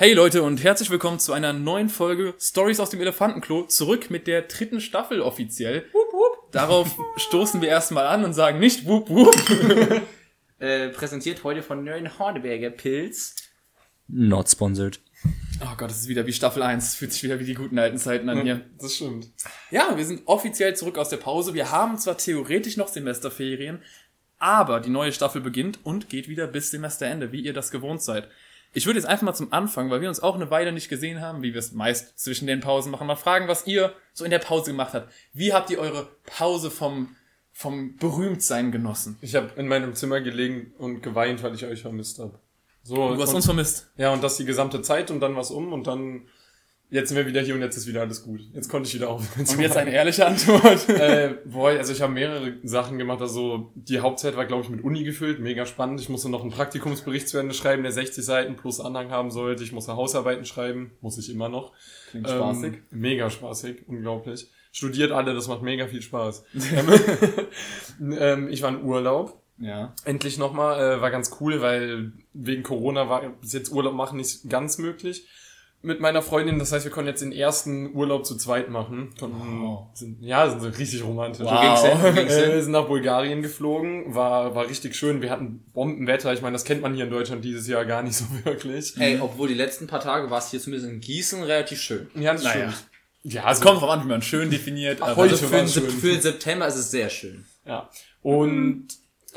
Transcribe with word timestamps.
Hey 0.00 0.12
Leute 0.12 0.44
und 0.44 0.62
herzlich 0.62 0.90
willkommen 0.90 1.18
zu 1.18 1.32
einer 1.32 1.52
neuen 1.52 1.88
Folge 1.88 2.34
Stories 2.38 2.78
aus 2.78 2.90
dem 2.90 3.00
Elefantenklo. 3.00 3.64
Zurück 3.64 4.10
mit 4.10 4.28
der 4.28 4.42
dritten 4.42 4.80
Staffel 4.80 5.20
offiziell. 5.20 5.86
Wup, 5.92 6.12
wup. 6.12 6.52
Darauf 6.52 6.96
stoßen 7.16 7.60
wir 7.60 7.68
erstmal 7.68 8.06
an 8.06 8.24
und 8.24 8.32
sagen 8.32 8.60
nicht 8.60 8.86
wup 8.86 9.10
wup. 9.10 9.34
Äh, 10.60 10.90
präsentiert 10.90 11.42
heute 11.42 11.62
von 11.62 11.82
Nören 11.82 12.16
Horneberger 12.16 12.70
Pilz. 12.70 13.34
Not 14.06 14.48
sponsored. 14.48 15.00
Oh 15.60 15.76
Gott, 15.76 15.90
das 15.90 15.98
ist 15.98 16.08
wieder 16.08 16.26
wie 16.26 16.32
Staffel 16.32 16.62
1. 16.62 16.94
Fühlt 16.94 17.12
sich 17.12 17.24
wieder 17.24 17.40
wie 17.40 17.44
die 17.44 17.54
guten 17.54 17.78
alten 17.78 17.98
Zeiten 17.98 18.28
an 18.28 18.42
hier. 18.42 18.64
Das 18.80 18.96
stimmt. 18.96 19.30
Ja, 19.72 19.96
wir 19.96 20.04
sind 20.04 20.22
offiziell 20.26 20.76
zurück 20.76 20.98
aus 20.98 21.08
der 21.08 21.16
Pause. 21.16 21.54
Wir 21.54 21.72
haben 21.72 21.98
zwar 21.98 22.18
theoretisch 22.18 22.76
noch 22.76 22.88
Semesterferien, 22.88 23.82
aber 24.38 24.78
die 24.78 24.90
neue 24.90 25.12
Staffel 25.12 25.40
beginnt 25.40 25.80
und 25.84 26.08
geht 26.08 26.28
wieder 26.28 26.46
bis 26.46 26.70
Semesterende, 26.70 27.32
wie 27.32 27.40
ihr 27.40 27.52
das 27.52 27.72
gewohnt 27.72 28.02
seid. 28.02 28.28
Ich 28.74 28.86
würde 28.86 28.98
jetzt 28.98 29.08
einfach 29.08 29.24
mal 29.24 29.34
zum 29.34 29.52
Anfang, 29.52 29.90
weil 29.90 30.00
wir 30.00 30.08
uns 30.08 30.20
auch 30.20 30.34
eine 30.34 30.50
Weile 30.50 30.72
nicht 30.72 30.88
gesehen 30.88 31.20
haben, 31.20 31.42
wie 31.42 31.52
wir 31.52 31.58
es 31.58 31.72
meist 31.72 32.18
zwischen 32.18 32.46
den 32.46 32.60
Pausen 32.60 32.90
machen, 32.92 33.06
mal 33.06 33.16
fragen, 33.16 33.48
was 33.48 33.66
ihr 33.66 33.92
so 34.12 34.24
in 34.24 34.30
der 34.30 34.38
Pause 34.38 34.70
gemacht 34.72 34.92
habt. 34.94 35.12
Wie 35.32 35.52
habt 35.52 35.70
ihr 35.70 35.78
eure 35.78 36.08
Pause 36.26 36.70
vom, 36.70 37.16
vom 37.52 37.96
Berühmtsein 37.96 38.70
genossen? 38.70 39.16
Ich 39.20 39.34
habe 39.34 39.50
in 39.56 39.68
meinem 39.68 39.94
Zimmer 39.94 40.20
gelegen 40.20 40.72
und 40.78 41.02
geweint, 41.02 41.42
weil 41.42 41.54
ich 41.54 41.64
euch 41.64 41.82
vermisst 41.82 42.18
habe. 42.18 42.38
So, 42.82 43.14
Du 43.14 43.22
hast 43.22 43.30
und, 43.30 43.36
uns 43.36 43.44
vermisst. 43.46 43.90
ja, 43.96 44.12
und 44.12 44.22
das 44.22 44.36
die 44.36 44.44
gesamte 44.44 44.82
Zeit 44.82 45.10
und 45.10 45.20
dann 45.20 45.34
was 45.36 45.50
um 45.50 45.72
und 45.72 45.86
dann 45.86 46.22
jetzt 46.90 47.08
sind 47.08 47.18
wir 47.18 47.26
wieder 47.26 47.40
hier 47.42 47.54
und 47.54 47.60
jetzt 47.60 47.76
ist 47.76 47.86
wieder 47.86 48.00
alles 48.00 48.22
gut. 48.22 48.40
Jetzt 48.52 48.68
konnte 48.68 48.88
ich 48.88 48.94
wieder 48.94 49.10
aufhören. 49.10 49.44
zu 49.44 49.56
Und 49.56 49.62
jetzt 49.62 49.76
eine 49.76 49.92
ehrliche 49.92 50.26
Antwort. 50.26 50.88
äh, 50.88 51.34
boah, 51.44 51.70
also 51.70 51.92
ich 51.92 52.00
habe 52.00 52.12
mehrere 52.12 52.54
Sachen 52.62 52.98
gemacht. 52.98 53.20
Also 53.20 53.72
die 53.74 54.00
Hauptzeit 54.00 54.36
war, 54.36 54.46
glaube 54.46 54.64
ich, 54.64 54.70
mit 54.70 54.82
Uni 54.82 55.04
gefüllt, 55.04 55.38
mega 55.40 55.66
spannend. 55.66 56.00
Ich 56.00 56.08
musste 56.08 56.30
noch 56.30 56.42
einen 56.42 56.50
Praktikumsbericht 56.50 57.28
zu 57.28 57.38
Ende 57.38 57.54
schreiben, 57.54 57.82
der 57.82 57.92
60 57.92 58.24
Seiten 58.24 58.56
plus 58.56 58.80
Anhang 58.80 59.10
haben 59.10 59.30
sollte. 59.30 59.62
Ich 59.62 59.72
musste 59.72 59.96
Hausarbeiten 59.96 60.44
schreiben, 60.44 60.92
muss 61.00 61.18
ich 61.18 61.30
immer 61.30 61.48
noch. 61.48 61.72
Klingt 62.10 62.28
spaßig. 62.28 62.74
Ähm, 62.74 62.82
mega 62.90 63.28
spaßig, 63.28 63.86
unglaublich. 63.86 64.48
Studiert 64.72 65.12
alle, 65.12 65.34
das 65.34 65.48
macht 65.48 65.62
mega 65.62 65.88
viel 65.88 66.02
Spaß. 66.02 66.44
ähm, 67.98 68.16
ähm, 68.18 68.48
ich 68.48 68.62
war 68.62 68.70
in 68.70 68.82
Urlaub. 68.82 69.42
Ja. 69.60 69.92
Endlich 70.04 70.38
nochmal, 70.38 70.98
äh, 70.98 71.00
war 71.00 71.10
ganz 71.10 71.36
cool, 71.40 71.60
weil 71.60 72.12
wegen 72.32 72.62
Corona 72.62 73.08
war 73.08 73.28
bis 73.40 73.52
jetzt 73.52 73.72
Urlaub 73.72 73.92
machen 73.92 74.16
nicht 74.16 74.48
ganz 74.48 74.78
möglich 74.78 75.26
mit 75.80 76.00
meiner 76.00 76.22
Freundin. 76.22 76.58
Das 76.58 76.72
heißt, 76.72 76.84
wir 76.84 76.90
konnten 76.92 77.08
jetzt 77.08 77.20
den 77.22 77.32
ersten 77.32 77.94
Urlaub 77.94 78.26
zu 78.26 78.36
zweit 78.36 78.68
machen. 78.68 79.10
Konnten, 79.18 79.62
Wow. 79.62 79.86
sind, 79.94 80.20
ja, 80.22 80.48
sind 80.50 80.60
so 80.60 80.68
richtig 80.68 81.04
romantisch. 81.04 81.44
Wow. 81.46 81.60
ging's 81.60 81.82
hin? 81.82 81.98
Wo 82.02 82.12
ging's 82.12 82.34
hin? 82.34 82.50
Äh, 82.50 82.62
sind 82.62 82.72
nach 82.72 82.86
Bulgarien 82.86 83.42
geflogen, 83.42 84.14
war, 84.14 84.54
war 84.54 84.68
richtig 84.68 84.96
schön. 84.96 85.22
Wir 85.22 85.30
hatten 85.30 85.64
Bombenwetter. 85.72 86.32
Ich 86.32 86.42
meine, 86.42 86.54
das 86.54 86.64
kennt 86.64 86.82
man 86.82 86.94
hier 86.94 87.04
in 87.04 87.10
Deutschland 87.10 87.44
dieses 87.44 87.66
Jahr 87.68 87.84
gar 87.84 88.02
nicht 88.02 88.16
so 88.16 88.24
wirklich. 88.44 88.96
Ey, 88.98 89.20
obwohl 89.20 89.48
die 89.48 89.54
letzten 89.54 89.86
paar 89.86 90.00
Tage 90.00 90.30
war 90.30 90.38
es 90.38 90.50
hier 90.50 90.60
zumindest 90.60 90.90
in 90.90 91.00
Gießen 91.00 91.42
relativ 91.44 91.80
schön. 91.80 92.08
Ja, 92.16 92.32
das 92.32 92.42
Naja. 92.44 92.70
stimmt. 92.72 92.84
Ja, 93.24 93.40
Es 93.42 93.46
also, 93.46 93.62
kommt 93.64 93.80
drauf 93.82 93.90
an, 93.90 94.04
wie 94.04 94.08
man 94.08 94.22
schön 94.22 94.48
definiert. 94.50 95.02
aber 95.02 95.16
heute 95.16 95.32
Also 95.32 95.46
für, 95.48 95.56
den, 95.56 95.68
schön. 95.68 95.90
für 95.90 96.08
den 96.12 96.20
September 96.20 96.66
ist 96.66 96.76
es 96.76 96.90
sehr 96.90 97.10
schön. 97.10 97.44
Ja. 97.66 97.88
Und 98.22 98.88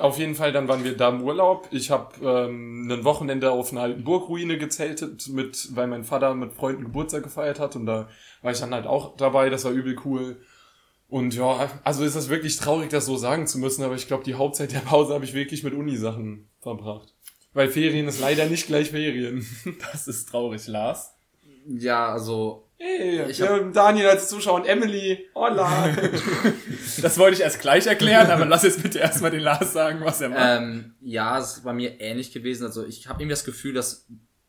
auf 0.02 0.18
jeden 0.18 0.36
Fall, 0.36 0.52
dann 0.52 0.68
waren 0.68 0.84
wir 0.84 0.98
da 0.98 1.10
im 1.10 1.22
Urlaub. 1.22 1.68
Ich 1.72 1.92
habe 1.92 2.14
ähm, 2.24 2.90
ein 2.92 3.04
Wochenende 3.04 3.52
auf 3.52 3.72
einer 3.72 3.82
alten 3.82 4.04
Burgruine 4.04 4.58
gezeltet, 4.58 5.30
mit, 5.30 5.76
weil 5.76 5.88
mein 5.88 6.04
Vater 6.04 6.34
mit 6.36 6.54
Freunden 6.54 6.84
Geburtstag 6.84 7.24
gefeiert 7.24 7.60
hat. 7.60 7.76
Und 7.76 7.86
da 7.86 8.10
war 8.42 8.52
ich 8.52 8.60
dann 8.60 8.74
halt 8.74 8.88
auch 8.88 9.16
dabei. 9.16 9.50
Das 9.50 9.64
war 9.66 9.72
übel 9.72 9.96
cool. 10.06 10.42
Und 11.08 11.36
ja, 11.36 11.70
also 11.84 12.04
ist 12.06 12.16
das 12.16 12.30
wirklich 12.30 12.58
traurig, 12.58 12.90
das 12.90 13.06
so 13.06 13.18
sagen 13.18 13.46
zu 13.46 13.60
müssen, 13.60 13.84
aber 13.84 13.96
ich 13.96 14.08
glaube, 14.08 14.24
die 14.24 14.36
Hauptzeit 14.36 14.72
der 14.72 14.80
Pause 14.80 15.14
habe 15.14 15.26
ich 15.26 15.34
wirklich 15.34 15.62
mit 15.64 15.74
Unisachen 15.74 16.50
verbracht. 16.62 17.14
Weil 17.54 17.68
Ferien 17.68 18.08
ist 18.08 18.22
leider 18.22 18.46
nicht 18.46 18.68
gleich 18.68 18.92
Ferien. 18.92 19.46
das 19.92 20.08
ist 20.08 20.30
traurig, 20.30 20.68
Lars. 20.68 21.14
Ja, 21.68 22.08
also 22.14 22.71
Hey, 22.84 23.30
Ich 23.30 23.40
wir 23.40 23.48
hab- 23.50 23.60
haben 23.60 23.74
Daniel 23.74 24.08
als 24.08 24.28
Zuschauer 24.28 24.56
und 24.62 24.66
Emily. 24.66 25.28
Hola. 25.36 25.90
Das 27.02 27.18
wollte 27.18 27.36
ich 27.36 27.42
erst 27.42 27.60
gleich 27.62 27.88
erklären, 27.88 28.30
aber 28.32 28.46
lass 28.46 28.64
jetzt 28.64 28.84
bitte 28.84 29.00
erstmal 29.00 29.32
den 29.32 29.40
Lars 29.42 29.72
sagen, 29.74 30.02
was 30.02 30.20
er 30.22 30.30
macht. 30.30 30.40
ähm, 30.44 30.94
ja, 31.02 31.40
es 31.40 31.58
ist 31.58 31.64
bei 31.64 31.74
mir 31.74 32.00
ähnlich 32.02 32.32
gewesen. 32.34 32.66
Also 32.66 32.86
ich 32.86 33.08
habe 33.08 33.22
irgendwie 33.22 33.34
das 33.34 33.46
Gefühl, 33.46 33.74
dass 33.74 34.06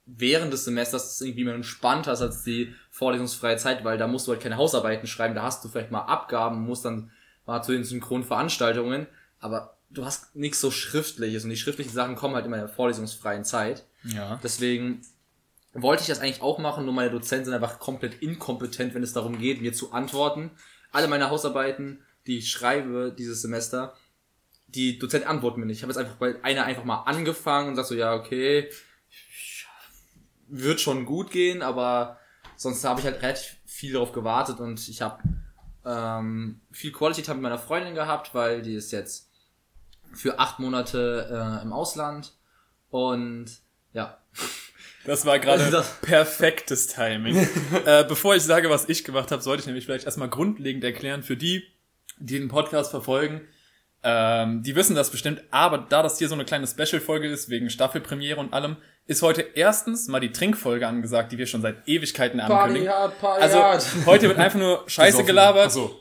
während 0.06 0.52
des 0.52 0.64
Semesters 0.64 1.14
es 1.14 1.20
irgendwie 1.20 1.44
mehr 1.44 1.54
entspannter 1.54 2.12
ist 2.12 2.20
als 2.22 2.42
die 2.42 2.74
vorlesungsfreie 2.90 3.56
Zeit, 3.58 3.84
weil 3.84 3.96
da 3.96 4.06
musst 4.08 4.26
du 4.26 4.32
halt 4.32 4.42
keine 4.42 4.56
Hausarbeiten 4.56 5.06
schreiben, 5.06 5.34
da 5.34 5.42
hast 5.42 5.64
du 5.64 5.68
vielleicht 5.68 5.90
mal 5.92 6.00
Abgaben, 6.00 6.62
musst 6.62 6.84
dann 6.84 7.10
mal 7.46 7.62
zu 7.62 7.72
den 7.72 7.84
Synchronveranstaltungen, 7.84 9.06
aber 9.40 9.76
du 9.90 10.04
hast 10.04 10.34
nichts 10.34 10.60
so 10.60 10.70
Schriftliches 10.70 11.44
und 11.44 11.50
die 11.50 11.56
schriftlichen 11.56 11.92
Sachen 11.92 12.16
kommen 12.16 12.34
halt 12.34 12.44
immer 12.46 12.56
in 12.56 12.62
der 12.62 12.68
vorlesungsfreien 12.74 13.44
Zeit. 13.44 13.84
ja. 14.04 14.40
Deswegen 14.42 15.02
wollte 15.74 16.02
ich 16.02 16.08
das 16.08 16.20
eigentlich 16.20 16.42
auch 16.42 16.58
machen, 16.58 16.84
nur 16.84 16.94
meine 16.94 17.10
Dozenten 17.10 17.46
sind 17.46 17.54
einfach 17.54 17.78
komplett 17.78 18.22
inkompetent, 18.22 18.94
wenn 18.94 19.02
es 19.02 19.12
darum 19.12 19.38
geht, 19.38 19.62
mir 19.62 19.72
zu 19.72 19.92
antworten. 19.92 20.50
Alle 20.90 21.08
meine 21.08 21.30
Hausarbeiten, 21.30 22.02
die 22.26 22.38
ich 22.38 22.50
schreibe 22.50 23.14
dieses 23.16 23.42
Semester, 23.42 23.96
die 24.68 24.98
Dozenten 24.98 25.28
antworten 25.28 25.60
mir 25.60 25.66
nicht. 25.66 25.78
Ich 25.78 25.82
habe 25.82 25.92
jetzt 25.92 26.00
einfach 26.00 26.16
bei 26.16 26.42
einer 26.42 26.64
einfach 26.64 26.84
mal 26.84 27.02
angefangen 27.02 27.70
und 27.70 27.76
sag 27.76 27.86
so, 27.86 27.94
ja, 27.94 28.14
okay, 28.14 28.70
wird 30.48 30.80
schon 30.80 31.06
gut 31.06 31.30
gehen, 31.30 31.62
aber 31.62 32.18
sonst 32.56 32.84
habe 32.84 33.00
ich 33.00 33.06
halt 33.06 33.22
relativ 33.22 33.56
viel 33.64 33.94
darauf 33.94 34.12
gewartet 34.12 34.60
und 34.60 34.86
ich 34.88 35.00
habe 35.00 35.22
ähm, 35.84 36.60
viel 36.70 36.92
Quality 36.92 37.22
Time 37.22 37.36
mit 37.36 37.44
meiner 37.44 37.58
Freundin 37.58 37.94
gehabt, 37.94 38.34
weil 38.34 38.62
die 38.62 38.74
ist 38.74 38.92
jetzt 38.92 39.30
für 40.12 40.38
acht 40.38 40.58
Monate 40.58 41.28
äh, 41.30 41.62
im 41.62 41.72
Ausland 41.72 42.34
und 42.90 43.46
ja, 43.94 44.18
Das 45.04 45.26
war 45.26 45.38
gerade 45.38 45.70
Das- 45.70 46.00
perfektes 46.00 46.86
Timing. 46.86 47.36
äh, 47.86 48.04
bevor 48.04 48.36
ich 48.36 48.42
sage, 48.42 48.70
was 48.70 48.88
ich 48.88 49.04
gemacht 49.04 49.30
habe, 49.30 49.42
sollte 49.42 49.60
ich 49.62 49.66
nämlich 49.66 49.84
vielleicht 49.84 50.04
erstmal 50.04 50.28
grundlegend 50.28 50.84
erklären 50.84 51.22
für 51.22 51.36
die, 51.36 51.64
die 52.18 52.38
den 52.38 52.48
Podcast 52.48 52.90
verfolgen. 52.90 53.42
Ähm, 54.04 54.62
die 54.62 54.74
wissen 54.74 54.96
das 54.96 55.10
bestimmt, 55.10 55.42
aber 55.50 55.78
da 55.78 56.02
das 56.02 56.18
hier 56.18 56.28
so 56.28 56.34
eine 56.34 56.44
kleine 56.44 56.66
Special-Folge 56.66 57.28
ist, 57.28 57.48
wegen 57.50 57.70
Staffelpremiere 57.70 58.40
und 58.40 58.52
allem, 58.52 58.76
ist 59.06 59.22
heute 59.22 59.42
erstens 59.54 60.08
mal 60.08 60.20
die 60.20 60.32
Trinkfolge 60.32 60.86
angesagt, 60.86 61.32
die 61.32 61.38
wir 61.38 61.46
schon 61.46 61.62
seit 61.62 61.88
Ewigkeiten 61.88 62.40
ankündigen. 62.40 62.88
hard, 62.88 63.20
Party 63.20 63.42
Also 63.42 64.06
heute 64.06 64.28
wird 64.28 64.38
einfach 64.38 64.58
nur 64.58 64.84
Scheiße 64.88 65.24
gelabert. 65.24 65.66
Achso. 65.66 66.00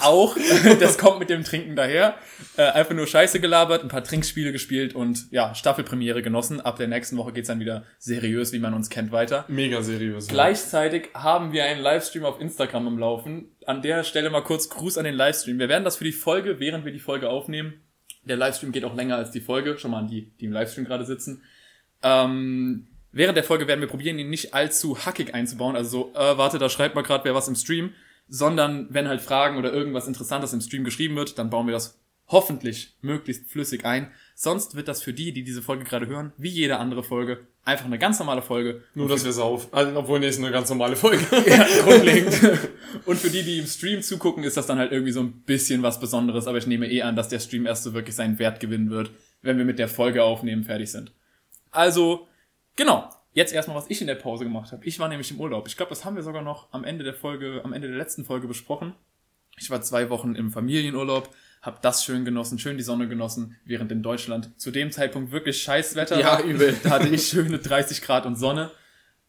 Auch, 0.00 0.36
das 0.80 0.98
kommt 0.98 1.18
mit 1.18 1.30
dem 1.30 1.44
Trinken 1.44 1.76
daher. 1.76 2.16
Äh, 2.56 2.62
einfach 2.62 2.94
nur 2.94 3.06
Scheiße 3.06 3.40
gelabert, 3.40 3.82
ein 3.82 3.88
paar 3.88 4.04
Trinkspiele 4.04 4.52
gespielt 4.52 4.94
und 4.94 5.30
ja, 5.30 5.54
Staffelpremiere 5.54 6.22
genossen. 6.22 6.60
Ab 6.60 6.76
der 6.76 6.88
nächsten 6.88 7.16
Woche 7.16 7.32
geht's 7.32 7.48
dann 7.48 7.60
wieder 7.60 7.84
seriös, 7.98 8.52
wie 8.52 8.58
man 8.58 8.74
uns 8.74 8.90
kennt, 8.90 9.12
weiter. 9.12 9.44
Mega 9.48 9.82
seriös. 9.82 10.26
ja. 10.26 10.32
Gleichzeitig 10.32 11.10
haben 11.14 11.52
wir 11.52 11.64
einen 11.64 11.80
Livestream 11.80 12.24
auf 12.24 12.40
Instagram 12.40 12.86
im 12.86 12.98
Laufen. 12.98 13.56
An 13.66 13.82
der 13.82 14.04
Stelle 14.04 14.30
mal 14.30 14.42
kurz 14.42 14.68
Gruß 14.68 14.98
an 14.98 15.04
den 15.04 15.14
Livestream. 15.14 15.58
Wir 15.58 15.68
werden 15.68 15.84
das 15.84 15.96
für 15.96 16.04
die 16.04 16.12
Folge, 16.12 16.60
während 16.60 16.84
wir 16.84 16.92
die 16.92 17.00
Folge 17.00 17.28
aufnehmen. 17.28 17.74
Der 18.24 18.36
Livestream 18.36 18.72
geht 18.72 18.84
auch 18.84 18.94
länger 18.94 19.16
als 19.16 19.30
die 19.30 19.40
Folge. 19.40 19.78
Schon 19.78 19.90
mal 19.90 19.98
an 19.98 20.08
die, 20.08 20.30
die 20.40 20.46
im 20.46 20.52
Livestream 20.52 20.84
gerade 20.84 21.04
sitzen. 21.04 21.42
Ähm, 22.02 22.86
während 23.12 23.36
der 23.36 23.44
Folge 23.44 23.66
werden 23.66 23.80
wir 23.80 23.88
probieren, 23.88 24.18
ihn 24.18 24.30
nicht 24.30 24.54
allzu 24.54 25.04
hackig 25.04 25.34
einzubauen. 25.34 25.76
Also 25.76 25.90
so, 25.90 26.18
äh, 26.18 26.38
warte, 26.38 26.58
da 26.58 26.68
schreibt 26.68 26.94
mal 26.94 27.02
gerade 27.02 27.24
wer 27.24 27.34
was 27.34 27.48
im 27.48 27.54
Stream. 27.54 27.92
Sondern 28.28 28.86
wenn 28.90 29.08
halt 29.08 29.20
Fragen 29.20 29.58
oder 29.58 29.72
irgendwas 29.72 30.08
Interessantes 30.08 30.52
im 30.52 30.60
Stream 30.60 30.84
geschrieben 30.84 31.16
wird, 31.16 31.38
dann 31.38 31.50
bauen 31.50 31.66
wir 31.66 31.72
das 31.72 31.98
hoffentlich 32.28 32.96
möglichst 33.02 33.50
flüssig 33.50 33.84
ein. 33.84 34.10
Sonst 34.34 34.76
wird 34.76 34.88
das 34.88 35.02
für 35.02 35.12
die, 35.12 35.32
die 35.32 35.44
diese 35.44 35.62
Folge 35.62 35.84
gerade 35.84 36.06
hören, 36.06 36.32
wie 36.36 36.48
jede 36.48 36.78
andere 36.78 37.02
Folge, 37.02 37.46
einfach 37.64 37.84
eine 37.84 37.98
ganz 37.98 38.18
normale 38.18 38.42
Folge. 38.42 38.82
Nur, 38.94 39.08
dass 39.08 39.24
wir 39.24 39.30
es 39.30 39.38
auf. 39.38 39.72
Also, 39.72 39.96
obwohl, 39.96 40.20
nee, 40.20 40.28
ist 40.28 40.38
eine 40.38 40.50
ganz 40.50 40.68
normale 40.68 40.96
Folge. 40.96 41.24
Ja, 41.46 41.66
grundlegend. 41.82 42.34
Und 43.06 43.18
für 43.18 43.30
die, 43.30 43.42
die 43.42 43.58
im 43.58 43.66
Stream 43.66 44.02
zugucken, 44.02 44.44
ist 44.44 44.56
das 44.56 44.66
dann 44.66 44.78
halt 44.78 44.92
irgendwie 44.92 45.12
so 45.12 45.20
ein 45.20 45.42
bisschen 45.42 45.82
was 45.82 46.00
Besonderes. 46.00 46.46
Aber 46.46 46.58
ich 46.58 46.66
nehme 46.66 46.90
eh 46.90 47.02
an, 47.02 47.16
dass 47.16 47.28
der 47.28 47.40
Stream 47.40 47.66
erst 47.66 47.84
so 47.84 47.94
wirklich 47.94 48.16
seinen 48.16 48.38
Wert 48.38 48.60
gewinnen 48.60 48.90
wird, 48.90 49.10
wenn 49.42 49.58
wir 49.58 49.64
mit 49.64 49.78
der 49.78 49.88
Folge 49.88 50.22
aufnehmen 50.24 50.64
fertig 50.64 50.90
sind. 50.90 51.12
Also, 51.70 52.28
genau. 52.76 53.10
Jetzt 53.34 53.52
erstmal, 53.52 53.76
was 53.76 53.90
ich 53.90 54.00
in 54.00 54.06
der 54.06 54.14
Pause 54.14 54.44
gemacht 54.44 54.72
habe. 54.72 54.84
Ich 54.86 54.98
war 55.00 55.08
nämlich 55.08 55.30
im 55.32 55.40
Urlaub. 55.40 55.66
Ich 55.66 55.76
glaube, 55.76 55.90
das 55.90 56.04
haben 56.04 56.14
wir 56.16 56.22
sogar 56.22 56.42
noch 56.42 56.72
am 56.72 56.84
Ende 56.84 57.04
der 57.04 57.14
Folge, 57.14 57.60
am 57.64 57.72
Ende 57.72 57.88
der 57.88 57.96
letzten 57.96 58.24
Folge 58.24 58.46
besprochen. 58.46 58.94
Ich 59.58 59.70
war 59.70 59.82
zwei 59.82 60.08
Wochen 60.08 60.34
im 60.36 60.50
Familienurlaub, 60.50 61.28
habe 61.62 61.78
das 61.82 62.04
schön 62.04 62.24
genossen, 62.24 62.58
schön 62.58 62.76
die 62.76 62.82
Sonne 62.82 63.08
genossen, 63.08 63.56
während 63.64 63.90
in 63.92 64.02
Deutschland 64.02 64.50
zu 64.60 64.70
dem 64.70 64.90
Zeitpunkt 64.92 65.32
wirklich 65.32 65.62
scheiß 65.62 65.94
Wetter 65.96 66.18
Ja, 66.20 66.38
war. 66.38 66.42
übel. 66.44 66.74
Da 66.82 66.90
hatte 66.90 67.08
ich 67.08 67.26
schöne 67.28 67.58
30 67.58 68.02
Grad 68.02 68.24
und 68.26 68.36
Sonne. 68.36 68.70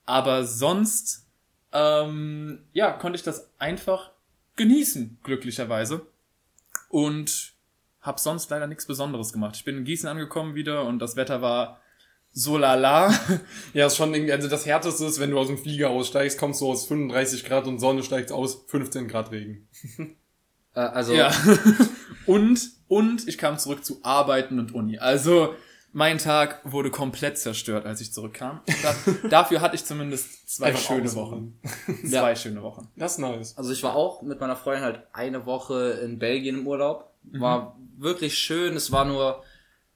Aber 0.06 0.46
sonst, 0.46 1.28
ähm, 1.74 2.60
ja, 2.74 2.92
konnte 2.92 3.18
ich 3.18 3.24
das 3.24 3.52
einfach 3.58 4.12
genießen, 4.56 5.18
glücklicherweise. 5.24 6.06
Und 6.90 7.54
habe 8.02 8.20
sonst 8.20 8.52
leider 8.52 8.68
nichts 8.68 8.86
Besonderes 8.86 9.34
gemacht. 9.34 9.56
Ich 9.56 9.66
bin 9.66 9.78
in 9.78 9.84
Gießen 9.84 10.08
angekommen 10.08 10.54
wieder 10.54 10.86
und 10.86 11.00
das 11.00 11.16
Wetter 11.16 11.42
war 11.42 11.82
so 12.38 12.58
lala. 12.58 13.12
Ja, 13.74 13.88
ist 13.88 13.96
schon 13.98 14.14
irgendwie, 14.14 14.34
also 14.34 14.48
das 14.50 14.66
härteste 14.66 15.06
ist, 15.06 15.20
wenn 15.20 15.32
du 15.32 15.40
aus 15.40 15.48
dem 15.48 15.58
Flieger 15.58 15.90
aussteigst, 15.90 16.38
kommst 16.38 16.60
du 16.62 16.70
aus 16.70 16.86
35 16.86 17.46
Grad 17.46 17.66
und 17.66 17.80
Sonne 17.80 18.04
steigt 18.04 18.32
aus 18.32 18.66
15 18.68 19.08
Grad 19.08 19.32
Regen. 19.32 19.68
äh, 20.76 20.80
also 20.82 21.14
Ja. 21.14 21.32
und, 22.26 22.60
und 22.88 23.28
ich 23.28 23.38
kam 23.38 23.58
zurück 23.58 23.84
zu 23.86 24.00
Arbeiten 24.04 24.60
und 24.60 24.74
Uni. 24.74 24.98
Also, 25.00 25.56
Mein 25.94 26.18
Tag 26.18 26.60
wurde 26.66 26.92
komplett 26.92 27.38
zerstört, 27.38 27.86
als 27.86 28.02
ich 28.02 28.12
zurückkam. 28.12 28.60
Da, 28.84 28.96
dafür 29.30 29.62
hatte 29.62 29.76
ich 29.76 29.86
zumindest 29.86 30.50
zwei 30.50 30.66
Einfach 30.68 30.82
schöne 30.82 31.04
ausruhen. 31.06 31.58
Wochen. 31.88 32.08
zwei 32.10 32.36
schöne 32.36 32.62
Wochen. 32.62 32.90
Das 32.98 33.14
ist 33.14 33.20
nice. 33.20 33.58
Also 33.58 33.72
ich 33.72 33.82
war 33.82 33.96
auch 33.96 34.22
mit 34.22 34.42
meiner 34.42 34.58
Freundin 34.58 34.84
halt 34.84 35.04
eine 35.14 35.46
Woche 35.46 35.92
in 36.04 36.20
Belgien 36.20 36.60
im 36.60 36.68
Urlaub. 36.68 37.14
War 37.32 37.78
wirklich 37.98 38.38
schön. 38.38 38.76
Es 38.76 38.92
war 38.92 39.06
nur 39.06 39.42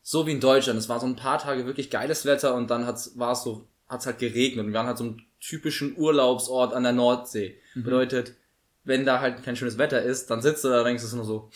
so 0.01 0.25
wie 0.27 0.31
in 0.31 0.39
Deutschland. 0.39 0.79
Es 0.79 0.89
war 0.89 0.99
so 0.99 1.05
ein 1.05 1.15
paar 1.15 1.39
Tage 1.39 1.65
wirklich 1.65 1.89
geiles 1.89 2.25
Wetter 2.25 2.55
und 2.55 2.69
dann 2.69 2.85
hat's, 2.85 3.17
war 3.17 3.33
es 3.33 3.43
so, 3.43 3.67
hat's 3.87 4.05
halt 4.05 4.19
geregnet. 4.19 4.65
Und 4.65 4.71
wir 4.71 4.77
waren 4.77 4.87
halt 4.87 4.97
so 4.97 5.03
einem 5.03 5.21
typischen 5.39 5.97
Urlaubsort 5.97 6.73
an 6.73 6.83
der 6.83 6.93
Nordsee. 6.93 7.59
Bedeutet, 7.83 8.35
wenn 8.83 9.05
da 9.05 9.19
halt 9.19 9.43
kein 9.43 9.55
schönes 9.55 9.77
Wetter 9.77 10.01
ist, 10.01 10.29
dann 10.29 10.41
sitzt 10.41 10.63
du 10.63 10.69
da 10.69 10.79
und 10.79 10.85
denkst 10.85 11.03
du 11.09 11.15
nur 11.15 11.25
so, 11.25 11.49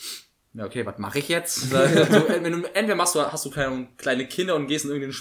ja 0.54 0.64
okay, 0.64 0.86
was 0.86 0.98
mache 0.98 1.18
ich 1.18 1.28
jetzt? 1.28 1.72
Du, 1.72 1.78
wenn 2.28 2.62
du, 2.62 2.74
entweder 2.74 2.94
machst 2.94 3.14
du, 3.14 3.20
hast 3.20 3.44
du 3.44 3.50
kleine, 3.50 3.88
kleine 3.96 4.26
Kinder 4.26 4.54
und 4.54 4.68
gehst 4.68 4.84
in 4.84 4.92
irgendein 4.92 5.16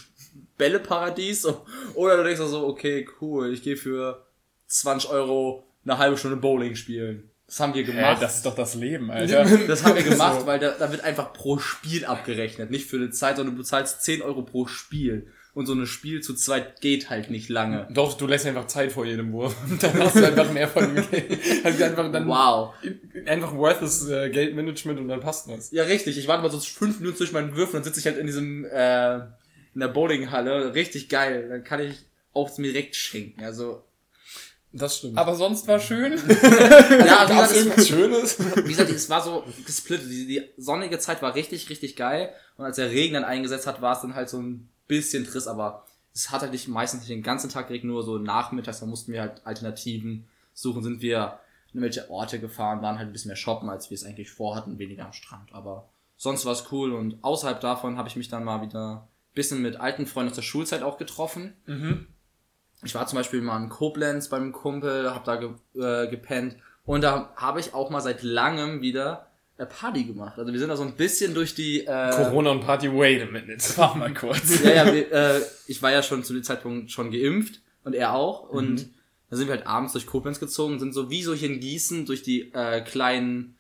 Bälleparadies 0.58 1.48
oder 1.96 2.18
du 2.18 2.24
denkst 2.24 2.42
so, 2.42 2.68
okay, 2.68 3.08
cool, 3.20 3.52
ich 3.54 3.64
gehe 3.64 3.78
für 3.78 4.26
20 4.68 5.10
Euro 5.10 5.68
eine 5.84 5.98
halbe 5.98 6.18
Stunde 6.18 6.38
Bowling 6.38 6.76
spielen. 6.76 7.30
Das 7.54 7.60
haben 7.60 7.76
wir 7.76 7.82
Äh, 7.84 7.86
gemacht. 7.86 8.20
das 8.22 8.38
ist 8.38 8.46
doch 8.48 8.56
das 8.56 8.74
Leben, 8.74 9.12
Alter. 9.12 9.46
Das 9.68 9.84
haben 9.84 9.96
wir 9.96 10.02
gemacht, 10.10 10.46
weil 10.48 10.60
da, 10.60 10.72
da 10.72 10.90
wird 10.92 11.04
einfach 11.04 11.34
pro 11.34 11.60
Spiel 11.60 12.04
abgerechnet. 12.04 12.72
Nicht 12.72 12.90
für 12.90 12.96
eine 12.98 13.12
Zeit, 13.12 13.36
sondern 13.36 13.56
du 13.56 13.62
bezahlst 13.62 14.02
10 14.02 14.24
Euro 14.24 14.42
pro 14.42 14.66
Spiel. 14.66 15.28
Und 15.54 15.68
so 15.68 15.74
ein 15.76 15.86
Spiel 15.86 16.22
zu 16.22 16.34
zweit 16.34 16.82
geht 16.82 17.12
halt 17.12 17.30
nicht 17.30 17.48
lange. 17.50 17.88
Doch, 17.92 18.16
du 18.18 18.26
lässt 18.26 18.48
einfach 18.48 18.66
Zeit 18.66 18.92
vor 18.92 19.06
jedem 19.06 19.32
Wurf. 19.34 19.56
Dann 19.82 20.00
hast 20.00 20.16
du 20.16 20.26
einfach 20.26 20.52
mehr 20.52 20.68
von 20.68 20.96
dem 20.96 21.08
Geld. 21.12 21.40
Also 21.64 21.84
einfach 21.84 22.12
dann 22.12 22.28
Wow. 22.28 22.74
einfach 23.28 23.54
worthless 23.54 24.10
äh, 24.10 24.32
Geldmanagement 24.32 25.00
und 25.00 25.08
dann 25.10 25.20
passt 25.20 25.48
das. 25.48 25.70
Ja, 25.72 25.84
richtig. 25.84 26.18
Ich 26.18 26.28
warte 26.28 26.42
mal 26.42 26.50
so 26.50 26.60
fünf 26.60 27.00
Minuten 27.02 27.18
zwischen 27.18 27.34
meinen 27.36 27.56
Würfen, 27.56 27.74
dann 27.74 27.84
sitze 27.84 28.00
ich 28.00 28.08
halt 28.08 28.18
in 28.18 28.26
diesem, 28.26 28.66
äh, 28.66 29.18
in 29.76 29.80
der 29.80 29.90
Bowlinghalle. 29.90 30.74
Richtig 30.74 31.08
geil. 31.08 31.46
Dann 31.50 31.64
kann 31.64 31.82
ich 31.82 32.00
auch 32.34 32.58
mir 32.58 32.72
direkt 32.74 32.96
schenken. 32.96 33.44
Also, 33.44 33.84
Das 34.74 34.98
stimmt. 34.98 35.18
Aber 35.20 35.36
sonst 35.36 35.68
war 35.68 35.80
schön. 35.80 36.14
ja, 36.18 36.20
wie 36.20 37.34
gesagt, 37.34 37.52
es, 37.52 37.58
irgendwas 37.58 37.88
Schönes? 37.88 38.40
wie 38.40 38.70
gesagt, 38.70 38.90
es 38.90 39.10
war 39.10 39.22
so 39.22 39.44
gesplittet. 39.66 40.10
Die, 40.10 40.26
die 40.26 40.50
sonnige 40.58 40.98
Zeit 40.98 41.22
war 41.22 41.36
richtig, 41.36 41.70
richtig 41.70 41.96
geil. 41.96 42.34
Und 42.58 42.66
als 42.66 42.78
der 42.78 42.90
Regen 42.90 43.14
dann 43.14 43.24
eingesetzt 43.24 43.68
hat, 43.68 43.82
war 43.82 43.94
es 43.96 44.02
dann 44.02 44.16
halt 44.16 44.30
so 44.30 44.42
ein 44.42 44.70
bisschen 44.88 45.26
trist, 45.26 45.48
aber 45.48 45.86
es 46.14 46.32
hat 46.32 46.42
halt 46.42 46.52
nicht 46.52 46.68
meistens 46.68 47.02
nicht 47.02 47.12
den 47.12 47.24
ganzen 47.24 47.50
Tag 47.50 47.68
geregnet, 47.68 47.92
nur 47.92 48.04
so 48.04 48.18
nachmittags, 48.18 48.80
da 48.80 48.86
mussten 48.86 49.14
wir 49.14 49.22
halt 49.22 49.46
Alternativen 49.46 50.28
suchen, 50.54 50.84
sind 50.84 51.02
wir 51.02 51.40
in 51.74 51.82
welche 51.82 52.10
Orte 52.10 52.40
gefahren, 52.40 52.82
waren 52.82 52.98
halt 52.98 53.10
ein 53.10 53.14
bisschen 53.14 53.30
mehr 53.30 53.36
shoppen, 53.36 53.70
als 53.70 53.90
wir 53.90 53.96
es 53.96 54.04
eigentlich 54.04 54.32
vorhatten, 54.32 54.78
weniger 54.78 55.06
am 55.06 55.14
Strand. 55.14 55.54
Aber 55.54 55.90
sonst 56.18 56.46
war 56.46 56.54
es 56.54 56.72
cool 56.72 56.94
und 56.94 57.24
außerhalb 57.24 57.60
davon 57.62 57.98
habe 57.98 58.10
ich 58.10 58.16
mich 58.16 58.30
dann 58.30 58.44
mal 58.44 58.62
wieder 58.62 59.08
ein 59.08 59.36
bisschen 59.36 59.62
mit 59.62 59.78
alten 59.78 60.06
Freunden 60.06 60.30
aus 60.30 60.36
der 60.36 60.44
Schulzeit 60.44 60.84
auch 60.84 60.98
getroffen. 60.98 61.54
Ich 62.86 62.96
war 62.96 63.06
zum 63.08 63.18
Beispiel 63.18 63.42
mal 63.42 63.62
in 63.62 63.70
Koblenz 63.70 64.28
beim 64.30 64.52
Kumpel, 64.52 65.10
hab 65.14 65.24
da 65.26 65.36
ge 65.38 65.50
äh, 65.76 66.08
gepennt 66.10 66.56
und 66.86 67.02
da 67.02 67.32
habe 67.36 67.60
ich 67.60 67.74
auch 67.74 67.90
mal 67.90 68.02
seit 68.02 68.24
langem 68.24 68.82
wieder 68.82 69.28
eine 69.58 69.68
Party 69.68 70.04
gemacht. 70.04 70.38
Also 70.38 70.52
wir 70.52 70.60
sind 70.60 70.70
da 70.70 70.76
so 70.76 70.84
ein 70.84 70.96
bisschen 70.96 71.34
durch 71.34 71.56
die 71.56 71.82
äh, 71.86 72.10
Corona 72.12 72.52
und 72.52 72.62
Party, 72.62 72.92
wait 72.92 73.22
a 73.22 73.26
minute. 73.32 73.64
Mach 73.78 73.96
mal 73.96 74.14
kurz. 74.14 74.62
ja, 74.64 74.72
ja, 74.86 74.94
wir, 74.94 75.12
äh, 75.12 75.42
ich 75.68 75.82
war 75.82 75.92
ja 75.92 76.02
schon 76.04 76.24
zu 76.24 76.34
dem 76.34 76.44
Zeitpunkt 76.44 76.92
schon 76.92 77.12
geimpft 77.12 77.62
und 77.84 77.94
er 77.94 78.14
auch. 78.14 78.50
Und 78.50 78.88
dann 79.30 79.38
sind 79.40 79.48
wir 79.48 79.56
halt 79.56 79.66
abends 79.68 79.94
durch 79.94 80.06
Koblenz 80.06 80.40
gezogen, 80.40 80.80
sind 80.80 80.94
so 80.94 81.10
wie 81.10 81.24
so 81.24 81.34
hier 81.34 81.50
in 81.50 81.60
Gießen 81.60 82.06
durch 82.06 82.24
die 82.24 82.52
äh, 82.54 82.82
kleinen 82.82 83.56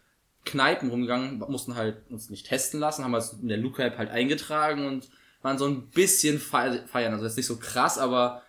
Kneipen 0.45 0.89
rumgegangen, 0.89 1.39
mussten 1.47 1.75
halt 1.75 1.97
uns 2.09 2.29
nicht 2.29 2.47
testen 2.47 2.79
lassen, 2.79 3.03
haben 3.03 3.13
uns 3.13 3.33
in 3.41 3.47
der 3.47 3.57
Look-App 3.57 3.97
halt 3.97 4.09
eingetragen 4.11 4.85
und 4.85 5.09
waren 5.41 5.57
so 5.57 5.65
ein 5.65 5.87
bisschen 5.89 6.37
fei- 6.39 6.81
feiern. 6.87 7.13
Also 7.13 7.25
jetzt 7.25 7.37
nicht 7.37 7.45
so 7.47 7.57
krass, 7.57 7.97
aber 7.97 8.42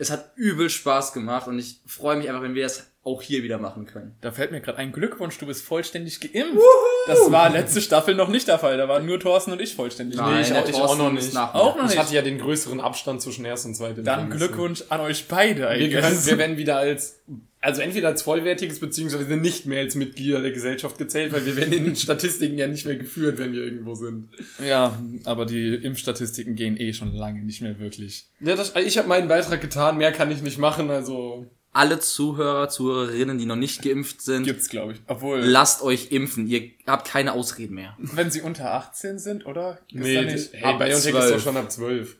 es 0.00 0.10
hat 0.10 0.32
übel 0.36 0.70
Spaß 0.70 1.12
gemacht 1.12 1.46
und 1.46 1.58
ich 1.58 1.80
freue 1.86 2.16
mich 2.16 2.28
einfach, 2.28 2.42
wenn 2.42 2.54
wir 2.54 2.62
das 2.62 2.86
auch 3.02 3.22
hier 3.22 3.42
wieder 3.42 3.58
machen 3.58 3.86
können. 3.86 4.16
Da 4.20 4.30
fällt 4.32 4.50
mir 4.50 4.60
gerade 4.60 4.78
ein 4.78 4.92
Glückwunsch, 4.92 5.38
du 5.38 5.46
bist 5.46 5.62
vollständig 5.64 6.20
geimpft. 6.20 6.62
Das 7.06 7.30
war 7.30 7.48
letzte 7.50 7.80
Staffel 7.80 8.14
noch 8.14 8.28
nicht 8.28 8.48
der 8.48 8.58
Fall. 8.58 8.76
Da 8.76 8.88
waren 8.88 9.06
nur 9.06 9.18
Thorsten 9.20 9.52
und 9.52 9.60
ich 9.60 9.74
vollständig. 9.74 10.18
Nein, 10.18 10.42
ich 10.42 10.48
der 10.48 10.62
auch- 10.64 10.68
ich 10.68 10.74
auch 10.76 10.98
noch 10.98 11.12
nicht. 11.12 11.34
Auch 11.36 11.76
noch 11.76 11.84
Ich 11.84 11.90
nicht. 11.90 11.98
hatte 11.98 12.14
ja 12.14 12.22
den 12.22 12.38
größeren 12.38 12.80
Abstand 12.80 13.22
zwischen 13.22 13.44
erst 13.44 13.64
und 13.66 13.74
zweiter 13.74 14.02
Dann. 14.02 14.28
Glückwunsch 14.30 14.84
an 14.90 15.00
euch 15.00 15.28
beide. 15.28 15.62
Wir, 15.78 15.90
wir 16.26 16.38
werden 16.38 16.56
wieder 16.58 16.76
als, 16.76 17.20
also 17.62 17.82
entweder 17.82 18.08
als 18.08 18.22
vollwertiges, 18.22 18.80
beziehungsweise 18.80 19.36
nicht 19.36 19.66
mehr 19.66 19.80
als 19.80 19.94
Mitglieder 19.94 20.40
der 20.40 20.50
Gesellschaft 20.50 20.96
gezählt, 20.96 21.32
weil 21.32 21.44
wir 21.44 21.56
werden 21.56 21.72
in 21.74 21.84
den 21.84 21.96
Statistiken 21.96 22.56
ja 22.56 22.66
nicht 22.66 22.86
mehr 22.86 22.96
geführt, 22.96 23.38
wenn 23.38 23.52
wir 23.52 23.62
irgendwo 23.62 23.94
sind. 23.94 24.30
Ja, 24.64 24.98
aber 25.24 25.44
die 25.44 25.74
Impfstatistiken 25.74 26.54
gehen 26.56 26.78
eh 26.78 26.92
schon 26.94 27.14
lange 27.14 27.42
nicht 27.42 27.60
mehr 27.60 27.78
wirklich. 27.78 28.28
Ja, 28.40 28.56
das, 28.56 28.74
ich 28.76 28.96
habe 28.96 29.08
meinen 29.08 29.28
Beitrag 29.28 29.60
getan, 29.60 29.98
mehr 29.98 30.12
kann 30.12 30.30
ich 30.30 30.40
nicht 30.40 30.56
machen, 30.58 30.90
also 30.90 31.46
Alle 31.72 32.00
Zuhörer, 32.00 32.70
Zuhörerinnen, 32.70 33.36
die 33.36 33.46
noch 33.46 33.56
nicht 33.56 33.82
geimpft 33.82 34.22
sind, 34.22 34.44
Gibt's, 34.44 34.70
glaube 34.70 34.94
ich. 34.94 35.00
Obwohl, 35.06 35.40
lasst 35.40 35.82
euch 35.82 36.12
impfen. 36.12 36.46
Ihr 36.46 36.70
habt 36.86 37.06
keine 37.06 37.34
Ausreden 37.34 37.74
mehr. 37.74 37.94
wenn 37.98 38.30
sie 38.30 38.40
unter 38.40 38.72
18 38.72 39.18
sind, 39.18 39.44
oder? 39.44 39.78
Ist 39.88 40.00
nee, 40.00 40.22
nicht? 40.22 40.50
hey, 40.54 40.78
BioNTech 40.78 40.88
ist 40.94 41.02
12. 41.02 41.32
doch 41.32 41.40
schon 41.40 41.56
ab 41.58 41.70
12. 41.70 42.16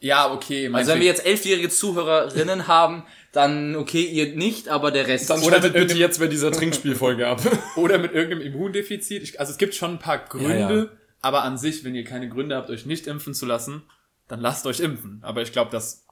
Ja, 0.00 0.32
okay. 0.32 0.68
Also 0.72 0.92
wenn 0.92 1.00
wir 1.00 1.06
jetzt 1.06 1.24
elfjährige 1.24 1.68
Zuhörerinnen 1.68 2.68
haben, 2.68 3.04
dann 3.38 3.76
okay, 3.76 4.02
ihr 4.02 4.34
nicht, 4.34 4.68
aber 4.68 4.90
der 4.90 5.06
Rest. 5.06 5.30
Dann 5.30 5.40
Oder 5.42 5.60
mit 5.60 5.72
bitte 5.72 5.94
jetzt 5.94 6.18
bei 6.18 6.26
dieser 6.26 6.50
Trinkspielfolge 6.50 7.28
ab. 7.28 7.40
Oder 7.76 7.98
mit 7.98 8.12
irgendeinem 8.12 8.52
Immundefizit. 8.52 9.22
Ich, 9.22 9.38
also 9.38 9.52
es 9.52 9.58
gibt 9.58 9.76
schon 9.76 9.92
ein 9.92 9.98
paar 10.00 10.18
Gründe, 10.18 10.58
Ja, 10.58 10.72
ja. 10.72 10.86
aber 11.20 11.44
an 11.44 11.56
sich, 11.56 11.84
wenn 11.84 11.94
ihr 11.94 12.02
keine 12.02 12.28
Gründe 12.28 12.56
habt, 12.56 12.68
euch 12.68 12.84
nicht 12.84 13.06
impfen 13.06 13.34
zu 13.34 13.46
lassen, 13.46 13.82
dann 14.26 14.40
lasst 14.40 14.66
euch 14.66 14.80
impfen. 14.80 15.20
Aber 15.22 15.40
ich 15.40 15.52
glaube, 15.52 15.70
das 15.70 16.04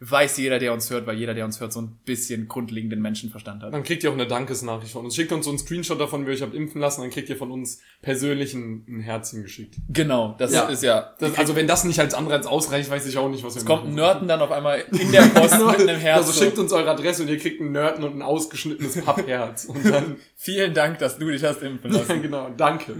weiß 0.00 0.36
jeder, 0.38 0.58
der 0.58 0.72
uns 0.72 0.90
hört, 0.90 1.06
weil 1.06 1.18
jeder, 1.18 1.34
der 1.34 1.44
uns 1.44 1.60
hört, 1.60 1.72
so 1.72 1.80
ein 1.80 1.98
bisschen 2.04 2.46
grundlegenden 2.46 3.02
Menschenverstand 3.02 3.62
hat. 3.62 3.72
Dann 3.72 3.82
kriegt 3.82 4.04
ihr 4.04 4.10
auch 4.10 4.14
eine 4.14 4.26
Dankesnachricht 4.26 4.92
von 4.92 5.04
uns. 5.04 5.16
Schickt 5.16 5.32
uns 5.32 5.44
so 5.44 5.50
einen 5.50 5.58
Screenshot 5.58 6.00
davon, 6.00 6.24
wie 6.24 6.30
ihr 6.30 6.34
euch 6.36 6.42
habt 6.42 6.54
impfen 6.54 6.80
lassen, 6.80 7.00
dann 7.00 7.10
kriegt 7.10 7.28
ihr 7.28 7.36
von 7.36 7.50
uns 7.50 7.80
persönlich 8.00 8.54
ein, 8.54 8.84
ein 8.88 9.00
Herzchen 9.00 9.42
geschickt. 9.42 9.74
Genau, 9.88 10.36
das 10.38 10.52
Ja. 10.52 10.68
ist 10.68 10.82
ja. 10.84 11.14
Das, 11.18 11.36
also 11.36 11.56
wenn 11.56 11.66
das 11.66 11.84
nicht 11.84 11.98
als 11.98 12.14
Anreiz 12.14 12.46
ausreicht, 12.46 12.90
weiß 12.90 13.06
ich 13.06 13.18
auch 13.18 13.28
nicht, 13.28 13.42
was 13.42 13.54
wir 13.56 13.60
Es 13.60 13.66
kommt 13.66 13.82
ein 13.84 13.86
machen 13.86 13.94
Nerden 13.96 14.28
dann 14.28 14.40
auf 14.40 14.52
einmal 14.52 14.84
in 14.92 15.10
der 15.10 15.22
Post 15.22 15.58
mit 15.58 15.80
einem 15.88 15.98
Herz. 16.00 16.26
Also 16.26 16.44
schickt 16.44 16.58
uns 16.58 16.72
eure 16.72 16.90
Adresse 16.90 17.22
und 17.22 17.28
ihr 17.28 17.38
kriegt 17.38 17.60
einen 17.60 17.72
Nerden 17.72 18.04
und 18.04 18.14
ein 18.14 18.22
ausgeschnittenes 18.22 19.00
Pappherz. 19.04 19.64
Und 19.64 19.84
dann, 19.84 20.16
Vielen 20.40 20.72
Dank, 20.74 21.00
dass 21.00 21.18
du 21.18 21.28
dich 21.28 21.42
hast 21.42 21.62
impfen 21.62 21.90
lassen. 21.90 22.22
genau, 22.22 22.50
danke. 22.56 22.94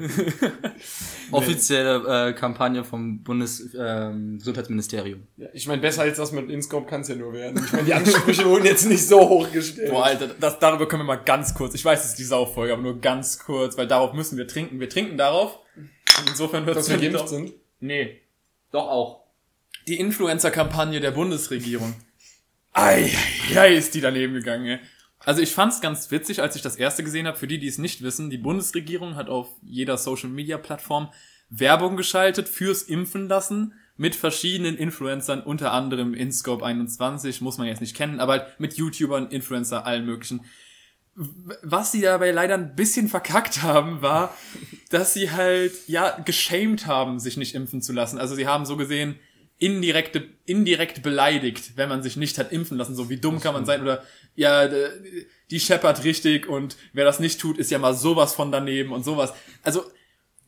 Offizielle 1.31 2.31
äh, 2.31 2.33
Kampagne 2.33 2.83
vom 2.83 3.23
Bundesgesundheitsministerium. 3.23 5.21
Ja, 5.37 5.47
ich 5.53 5.69
meine, 5.69 5.81
besser 5.81 6.03
als 6.03 6.17
das 6.17 6.33
mit 6.33 6.51
InScope 6.51 6.88
kann 6.89 7.03
es 7.03 7.09
ja 7.09 7.15
nur 7.15 7.33
werden. 7.33 7.63
Ich 7.65 7.73
meine, 7.73 7.85
die 7.85 7.95
Ansprüche 7.95 8.45
wurden 8.45 8.65
jetzt 8.65 8.87
nicht 8.87 9.07
so 9.07 9.29
hoch 9.29 9.53
gestellt. 9.53 9.91
Boah, 9.91 10.05
Alter, 10.05 10.29
das, 10.29 10.59
darüber 10.59 10.89
können 10.89 11.03
wir 11.03 11.07
mal 11.07 11.23
ganz 11.23 11.55
kurz. 11.55 11.75
Ich 11.75 11.85
weiß, 11.85 12.05
es 12.05 12.11
ist 12.11 12.19
die 12.19 12.25
Sauffolge, 12.25 12.73
aber 12.73 12.83
nur 12.83 13.01
ganz 13.01 13.39
kurz, 13.39 13.77
weil 13.79 13.87
darauf 13.87 14.13
müssen 14.15 14.37
wir 14.37 14.49
trinken. 14.49 14.81
Wir 14.81 14.89
trinken 14.89 15.17
darauf. 15.17 15.59
Und 15.77 16.29
insofern 16.29 16.65
hört 16.65 16.77
dass 16.77 16.89
wir 16.89 16.99
geimpft 16.99 17.29
sind. 17.29 17.53
Nee. 17.81 18.21
Doch 18.73 18.89
auch. 18.89 19.25
Die 19.87 20.01
Influencer-Kampagne 20.01 21.01
der 21.01 21.13
Bundesregierung. 21.13 21.95
Ei, 22.73 23.11
ei, 23.55 23.59
ei, 23.59 23.75
ist 23.75 23.95
die 23.95 24.01
daneben 24.01 24.35
gegangen, 24.35 24.67
ey. 24.67 24.79
Also 25.25 25.43
ich 25.43 25.53
fand's 25.53 25.81
ganz 25.81 26.11
witzig, 26.11 26.43
als 26.43 26.57
ich 26.57 26.63
das 26.63 26.77
erste 26.77 27.03
gesehen 27.05 27.27
habe. 27.27 27.37
Für 27.37 27.47
die, 27.47 27.59
die 27.59 27.67
es 27.67 27.79
nicht 27.79 28.03
wissen, 28.03 28.31
die 28.31 28.39
Bundesregierung 28.39 29.17
hat 29.17 29.29
auf 29.29 29.49
jeder 29.63 29.97
Social-Media-Plattform 29.97 31.13
Werbung 31.51 31.97
geschaltet 31.97 32.49
fürs 32.49 32.83
Impfen 32.83 33.29
lassen 33.29 33.75
mit 33.99 34.15
verschiedenen 34.15 34.77
Influencern, 34.79 35.43
unter 35.43 35.73
anderem 35.73 36.15
InScope 36.15 36.65
21, 36.65 37.41
muss 37.41 37.59
man 37.59 37.67
jetzt 37.67 37.81
nicht 37.81 37.97
kennen, 37.97 38.21
aber 38.21 38.33
halt 38.33 38.61
mit 38.61 38.75
YouTubern, 38.75 39.31
Influencer, 39.31 39.85
allen 39.85 40.07
möglichen. 40.07 40.45
Was 41.15 41.91
sie 41.91 42.01
dabei 42.01 42.31
leider 42.31 42.55
ein 42.55 42.77
bisschen 42.77 43.09
verkackt 43.09 43.63
haben, 43.63 44.01
war, 44.01 44.35
dass 44.91 45.15
sie 45.15 45.33
halt, 45.33 45.73
ja, 45.89 46.17
geschämt 46.25 46.87
haben, 46.87 47.19
sich 47.19 47.37
nicht 47.37 47.57
impfen 47.57 47.83
zu 47.83 47.93
lassen. 47.93 48.19
Also 48.19 48.37
sie 48.37 48.47
haben 48.47 48.65
so 48.65 48.77
gesehen 48.77 49.17
indirekte, 49.59 50.29
indirekt 50.47 51.03
beleidigt, 51.03 51.73
wenn 51.75 51.89
man 51.89 52.05
sich 52.05 52.17
nicht 52.17 52.39
hat 52.39 52.53
impfen 52.53 52.79
lassen. 52.79 52.95
So 52.95 53.11
wie 53.11 53.17
dumm 53.17 53.41
kann 53.41 53.55
man 53.55 53.67
sein 53.67 53.83
oder 53.83 54.05
ja, 54.37 54.69
die 55.51 55.59
scheppert 55.59 56.05
richtig 56.05 56.49
und 56.49 56.77
wer 56.93 57.05
das 57.05 57.19
nicht 57.19 57.41
tut, 57.41 57.59
ist 57.59 57.73
ja 57.73 57.81
mal 57.81 57.95
sowas 57.95 58.33
von 58.33 58.53
daneben 58.53 58.93
und 58.93 59.05
sowas. 59.05 59.33
Also 59.65 59.83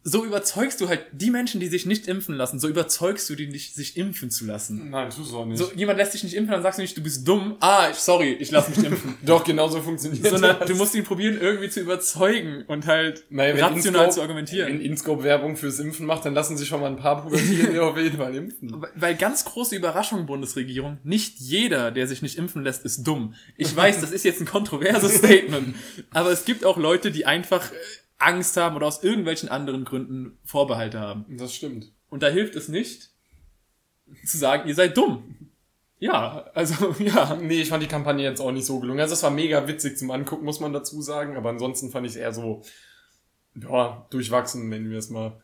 so 0.03 0.25
überzeugst 0.25 0.81
du 0.81 0.89
halt 0.89 1.03
die 1.13 1.31
Menschen, 1.31 1.61
die 1.61 1.67
sich 1.69 1.85
nicht 1.85 2.09
impfen 2.09 2.35
lassen, 2.35 2.59
so 2.59 2.69
überzeugst 2.69 3.29
du 3.29 3.35
die 3.35 3.49
nicht, 3.49 3.75
sich 3.75 3.97
impfen 3.99 4.31
zu 4.31 4.47
lassen. 4.47 4.89
Nein, 4.91 5.11
tust 5.11 5.31
du 5.33 5.39
auch 5.39 5.45
nicht. 5.45 5.59
So, 5.59 5.71
jemand 5.75 5.99
lässt 5.99 6.15
dich 6.15 6.25
nicht 6.25 6.35
impfen, 6.35 6.53
dann 6.53 6.63
sagst 6.63 6.79
du 6.79 6.83
nicht, 6.83 6.97
du 6.97 7.03
bist 7.03 7.29
dumm. 7.29 7.57
Ah, 7.61 7.89
ich- 7.91 7.97
sorry, 7.99 8.33
ich 8.41 8.51
lass 8.51 8.69
mich 8.75 8.79
impfen. 8.87 9.17
Doch, 9.25 9.45
genau 9.45 9.69
so 9.69 9.81
funktioniert 9.83 10.27
Sondern 10.27 10.59
das. 10.59 10.69
du 10.69 10.75
musst 10.75 10.95
ihn 10.95 11.05
probieren, 11.05 11.39
irgendwie 11.39 11.69
zu 11.69 11.81
überzeugen 11.81 12.65
und 12.67 12.87
halt 12.87 13.25
Naja, 13.31 13.53
rational 13.67 14.07
InScope- 14.07 14.11
zu 14.15 14.23
argumentieren. 14.23 14.69
Wenn 14.73 14.81
InScope 14.81 15.23
Werbung 15.23 15.57
fürs 15.59 15.79
Impfen 15.79 16.07
macht, 16.07 16.25
dann 16.25 16.33
lassen 16.35 16.57
sich 16.57 16.69
schon 16.69 16.81
mal 16.81 16.87
ein 16.91 16.97
paar 16.97 17.23
Pubertierende 17.23 17.83
auf 17.85 17.99
jeden 17.99 18.17
Fall 18.17 18.35
impfen. 18.35 18.85
Weil 18.95 19.15
ganz 19.17 19.45
große 19.45 19.77
Überraschung, 19.77 20.25
Bundesregierung, 20.27 20.97
nicht 21.05 21.39
jeder, 21.41 21.91
der 21.91 22.07
sich 22.07 22.23
nicht 22.23 22.39
impfen 22.39 22.63
lässt, 22.65 22.85
ist 22.87 23.03
dumm. 23.07 23.35
Ich 23.59 23.77
weiß, 23.77 24.01
das 24.01 24.13
ist 24.13 24.25
jetzt 24.25 24.41
ein 24.41 24.47
kontroverses 24.47 25.15
Statement, 25.19 25.77
aber 26.11 26.31
es 26.31 26.45
gibt 26.47 26.65
auch 26.65 26.79
Leute, 26.79 27.11
die 27.11 27.27
einfach 27.27 27.71
äh, 27.71 27.75
Angst 28.21 28.57
haben 28.57 28.77
oder 28.77 28.87
aus 28.87 29.03
irgendwelchen 29.03 29.49
anderen 29.49 29.85
Gründen 29.85 30.39
Vorbehalte 30.45 31.01
haben. 31.01 31.25
Das 31.37 31.55
stimmt. 31.55 31.93
Und 32.09 32.23
da 32.23 32.29
hilft 32.29 32.55
es 32.57 32.69
nicht, 32.69 33.11
zu 34.25 34.39
sagen, 34.39 34.69
ihr 34.69 34.75
seid 34.75 34.97
dumm. 34.97 35.51
Ja, 35.99 36.47
also 36.55 36.95
ja. 36.99 37.37
Nee, 37.37 37.63
ich 37.63 37.69
fand 37.69 37.83
die 37.83 37.89
Kampagne 37.89 38.25
jetzt 38.25 38.41
auch 38.41 38.53
nicht 38.53 38.67
so 38.67 38.81
gelungen. 38.81 39.01
Also 39.01 39.15
es 39.15 39.23
war 39.23 39.31
mega 39.31 39.67
witzig 39.69 39.99
zum 39.99 40.11
Angucken, 40.11 40.45
muss 40.45 40.61
man 40.61 40.73
dazu 40.73 41.01
sagen. 41.03 41.37
Aber 41.37 41.51
ansonsten 41.51 41.91
fand 41.91 42.07
ich 42.07 42.13
es 42.13 42.19
eher 42.19 42.33
so, 42.33 42.63
ja, 43.55 44.07
durchwachsen, 44.11 44.69
nennen 44.69 44.91
wir 44.91 44.99
es 44.99 45.11
mal. 45.11 45.41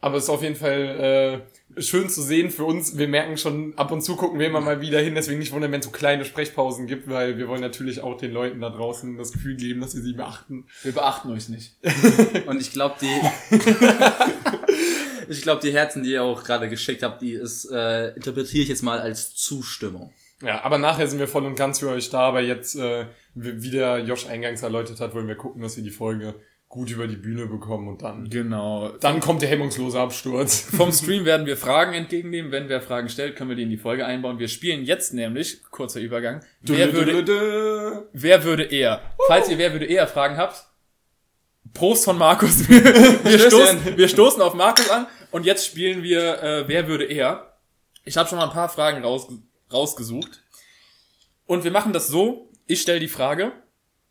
Aber 0.00 0.16
es 0.16 0.24
ist 0.24 0.30
auf 0.30 0.42
jeden 0.42 0.56
Fall 0.56 1.42
äh, 1.76 1.82
schön 1.82 2.08
zu 2.08 2.22
sehen 2.22 2.50
für 2.50 2.64
uns. 2.64 2.96
Wir 2.96 3.06
merken 3.06 3.36
schon, 3.36 3.74
ab 3.76 3.92
und 3.92 4.00
zu 4.00 4.16
gucken 4.16 4.38
wir 4.38 4.46
immer 4.46 4.60
mal 4.60 4.80
wieder 4.80 4.98
hin. 5.00 5.14
Deswegen 5.14 5.38
nicht 5.38 5.52
wundern, 5.52 5.72
wenn 5.72 5.80
es 5.80 5.86
so 5.86 5.92
kleine 5.92 6.24
Sprechpausen 6.24 6.86
gibt, 6.86 7.08
weil 7.08 7.36
wir 7.36 7.48
wollen 7.48 7.60
natürlich 7.60 8.00
auch 8.00 8.16
den 8.16 8.32
Leuten 8.32 8.60
da 8.60 8.70
draußen 8.70 9.18
das 9.18 9.32
Gefühl 9.32 9.56
geben, 9.56 9.80
dass 9.80 9.92
sie 9.92 10.00
sie 10.00 10.14
beachten. 10.14 10.66
Wir 10.82 10.92
beachten 10.92 11.30
euch 11.30 11.48
nicht. 11.48 11.76
Und 12.46 12.60
ich 12.60 12.72
glaube, 12.72 12.96
die. 13.00 13.56
ich 15.28 15.42
glaube, 15.42 15.60
die 15.62 15.72
Herzen, 15.72 16.02
die 16.02 16.12
ihr 16.12 16.22
auch 16.22 16.44
gerade 16.44 16.68
geschickt 16.70 17.02
habt, 17.02 17.20
die 17.20 17.32
ist, 17.32 17.70
äh, 17.70 18.14
interpretiere 18.14 18.62
ich 18.62 18.68
jetzt 18.70 18.82
mal 18.82 19.00
als 19.00 19.34
Zustimmung. 19.34 20.12
Ja, 20.42 20.64
aber 20.64 20.78
nachher 20.78 21.06
sind 21.06 21.18
wir 21.18 21.28
voll 21.28 21.44
und 21.44 21.54
ganz 21.54 21.80
für 21.80 21.90
euch 21.90 22.08
da. 22.08 22.20
Aber 22.20 22.40
jetzt, 22.40 22.74
äh, 22.74 23.04
wie 23.34 23.70
der 23.70 23.98
Josh 23.98 24.26
eingangs 24.26 24.62
erläutert 24.62 24.98
hat, 25.00 25.14
wollen 25.14 25.28
wir 25.28 25.34
gucken, 25.34 25.60
dass 25.60 25.76
wir 25.76 25.84
die 25.84 25.90
Folge 25.90 26.34
gut 26.70 26.88
über 26.88 27.08
die 27.08 27.16
Bühne 27.16 27.46
bekommen 27.46 27.88
und 27.88 28.00
dann, 28.02 28.30
Genau. 28.30 28.90
dann 29.00 29.18
kommt 29.18 29.42
der 29.42 29.48
hemmungslose 29.48 29.98
Absturz. 29.98 30.60
Vom 30.76 30.92
Stream 30.92 31.24
werden 31.24 31.44
wir 31.44 31.56
Fragen 31.56 31.94
entgegennehmen. 31.94 32.52
Wenn 32.52 32.68
wer 32.68 32.80
Fragen 32.80 33.08
stellt, 33.08 33.34
können 33.34 33.50
wir 33.50 33.56
die 33.56 33.64
in 33.64 33.70
die 33.70 33.76
Folge 33.76 34.06
einbauen. 34.06 34.38
Wir 34.38 34.46
spielen 34.46 34.84
jetzt 34.84 35.12
nämlich, 35.12 35.64
kurzer 35.70 36.00
Übergang, 36.00 36.44
wer 36.62 36.92
würde, 36.92 38.08
wer 38.12 38.44
würde 38.44 38.62
eher? 38.62 39.02
Falls 39.26 39.48
ihr 39.48 39.58
wer 39.58 39.72
würde 39.72 39.86
eher 39.86 40.06
Fragen 40.06 40.36
habt, 40.36 40.64
Prost 41.74 42.04
von 42.04 42.16
Markus. 42.16 42.68
Wir, 42.68 42.84
wir, 43.24 43.38
stoßen, 43.38 43.96
wir 43.96 44.08
stoßen 44.08 44.40
auf 44.42 44.54
Markus 44.54 44.88
an 44.90 45.06
und 45.30 45.46
jetzt 45.46 45.66
spielen 45.66 46.02
wir 46.02 46.42
äh, 46.42 46.68
wer 46.68 46.88
würde 46.88 47.04
eher. 47.04 47.58
Ich 48.04 48.16
habe 48.16 48.28
schon 48.28 48.38
mal 48.38 48.46
ein 48.46 48.52
paar 48.52 48.68
Fragen 48.68 49.04
raus, 49.04 49.28
rausgesucht. 49.72 50.42
Und 51.46 51.62
wir 51.62 51.70
machen 51.70 51.92
das 51.92 52.08
so, 52.08 52.48
ich 52.66 52.80
stelle 52.80 52.98
die 52.98 53.08
Frage, 53.08 53.52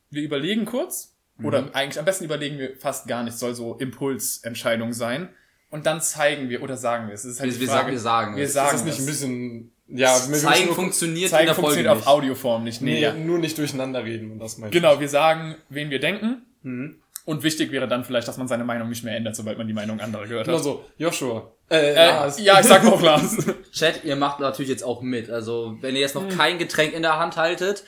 wir 0.10 0.22
überlegen 0.22 0.66
kurz, 0.66 1.18
oder 1.44 1.70
eigentlich 1.74 2.00
am 2.00 2.06
besten 2.06 2.26
überlegen 2.26 2.58
wir 2.58 2.76
fast 2.78 3.08
gar 3.08 3.24
nicht, 3.24 3.38
soll 3.38 3.54
so 3.56 3.76
Impulsentscheidung 3.76 4.94
sein. 4.94 5.30
Und 5.72 5.86
dann 5.86 6.02
zeigen 6.02 6.50
wir 6.50 6.64
oder 6.64 6.78
sagen 6.78 7.08
wir 7.08 7.14
es. 7.14 7.26
Ist 7.26 7.40
halt 7.40 7.54
Wir, 7.54 7.60
wir, 7.62 7.68
Frage, 7.68 7.80
sagen, 7.80 7.92
wir 7.92 8.00
sagen 8.00 8.36
wir 8.38 8.44
es. 8.46 8.54
sagen 8.54 8.76
Ist 8.76 8.82
das 8.82 8.86
nicht 8.86 9.00
ein 9.00 9.06
bisschen, 9.06 9.72
ja, 9.88 10.16
wir 10.28 10.38
Zeigen 10.38 10.66
nur- 10.66 10.76
funktioniert 10.76 11.26
in 11.26 11.30
Zeigen 11.30 11.46
der 11.46 11.56
Folge 11.56 11.68
funktioniert 11.68 11.96
nicht. 11.96 12.08
auf 12.08 12.14
Audioform 12.14 12.64
nicht. 12.64 12.82
Nee, 12.82 12.94
Nee, 12.94 13.02
ja. 13.02 13.14
nur 13.14 13.38
nicht 13.38 13.58
durcheinander 13.58 14.04
reden 14.04 14.32
und 14.32 14.40
das 14.40 14.58
meine 14.58 14.72
Genau, 14.72 15.00
wir 15.00 15.10
sagen, 15.10 15.56
wen 15.70 15.90
wir 15.92 16.00
denken. 16.00 16.44
Mhm. 16.64 16.96
Und 17.26 17.44
wichtig 17.44 17.72
wäre 17.72 17.88
dann 17.88 18.04
vielleicht, 18.04 18.28
dass 18.28 18.38
man 18.38 18.48
seine 18.48 18.64
Meinung 18.64 18.90
nicht 18.90 19.04
mehr 19.04 19.16
ändert, 19.16 19.36
sobald 19.36 19.60
man 19.60 19.68
die 19.68 19.74
Meinung 19.74 20.00
anderer 20.00 20.26
gehört 20.26 20.46
Genau 20.46 20.58
hat. 20.58 20.64
so, 20.64 20.84
Joshua. 20.98 21.52
Äh, 21.70 21.92
Äh, 21.92 21.94
Lars. 22.08 22.40
ja, 22.42 22.60
ich 22.60 22.66
sag 22.66 22.84
auch 22.88 23.00
Lars. 23.04 23.38
Chat, 23.72 24.04
ihr 24.04 24.16
macht 24.16 24.40
natürlich 24.40 24.70
jetzt 24.72 24.84
auch 24.84 25.04
mit. 25.04 25.30
Also, 25.30 25.78
wenn 25.82 25.94
ihr 25.94 26.02
jetzt 26.02 26.16
noch 26.16 26.28
kein 26.36 26.58
Getränk 26.58 26.94
in 26.94 27.04
der 27.04 27.20
Hand 27.20 27.38
haltet, 27.38 27.84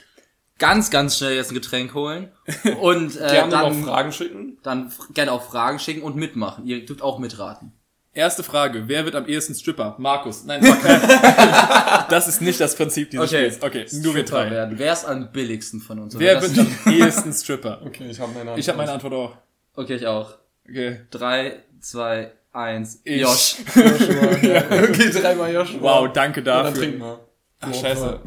ganz, 0.59 0.89
ganz 0.91 1.17
schnell 1.17 1.35
jetzt 1.35 1.51
ein 1.51 1.55
Getränk 1.55 1.93
holen. 1.93 2.31
Und 2.81 3.15
äh, 3.15 3.27
Gerne 3.27 3.51
dann, 3.51 3.83
Fragen 3.83 4.11
schicken. 4.11 4.57
dann 4.63 4.91
gerne 5.13 5.31
auch 5.31 5.43
Fragen 5.43 5.79
schicken 5.79 6.01
und 6.03 6.15
mitmachen. 6.15 6.65
Ihr 6.65 6.85
dürft 6.85 7.01
auch 7.01 7.17
mitraten. 7.19 7.73
Erste 8.13 8.43
Frage, 8.43 8.83
wer 8.87 9.05
wird 9.05 9.15
am 9.15 9.25
ehesten 9.25 9.55
Stripper? 9.55 9.95
Markus. 9.97 10.43
Nein, 10.43 10.61
fuck. 10.61 10.79
das 12.09 12.27
ist 12.27 12.41
nicht 12.41 12.59
das 12.59 12.75
Prinzip 12.75 13.09
dieses 13.09 13.29
Okay. 13.33 13.51
Spiels. 13.51 13.63
Okay, 13.63 13.85
nur 14.03 14.13
wir 14.15 14.23
Stripper 14.23 14.43
drei. 14.43 14.51
werden. 14.51 14.77
Wer 14.77 14.91
ist 14.93 15.05
am 15.05 15.31
billigsten 15.31 15.79
von 15.79 15.97
uns? 15.99 16.19
Wer 16.19 16.41
wird 16.41 16.59
am 16.59 16.91
ehesten 16.93 17.31
Stripper? 17.31 17.81
Okay, 17.85 18.09
ich 18.09 18.19
habe 18.19 18.29
meine 18.33 18.41
Antwort. 18.41 18.59
Ich 18.59 18.67
habe 18.67 18.77
meine 18.77 18.91
Antwort 18.91 19.13
auch. 19.13 19.37
Okay, 19.75 19.95
ich 19.95 20.05
auch. 20.07 20.35
Okay. 20.67 20.99
Drei, 21.09 21.59
zwei, 21.79 22.33
eins. 22.51 22.99
Ich. 23.05 23.21
Josh. 23.21 23.55
Joshua. 23.75 24.37
ja. 24.41 24.65
Okay, 24.65 25.09
dreimal 25.09 25.53
Joshua. 25.53 25.81
Wow, 25.81 26.11
danke 26.11 26.41
Ja, 26.41 26.63
dann 26.63 26.65
dafür. 26.65 26.81
trink 26.81 26.99
mal. 26.99 27.19
Ach, 27.61 27.73
scheiße. 27.73 28.19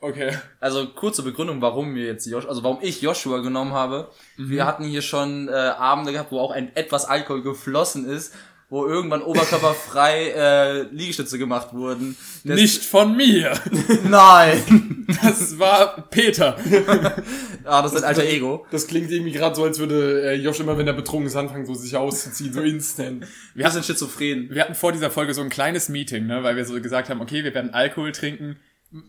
Okay. 0.00 0.32
Also 0.60 0.86
kurze 0.88 1.22
Begründung, 1.22 1.60
warum 1.60 1.94
wir 1.94 2.04
jetzt 2.06 2.26
Josh, 2.26 2.46
also 2.46 2.62
warum 2.62 2.78
ich 2.82 3.02
Joshua 3.02 3.38
genommen 3.38 3.72
habe. 3.72 4.10
Mhm. 4.36 4.50
Wir 4.50 4.64
hatten 4.66 4.84
hier 4.84 5.02
schon 5.02 5.48
äh, 5.48 5.52
Abende 5.52 6.12
gehabt, 6.12 6.30
wo 6.32 6.38
auch 6.40 6.52
ein 6.52 6.74
etwas 6.76 7.04
Alkohol 7.04 7.42
geflossen 7.42 8.08
ist, 8.08 8.32
wo 8.70 8.86
irgendwann 8.86 9.22
oberkörperfrei 9.22 10.28
äh, 10.36 10.82
Liegestütze 10.94 11.36
gemacht 11.38 11.72
wurden. 11.72 12.16
Das- 12.44 12.60
Nicht 12.60 12.84
von 12.84 13.16
mir. 13.16 13.54
Nein. 14.08 15.06
Das 15.22 15.58
war 15.58 16.02
Peter. 16.10 16.56
Ah, 17.70 17.82
das 17.82 17.92
ist 17.92 17.98
ein 17.98 18.04
alter 18.08 18.24
Ego. 18.24 18.64
Das 18.70 18.86
klingt 18.86 19.10
irgendwie 19.10 19.32
gerade 19.32 19.54
so, 19.54 19.62
als 19.64 19.78
würde 19.78 20.22
äh, 20.22 20.34
Josh 20.36 20.58
immer, 20.60 20.78
wenn 20.78 20.86
er 20.86 20.94
betrunken 20.94 21.26
ist, 21.26 21.36
anfangen, 21.36 21.66
so 21.66 21.74
sich 21.74 21.94
auszuziehen, 21.94 22.50
so 22.54 22.62
instant. 22.62 23.26
Wir 23.54 23.70
sind 23.70 23.84
schizophren. 23.84 24.48
Wir 24.50 24.62
hatten 24.62 24.74
vor 24.74 24.92
dieser 24.92 25.10
Folge 25.10 25.34
so 25.34 25.42
ein 25.42 25.50
kleines 25.50 25.90
Meeting, 25.90 26.26
ne, 26.26 26.42
weil 26.42 26.56
wir 26.56 26.64
so 26.64 26.80
gesagt 26.80 27.10
haben, 27.10 27.20
okay, 27.20 27.44
wir 27.44 27.52
werden 27.52 27.74
Alkohol 27.74 28.12
trinken. 28.12 28.56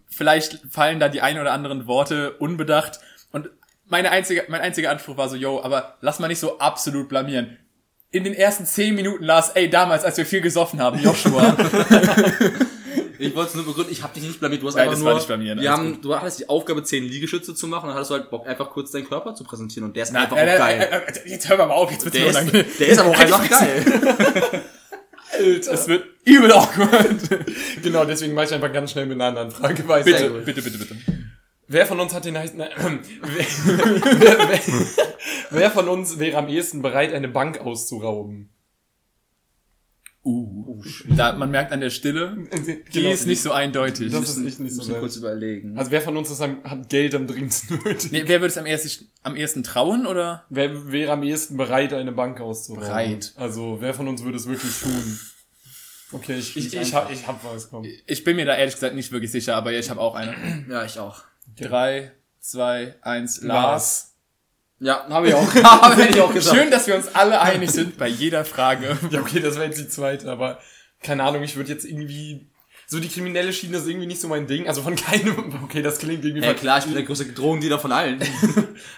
Vielleicht 0.08 0.60
fallen 0.70 1.00
da 1.00 1.10
die 1.10 1.22
ein 1.22 1.40
oder 1.40 1.54
anderen 1.54 1.88
Worte 1.88 2.34
unbedacht. 2.34 3.00
Und 3.32 3.50
meine 3.88 4.12
einzige, 4.12 4.46
mein 4.50 4.62
einziger 4.62 4.92
Anspruch 4.92 5.18
war 5.18 5.30
so, 5.30 5.36
yo, 5.36 5.62
aber 5.64 5.98
lass 6.02 6.20
mal 6.20 6.28
nicht 6.28 6.40
so 6.40 6.60
absolut 6.60 7.10
blamieren. 7.10 7.58
In 8.12 8.24
den 8.24 8.34
ersten 8.34 8.66
zehn 8.66 8.96
Minuten 8.96 9.24
las, 9.24 9.52
ey, 9.52 9.70
damals, 9.70 10.04
als 10.04 10.18
wir 10.18 10.26
viel 10.26 10.42
gesoffen 10.42 10.82
haben, 10.82 11.00
Joshua. 11.00 11.56
Ich 13.22 13.36
wollte 13.36 13.50
es 13.50 13.56
nur 13.56 13.66
begründen, 13.66 13.92
ich 13.92 14.02
habe 14.02 14.14
dich 14.14 14.24
nicht 14.24 14.40
blamiert, 14.40 14.62
du 14.62 14.68
hast 14.68 14.76
Nein, 14.76 14.84
einfach 14.84 14.94
das 14.94 15.00
nur, 15.02 15.10
war 15.10 15.16
nicht 15.16 15.28
blamieren, 15.28 15.60
wir 15.60 15.70
haben, 15.70 16.02
du 16.02 16.16
hattest 16.16 16.40
die 16.40 16.48
Aufgabe, 16.48 16.84
zehn 16.84 17.04
Liegestütze 17.04 17.54
zu 17.54 17.68
machen, 17.68 17.84
und 17.84 17.90
dann 17.90 17.96
hattest 17.96 18.12
du 18.12 18.16
halt 18.16 18.30
Bock, 18.30 18.48
einfach 18.48 18.70
kurz 18.70 18.92
deinen 18.92 19.10
Körper 19.10 19.36
zu 19.36 19.44
präsentieren 19.44 19.90
und 19.90 19.96
der 19.98 20.04
ist 20.04 20.16
einfach 20.16 20.38
auch 20.38 20.42
Äh, 20.42 20.58
geil. 20.58 20.88
äh, 20.90 21.12
äh, 21.12 21.30
Jetzt 21.30 21.50
hör 21.50 21.58
mal 21.58 21.70
auf, 21.74 21.92
jetzt 21.92 22.06
wird's 22.06 22.16
der, 22.18 22.28
ist, 22.30 22.80
der 22.80 22.88
ist 22.88 22.98
aber 22.98 23.10
auch 23.10 23.20
einfach 23.20 23.50
geil. 23.50 23.84
Alter. 25.34 25.74
Es 25.74 25.88
wird 25.90 26.06
übel 26.30 26.52
awkward. 26.52 27.46
Genau, 27.84 28.06
deswegen 28.06 28.34
mache 28.34 28.46
ich 28.46 28.54
einfach 28.54 28.72
ganz 28.74 28.92
schnell 28.92 29.06
mit 29.06 29.16
einer 29.16 29.26
anderen 29.26 29.52
Frage 29.52 29.88
weiter. 29.88 30.30
Bitte, 30.30 30.30
bitte, 30.42 30.62
bitte, 30.62 30.78
bitte. 30.78 30.96
Wer 31.68 31.86
von 31.86 32.00
uns 32.00 32.14
hat 32.14 32.26
den 32.26 32.38
heißen... 32.38 32.60
Äh, 32.60 32.70
wer, 32.76 33.46
wer, 34.20 34.50
wer, 34.50 34.60
wer 35.52 35.72
von 35.72 35.88
uns 35.88 36.18
wäre 36.20 36.38
am 36.38 36.48
ehesten 36.48 36.82
bereit, 36.82 37.14
eine 37.14 37.28
Bank 37.28 37.60
auszurauben? 37.60 38.50
Uh, 40.26 40.84
da, 41.16 41.32
man 41.34 41.50
merkt 41.50 41.72
an 41.72 41.80
der 41.80 41.90
Stille, 41.92 42.36
die 42.66 42.84
Genau. 42.92 43.10
ist 43.10 43.26
nicht 43.26 43.42
so 43.42 43.52
eindeutig. 43.52 44.12
Das 44.12 44.30
ist 44.30 44.38
nicht, 44.38 44.60
nicht 44.60 44.74
so 44.74 44.80
Müssen 44.80 44.94
wir 44.94 45.00
kurz 45.00 45.16
überlegen. 45.16 45.78
Also 45.78 45.92
wer 45.92 46.02
von 46.02 46.18
uns 46.18 46.30
ist 46.30 46.42
am, 46.42 46.62
hat 46.64 46.90
Geld 46.90 47.16
am 47.16 47.26
dringendsten 47.26 47.80
nötig? 47.86 48.12
Nee, 48.12 48.24
wer 48.26 48.42
würde 48.42 48.52
es 48.52 48.58
am 48.58 48.66
ersten, 48.66 49.08
am 49.24 49.38
ersten 49.38 49.64
trauen, 49.64 50.06
oder? 50.06 50.46
Wer 50.50 50.92
wäre 50.92 51.14
am 51.14 51.24
ehesten 51.24 51.56
bereit, 51.56 51.94
eine 51.94 52.12
Bank 52.12 52.42
auszurauben? 52.42 52.86
Bereit. 52.86 53.34
Also 53.38 53.78
wer 53.80 53.94
von 53.94 54.10
uns 54.10 54.24
würde 54.24 54.38
es 54.38 54.48
wirklich 54.48 54.78
tun? 54.82 55.20
Okay, 56.12 56.38
ich, 56.40 56.58
ich, 56.58 56.74
ich, 56.74 56.94
hab, 56.94 57.12
ich 57.12 57.28
hab 57.28 57.44
was, 57.44 57.70
komm. 57.70 57.86
Ich 58.08 58.24
bin 58.24 58.36
mir 58.36 58.46
da 58.46 58.56
ehrlich 58.56 58.74
gesagt 58.74 58.96
nicht 58.96 59.12
wirklich 59.12 59.32
sicher, 59.32 59.56
aber 59.56 59.72
ich 59.72 59.90
habe 59.90 60.00
auch 60.00 60.16
eine. 60.16 60.36
Ja, 60.70 60.84
ich 60.84 60.98
auch. 61.00 61.24
Drei, 61.56 62.12
zwei, 62.40 62.96
eins, 63.02 63.42
Lars. 63.42 64.16
Ja, 64.80 65.08
habe 65.10 65.28
ich 65.28 65.34
auch. 65.34 65.54
habe 65.64 66.04
ich 66.04 66.20
auch 66.20 66.34
gesagt. 66.34 66.58
Schön, 66.58 66.72
dass 66.72 66.88
wir 66.88 66.96
uns 66.96 67.14
alle 67.14 67.42
einig 67.42 67.70
sind 67.72 67.98
bei 67.98 68.08
jeder 68.08 68.46
Frage. 68.46 68.98
Ja, 69.12 69.22
okay, 69.22 69.40
das 69.40 69.56
wäre 69.56 69.66
jetzt 69.66 69.80
die 69.80 69.88
zweite, 69.88 70.32
aber 70.32 70.60
keine 71.02 71.24
Ahnung, 71.24 71.44
ich 71.44 71.56
würde 71.56 71.72
jetzt 71.72 71.86
irgendwie. 71.86 72.48
So 72.88 73.00
die 73.00 73.08
kriminelle 73.08 73.54
Schiene 73.54 73.78
ist 73.78 73.88
irgendwie 73.88 74.08
nicht 74.08 74.20
so 74.20 74.28
mein 74.28 74.48
Ding. 74.48 74.68
Also 74.68 74.82
von 74.82 74.96
keinem. 74.96 75.60
Okay, 75.64 75.84
das 75.84 76.00
klingt 76.00 76.26
irgendwie. 76.26 76.44
Ja 76.44 76.56
klar, 76.56 76.80
ich 76.80 76.86
bin 76.86 76.96
der 76.96 77.04
größte 77.04 77.26
Drogendealer 77.26 77.78
von 77.78 77.92
allen. 77.92 78.20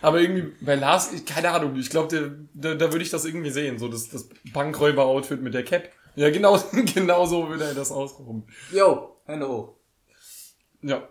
Aber 0.02 0.22
irgendwie 0.22 0.54
bei 0.62 0.76
Lars, 0.76 1.10
keine 1.26 1.52
Ahnung, 1.52 1.76
ich 1.76 1.90
glaube, 1.90 2.48
da, 2.54 2.74
da 2.74 2.92
würde 2.94 3.04
ich 3.04 3.10
das 3.10 3.26
irgendwie 3.26 3.50
sehen. 3.50 3.80
So 3.80 3.90
das, 3.90 4.08
das 4.08 4.30
Bankräuber-Outfit 4.54 5.42
mit 5.42 5.54
der 5.54 5.66
Cap. 5.66 5.90
Ja, 6.16 6.30
genau, 6.30 6.60
genau 6.94 7.26
so 7.26 7.48
würde 7.50 7.66
er 7.66 7.74
das 7.74 7.92
ausrauben. 7.92 8.44
Yo, 8.72 9.16
hallo. 9.28 9.78
Ja. 10.82 11.08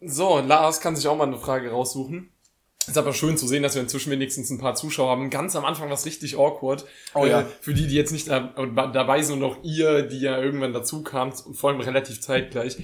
so, 0.00 0.38
Lars 0.40 0.80
kann 0.80 0.96
sich 0.96 1.06
auch 1.08 1.16
mal 1.16 1.26
eine 1.26 1.38
Frage 1.38 1.70
raussuchen. 1.70 2.30
Ist 2.86 2.98
aber 2.98 3.14
schön 3.14 3.38
zu 3.38 3.46
sehen, 3.46 3.62
dass 3.62 3.74
wir 3.76 3.80
inzwischen 3.82 4.10
wenigstens 4.10 4.50
ein 4.50 4.58
paar 4.58 4.74
Zuschauer 4.74 5.10
haben. 5.10 5.30
Ganz 5.30 5.56
am 5.56 5.64
Anfang 5.64 5.88
war 5.88 5.94
es 5.94 6.04
richtig 6.04 6.36
awkward. 6.36 6.84
Oh 7.14 7.24
ja. 7.24 7.40
Äh, 7.40 7.44
für 7.62 7.72
die, 7.72 7.86
die 7.86 7.94
jetzt 7.94 8.12
nicht 8.12 8.28
da- 8.28 8.52
dabei 8.92 9.22
sind 9.22 9.42
und 9.42 9.50
auch 9.50 9.56
ihr, 9.62 10.02
die 10.02 10.20
ja 10.20 10.38
irgendwann 10.38 10.74
dazu 10.74 11.02
kamt, 11.02 11.42
vor 11.54 11.70
allem 11.70 11.80
relativ 11.80 12.20
zeitgleich. 12.20 12.76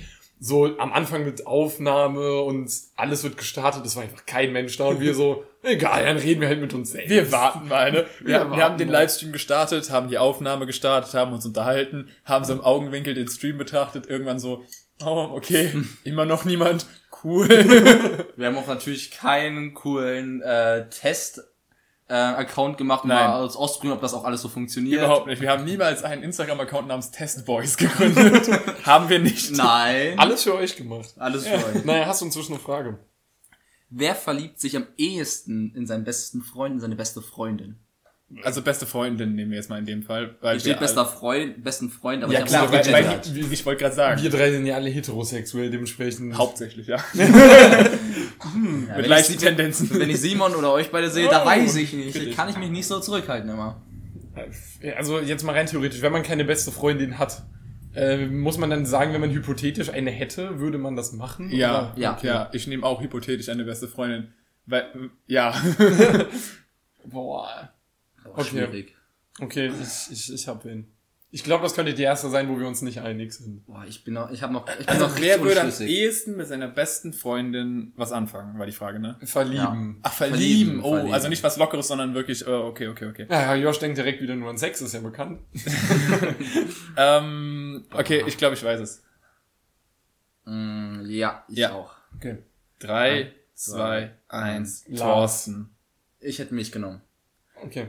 So 0.42 0.78
am 0.78 0.92
Anfang 0.92 1.24
mit 1.24 1.46
Aufnahme 1.46 2.40
und 2.40 2.72
alles 2.96 3.22
wird 3.24 3.36
gestartet, 3.36 3.84
es 3.84 3.94
war 3.94 4.04
einfach 4.04 4.24
kein 4.24 4.52
Mensch 4.52 4.76
da 4.78 4.86
und 4.86 5.00
wir 5.00 5.14
so, 5.14 5.44
egal, 5.62 6.04
dann 6.04 6.16
reden 6.16 6.40
wir 6.40 6.48
halt 6.48 6.62
mit 6.62 6.72
uns 6.72 6.92
selbst. 6.92 7.10
Wir 7.10 7.30
warten 7.30 7.68
mal, 7.68 7.92
ne? 7.92 8.06
Wir, 8.20 8.40
Wir 8.40 8.56
wir 8.56 8.64
haben 8.64 8.78
den. 8.78 8.88
Livestream 8.88 9.32
gestartet, 9.32 9.90
haben 9.90 10.08
die 10.08 10.16
Aufnahme 10.16 10.64
gestartet, 10.64 11.12
haben 11.12 11.34
uns 11.34 11.44
unterhalten, 11.44 12.08
haben 12.24 12.46
so 12.46 12.54
im 12.54 12.62
Augenwinkel 12.62 13.12
den 13.12 13.28
Stream 13.28 13.58
betrachtet, 13.58 14.08
irgendwann 14.08 14.38
so, 14.38 14.64
oh, 15.04 15.28
okay, 15.32 15.72
immer 16.04 16.24
noch 16.24 16.46
niemand, 16.46 16.86
cool. 17.22 17.48
Wir 18.36 18.46
haben 18.46 18.56
auch 18.56 18.66
natürlich 18.66 19.10
keinen 19.10 19.74
coolen 19.74 20.40
äh, 20.40 20.88
Test 20.88 21.42
äh, 22.10 22.14
Account 22.14 22.76
gemacht, 22.76 23.04
um 23.04 23.08
Nein. 23.08 23.30
mal 23.30 23.44
auszuprobieren, 23.44 23.96
ob 23.96 24.02
das 24.02 24.14
auch 24.14 24.24
alles 24.24 24.42
so 24.42 24.48
funktioniert. 24.48 25.02
Überhaupt 25.02 25.26
nicht. 25.28 25.40
Wir 25.40 25.50
haben 25.50 25.64
niemals 25.64 26.02
einen 26.02 26.22
Instagram-Account 26.24 26.88
namens 26.88 27.12
Testboys 27.12 27.76
gegründet. 27.78 28.50
haben 28.84 29.08
wir 29.08 29.20
nicht. 29.20 29.52
Nein. 29.52 30.18
Alles 30.18 30.42
für 30.42 30.54
euch 30.54 30.76
gemacht. 30.76 31.14
Alles 31.18 31.46
für 31.46 31.54
euch. 31.54 31.84
Naja, 31.84 32.06
hast 32.06 32.20
du 32.20 32.26
inzwischen 32.26 32.54
eine 32.54 32.60
Frage? 32.60 32.98
Wer 33.90 34.14
verliebt 34.14 34.60
sich 34.60 34.76
am 34.76 34.86
ehesten 34.96 35.72
in 35.74 35.86
seinen 35.86 36.04
besten 36.04 36.42
Freund, 36.42 36.74
in 36.74 36.80
seine 36.80 36.96
beste 36.96 37.22
Freundin? 37.22 37.78
Also 38.44 38.62
beste 38.62 38.86
Freundin 38.86 39.34
nehmen 39.34 39.50
wir 39.50 39.56
jetzt 39.58 39.70
mal 39.70 39.78
in 39.78 39.86
dem 39.86 40.02
Fall. 40.04 40.36
Weil 40.40 40.52
Hier 40.52 40.60
steht 40.60 40.78
bester 40.80 41.04
Freund, 41.04 41.64
besten 41.64 41.90
Freund, 41.90 42.22
aber 42.22 42.32
Ja 42.32 42.40
ich 42.40 42.44
klar, 42.46 42.70
weil, 42.70 42.78
nicht 42.78 42.92
weil, 42.92 43.20
ich, 43.44 43.52
ich 43.52 43.66
wollte 43.66 43.82
gerade 43.82 43.94
sagen. 43.96 44.22
Wir 44.22 44.30
drei 44.30 44.52
sind 44.52 44.66
ja 44.66 44.76
alle 44.76 44.88
heterosexuell, 44.88 45.68
dementsprechend. 45.70 46.38
Hauptsächlich, 46.38 46.86
ja. 46.86 46.98
Ja, 48.42 48.96
Mit 48.96 49.04
wenn 49.04 49.04
leichten 49.10 49.34
ich- 49.34 49.38
Tendenzen. 49.38 49.90
Wenn 49.92 50.08
ich 50.10 50.20
Simon 50.20 50.54
oder 50.54 50.72
euch 50.72 50.90
beide 50.90 51.10
sehe, 51.10 51.28
da 51.28 51.42
Oh, 51.42 51.46
weiß 51.46 51.76
ich 51.76 51.92
nicht. 51.92 52.12
bitte. 52.14 52.30
Kann 52.30 52.48
ich 52.48 52.56
mich 52.56 52.70
nicht 52.70 52.86
so 52.86 52.98
zurückhalten 53.00 53.50
immer. 53.50 53.82
Also 54.96 55.20
jetzt 55.20 55.44
mal 55.44 55.52
rein 55.54 55.66
theoretisch, 55.66 56.00
wenn 56.02 56.12
man 56.12 56.22
keine 56.22 56.44
beste 56.44 56.70
Freundin 56.70 57.18
hat, 57.18 57.42
äh, 57.94 58.26
muss 58.26 58.56
man 58.58 58.70
dann 58.70 58.86
sagen, 58.86 59.12
wenn 59.12 59.20
man 59.20 59.30
hypothetisch 59.30 59.90
eine 59.90 60.10
hätte, 60.10 60.58
würde 60.58 60.78
man 60.78 60.96
das 60.96 61.12
machen? 61.12 61.50
Ja, 61.50 61.92
Oder? 61.92 62.00
Ja. 62.00 62.18
ja. 62.22 62.48
Ich 62.52 62.66
nehme 62.66 62.84
auch 62.86 63.02
hypothetisch 63.02 63.48
eine 63.50 63.64
beste 63.64 63.88
Freundin. 63.88 64.28
Weil, 64.66 64.86
ja. 65.26 65.52
Boah. 67.04 67.70
Aber 68.24 68.38
Okay. 68.38 68.48
schwierig. 68.50 68.96
Okay, 69.40 69.70
ich, 69.80 70.12
ich, 70.12 70.32
ich 70.34 70.48
hab 70.48 70.64
wen. 70.64 70.86
Ich 71.32 71.44
glaube, 71.44 71.62
das 71.62 71.74
könnte 71.74 71.94
die 71.94 72.02
erste 72.02 72.28
sein, 72.28 72.48
wo 72.48 72.58
wir 72.58 72.66
uns 72.66 72.82
nicht 72.82 73.00
einig 73.00 73.32
sind. 73.32 73.64
Boah, 73.64 73.84
ich 73.86 74.02
bin 74.02 74.14
noch, 74.14 74.32
ich 74.32 74.42
habe 74.42 74.52
noch, 74.52 74.68
ich 74.68 74.78
bin 74.78 74.88
Also 74.88 75.06
noch 75.06 75.20
wer 75.20 75.40
würde 75.40 75.60
am 75.60 75.70
ehesten 75.80 76.36
mit 76.36 76.48
seiner 76.48 76.66
besten 76.66 77.12
Freundin 77.12 77.92
was 77.94 78.10
anfangen, 78.10 78.58
war 78.58 78.66
die 78.66 78.72
Frage, 78.72 78.98
ne? 78.98 79.16
Verlieben. 79.22 80.00
Ach, 80.02 80.12
verlieben. 80.12 80.38
Verlieben, 80.40 80.80
oh, 80.82 80.90
verlieben. 80.94 81.14
also 81.14 81.28
nicht 81.28 81.44
was 81.44 81.56
Lockeres, 81.56 81.86
sondern 81.86 82.14
wirklich, 82.14 82.44
äh, 82.44 82.50
okay, 82.50 82.88
okay, 82.88 83.06
okay. 83.06 83.26
Ja, 83.30 83.54
Josh 83.54 83.78
denkt 83.78 83.96
direkt 83.96 84.20
wieder 84.20 84.34
nur 84.34 84.50
an 84.50 84.58
Sex, 84.58 84.80
ist 84.80 84.92
ja 84.92 85.00
bekannt. 85.00 85.40
Ähm, 86.96 87.84
okay, 87.92 88.24
ich 88.26 88.36
glaube, 88.36 88.54
ich 88.54 88.64
weiß 88.64 88.80
es. 88.80 89.02
Mm, 90.44 91.02
ja, 91.06 91.44
ich 91.48 91.58
Ja. 91.58 91.72
auch. 91.72 91.94
Okay. 92.16 92.38
Drei, 92.78 93.32
zwei, 93.54 94.12
eins. 94.28 94.84
Thorsten. 94.96 95.70
Ich 96.18 96.38
hätte 96.40 96.54
mich 96.54 96.72
genommen. 96.72 97.00
Okay. 97.62 97.88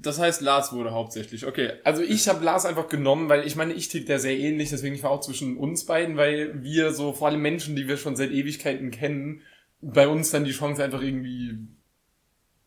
Das 0.00 0.18
heißt, 0.18 0.40
Lars 0.40 0.72
wurde 0.72 0.90
hauptsächlich. 0.92 1.46
Okay. 1.46 1.72
Also 1.84 2.02
ich 2.02 2.28
habe 2.28 2.44
Lars 2.44 2.66
einfach 2.66 2.88
genommen, 2.88 3.28
weil 3.28 3.46
ich 3.46 3.54
meine, 3.54 3.72
ich 3.72 3.88
tick 3.88 4.06
da 4.06 4.18
sehr 4.18 4.36
ähnlich, 4.36 4.70
deswegen 4.70 4.94
ich 4.94 5.02
war 5.02 5.10
auch 5.10 5.20
zwischen 5.20 5.56
uns 5.56 5.86
beiden, 5.86 6.16
weil 6.16 6.62
wir 6.62 6.92
so, 6.92 7.12
vor 7.12 7.28
allem 7.28 7.40
Menschen, 7.40 7.76
die 7.76 7.86
wir 7.86 7.96
schon 7.96 8.16
seit 8.16 8.32
Ewigkeiten 8.32 8.90
kennen, 8.90 9.42
bei 9.80 10.08
uns 10.08 10.30
dann 10.30 10.44
die 10.44 10.52
Chance 10.52 10.82
einfach 10.82 11.02
irgendwie, 11.02 11.68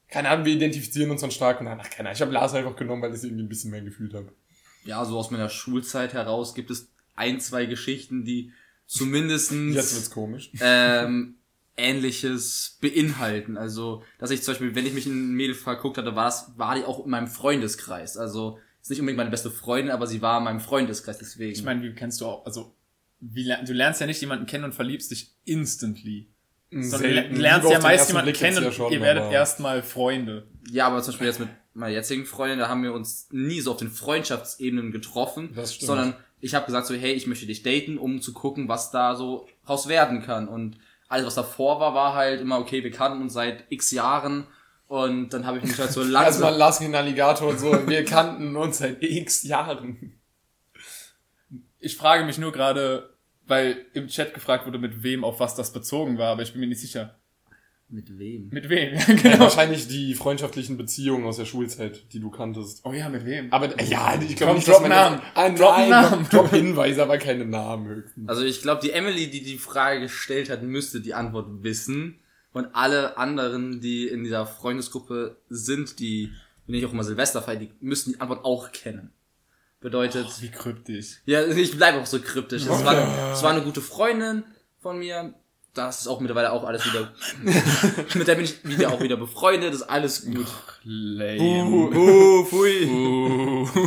keine 0.08 0.30
Ahnung, 0.30 0.46
wir 0.46 0.54
identifizieren 0.54 1.12
uns 1.12 1.22
dann 1.22 1.32
stark 1.32 1.60
und 1.60 1.66
dann, 1.66 1.80
ach 1.80 1.90
keine 1.90 2.10
Ahnung, 2.10 2.16
ich 2.16 2.22
habe 2.22 2.32
Lars 2.32 2.54
einfach 2.54 2.76
genommen, 2.76 3.02
weil 3.02 3.12
ich 3.12 3.18
es 3.18 3.24
irgendwie 3.24 3.44
ein 3.44 3.50
bisschen 3.50 3.72
mehr 3.72 3.82
gefühlt 3.82 4.14
habe. 4.14 4.32
Ja, 4.86 5.04
so 5.04 5.18
aus 5.18 5.32
meiner 5.32 5.50
Schulzeit 5.50 6.14
heraus 6.14 6.56
gibt 6.56 6.72
es 6.72 6.94
ein, 7.16 7.40
zwei 7.40 7.66
Geschichten, 7.66 8.24
die 8.24 8.52
zumindestens 8.86 9.76
Jetzt 9.76 9.96
wird's 9.96 10.12
komisch. 10.12 10.52
ähm, 10.62 11.35
Ähnliches 11.78 12.78
beinhalten. 12.82 13.58
Also, 13.58 14.04
dass 14.20 14.32
ich 14.32 14.44
zum 14.44 14.54
Beispiel, 14.54 14.76
wenn 14.76 14.86
ich 14.86 14.94
mich 14.94 15.08
in 15.08 15.32
ein 15.32 15.34
Mädel 15.34 15.56
verguckt 15.56 15.98
hatte, 15.98 16.16
war 16.16 16.28
es, 16.28 16.52
war 16.56 16.76
die 16.76 16.84
auch 16.84 17.04
in 17.04 17.12
meinem 17.12 17.28
Freundeskreis. 17.28 18.18
Also, 18.18 18.60
ist 18.82 18.90
nicht 18.90 19.00
unbedingt 19.00 19.18
meine 19.18 19.32
beste 19.32 19.52
Freundin, 19.52 19.92
aber 19.92 20.08
sie 20.08 20.22
war 20.22 20.38
in 20.38 20.44
meinem 20.46 20.60
Freundeskreis, 20.60 21.18
deswegen. 21.18 21.52
Ich 21.54 21.64
meine, 21.64 21.82
wie 21.82 21.94
kennst 21.94 22.22
du 22.22 22.26
auch, 22.28 22.46
also, 22.46 22.76
wie, 23.20 23.44
du 23.66 23.74
lernst 23.74 24.02
ja 24.02 24.08
nicht 24.08 24.22
jemanden 24.22 24.46
kennen 24.46 24.64
und 24.64 24.76
verliebst 24.76 25.12
dich 25.12 25.34
instantly. 25.46 26.30
Sondern 26.72 27.34
du 27.34 27.40
lernst 27.42 27.70
ja 27.70 27.80
meist 27.80 28.10
jemanden 28.10 28.32
Blick 28.32 28.38
kennen 28.40 28.62
ja 28.62 28.68
und 28.68 28.74
schon, 28.74 28.92
ihr 28.92 29.00
werdet 29.00 29.32
erstmal 29.32 29.82
Freunde. 29.82 30.48
ja, 30.70 30.88
aber 30.88 31.02
zum 31.02 31.14
Beispiel 31.14 31.28
jetzt 31.28 31.40
mit 31.40 31.50
meiner 31.74 31.94
jetzigen 31.94 32.26
Freundin, 32.26 32.60
da 32.60 32.68
haben 32.68 32.84
wir 32.84 32.94
uns 32.94 33.28
nie 33.32 33.62
so 33.62 33.72
auf 33.72 33.78
den 33.78 33.90
Freundschaftsebenen 33.90 34.92
getroffen, 34.92 35.52
Das 35.56 35.74
stimmt. 35.76 35.88
sondern 35.88 36.16
ich 36.42 36.54
habe 36.54 36.66
gesagt 36.66 36.88
so, 36.88 36.94
hey, 36.94 37.14
ich 37.14 37.28
möchte 37.28 37.46
dich 37.46 37.64
daten, 37.64 37.98
um 37.98 38.22
zu 38.22 38.34
gucken, 38.34 38.68
was 38.68 38.92
da 38.92 39.16
so 39.16 39.48
raus 39.70 39.88
werden 39.88 40.22
kann. 40.22 40.48
Und 40.48 40.78
alles, 41.08 41.28
was 41.28 41.36
davor 41.36 41.80
war, 41.80 41.94
war 41.94 42.14
halt 42.14 42.42
immer, 42.42 42.60
okay, 42.60 42.84
wir 42.84 42.92
kannten 42.92 43.22
uns 43.22 43.34
seit 43.34 43.66
x 43.70 43.92
Jahren 43.92 44.48
und 44.88 45.30
dann 45.30 45.46
habe 45.46 45.58
ich 45.58 45.64
mich 45.64 45.78
halt 45.78 45.92
so 45.92 46.02
Erstmal 46.02 46.24
langsam... 46.24 46.58
Lars 46.58 46.82
wie 46.82 46.86
ein 46.86 46.96
Alligator 46.96 47.50
und 47.50 47.60
so, 47.60 47.88
wir 47.88 48.06
kannten 48.06 48.56
uns 48.56 48.80
seit 48.80 49.02
x 49.02 49.44
Jahren. 49.44 50.20
Ich 51.80 51.98
frage 51.98 52.26
mich 52.26 52.38
nur 52.38 52.52
gerade, 52.52 53.16
weil 53.46 53.86
im 53.94 54.08
Chat 54.08 54.34
gefragt 54.34 54.66
wurde, 54.66 54.80
mit 54.80 55.04
wem 55.04 55.24
auf 55.24 55.40
was 55.40 55.56
das 55.56 55.72
bezogen 55.72 56.18
war, 56.18 56.32
aber 56.32 56.42
ich 56.42 56.52
bin 56.52 56.62
mir 56.62 56.68
nicht 56.68 56.82
sicher. 56.82 57.16
Mit 57.88 58.18
wem? 58.18 58.50
Mit 58.52 58.68
wem? 58.70 58.98
genau. 59.22 59.40
Wahrscheinlich 59.40 59.88
die 59.88 60.16
freundschaftlichen 60.16 60.76
Beziehungen 60.76 61.26
aus 61.26 61.38
der 61.38 61.46
Schulzeit, 61.46 62.12
die 62.14 62.20
du 62.20 62.32
kanntest. 62.32 62.82
Oh 62.84 62.92
ja, 62.92 63.10
mit 63.10 63.26
wem? 63.26 63.54
Aber 63.54 63.80
äh, 63.80 63.86
ja, 63.86 64.20
ich 64.20 64.36
glaube 64.36 64.56
nicht, 64.56 64.68
dass 64.68 64.82
man 64.82 64.90
Namen. 64.90 65.22
Ah, 65.36 65.50
Drop 65.50 65.70
nein, 65.78 65.90
Namen. 65.90 66.28
Drop, 66.30 66.50
drop 66.50 66.50
Hinweise, 66.50 67.04
aber 67.04 67.20
keine 67.20 67.46
Namen 67.46 67.88
höchstens. 67.88 68.28
Also 68.28 68.44
ich 68.44 68.62
glaube, 68.62 68.82
die 68.82 68.90
Emily, 68.92 69.30
die 69.30 69.44
die 69.44 69.58
Frage 69.60 70.02
gestellt 70.02 70.50
hat, 70.50 70.64
müsste 70.64 71.00
die 71.00 71.14
Antwort 71.14 71.64
wissen. 71.64 72.20
Und 72.54 72.74
alle 72.74 73.18
anderen, 73.18 73.82
die 73.82 74.08
in 74.08 74.24
dieser 74.24 74.48
Freundesgruppe 74.48 75.38
sind, 75.50 76.00
die, 76.00 76.32
wenn 76.66 76.76
ich 76.76 76.86
auch 76.86 76.94
immer 76.94 77.04
Silvester 77.04 77.42
feiere, 77.42 77.60
die 77.60 77.72
müssen 77.82 78.14
die 78.14 78.22
Antwort 78.22 78.46
auch 78.46 78.72
kennen. 78.72 79.12
Bedeutet, 79.82 80.42
Wie 80.42 80.50
kryptisch. 80.50 81.22
ja, 81.26 81.46
ich 81.46 81.78
bleibe 81.78 82.00
auch 82.00 82.06
so 82.08 82.20
kryptisch. 82.20 82.64
Es 82.64 82.84
war, 82.84 83.32
es 83.34 83.44
war 83.44 83.52
eine 83.52 83.62
gute 83.62 83.82
Freundin 83.82 84.44
von 84.82 84.98
mir. 84.98 85.36
Das 85.76 86.00
ist 86.00 86.08
auch 86.08 86.22
mittlerweile 86.22 86.54
auch 86.54 86.64
alles 86.64 86.86
wieder. 86.86 87.12
mit 88.16 88.28
der 88.28 88.36
bin 88.36 88.46
ich 88.46 88.64
wieder 88.64 88.92
auch 88.92 89.02
wieder 89.02 89.18
befreundet. 89.18 89.74
ist 89.74 89.84
alles 89.84 90.26
gut. 90.26 90.48
Lame. 90.84 91.92
Uh, 91.94 92.44
pfui. 92.46 92.86
Uh. 92.86 93.68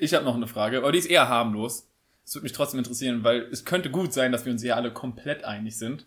Ich 0.00 0.14
habe 0.14 0.24
noch 0.24 0.36
eine 0.36 0.46
Frage, 0.46 0.78
aber 0.78 0.92
die 0.92 0.98
ist 0.98 1.10
eher 1.10 1.28
harmlos. 1.28 1.88
Es 2.24 2.32
würde 2.32 2.44
mich 2.44 2.52
trotzdem 2.52 2.78
interessieren, 2.78 3.24
weil 3.24 3.48
es 3.50 3.64
könnte 3.64 3.90
gut 3.90 4.12
sein, 4.12 4.30
dass 4.30 4.44
wir 4.44 4.52
uns 4.52 4.62
hier 4.62 4.76
alle 4.76 4.92
komplett 4.92 5.42
einig 5.42 5.76
sind. 5.76 6.06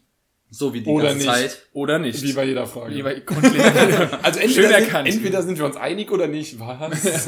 So 0.50 0.74
wie 0.74 0.80
die 0.80 0.90
Oder 0.90 1.10
ganze 1.10 1.26
nicht. 1.28 1.36
Zeit. 1.36 1.62
Oder 1.74 2.00
nicht. 2.00 2.22
Wie 2.24 2.32
bei 2.32 2.46
jeder 2.46 2.68
Frage. 2.68 2.96
Wie 2.96 3.04
bei 3.04 3.22
also 4.22 4.40
entweder 4.40 4.80
sind, 4.80 5.06
entweder 5.08 5.44
sind 5.44 5.58
wir 5.58 5.66
uns 5.66 5.76
einig 5.76 6.10
oder 6.10 6.28
nicht. 6.28 6.58
Was? 6.58 7.28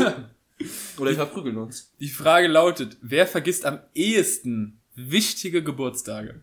Oder 0.97 1.09
wir 1.09 1.15
verprügeln 1.17 1.57
uns. 1.57 1.91
Die 1.99 2.07
Frage 2.07 2.47
lautet, 2.47 2.95
wer 3.01 3.27
vergisst 3.27 3.65
am 3.65 3.79
ehesten 3.93 4.79
wichtige 4.95 5.63
Geburtstage? 5.63 6.39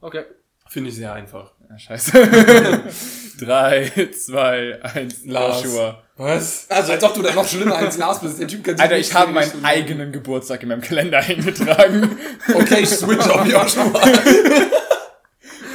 Okay. 0.00 0.24
Finde 0.68 0.90
ich 0.90 0.96
sehr 0.96 1.12
einfach. 1.14 1.52
Ja, 1.70 1.78
scheiße. 1.78 2.12
Drei, 3.40 3.90
zwei, 4.16 4.82
eins, 4.82 5.24
Lars. 5.24 5.62
Joshua. 5.62 6.02
Was? 6.16 6.66
Also 6.68 6.92
als 6.92 7.04
ob 7.04 7.14
du 7.14 7.22
da 7.22 7.32
noch 7.32 7.46
schlimmer 7.46 7.76
als 7.76 7.96
Lars 7.96 8.20
bist. 8.20 8.40
Der 8.40 8.48
Typ 8.48 8.64
kann 8.64 8.76
sich 8.76 8.82
Alter, 8.82 8.98
ich 8.98 9.14
habe 9.14 9.32
meinen 9.32 9.64
eigenen 9.64 10.10
Geburtstag 10.12 10.62
in 10.62 10.68
meinem 10.70 10.80
Kalender 10.82 11.18
eingetragen. 11.26 12.18
Okay, 12.52 12.80
ich 12.82 12.88
switch 12.90 13.26
auf 13.28 13.46
Joshua. 13.46 13.84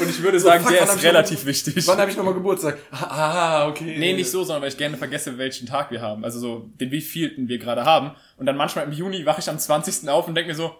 Und 0.01 0.09
ich 0.09 0.21
würde 0.21 0.39
sagen, 0.39 0.63
fuck, 0.63 0.73
der 0.73 0.83
ist 0.83 0.89
ich 0.89 0.95
noch- 0.97 1.03
relativ 1.03 1.45
wichtig. 1.45 1.87
Wann 1.87 1.97
habe 1.97 2.11
ich 2.11 2.17
nochmal 2.17 2.33
Geburtstag? 2.33 2.77
Ah, 2.91 3.67
okay. 3.69 3.95
Nee, 3.97 4.13
nicht 4.13 4.29
so, 4.29 4.43
sondern 4.43 4.63
weil 4.63 4.69
ich 4.69 4.77
gerne 4.77 4.97
vergesse, 4.97 5.37
welchen 5.37 5.65
Tag 5.67 5.91
wir 5.91 6.01
haben. 6.01 6.25
Also 6.25 6.39
so, 6.39 6.69
den 6.79 6.91
wievielten 6.91 7.47
wir 7.47 7.57
gerade 7.57 7.85
haben. 7.85 8.11
Und 8.37 8.45
dann 8.45 8.57
manchmal 8.57 8.85
im 8.85 8.91
Juni 8.91 9.25
wache 9.25 9.39
ich 9.39 9.49
am 9.49 9.57
20. 9.57 10.09
auf 10.09 10.27
und 10.27 10.35
denke 10.35 10.49
mir 10.51 10.55
so, 10.55 10.75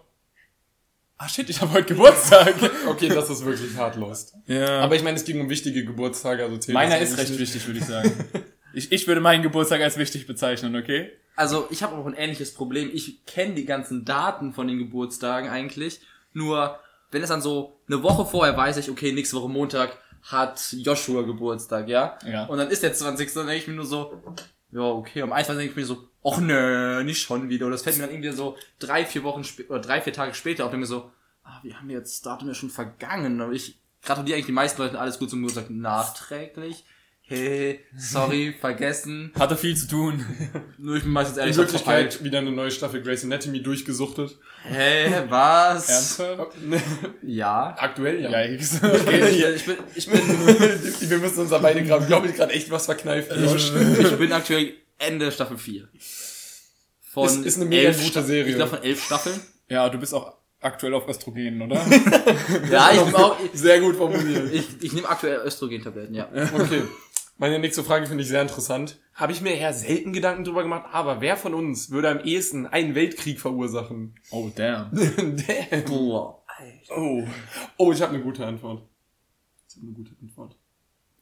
ah 1.24 1.28
shit, 1.28 1.48
ich 1.48 1.60
habe 1.60 1.72
heute 1.72 1.94
Geburtstag. 1.94 2.54
Okay, 2.86 3.08
das 3.08 3.30
ist 3.30 3.44
wirklich 3.44 3.76
hart 3.76 3.96
lost. 3.96 4.34
ja. 4.46 4.80
Aber 4.80 4.94
ich 4.94 5.02
meine, 5.02 5.16
es 5.16 5.24
ging 5.24 5.40
um 5.40 5.48
wichtige 5.48 5.84
Geburtstage, 5.84 6.42
also 6.44 6.56
zählt 6.58 6.74
meiner 6.74 6.98
ist 6.98 7.16
recht 7.16 7.38
wichtig, 7.38 7.66
würde 7.66 7.80
ich 7.80 7.86
sagen. 7.86 8.12
Ich, 8.76 8.90
ich 8.90 9.06
würde 9.06 9.20
meinen 9.20 9.44
Geburtstag 9.44 9.80
als 9.82 9.96
wichtig 9.98 10.26
bezeichnen, 10.26 10.74
okay? 10.74 11.12
Also 11.36 11.68
ich 11.70 11.84
habe 11.84 11.94
auch 11.94 12.06
ein 12.06 12.14
ähnliches 12.14 12.52
Problem. 12.54 12.90
Ich 12.92 13.24
kenne 13.24 13.54
die 13.54 13.66
ganzen 13.66 14.04
Daten 14.04 14.52
von 14.52 14.66
den 14.66 14.80
Geburtstagen 14.80 15.48
eigentlich. 15.48 16.00
Nur 16.32 16.80
wenn 17.12 17.22
es 17.22 17.28
dann 17.28 17.40
so 17.40 17.78
eine 17.86 18.02
Woche 18.02 18.26
vorher 18.26 18.56
weiß 18.56 18.78
ich, 18.78 18.90
okay, 18.90 19.12
nächste 19.12 19.36
Woche 19.36 19.48
Montag 19.48 19.96
hat 20.22 20.72
Joshua 20.72 21.22
Geburtstag, 21.22 21.86
ja? 21.86 22.18
Ja. 22.26 22.46
Und 22.46 22.58
dann 22.58 22.68
ist 22.68 22.82
der 22.82 22.92
20. 22.92 23.32
Dann 23.32 23.46
denke 23.46 23.62
ich 23.62 23.68
mir 23.68 23.74
nur 23.74 23.86
so, 23.86 24.20
ja, 24.74 24.82
okay. 24.82 25.22
Am 25.22 25.32
21. 25.32 25.56
denke 25.56 25.70
ich 25.70 25.76
mir 25.76 25.86
so, 25.86 26.08
ach 26.24 26.38
nö, 26.38 27.04
nicht 27.04 27.22
schon 27.22 27.48
wieder. 27.48 27.66
Und 27.66 27.72
das 27.72 27.82
fällt 27.82 27.96
mir 27.96 28.02
dann 28.02 28.12
irgendwie 28.12 28.32
so 28.32 28.56
drei, 28.80 29.06
vier 29.06 29.22
Wochen 29.22 29.44
später 29.44 29.70
oder 29.70 29.80
drei, 29.80 30.00
vier 30.00 30.12
Tage 30.12 30.34
später 30.34 30.64
auf, 30.64 30.70
denke 30.72 30.80
mir 30.80 30.86
so, 30.86 31.12
ah, 31.44 31.60
wir 31.62 31.78
haben 31.78 31.88
jetzt 31.90 32.12
das 32.14 32.22
Datum 32.22 32.48
ja 32.48 32.54
schon 32.54 32.70
vergangen. 32.70 33.40
Aber 33.40 33.52
ich 33.52 33.78
gratuliere 34.02 34.34
eigentlich 34.34 34.46
die 34.46 34.52
meisten 34.52 34.82
Leuten 34.82 34.96
alles 34.96 35.20
gut 35.20 35.30
zum 35.30 35.40
Geburtstag 35.40 35.70
nachträglich. 35.70 36.84
Hey, 37.26 37.80
sorry, 37.96 38.54
vergessen. 38.60 39.32
Hatte 39.38 39.56
viel 39.56 39.74
zu 39.74 39.88
tun. 39.88 40.22
Nur 40.78 40.96
ich 40.96 41.04
bin 41.04 41.12
meistens 41.12 41.36
In 41.38 41.42
ehrlich 41.44 41.56
Wirklichkeit 41.56 42.22
wieder 42.22 42.38
eine 42.38 42.52
neue 42.52 42.70
Staffel 42.70 43.02
Grey's 43.02 43.24
Anatomy 43.24 43.62
durchgesuchtet. 43.62 44.36
Hä, 44.64 45.22
was? 45.30 45.88
Ernsthaft? 45.88 46.52
Ja. 47.22 47.74
Aktuell 47.78 48.20
ja. 48.20 48.44
Yikes. 48.44 48.74
Ich, 48.74 48.82
ich, 49.56 49.64
bin, 49.64 49.76
ich, 49.94 50.06
bin, 50.10 50.20
Wir 51.10 51.18
müssen 51.18 51.40
uns 51.40 51.50
da 51.50 51.58
beide 51.58 51.82
gerade, 51.82 52.04
glaube 52.06 52.28
ich, 52.28 52.34
gerade 52.34 52.52
echt 52.52 52.70
was 52.70 52.84
verkneifen. 52.84 53.42
Josh. 53.42 53.72
ich 53.98 54.16
bin 54.18 54.30
aktuell 54.32 54.74
Ende 54.98 55.32
Staffel 55.32 55.56
4. 55.56 55.88
Von 57.00 57.26
Ist- 57.26 57.46
ist 57.46 57.56
eine 57.56 57.64
mega 57.64 57.90
gute 57.90 58.04
Sta- 58.04 58.22
Serie. 58.22 58.50
Ich 58.50 58.56
glaube 58.56 58.76
von 58.76 58.82
elf 58.82 59.02
Staffeln. 59.02 59.40
Ja, 59.70 59.88
du 59.88 59.96
bist 59.98 60.12
auch 60.12 60.34
aktuell 60.60 60.92
auf 60.92 61.08
Östrogenen, 61.08 61.62
oder? 61.62 61.76
Ja, 62.70 62.90
ich, 62.92 63.00
bin 63.00 63.14
auch, 63.14 63.36
Sehr 63.54 63.80
gut 63.80 63.96
formuliert. 63.96 64.52
ich, 64.52 64.66
ich 64.82 64.92
nehme 64.92 65.08
aktuell 65.08 65.40
Östrogentabletten, 65.46 66.14
ja. 66.14 66.28
Okay. 66.54 66.82
Meine 67.36 67.58
nächste 67.58 67.82
Frage 67.82 68.06
finde 68.06 68.22
ich 68.22 68.28
sehr 68.28 68.42
interessant. 68.42 69.00
Habe 69.14 69.32
ich 69.32 69.40
mir 69.40 69.54
eher 69.56 69.72
selten 69.72 70.12
Gedanken 70.12 70.44
drüber 70.44 70.62
gemacht, 70.62 70.86
aber 70.92 71.20
wer 71.20 71.36
von 71.36 71.54
uns 71.54 71.90
würde 71.90 72.08
am 72.08 72.20
ehesten 72.20 72.66
einen 72.66 72.94
Weltkrieg 72.94 73.40
verursachen? 73.40 74.14
Oh, 74.30 74.50
damn. 74.54 74.90
Damn. 75.36 75.84
Boah. 75.84 76.42
Alter. 76.46 76.96
Oh. 77.00 77.26
Oh, 77.76 77.92
ich 77.92 78.00
habe 78.02 78.14
eine 78.14 78.22
gute 78.22 78.46
Antwort. 78.46 78.82
Ich 79.68 79.76
habe 79.76 79.86
eine 79.86 79.94
gute 79.96 80.12
Antwort. 80.22 80.56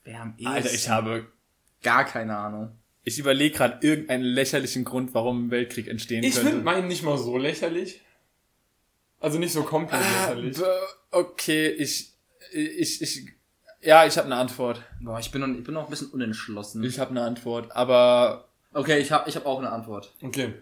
Wer 0.04 0.20
am 0.22 0.34
Alter, 0.44 0.60
ehesten? 0.68 0.74
ich 0.76 0.88
habe 0.88 1.26
gar 1.82 2.04
keine 2.04 2.36
Ahnung. 2.36 2.72
Ich 3.04 3.18
überlege 3.18 3.56
gerade 3.56 3.84
irgendeinen 3.86 4.24
lächerlichen 4.24 4.84
Grund, 4.84 5.12
warum 5.14 5.46
ein 5.46 5.50
Weltkrieg 5.50 5.88
entstehen 5.88 6.22
Ich 6.22 6.34
könnte. 6.34 6.50
finde 6.50 6.64
meinen 6.64 6.88
nicht 6.88 7.02
mal 7.02 7.18
so 7.18 7.36
lächerlich. 7.38 8.00
Also 9.18 9.38
nicht 9.38 9.52
so 9.52 9.62
komplett 9.62 10.00
Ah, 10.00 10.32
lächerlich. 10.32 10.58
okay, 11.10 11.68
ich, 11.68 12.12
ich, 12.52 13.02
ich, 13.02 13.26
ja, 13.82 14.06
ich 14.06 14.16
habe 14.16 14.26
eine 14.26 14.36
Antwort. 14.36 14.82
Boah, 15.00 15.18
ich 15.18 15.30
bin 15.30 15.40
noch, 15.40 15.48
ich 15.48 15.64
bin 15.64 15.74
noch 15.74 15.84
ein 15.84 15.90
bisschen 15.90 16.10
unentschlossen. 16.10 16.82
Ich 16.82 16.98
habe 16.98 17.10
eine 17.10 17.22
Antwort, 17.22 17.74
aber 17.74 18.48
Okay, 18.74 18.98
ich 18.98 19.12
habe 19.12 19.28
ich 19.28 19.36
hab 19.36 19.46
auch 19.46 19.58
eine 19.58 19.70
Antwort. 19.70 20.12
Okay. 20.22 20.54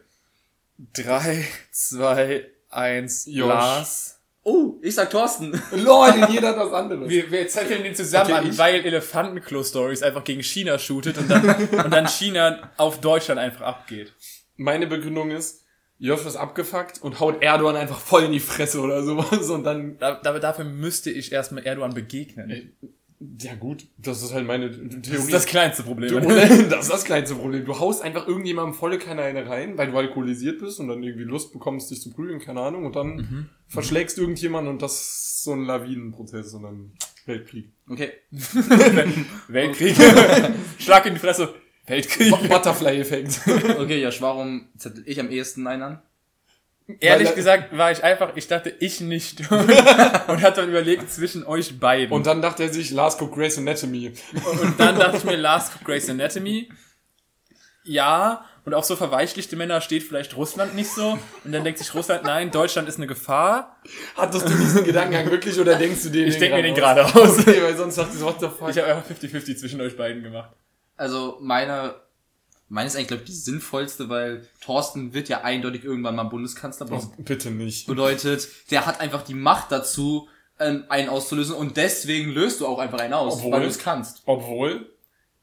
drei, 0.92 1.44
zwei, 1.70 2.46
eins, 2.68 3.26
Josh. 3.26 3.48
Lars. 3.48 4.16
Oh, 4.42 4.78
ich 4.80 4.94
sag 4.94 5.11
Thorsten. 5.11 5.52
Lol, 5.72 6.26
jeder 6.30 6.48
hat 6.48 6.56
was 6.56 6.72
anderes. 6.72 7.09
Wir, 7.09 7.30
wir 7.30 7.46
zetteln 7.46 7.83
den 7.85 7.94
zusammen 7.94 8.33
Okay, 8.33 8.48
an, 8.48 8.59
weil 8.59 8.87
Elefantenklo 8.87 9.62
Stories 9.62 10.02
einfach 10.02 10.24
gegen 10.24 10.42
China 10.42 10.78
shootet 10.78 11.18
und 11.18 11.30
dann, 11.30 11.44
und 11.85 11.90
dann 11.90 12.09
China 12.09 12.70
auf 12.78 13.00
Deutschland 13.00 13.38
einfach 13.38 13.61
abgeht. 13.61 14.14
Meine 14.56 14.87
Begründung 14.87 15.30
ist, 15.30 15.62
Josh 15.98 16.24
ist 16.24 16.37
abgefuckt 16.37 17.02
und 17.02 17.20
haut 17.20 17.42
Erdogan 17.42 17.76
einfach 17.76 17.98
voll 18.00 18.24
in 18.24 18.33
die 18.33 18.40
Fresse 18.40 18.80
oder 18.80 19.02
sowas 19.02 19.50
und 19.50 19.64
dann, 19.64 19.98
Da, 19.98 20.14
da, 20.14 20.38
dafür 20.38 20.64
müsste 20.64 21.11
ich 21.11 21.30
erstmal 21.33 21.64
Erdogan 21.66 21.92
begegnen. 21.92 22.74
Ja 23.38 23.54
gut, 23.54 23.87
das 23.98 24.22
ist 24.22 24.33
halt 24.33 24.46
meine 24.46 24.70
Theorie. 24.70 25.00
Das 25.02 25.24
ist 25.24 25.33
das 25.33 25.46
kleinste 25.46 25.83
Problem. 25.83 26.09
Du, 26.09 26.20
das 26.28 26.50
ist 26.87 26.90
das 26.92 27.04
kleinste 27.04 27.35
Problem. 27.35 27.64
Du 27.64 27.78
haust 27.78 28.02
einfach 28.02 28.26
irgendjemandem 28.26 28.74
volle 28.74 28.98
eine 28.98 29.46
rein, 29.48 29.76
weil 29.76 29.90
du 29.90 29.98
alkoholisiert 29.98 30.59
bist 30.61 30.80
und 30.80 30.88
dann 30.88 31.02
irgendwie 31.02 31.24
Lust 31.24 31.52
bekommst, 31.52 31.90
dich 31.90 32.00
zu 32.00 32.11
prügeln, 32.11 32.40
keine 32.40 32.61
Ahnung, 32.61 32.87
und 32.87 32.96
dann 32.96 33.16
Mhm. 33.16 33.48
verschlägst 33.68 34.16
irgendjemanden 34.18 34.72
und 34.72 34.83
das 34.83 34.94
ist 34.94 35.44
so 35.44 35.52
ein 35.52 35.64
Lawinenprozess 35.64 36.54
und 36.54 36.62
dann 36.62 36.92
Weltkrieg. 37.26 37.70
Okay. 37.88 38.11
Weltkrieg. 39.48 39.96
Schlag 40.78 41.06
in 41.06 41.14
die 41.14 41.20
Fresse. 41.20 41.54
Weltkrieg. 41.87 42.30
Butterfly-Effekt. 42.48 43.40
Okay, 43.78 44.02
Josh, 44.02 44.20
warum 44.22 44.68
zettel 44.76 45.02
ich 45.06 45.18
am 45.20 45.30
ehesten 45.30 45.66
einen 45.66 45.83
an? 45.83 46.02
Ehrlich 47.00 47.29
Weil- 47.29 47.35
gesagt 47.35 47.76
war 47.76 47.92
ich 47.92 48.03
einfach, 48.03 48.33
ich 48.35 48.48
dachte, 48.48 48.74
ich 48.81 49.00
nicht. 49.00 49.50
und 49.50 50.42
hat 50.42 50.59
dann 50.59 50.68
überlegt 50.68 51.11
zwischen 51.11 51.44
euch 51.44 51.79
beiden. 51.79 52.12
Und 52.12 52.26
dann 52.26 52.42
dachte 52.42 52.64
er 52.64 52.72
sich, 52.72 52.90
Last 52.90 53.20
Cook 53.20 53.35
Grace 53.35 53.59
Anatomy. 53.59 54.12
Und 54.62 54.81
dann 54.81 54.98
dachte 54.98 55.18
ich 55.18 55.24
mir, 55.24 55.37
Last 55.37 55.74
of 55.76 55.85
Grey's 55.85 56.09
Anatomy. 56.09 56.68
Ja, 57.85 58.44
und 58.64 58.74
auch 58.74 58.85
so 58.85 58.94
verweichlichte 58.94 59.57
Männer 59.57 59.81
steht 59.81 60.03
vielleicht 60.03 60.37
Russland 60.37 60.74
nicht 60.74 60.90
so. 60.90 61.18
Und 61.44 61.53
dann 61.53 61.64
denkt 61.64 61.79
sich 61.79 61.94
Russland, 61.94 62.24
nein, 62.24 62.50
Deutschland 62.50 62.88
ist 62.88 62.98
eine 62.98 63.07
Gefahr. 63.07 63.81
Hattest 64.16 64.48
du 64.48 64.55
diesen 64.55 64.85
Gedankengang 64.85 65.31
wirklich 65.31 65.59
oder 65.59 65.76
denkst 65.76 66.03
du 66.03 66.11
den 66.11 66.29
Ich 66.29 66.38
denk 66.38 66.55
mir 66.55 66.62
den 66.62 66.74
gerade 66.74 67.05
aus. 67.05 67.38
Okay, 67.38 67.62
weil 67.62 67.76
sonst 67.76 67.96
dachte 67.96 68.16
ich 68.16 68.22
what 68.22 68.38
the 68.38 68.48
fuck. 68.48 68.70
Ich 68.70 68.79
habe 68.79 68.94
einfach 68.94 69.11
50-50 69.11 69.57
zwischen 69.57 69.81
euch 69.81 69.96
beiden 69.96 70.22
gemacht. 70.22 70.50
Also, 70.96 71.38
meine, 71.40 71.94
meine 72.70 72.87
ist 72.87 72.94
eigentlich, 72.96 73.09
glaube 73.09 73.22
ich, 73.24 73.28
die 73.30 73.37
sinnvollste, 73.37 74.09
weil 74.09 74.48
Thorsten 74.62 75.12
wird 75.12 75.28
ja 75.28 75.42
eindeutig 75.42 75.85
irgendwann 75.85 76.16
mal 76.16 76.24
Bundeskanzler. 76.24 76.87
Oh, 76.90 77.02
bitte 77.18 77.50
nicht. 77.50 77.87
Bedeutet, 77.87 78.48
der 78.70 78.87
hat 78.87 79.00
einfach 79.00 79.22
die 79.22 79.35
Macht 79.35 79.70
dazu, 79.70 80.28
ähm, 80.59 80.85
einen 80.88 81.09
auszulösen 81.11 81.54
und 81.56 81.76
deswegen 81.76 82.30
löst 82.30 82.61
du 82.61 82.66
auch 82.66 82.78
einfach 82.78 82.98
einen 83.00 83.12
aus, 83.14 83.35
Obwohl- 83.38 83.52
weil 83.52 83.61
du 83.62 83.66
es 83.68 83.78
kannst. 83.78 84.22
Obwohl, 84.26 84.90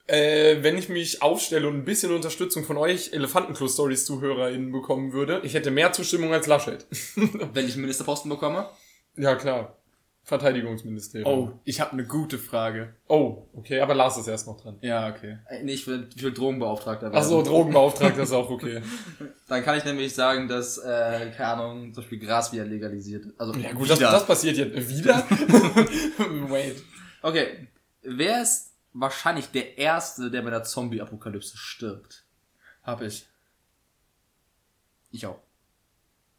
äh, 0.07 0.57
wenn 0.63 0.77
ich 0.77 0.89
mich 0.89 1.21
aufstelle 1.21 1.67
und 1.67 1.75
ein 1.75 1.85
bisschen 1.85 2.11
Unterstützung 2.13 2.63
von 2.63 2.77
euch 2.77 3.11
Elefantenklo-Stories-ZuhörerInnen 3.13 4.71
bekommen 4.71 5.13
würde, 5.13 5.41
ich 5.43 5.53
hätte 5.53 5.71
mehr 5.71 5.91
Zustimmung 5.93 6.33
als 6.33 6.47
Laschet. 6.47 6.85
Wenn 7.15 7.65
ich 7.65 7.73
einen 7.73 7.81
Ministerposten 7.81 8.29
bekomme. 8.29 8.69
ja, 9.15 9.35
klar. 9.35 9.77
Verteidigungsministerium. 10.27 11.25
Oh, 11.53 11.59
ich 11.63 11.79
habe 11.79 11.93
eine 11.93 12.05
gute 12.05 12.37
Frage. 12.37 12.93
Oh, 13.07 13.47
okay, 13.53 13.79
aber 13.79 13.95
Lars 13.95 14.17
ist 14.17 14.27
erst 14.27 14.45
noch 14.45 14.59
dran. 14.59 14.77
Ja, 14.81 15.07
okay. 15.07 15.37
Äh, 15.47 15.63
Nee, 15.63 15.71
ich 15.71 15.87
will, 15.87 16.09
ich 16.13 16.21
will 16.21 16.33
Drogenbeauftragter 16.33 17.03
werden. 17.03 17.15
Ach 17.15 17.23
so, 17.23 17.41
Drogenbeauftragter 17.41 18.23
ist 18.23 18.33
auch 18.33 18.49
okay. 18.49 18.81
Dann 19.47 19.63
kann 19.63 19.77
ich 19.77 19.85
nämlich 19.85 20.13
sagen, 20.13 20.49
dass, 20.49 20.79
äh, 20.79 21.31
keine 21.31 21.47
Ahnung, 21.47 21.93
zum 21.93 22.03
Beispiel 22.03 22.19
Gras 22.19 22.51
wieder 22.51 22.65
legalisiert 22.65 23.25
ist. 23.25 23.39
Also, 23.39 23.53
Ja 23.57 23.71
gut, 23.71 23.89
das, 23.89 23.99
das 23.99 24.27
passiert 24.27 24.57
jetzt 24.57 24.89
wieder. 24.89 25.15
Wait. 26.49 26.83
Okay. 27.21 27.69
Wer 28.01 28.41
ist 28.41 28.73
wahrscheinlich 28.91 29.49
der 29.51 29.77
Erste, 29.77 30.29
der 30.29 30.41
bei 30.41 30.49
der 30.49 30.63
Zombie-Apokalypse 30.63 31.55
stirbt? 31.55 32.25
Hab 32.83 33.01
ich. 33.01 33.29
Ich 35.11 35.25
auch. 35.25 35.39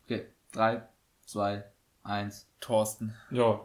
Okay. 0.04 0.26
Drei, 0.52 0.86
zwei, 1.24 1.64
eins. 2.02 2.46
Thorsten. 2.60 3.14
Ja. 3.30 3.62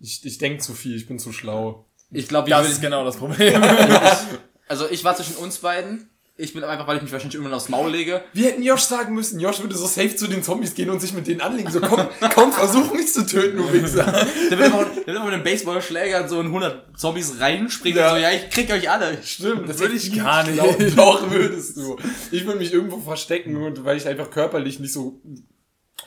Ich, 0.00 0.24
ich 0.24 0.38
denke 0.38 0.62
zu 0.62 0.74
viel, 0.74 0.96
ich 0.96 1.06
bin 1.06 1.18
zu 1.18 1.32
schlau. 1.32 1.86
Ich 2.10 2.28
glaube, 2.28 2.48
ich 2.48 2.54
Das 2.54 2.68
ist 2.70 2.80
genau 2.80 3.04
das 3.04 3.16
Problem. 3.16 3.62
also 4.68 4.88
ich 4.90 5.04
war 5.04 5.16
zwischen 5.16 5.36
uns 5.36 5.58
beiden. 5.58 6.08
Ich 6.40 6.52
bin 6.52 6.62
einfach, 6.62 6.86
weil 6.86 6.98
ich 6.98 7.02
mich 7.02 7.10
wahrscheinlich 7.10 7.34
irgendwann 7.34 7.56
aufs 7.56 7.68
Maul 7.68 7.90
lege. 7.90 8.22
Wir 8.32 8.46
hätten 8.46 8.62
Josh 8.62 8.82
sagen 8.82 9.12
müssen, 9.12 9.40
Josh 9.40 9.58
würde 9.58 9.74
so 9.74 9.86
safe 9.86 10.14
zu 10.14 10.28
den 10.28 10.44
Zombies 10.44 10.76
gehen 10.76 10.88
und 10.88 11.00
sich 11.00 11.12
mit 11.12 11.26
denen 11.26 11.40
anlegen. 11.40 11.68
So, 11.68 11.80
komm, 11.80 12.06
komm, 12.32 12.52
versuch 12.52 12.94
mich 12.94 13.12
zu 13.12 13.26
töten, 13.26 13.56
du 13.56 13.72
Wichser. 13.72 14.04
Der 14.48 14.56
wird 14.56 14.72
einfach, 14.72 14.86
der 14.88 14.96
wird 14.98 15.08
einfach 15.08 15.24
mit 15.24 15.34
einem 15.34 15.42
Baseballschläger 15.42 16.28
so 16.28 16.38
in 16.40 16.46
100 16.46 16.96
Zombies 16.96 17.40
reinspringen 17.40 17.98
Ja. 17.98 18.10
und 18.12 18.18
so, 18.18 18.22
ja, 18.22 18.30
ich 18.30 18.50
krieg 18.50 18.70
euch 18.70 18.88
alle. 18.88 19.20
Stimmt, 19.24 19.68
das 19.68 19.80
Würde 19.80 19.96
ich 19.96 20.14
gar 20.16 20.44
nicht. 20.46 20.60
Doch, 20.60 20.76
doch 21.22 21.30
würdest 21.32 21.76
du. 21.76 21.96
Ich 22.30 22.46
würde 22.46 22.60
mich 22.60 22.72
irgendwo 22.72 22.98
verstecken 23.00 23.56
und 23.56 23.84
weil 23.84 23.96
ich 23.96 24.06
einfach 24.06 24.30
körperlich 24.30 24.78
nicht 24.78 24.92
so 24.92 25.20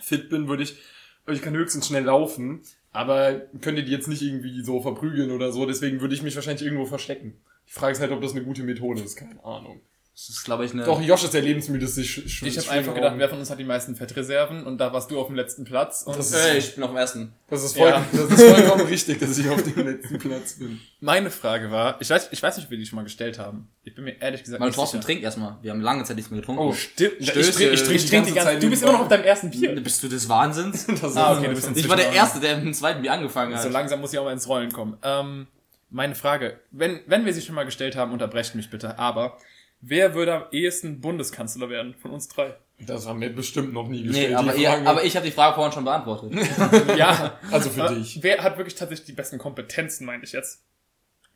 fit 0.01 0.30
bin, 0.30 0.47
würde 0.47 0.63
ich, 0.63 0.77
aber 1.25 1.36
ich 1.36 1.41
kann 1.41 1.54
höchstens 1.56 1.88
schnell 1.88 2.06
laufen, 2.06 2.62
aber 2.91 3.47
könnte 3.62 3.84
die 3.84 3.91
jetzt 3.91 4.08
nicht 4.08 4.21
irgendwie 4.21 4.62
so 4.62 4.82
verprügeln 4.82 5.32
oder 5.32 5.51
so, 5.51 5.65
deswegen 5.65 6.01
würde 6.01 6.13
ich 6.13 6.23
mich 6.23 6.36
wahrscheinlich 6.36 6.63
irgendwo 6.63 6.86
verstecken. 6.86 7.41
Die 7.67 7.73
Frage 7.73 7.93
ist 7.93 8.01
halt, 8.01 8.12
ob 8.12 8.21
das 8.21 8.34
eine 8.34 8.43
gute 8.43 8.63
Methode 8.63 9.01
ist, 9.01 9.15
keine 9.15 9.43
Ahnung. 9.43 9.82
Das 10.13 10.28
ist, 10.28 10.43
glaube 10.43 10.65
ich, 10.65 10.74
eine... 10.74 10.84
Doch, 10.84 11.02
Josh 11.02 11.24
ist 11.24 11.34
der 11.34 11.41
lebensmüdeste 11.41 12.04
Sch 12.04 12.28
Sch 12.28 12.43
Ich 12.43 12.58
habe 12.58 12.69
einfach 12.71 12.93
gedacht, 12.93 13.13
wer 13.17 13.30
von 13.30 13.39
uns 13.39 13.50
hat 13.50 13.58
die 13.60 13.63
meisten 13.63 13.95
Fettreserven 13.95 14.65
und 14.65 14.78
da 14.78 14.91
warst 14.91 15.10
du 15.10 15.17
auf 15.19 15.28
dem 15.28 15.38
letzten 15.38 15.63
Platz. 15.63 16.04
Und 16.04 16.17
Das 16.17 16.28
ist- 16.32 16.36
Ey, 16.36 16.58
ich 16.58 16.76
bin 16.76 16.84
auf 16.84 16.89
dem 16.91 16.97
ersten. 16.97 17.34
Das 17.50 17.63
ist, 17.63 17.78
voll, 17.78 17.89
Ja. 17.89 18.06
das 18.12 18.30
ist 18.30 18.43
vollkommen 18.43 18.86
richtig, 18.88 19.19
dass 19.19 19.38
ich 19.38 19.50
auf 19.50 19.63
dem 19.63 19.86
letzten 19.88 20.19
Platz 20.19 20.54
bin. 20.60 20.82
meine 21.00 21.32
Frage 21.32 21.71
war, 21.71 22.00
ich 22.02 22.10
weiß, 22.10 22.28
ich 22.32 22.43
weiß 22.43 22.58
nicht, 22.58 22.69
wie 22.69 22.78
die 22.78 22.86
schon 22.86 22.97
mal 22.97 23.04
gestellt 23.04 23.39
haben. 23.39 23.69
Ich 23.86 23.95
bin 23.95 24.04
mir 24.04 24.21
ehrlich 24.21 24.43
gesagt 24.43 24.60
Meine 24.60 24.69
nicht 24.69 24.76
Thorsten 24.76 24.97
sicher. 24.97 25.06
trinkt 25.08 25.24
erstmal. 25.24 25.58
Wir 25.62 25.71
haben 25.71 25.82
lange 25.82 26.04
Zeit 26.04 26.17
nichts 26.17 26.30
mehr 26.30 26.41
getrunken. 26.41 26.62
Oh, 26.62 26.74
stimmt. 26.74 27.13
Ich 27.19 27.30
Stöße. 27.30 27.54
trinke 27.54 27.74
ich 27.74 27.84
trink 27.84 27.95
Ich 27.95 28.06
trinke 28.10 28.28
die 28.28 28.34
ganze 28.36 28.52
Zeit. 28.52 28.63
Du 28.63 28.69
bist 28.69 28.84
immer 28.84 28.91
noch 28.91 29.00
auf 29.02 29.08
deinem 29.08 29.24
ersten 29.24 29.50
Bier. 29.50 29.74
Bist 29.82 30.04
du 30.04 30.10
des 30.10 30.28
Wahnsinns? 30.28 30.86
Das 31.02 31.15
Ah, 31.15 31.38
okay, 31.38 31.47
du 31.47 31.56
bist 31.56 31.69
ich 31.74 31.88
war 31.89 31.95
der 31.95 32.12
Erste, 32.12 32.41
der 32.41 32.58
mit 32.58 32.65
dem 32.65 32.74
zweiten 32.74 33.02
Bier 33.02 33.13
angefangen 33.13 33.56
hat. 33.56 33.63
So 33.63 33.69
langsam 33.69 34.02
muss 34.02 34.12
ich 34.12 34.19
auch 34.19 34.26
mal 34.26 34.34
ins 34.34 34.47
Rollen 34.47 34.71
kommen. 34.74 34.97
Ähm, 35.04 35.47
meine 35.89 36.15
Frage, 36.15 36.60
wenn, 36.71 37.00
wenn 37.08 37.26
wir 37.26 37.34
sie 37.34 37.41
schon 37.41 37.56
mal 37.56 37.63
gestellt 37.63 37.95
haben, 37.95 38.12
unterbrecht 38.12 38.56
mich 38.56 38.69
bitte, 38.69 39.00
aber 39.00 39.38
wer 39.82 40.13
würde 40.13 40.34
am 40.34 40.44
ehesten 40.52 41.02
Bundeskanzler 41.02 41.70
werden 41.70 41.96
von 41.96 42.12
uns 42.12 42.28
drei? 42.28 42.56
Das 42.80 43.06
haben 43.06 43.22
wir 43.22 43.34
bestimmt 43.36 43.74
noch 43.74 43.88
nie 43.88 44.04
gestellt. 44.04 44.30
Nee, 44.30 44.36
aber, 44.36 44.56
ihr, 44.56 44.72
aber 44.88 45.04
ich 45.04 45.15
habe 45.15 45.26
die 45.26 45.32
Frage 45.32 45.54
vorhin 45.56 45.72
schon 45.72 45.84
beantwortet. 45.86 46.34
Ja, 46.98 47.38
Also 47.52 47.70
für 47.70 47.84
aber 47.84 47.96
dich. 47.96 48.20
wer 48.24 48.41
hat 48.41 48.58
wirklich 48.58 48.74
tatsächlich 48.76 49.06
die 49.06 49.13
besten 49.13 49.38
Kompetenzen, 49.38 50.06
meine 50.06 50.24
ich 50.24 50.32
jetzt? 50.32 50.63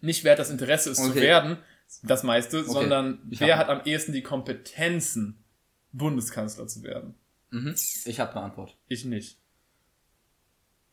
Nicht 0.01 0.23
wer 0.23 0.31
hat 0.33 0.39
das 0.39 0.49
Interesse 0.49 0.89
ist 0.89 1.03
zu 1.03 1.11
Okay. 1.11 1.21
werden, 1.21 1.57
das 2.03 2.23
meiste, 2.23 2.63
sondern 2.63 3.19
Ich 3.29 3.39
wer 3.39 3.57
hab- 3.59 3.67
hat 3.67 3.79
am 3.79 3.85
ehesten 3.85 4.11
die 4.11 4.23
Kompetenzen, 4.23 5.43
Bundeskanzler 5.91 6.67
zu 6.67 6.81
werden? 6.83 7.15
mhm. 7.51 7.75
Ich 8.05 8.19
habe 8.19 8.31
eine 8.31 8.41
Antwort. 8.41 8.75
Ich 8.87 9.05
nicht. 9.05 9.37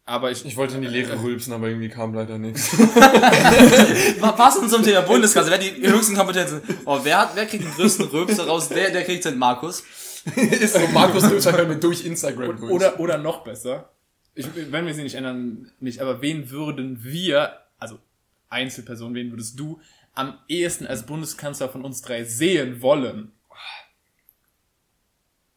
Aber 0.04 0.30
ich, 0.32 0.44
Ich 0.44 0.56
wollte 0.56 0.74
in 0.74 0.82
die 0.82 0.88
Leere 0.88 1.22
rülpsen, 1.22 1.52
aber 1.52 1.68
irgendwie 1.68 1.88
kam 1.88 2.12
leider 2.12 2.36
nichts. 2.36 2.76
Passend 4.20 4.68
zum 4.68 4.82
Thema 4.82 5.02
Bundeskanzler, 5.02 5.52
wer 5.52 5.58
die 5.58 5.86
höchsten 5.88 6.16
Kompetenzen. 6.16 6.60
Oh, 6.84 6.98
wer 7.02 7.20
hat, 7.20 7.36
wer 7.36 7.46
kriegt 7.46 7.62
den 7.64 7.72
größten 7.72 8.06
Rülpser 8.06 8.46
raus? 8.46 8.68
Der, 8.68 8.90
der 8.90 9.04
kriegt 9.04 9.24
den 9.24 9.38
Markus. 9.38 9.84
ist 10.36 10.74
so, 10.74 10.80
Markus 10.88 11.22
Rülpser 11.30 11.52
hört 11.52 11.68
mir 11.68 11.76
durch 11.76 12.04
Instagram 12.04 12.58
durch. 12.58 12.72
Oder, 12.72 12.98
oder 12.98 13.18
noch 13.18 13.44
besser, 13.44 13.90
ich, 14.34 14.46
wenn 14.72 14.86
wir 14.86 14.94
sie 14.94 15.02
nicht 15.02 15.14
ändern, 15.14 15.70
nicht, 15.78 16.00
aber 16.00 16.20
wen 16.22 16.50
würden 16.50 17.04
wir, 17.04 17.58
also 17.78 17.98
Einzelperson, 18.48 19.14
wen 19.14 19.30
würdest 19.30 19.58
du 19.58 19.80
am 20.14 20.38
ehesten 20.48 20.86
als 20.86 21.06
Bundeskanzler 21.06 21.68
von 21.68 21.84
uns 21.84 22.02
drei 22.02 22.24
sehen 22.24 22.82
wollen? 22.82 23.32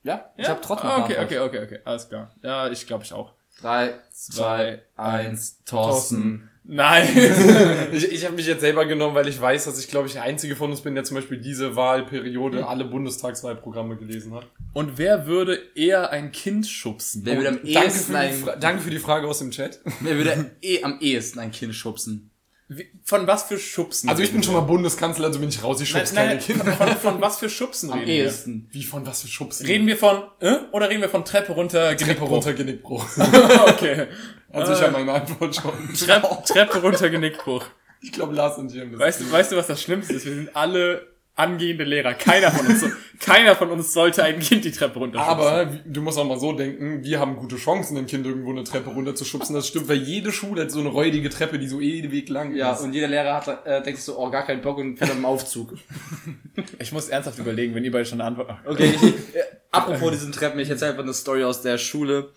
Ja, 0.04 0.30
ich 0.38 0.48
habe 0.48 0.62
trotzdem 0.62 0.90
Ah, 0.90 1.04
Okay, 1.04 1.18
okay, 1.20 1.40
okay, 1.40 1.64
okay, 1.64 1.80
alles 1.84 2.08
klar. 2.08 2.32
Ja, 2.44 2.70
ich 2.70 2.86
glaube 2.86 3.04
ich 3.04 3.12
auch. 3.12 3.34
Drei, 3.62 3.96
zwei, 4.12 4.82
eins, 4.96 5.60
Thorsten. 5.66 6.50
Nein! 6.68 7.08
ich 7.94 8.12
ich 8.12 8.26
habe 8.26 8.36
mich 8.36 8.48
jetzt 8.48 8.62
selber 8.62 8.86
genommen, 8.86 9.14
weil 9.14 9.28
ich 9.28 9.40
weiß, 9.40 9.66
dass 9.66 9.80
ich, 9.80 9.88
glaube 9.88 10.08
ich, 10.08 10.14
der 10.14 10.24
Einzige 10.24 10.56
von 10.56 10.72
uns 10.72 10.82
bin, 10.82 10.96
der 10.96 11.04
zum 11.04 11.16
Beispiel 11.16 11.40
diese 11.40 11.76
Wahlperiode 11.76 12.66
alle 12.68 12.86
Bundestagswahlprogramme 12.86 13.98
gelesen 13.98 14.34
hat. 14.34 14.48
Und 14.74 14.98
wer 14.98 15.28
würde 15.28 15.60
eher 15.76 16.10
ein 16.10 16.32
Kind 16.32 16.68
schubsen? 16.68 17.22
Wer 17.24 17.38
würde 17.38 17.50
am 17.50 17.56
Danke 17.58 17.70
ehesten 17.70 18.14
für, 18.14 18.20
die 18.20 18.50
ein, 18.52 18.60
danke 18.60 18.82
für 18.82 18.90
die 18.90 19.00
Frage 19.00 19.28
aus 19.28 19.40
dem 19.40 19.52
Chat. 19.52 19.80
wer 20.00 20.18
würde 20.18 20.52
eh 20.62 20.84
am 20.84 21.00
ehesten 21.00 21.40
ein 21.40 21.52
Kind 21.52 21.76
schubsen? 21.76 22.32
Wie- 22.68 22.90
Von 23.04 23.28
was 23.28 23.44
für 23.44 23.60
Schubsen? 23.60 24.10
Also 24.10 24.24
ich 24.24 24.32
bin 24.32 24.42
schon 24.42 24.54
mal 24.56 24.62
Bundeskanzler, 24.62 25.28
also 25.28 25.40
bin 25.40 25.50
ich 25.50 25.64
raus, 25.64 25.80
ich 25.82 25.94
wir? 25.94 26.00
schubs 26.00 26.14
Nein, 26.14 26.28
keine 26.28 26.40
nein, 26.40 26.46
Kinder. 26.46 26.72
von, 26.74 26.88
von 27.14 27.22
was 27.22 27.38
für 27.38 27.50
Schubsen 27.50 27.92
Am 27.92 28.00
reden 28.00 28.10
ehesten. 28.10 28.68
Wie 28.72 28.84
von 28.84 29.06
was 29.06 29.22
für 29.22 29.28
Schubsen? 29.28 29.68
wir? 29.68 29.74
Reden 29.76 29.86
wir 29.88 29.98
von, 29.98 30.24
äh? 30.40 30.56
oder 30.72 30.90
reden 30.90 31.02
wir 31.02 31.10
von 31.10 31.24
Treppe 31.26 31.54
runter, 31.54 31.90
Treppe 31.90 32.04
Genickbruch? 32.06 32.30
runter, 32.32 32.54
Genickbruch. 32.54 33.06
okay. 33.68 34.08
Also 34.52 34.74
ich 34.74 34.82
habe 34.82 34.94
meine 34.94 35.14
Antwort 35.14 35.56
schon. 35.56 35.72
Trepp, 35.94 36.46
Treppe 36.46 36.82
runter, 36.82 37.10
Genickbruch. 37.10 37.66
Ich 38.02 38.12
glaube, 38.12 38.34
Lars 38.34 38.58
und 38.58 38.74
ich 38.74 38.80
haben 38.82 38.92
das. 38.92 39.00
Weißt 39.00 39.22
du, 39.22 39.32
weißt 39.32 39.52
du, 39.52 39.56
was 39.58 39.68
das 39.68 39.82
Schlimmste 39.82 40.14
ist? 40.14 40.26
Wir 40.26 40.34
sind 40.36 40.56
alle 40.56 41.08
angehende 41.36 41.84
Lehrer. 41.84 42.14
Keiner 42.14 42.50
von 42.52 42.66
uns, 42.66 42.86
keiner 43.20 43.56
von 43.56 43.70
uns 43.70 43.92
sollte 43.94 44.24
ein 44.24 44.40
Kind 44.40 44.64
die 44.64 44.72
Treppe 44.72 45.00
runterschubsen. 45.00 45.38
Aber 45.38 45.66
du 45.66 46.02
musst 46.02 46.18
auch 46.18 46.26
mal 46.26 46.40
so 46.40 46.54
denken, 46.54 47.04
wir 47.04 47.20
haben 47.20 47.36
gute 47.36 47.58
Chancen, 47.58 47.98
ein 47.98 48.06
Kind 48.06 48.26
irgendwo 48.26 48.52
eine 48.52 48.64
Treppe 48.64 48.90
runterzuschubsen. 48.90 49.54
Das 49.54 49.68
stimmt, 49.68 49.90
weil 49.90 49.98
jede 49.98 50.32
Schule 50.32 50.62
hat 50.64 50.72
so 50.72 50.80
eine 50.80 50.90
räudige 50.90 51.30
Treppe, 51.30 51.60
die 51.60 51.68
so 51.68 51.82
ewig 51.82 52.30
lang 52.30 52.56
Ja, 52.56 52.72
ist. 52.72 52.82
und 52.82 52.94
jeder 52.94 53.08
Lehrer 53.10 53.34
hat, 53.36 53.66
äh, 53.66 53.84
denkt 53.84 53.98
sich 53.98 54.06
so, 54.06 54.18
oh, 54.18 54.30
gar 54.30 54.46
keinen 54.46 54.62
Bock 54.62 54.78
und 54.78 54.98
fährt 54.98 55.12
am 55.12 55.26
Aufzug. 55.26 55.74
ich 56.80 56.92
muss 56.92 57.10
ernsthaft 57.10 57.38
überlegen, 57.40 57.76
wenn 57.76 57.84
ihr 57.84 57.92
beide 57.92 58.06
schon 58.06 58.22
eine 58.22 58.30
Antwort. 58.30 58.58
Okay, 58.66 58.94
ich, 58.96 59.04
äh, 59.36 59.44
apropos 59.72 60.12
diesen 60.12 60.32
Treppen, 60.32 60.60
ich 60.60 60.70
erzähle 60.70 60.92
einfach 60.92 61.04
eine 61.04 61.14
Story 61.14 61.44
aus 61.44 61.62
der 61.62 61.78
Schule. 61.78 62.32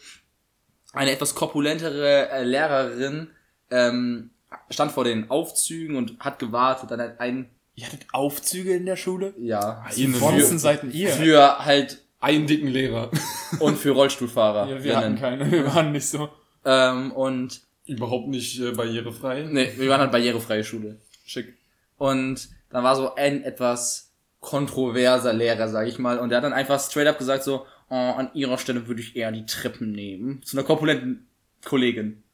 Eine 0.93 1.13
etwas 1.13 1.35
korpulentere 1.35 2.31
äh, 2.31 2.43
Lehrerin 2.43 3.29
ähm, 3.71 4.31
stand 4.71 4.91
vor 4.91 5.05
den 5.05 5.31
Aufzügen 5.31 5.97
und 5.97 6.19
hat 6.19 6.39
gewartet. 6.39 6.91
Dann 6.91 7.01
hat 7.01 7.21
ein, 7.21 7.51
Ihr 7.79 7.87
hattet 7.87 8.07
Aufzüge 8.13 8.75
in 8.75 8.87
der 8.87 8.97
Schule? 8.97 9.35
ja, 9.39 9.85
Ihnen 9.95 10.19
Bonzen 10.19 10.59
seid 10.59 10.83
ihr? 10.93 11.11
für 11.11 11.65
halt 11.65 12.03
einen 12.19 12.49
dicken 12.49 12.67
Lehrer. 12.67 13.13
und 13.61 13.79
für 13.79 13.93
Rollstuhlfahrer. 13.93 14.69
Ja, 14.69 14.83
wir 14.83 14.97
hatten 14.97 15.15
keine, 15.15 15.49
wir 15.49 15.73
waren 15.73 15.93
nicht 15.93 16.09
so. 16.09 16.29
ähm, 16.65 17.13
und 17.13 17.61
Überhaupt 17.87 18.27
nicht 18.27 18.61
äh, 18.61 18.73
barrierefrei. 18.73 19.45
nee, 19.49 19.71
wir 19.77 19.89
waren 19.89 20.01
halt 20.01 20.11
barrierefreie 20.11 20.65
Schule. 20.65 20.99
Schick. 21.25 21.55
Und 21.99 22.49
dann 22.71 22.83
war 22.83 22.97
so 22.97 23.15
ein 23.15 23.45
etwas 23.45 24.13
kontroverser 24.41 25.33
Lehrer, 25.33 25.69
sag 25.69 25.87
ich 25.87 26.01
mal. 26.01 26.19
Und 26.19 26.31
der 26.31 26.39
hat 26.39 26.45
dann 26.45 26.53
einfach 26.53 26.81
straight 26.81 27.07
up 27.07 27.19
gesagt 27.19 27.45
so, 27.45 27.65
oh, 27.91 27.95
an 27.95 28.31
ihrer 28.35 28.59
Stelle 28.59 28.89
würde 28.89 29.03
ich 29.03 29.15
eher 29.15 29.31
die 29.31 29.47
Treppen 29.47 29.93
nehmen. 29.93 30.43
Zu 30.43 30.57
einer 30.57 30.67
korpulenten 30.67 31.29
Kollegin. 31.65 32.25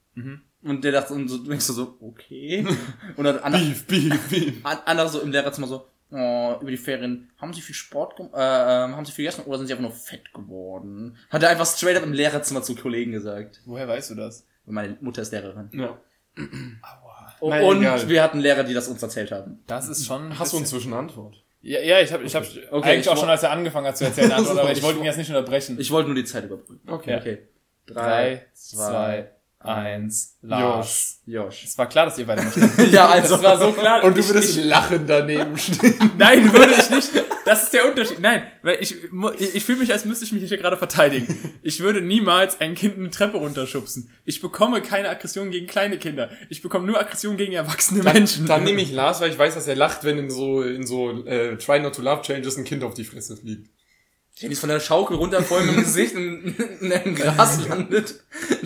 Und 0.65 0.83
der 0.83 0.93
dachte, 0.93 1.13
und 1.15 1.29
so 1.29 1.39
denkst 1.39 1.67
du 1.67 1.73
so, 1.75 1.97
okay. 2.01 2.67
Und 3.17 3.25
dann 3.25 3.39
andere, 3.41 3.63
Beef, 3.63 3.87
beef, 3.87 4.29
beef. 4.31 4.55
an- 4.65 4.79
andere 4.87 5.09
so 5.09 5.21
im 5.21 5.31
Lehrerzimmer 5.31 5.67
so, 5.67 5.87
oh, 6.11 6.55
über 6.61 6.71
die 6.71 6.77
Ferien, 6.79 7.31
haben 7.39 7.53
sie 7.53 7.61
viel 7.61 7.75
Sport 7.75 8.17
gemacht, 8.17 8.33
äh, 8.35 8.39
ähm, 8.85 8.97
haben 8.97 9.05
sie 9.05 9.13
viel 9.13 9.25
gegessen 9.27 9.45
oder 9.45 9.59
sind 9.59 9.67
sie 9.67 9.75
einfach 9.75 9.83
nur 9.83 9.93
fett 9.93 10.33
geworden? 10.33 11.17
Hat 11.31 11.43
er 11.43 11.51
einfach 11.51 11.67
straight 11.67 11.97
up 11.97 12.03
im 12.05 12.13
Lehrerzimmer 12.15 12.63
zu 12.63 12.75
Kollegen 12.75 13.13
gesagt. 13.13 13.61
Woher 13.67 13.87
weißt 13.87 14.11
du 14.11 14.15
das? 14.15 14.47
Meine 14.67 14.97
Mutter 15.01 15.21
ist 15.23 15.33
Lehrerin. 15.33 15.69
Ja. 15.73 15.99
Und, 17.41 17.51
Na, 17.51 17.61
und 17.63 17.81
egal. 17.81 18.09
wir 18.09 18.23
hatten 18.23 18.41
Lehrer, 18.41 18.65
die 18.65 18.73
das 18.75 18.89
uns 18.89 19.03
erzählt 19.03 19.31
haben. 19.33 19.63
Das 19.67 19.89
ist 19.89 20.07
schon. 20.07 20.29
ein 20.33 20.39
Hast 20.39 20.53
du 20.55 20.59
eine 20.59 20.97
Antwort? 20.97 21.43
Ja, 21.61 21.81
ja, 21.81 22.01
ich 22.01 22.13
habe 22.13 22.25
ich 22.25 22.35
hab 22.35 22.43
Okay, 22.71 22.89
eigentlich 22.91 23.01
ich 23.01 23.09
auch 23.09 23.17
schon, 23.19 23.29
als 23.29 23.43
er 23.43 23.51
angefangen 23.51 23.87
hat 23.87 23.97
zu 23.97 24.05
erzählen, 24.05 24.33
Antwort, 24.33 24.59
aber 24.61 24.73
ich 24.73 24.83
wollte 24.83 24.99
wo- 24.99 25.03
ihn 25.03 25.07
jetzt 25.07 25.17
nicht 25.19 25.29
unterbrechen. 25.31 25.79
Ich 25.79 25.91
wollte 25.91 26.09
nur 26.09 26.15
die 26.17 26.25
Zeit 26.25 26.45
überbrücken. 26.45 26.81
Okay. 26.91 27.17
Okay. 27.19 27.39
Drei, 27.87 28.47
zwei, 28.55 29.31
eins, 29.65 30.37
Lars. 30.43 31.23
Josh. 31.27 31.65
Es 31.65 31.79
war 31.79 31.89
klar, 31.89 32.07
dass 32.07 32.19
ihr 32.19 32.27
beide 32.27 32.45
nicht. 32.45 32.57
Ja, 32.93 33.09
also. 33.09 33.37
Es 33.37 33.43
war 33.43 33.59
so 33.59 33.73
klar. 33.73 34.05
Und 34.05 34.17
du 34.17 34.27
würdest 34.27 34.57
ich, 34.57 34.65
lachend 34.65 35.09
daneben 35.09 35.57
stehen. 35.59 36.11
Nein, 36.19 36.53
würde 36.53 36.75
ich 36.79 36.91
nicht. 36.91 37.11
Das 37.45 37.65
ist 37.65 37.73
der 37.73 37.89
Unterschied. 37.89 38.21
Nein, 38.21 38.43
weil 38.63 38.79
ich, 38.81 38.97
ich, 39.39 39.55
ich 39.55 39.65
fühle 39.65 39.79
mich, 39.79 39.93
als 39.93 40.05
müsste 40.05 40.25
ich 40.25 40.33
mich 40.33 40.47
hier 40.47 40.59
gerade 40.59 40.77
verteidigen. 40.77 41.59
Ich 41.63 41.81
würde 41.81 42.01
niemals 42.01 42.61
ein 42.61 42.75
Kind 42.75 42.97
eine 42.97 43.11
Treppe 43.11 43.39
runterschubsen. 43.39 44.11
Ich 44.25 44.41
bekomme 44.41 44.83
keine 44.83 45.09
Aggression 45.09 45.51
gegen 45.51 45.67
kleine 45.67 45.99
Kinder. 45.99 46.31
Ich 46.49 46.63
bekomme 46.63 46.87
nur 46.87 47.01
Aggression 47.01 47.37
gegen 47.37 47.53
erwachsene 47.53 48.03
Menschen. 48.03 48.47
Dann 48.47 48.65
nehme 48.65 48.81
ich 48.81 48.93
Lars, 48.93 49.21
weil 49.21 49.31
ich 49.31 49.39
weiß, 49.39 49.55
dass 49.55 49.67
er 49.67 49.77
lacht, 49.77 50.05
wenn 50.05 50.19
in 50.19 50.31
so, 50.31 50.63
in 50.63 50.87
so 50.87 51.25
äh, 51.27 51.57
Try 51.57 51.81
Not 51.81 51.97
to 51.97 52.03
Love 52.03 52.23
Changes 52.23 52.57
ein 52.57 52.65
Kind 52.65 52.83
auf 52.85 52.95
die 52.95 53.05
Fresse 53.05 53.37
fliegt. 53.37 53.69
Wenn 54.41 54.51
die 54.51 54.57
von 54.57 54.69
der 54.69 54.81
Schaukel 54.81 55.17
runterfallen 55.17 55.67
mit 55.67 55.77
dem 55.77 55.85
Gesicht 55.85 56.15
in, 56.15 56.57
in, 56.81 56.91
in 56.91 57.15
Gras 57.15 57.65
landet, 57.69 58.21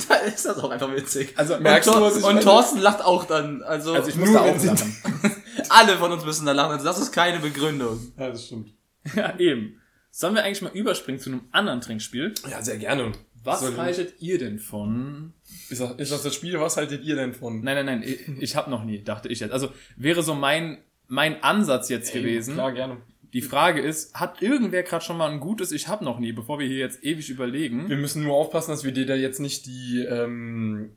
da 0.09 0.15
ist 0.17 0.47
das 0.47 0.59
auch 0.59 0.71
einfach 0.71 0.91
witzig. 0.95 1.35
Also, 1.37 1.57
und, 1.57 1.63
merkst 1.63 1.89
du, 1.89 1.93
Thor 1.93 2.03
was 2.03 2.17
ich 2.17 2.25
und? 2.25 2.43
Thorsten 2.43 2.79
lacht 2.79 3.05
auch 3.05 3.25
dann. 3.27 3.63
Also, 3.63 3.93
also 3.93 4.09
ich 4.09 4.17
Nur 4.17 4.27
muss 4.27 4.35
da 4.35 4.41
auch 4.41 4.65
lachen. 4.65 4.97
alle 5.69 5.97
von 5.99 6.13
uns 6.13 6.25
müssen 6.25 6.47
da 6.47 6.53
lachen. 6.53 6.73
Also 6.73 6.85
das 6.85 6.99
ist 6.99 7.13
keine 7.13 7.39
Begründung. 7.41 8.01
Ja, 8.19 8.31
das 8.31 8.47
stimmt. 8.47 8.71
Ja, 9.15 9.39
eben. 9.39 9.79
Sollen 10.11 10.35
wir 10.35 10.43
eigentlich 10.43 10.63
mal 10.63 10.73
überspringen 10.73 11.21
zu 11.21 11.31
einem 11.31 11.43
anderen 11.53 11.83
Trinkspiel? 11.83 12.33
Ja, 12.51 12.63
sehr 12.63 12.79
gerne. 12.79 13.13
Was 13.45 13.61
Soll- 13.61 13.77
haltet 13.77 14.15
ihr 14.21 14.39
denn 14.39 14.59
von 14.59 15.35
Ist 15.69 15.81
das, 15.81 15.93
ist 15.99 16.13
das 16.13 16.23
das 16.23 16.35
Spiel? 16.35 16.59
Was 16.59 16.77
haltet 16.79 17.05
ihr 17.05 17.15
denn 17.15 17.35
von? 17.35 17.63
Nein, 17.63 17.77
nein, 17.77 18.01
nein, 18.01 18.03
ich, 18.03 18.27
ich 18.41 18.57
habe 18.57 18.71
noch 18.71 18.85
nie, 18.85 19.05
dachte 19.05 19.29
ich 19.29 19.41
jetzt. 19.41 19.53
Also 19.53 19.71
wäre 19.97 20.23
so 20.23 20.35
mein 20.35 20.79
mein 21.11 21.43
Ansatz 21.43 21.89
jetzt 21.89 22.13
gewesen. 22.13 22.55
Klar, 22.55 22.73
gerne. 22.73 22.99
Die 23.33 23.43
Frage 23.43 23.81
ist, 23.81 24.15
hat 24.15 24.41
irgendwer 24.41 24.83
gerade 24.83 25.05
schon 25.05 25.19
mal 25.19 25.31
ein 25.31 25.41
gutes 25.41 25.71
Ich 25.73 25.89
hab 25.89 26.01
noch 26.01 26.19
nie, 26.19 26.33
bevor 26.33 26.59
wir 26.59 26.67
hier 26.67 26.79
jetzt 26.79 27.05
ewig 27.05 27.29
überlegen? 27.29 27.89
Wir 27.89 27.97
müssen 27.99 28.23
nur 28.23 28.35
aufpassen, 28.35 28.71
dass 28.71 28.85
wir 28.85 28.93
dir 28.93 29.07
da 29.07 29.15
jetzt 29.15 29.39
nicht 29.39 29.67
die, 29.67 30.07
ähm, 30.09 30.97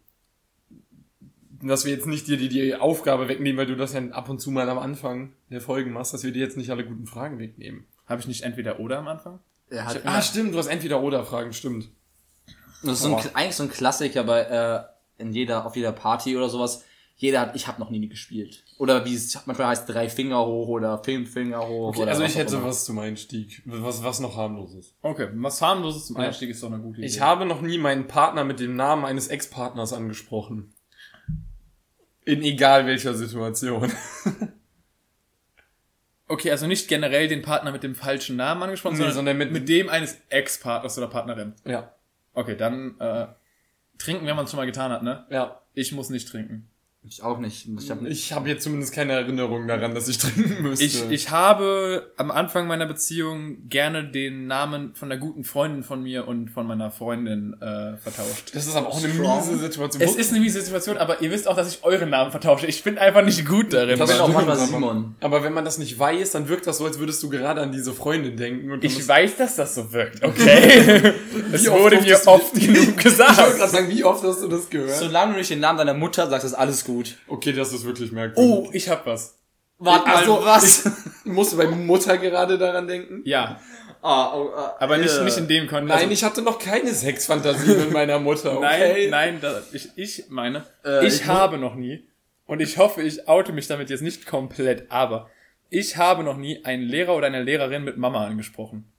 dass 1.62 1.86
wir 1.86 1.92
jetzt 1.92 2.08
nicht 2.08 2.28
dir 2.28 2.38
die, 2.38 2.50
die 2.50 2.76
Aufgabe 2.76 3.28
wegnehmen, 3.28 3.58
weil 3.58 3.66
du 3.68 3.76
das 3.76 3.94
ja 3.94 4.02
ab 4.12 4.30
und 4.30 4.40
zu 4.40 4.50
mal 4.52 4.70
am 4.70 4.80
Anfang 4.80 5.34
der 5.50 5.62
Folgen 5.62 5.92
machst, 5.92 6.14
dass 6.14 6.24
wir 6.24 6.32
dir 6.32 6.40
jetzt 6.40 6.58
nicht 6.58 6.70
alle 6.70 6.86
guten 6.86 7.06
Fragen 7.06 7.38
wegnehmen. 7.40 7.86
Habe 8.06 8.22
ich 8.22 8.28
nicht 8.28 8.44
entweder 8.44 8.80
oder 8.80 9.00
am 9.00 9.08
Anfang? 9.08 9.40
Er 9.70 9.86
hat 9.86 10.02
Ah, 10.06 10.22
stimmt, 10.22 10.54
du 10.54 10.58
hast 10.58 10.68
entweder 10.68 11.02
oder 11.02 11.24
Fragen, 11.26 11.54
stimmt. 11.54 11.90
Das 12.84 12.94
ist 12.94 13.02
so 13.04 13.16
ein, 13.16 13.36
eigentlich 13.36 13.56
so 13.56 13.64
ein 13.64 13.70
Klassiker 13.70 14.24
bei 14.24 14.42
äh, 14.42 14.84
in 15.22 15.34
jeder 15.34 15.66
auf 15.66 15.76
jeder 15.76 15.92
Party 15.92 16.36
oder 16.36 16.50
sowas. 16.50 16.84
Jeder 17.16 17.42
hat, 17.42 17.56
ich 17.56 17.68
habe 17.68 17.80
noch 17.80 17.92
nie 17.92 18.08
gespielt. 18.10 18.64
Oder 18.82 19.06
wie 19.06 19.14
es 19.14 19.38
manchmal 19.46 19.68
heißt, 19.68 19.88
drei 19.88 20.10
Finger 20.10 20.44
hoch 20.44 20.68
oder 20.68 21.04
fünf 21.04 21.32
Finger 21.32 21.68
hoch. 21.68 21.90
Okay, 21.90 22.02
oder 22.02 22.12
also 22.14 22.24
ich 22.24 22.36
hätte 22.36 22.64
was 22.64 22.84
zum 22.86 22.98
Einstieg, 22.98 23.62
was, 23.66 24.04
was 24.04 24.20
noch 24.20 24.36
harmlos 24.38 24.74
ist. 24.74 24.96
Okay, 25.04 25.28
was 25.36 25.62
harmloses 25.62 26.08
zum 26.08 26.16
Ja. 26.18 26.24
Einstieg 26.24 26.50
ist 26.50 26.64
doch 26.64 26.72
eine 26.72 26.82
gute 26.82 26.98
Idee. 26.98 27.06
Ich 27.06 27.22
habe 27.22 27.46
noch 27.46 27.62
nie 27.62 27.78
meinen 27.78 28.08
Partner 28.08 28.44
mit 28.44 28.60
dem 28.60 28.76
Namen 28.76 29.06
eines 29.06 29.28
Ex-Partners 29.28 29.94
angesprochen. 29.94 30.74
In 32.26 32.42
egal 32.42 32.88
welcher 32.88 33.14
Situation. 33.14 33.92
okay, 36.28 36.50
also 36.50 36.66
nicht 36.66 36.88
generell 36.88 37.28
den 37.28 37.44
Partner 37.44 37.72
mit 37.72 37.84
dem 37.84 37.94
falschen 37.94 38.36
Namen 38.36 38.64
angesprochen, 38.64 38.94
Nee, 38.94 38.98
sondern, 39.00 39.16
sondern 39.16 39.38
mit- 39.38 39.52
mit 39.52 39.70
dem 39.70 39.90
eines 39.90 40.18
Ex-Partners 40.30 40.98
oder 40.98 41.08
Partnerin. 41.08 41.54
Ja. 41.66 41.94
Okay, 42.34 42.56
dann 42.58 43.00
äh, 43.00 43.28
trinken, 44.00 44.26
wenn 44.26 44.36
man 44.36 44.46
es 44.46 44.52
schon 44.52 44.58
mal 44.58 44.66
getan 44.66 44.92
hat, 44.92 45.04
ne? 45.04 45.28
Ja. 45.30 45.62
Ich 45.76 45.92
muss 45.92 46.10
nicht 46.10 46.28
trinken. 46.28 46.68
Ich 47.04 47.24
auch 47.24 47.40
nicht. 47.40 47.68
Ich 47.80 47.90
hab, 47.90 48.00
habe 48.38 48.50
jetzt 48.50 48.64
zumindest 48.64 48.94
keine 48.94 49.14
Erinnerung 49.14 49.68
daran, 49.68 49.96
dass 49.96 50.08
ich 50.08 50.18
trinken 50.20 50.62
müsste. 50.62 50.86
Ich, 50.86 51.10
ich 51.10 51.32
habe 51.32 52.12
am 52.16 52.30
Anfang 52.30 52.68
meiner 52.68 52.86
Beziehung 52.86 53.68
gerne 53.70 54.04
den 54.12 54.46
Namen 54.46 54.94
von 54.94 55.12
einer 55.12 55.20
guten 55.20 55.44
Freundin 55.44 55.82
von 55.82 56.04
mir 56.04 56.28
und 56.28 56.50
von 56.52 56.68
meiner 56.68 56.92
Freundin 56.92 57.54
äh, 57.60 57.98
vertauscht. 57.98 58.52
das 58.54 58.68
ist 58.68 58.76
aber 58.76 58.90
auch 58.90 59.04
eine 59.04 59.12
Strong. 59.12 59.36
miese 59.40 59.58
Situation. 59.58 60.04
Es 60.04 60.16
ist 60.16 60.30
eine 60.32 60.42
miese 60.42 60.62
Situation, 60.62 60.98
aber 60.98 61.22
ihr 61.24 61.32
wisst 61.32 61.48
auch, 61.48 61.56
dass 61.56 61.70
ich 61.74 61.84
euren 61.84 62.12
Namen 62.12 62.30
vertausche. 62.30 62.68
Ich 62.68 62.84
bin 62.84 63.00
einfach 63.00 63.26
nicht 63.26 63.48
gut 63.48 63.74
darin. 63.74 63.98
Das 63.98 64.12
bin 64.12 64.20
auch 64.20 64.28
manchmal 64.32 64.58
aber- 64.58 64.68
Simon. 64.68 65.16
Aber 65.22 65.44
wenn 65.44 65.54
man 65.54 65.66
das 65.66 65.80
nicht 65.80 65.98
weiß, 65.98 66.30
dann 66.34 66.50
wirkt 66.50 66.68
das 66.68 66.78
so, 66.78 66.86
als 66.86 67.00
würdest 67.00 67.24
du 67.24 67.30
gerade 67.30 67.62
an 67.62 67.72
diese 67.72 67.94
Freundin 67.94 68.38
denken. 68.38 68.78
Ich 68.84 69.00
ist- 69.00 69.08
weiß, 69.10 69.38
dass 69.38 69.56
das 69.56 69.74
so 69.74 69.92
wirkt, 69.92 70.24
okay? 70.24 71.14
es 71.52 71.68
wurde 71.68 72.00
mir 72.00 72.20
oft 72.28 72.54
genug 72.60 72.78
Ich 72.78 72.88
wollte 72.90 73.04
gesagt. 73.04 73.58
gerade 73.58 73.72
sagen, 73.72 73.90
wie 73.90 74.04
oft 74.04 74.24
hast 74.24 74.44
du 74.44 74.48
das 74.48 74.70
gehört? 74.70 74.96
Solange 74.98 75.32
du 75.34 75.40
nicht 75.40 75.50
den 75.50 75.62
Namen 75.62 75.80
deiner 75.80 75.96
Mutter 75.96 76.30
sagst, 76.30 76.46
ist 76.46 76.54
alles 76.54 76.86
gut. 76.86 76.91
Okay, 77.28 77.54
das 77.54 77.74
ist 77.74 77.86
wirklich 77.86 78.12
merkwürdig. 78.12 78.52
Oh, 78.54 78.70
ich 78.74 78.88
hab 78.90 79.06
was. 79.06 79.38
Warte 79.80 80.08
mal, 80.08 80.16
Also, 80.18 80.44
was? 80.44 80.84
Ich 81.26 81.32
musste 81.32 81.56
bei 81.56 81.68
Mutter 81.68 82.18
gerade 82.18 82.58
daran 82.58 82.88
denken. 82.88 83.22
Ja, 83.26 83.60
ah, 84.02 84.34
oh, 84.36 84.50
ah, 84.56 84.76
aber 84.80 84.98
nicht, 84.98 85.16
äh. 85.16 85.24
nicht 85.24 85.38
in 85.38 85.48
dem 85.48 85.68
Kontext. 85.68 85.90
Nein, 85.90 86.00
Also- 86.00 86.12
ich 86.14 86.24
hatte 86.24 86.42
noch 86.42 86.58
keine 86.60 86.94
Sexfantasie 86.94 87.76
mit 87.76 87.92
meiner 87.92 88.20
Mutter, 88.20 88.58
okay? 88.58 89.08
Nein, 89.10 89.36
nein, 89.36 89.38
da, 89.42 89.62
ich, 89.72 89.90
ich 89.96 90.26
meine, 90.30 90.66
Äh, 90.84 91.06
ich 91.08 91.16
ich 91.22 91.26
habe 91.28 91.58
noch 91.58 91.76
nie, 91.76 92.08
und 92.48 92.60
ich 92.60 92.78
hoffe, 92.78 93.02
ich 93.04 93.28
oute 93.28 93.54
mich 93.54 93.68
damit 93.68 93.90
jetzt 93.90 94.02
nicht 94.02 94.26
komplett, 94.26 94.92
aber 94.92 95.30
ich 95.70 95.96
habe 95.98 96.24
noch 96.24 96.38
nie 96.38 96.66
einen 96.66 96.84
Lehrer 96.84 97.16
oder 97.16 97.28
eine 97.28 97.44
Lehrerin 97.44 97.84
mit 97.84 97.98
Mama 97.98 98.26
angesprochen. 98.26 98.92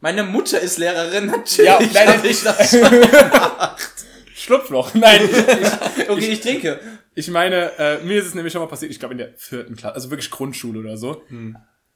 Meine 0.00 0.22
Mutter 0.24 0.58
ist 0.60 0.78
Lehrerin, 0.78 1.26
natürlich. 1.26 1.66
Ja, 1.70 1.78
nein, 1.92 2.08
hab 2.08 2.24
ich 2.24 2.42
das 2.42 2.70
schon. 2.70 2.80
Schlupfloch. 4.34 4.94
Nein, 4.94 5.28
ich, 5.30 6.08
Okay, 6.08 6.28
ich 6.28 6.40
trinke. 6.40 6.80
Ich 7.18 7.28
meine, 7.30 7.76
äh, 7.78 8.04
mir 8.04 8.20
ist 8.20 8.26
es 8.26 8.34
nämlich 8.34 8.52
schon 8.52 8.62
mal 8.62 8.68
passiert, 8.68 8.92
ich 8.92 9.00
glaube 9.00 9.14
in 9.14 9.18
der 9.18 9.32
vierten 9.36 9.74
Klasse, 9.74 9.96
also 9.96 10.10
wirklich 10.10 10.30
Grundschule 10.30 10.78
oder 10.78 10.96
so. 10.96 11.22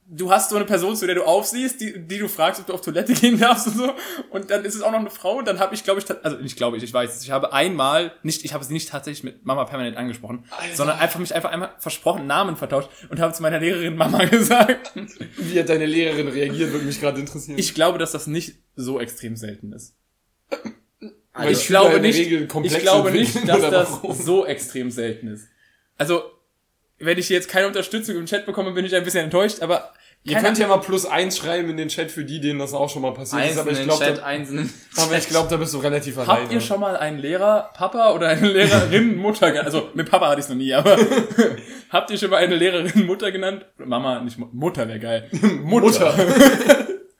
Du 0.05 0.29
hast 0.29 0.49
so 0.49 0.57
eine 0.57 0.65
Person, 0.65 0.97
zu 0.97 1.05
der 1.05 1.15
du 1.15 1.23
aufsiehst, 1.23 1.79
die, 1.79 2.05
die 2.05 2.17
du 2.17 2.27
fragst, 2.27 2.59
ob 2.59 2.67
du 2.67 2.73
auf 2.73 2.81
Toilette 2.81 3.13
gehen 3.21 3.39
darfst 3.39 3.67
und 3.67 3.77
so. 3.77 3.93
Und 4.31 4.51
dann 4.51 4.65
ist 4.65 4.75
es 4.75 4.81
auch 4.81 4.91
noch 4.91 4.99
eine 4.99 5.09
Frau. 5.09 5.37
Und 5.37 5.47
dann 5.47 5.59
habe 5.59 5.73
ich, 5.75 5.85
glaube 5.85 6.01
ich, 6.01 6.25
also 6.25 6.35
nicht 6.39 6.57
glaube 6.57 6.75
ich, 6.75 6.83
ich 6.83 6.93
weiß 6.93 7.15
es. 7.15 7.23
Ich 7.23 7.31
habe 7.31 7.53
einmal 7.53 8.11
nicht, 8.21 8.43
ich 8.43 8.53
habe 8.53 8.65
sie 8.65 8.73
nicht 8.73 8.89
tatsächlich 8.89 9.23
mit 9.23 9.45
Mama 9.45 9.63
permanent 9.63 9.95
angesprochen, 9.95 10.43
sondern 10.75 10.99
einfach 10.99 11.21
mich 11.21 11.33
einfach 11.33 11.51
einmal 11.51 11.73
versprochen, 11.79 12.27
Namen 12.27 12.57
vertauscht 12.57 12.89
und 13.09 13.21
habe 13.21 13.33
zu 13.33 13.41
meiner 13.41 13.61
Lehrerin 13.61 13.95
Mama 13.95 14.25
gesagt. 14.25 14.91
Wie 15.37 15.57
hat 15.57 15.69
deine 15.69 15.85
Lehrerin 15.85 16.27
reagiert, 16.27 16.73
würde 16.73 16.83
mich 16.85 16.99
gerade 16.99 17.21
interessieren. 17.21 17.57
Ich 17.57 17.73
glaube, 17.73 17.97
dass 17.97 18.11
das 18.11 18.27
nicht 18.27 18.57
so 18.75 18.99
extrem 18.99 19.37
selten 19.37 19.71
ist. 19.71 19.95
Weil 21.33 21.51
ich 21.51 21.65
glaube 21.67 21.99
nicht, 21.99 22.19
ich 22.19 22.79
glaube 22.79 23.11
nicht, 23.11 23.47
dass 23.47 23.61
das 23.61 24.01
so 24.23 24.45
extrem 24.45 24.91
selten 24.91 25.27
ist. 25.27 25.47
Also, 25.97 26.23
wenn 26.99 27.17
ich 27.17 27.29
jetzt 27.29 27.49
keine 27.49 27.67
Unterstützung 27.67 28.15
im 28.17 28.25
Chat 28.25 28.45
bekomme, 28.45 28.71
bin 28.71 28.85
ich 28.85 28.95
ein 28.95 29.03
bisschen 29.03 29.25
enttäuscht, 29.25 29.61
aber 29.61 29.93
Ihr 30.25 30.37
könnt 30.37 30.57
ja 30.57 30.67
mal 30.67 30.77
plus 30.77 31.05
eins 31.05 31.37
schreiben 31.37 31.69
in 31.69 31.75
den 31.75 31.89
Chat 31.89 32.09
für 32.09 32.23
die, 32.23 32.39
denen 32.39 32.57
das 32.57 32.73
auch 32.73 32.89
schon 32.89 33.01
mal 33.01 33.13
passiert 33.13 33.45
ist, 33.45 33.57
aber 33.57 33.71
ich 33.71 33.79
in 33.79 33.87
glaube, 33.87 34.05
Chat, 34.05 34.17
da, 34.19 34.23
einzeln 34.23 34.59
in 34.59 34.69
aber 34.97 35.17
ich 35.17 35.27
glaube, 35.27 35.49
da 35.49 35.57
bist 35.57 35.73
du 35.73 35.79
relativ 35.79 36.17
alleine. 36.17 36.43
Habt 36.43 36.53
ihr 36.53 36.61
schon 36.61 36.79
mal 36.79 36.95
einen 36.95 37.19
Lehrer, 37.19 37.71
Papa 37.73 38.13
oder 38.13 38.29
eine 38.29 38.47
Lehrerin, 38.47 39.17
Mutter, 39.17 39.47
also 39.65 39.89
mit 39.95 40.09
Papa 40.09 40.29
hatte 40.29 40.39
ich 40.39 40.45
es 40.45 40.49
noch 40.49 40.55
nie, 40.55 40.73
aber 40.73 40.97
habt 41.89 42.09
ihr 42.09 42.17
schon 42.17 42.29
mal 42.29 42.37
eine 42.37 42.55
Lehrerin, 42.55 43.05
Mutter 43.05 43.33
genannt? 43.33 43.65
Mama, 43.77 44.21
nicht 44.21 44.39
Mu- 44.39 44.47
Mutter 44.53 44.87
wäre 44.87 44.99
geil. 44.99 45.29
Mutter. 45.61 46.15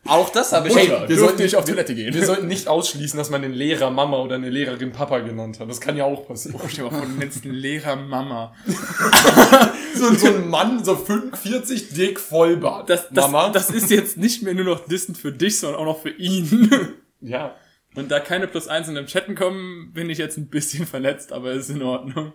Auch 0.06 0.30
das 0.30 0.52
habe 0.52 0.68
ich. 0.68 0.76
Mutter. 0.76 1.08
wir 1.08 1.18
sollten- 1.18 1.42
nicht 1.42 1.56
auf 1.56 1.64
Toilette 1.66 1.96
gehen. 1.96 2.14
Wir 2.14 2.26
sollten 2.26 2.48
nicht 2.48 2.68
ausschließen, 2.68 3.18
dass 3.18 3.30
man 3.30 3.42
den 3.42 3.54
Lehrer 3.54 3.90
Mama 3.90 4.18
oder 4.20 4.36
eine 4.36 4.50
Lehrerin 4.50 4.92
Papa 4.92 5.20
genannt 5.20 5.60
hat. 5.62 5.70
Das 5.70 5.80
kann 5.80 5.96
ja 5.96 6.04
auch 6.04 6.28
passieren. 6.28 6.60
Oh, 6.62 6.68
stell 6.68 6.84
mal 6.86 6.92
vor, 6.92 7.02
du 7.06 7.14
nennst 7.14 7.46
einen 7.46 7.54
Lehrer 7.54 7.96
Mama. 7.96 8.54
So, 9.96 10.12
so 10.16 10.26
ein 10.28 10.50
Mann, 10.50 10.84
so 10.84 10.96
45, 10.96 11.90
dick, 11.94 12.20
Vollbart. 12.20 12.90
Das, 12.90 13.10
das, 13.12 13.30
Mama? 13.30 13.50
das 13.52 13.70
ist 13.70 13.92
jetzt 13.92 14.18
nicht 14.18 14.42
mehr 14.42 14.56
nur 14.56 14.66
noch 14.66 14.86
dissend 14.88 15.20
für 15.20 15.32
dich, 15.32 15.60
sondern 15.60 15.80
auch 15.82 15.86
noch 15.86 16.02
für 16.02 16.10
ihn. 16.10 16.96
ja. 17.22 17.56
Und 17.96 18.10
da 18.10 18.20
keine 18.20 18.48
plus 18.48 18.68
eins 18.68 18.88
in 18.88 18.96
dem 18.96 19.06
Chatten 19.06 19.36
kommen, 19.36 19.94
bin 19.94 20.10
ich 20.10 20.18
jetzt 20.18 20.36
ein 20.38 20.48
bisschen 20.50 20.88
verletzt, 20.88 21.32
aber 21.32 21.52
ist 21.52 21.70
in 21.70 21.84
Ordnung. 21.84 22.34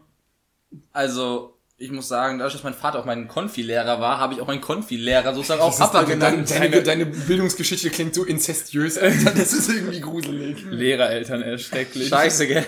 Also, 0.92 1.57
ich 1.80 1.90
muss 1.92 2.08
sagen, 2.08 2.38
dadurch, 2.38 2.54
dass 2.54 2.64
mein 2.64 2.74
Vater 2.74 2.98
auch 2.98 3.04
mein 3.04 3.28
Konfi-Lehrer 3.28 4.00
war, 4.00 4.18
habe 4.18 4.34
ich 4.34 4.40
auch 4.40 4.48
meinen 4.48 4.60
Konfi-Lehrer 4.60 5.32
sozusagen 5.34 5.60
auch 5.60 5.76
Papa 5.78 6.02
deine, 6.02 6.14
genannt. 6.14 6.50
deine, 6.50 6.70
deine, 6.70 6.82
deine 6.82 7.06
Bildungsgeschichte 7.06 7.90
klingt 7.90 8.14
so 8.14 8.24
inzestiös, 8.24 8.98
Alter. 8.98 9.30
Das 9.30 9.52
ist 9.52 9.68
irgendwie 9.68 10.00
gruselig. 10.00 10.64
Lehrereltern 10.64 11.40
erschrecklich. 11.42 12.08
Scheiße, 12.08 12.48
gell? 12.48 12.66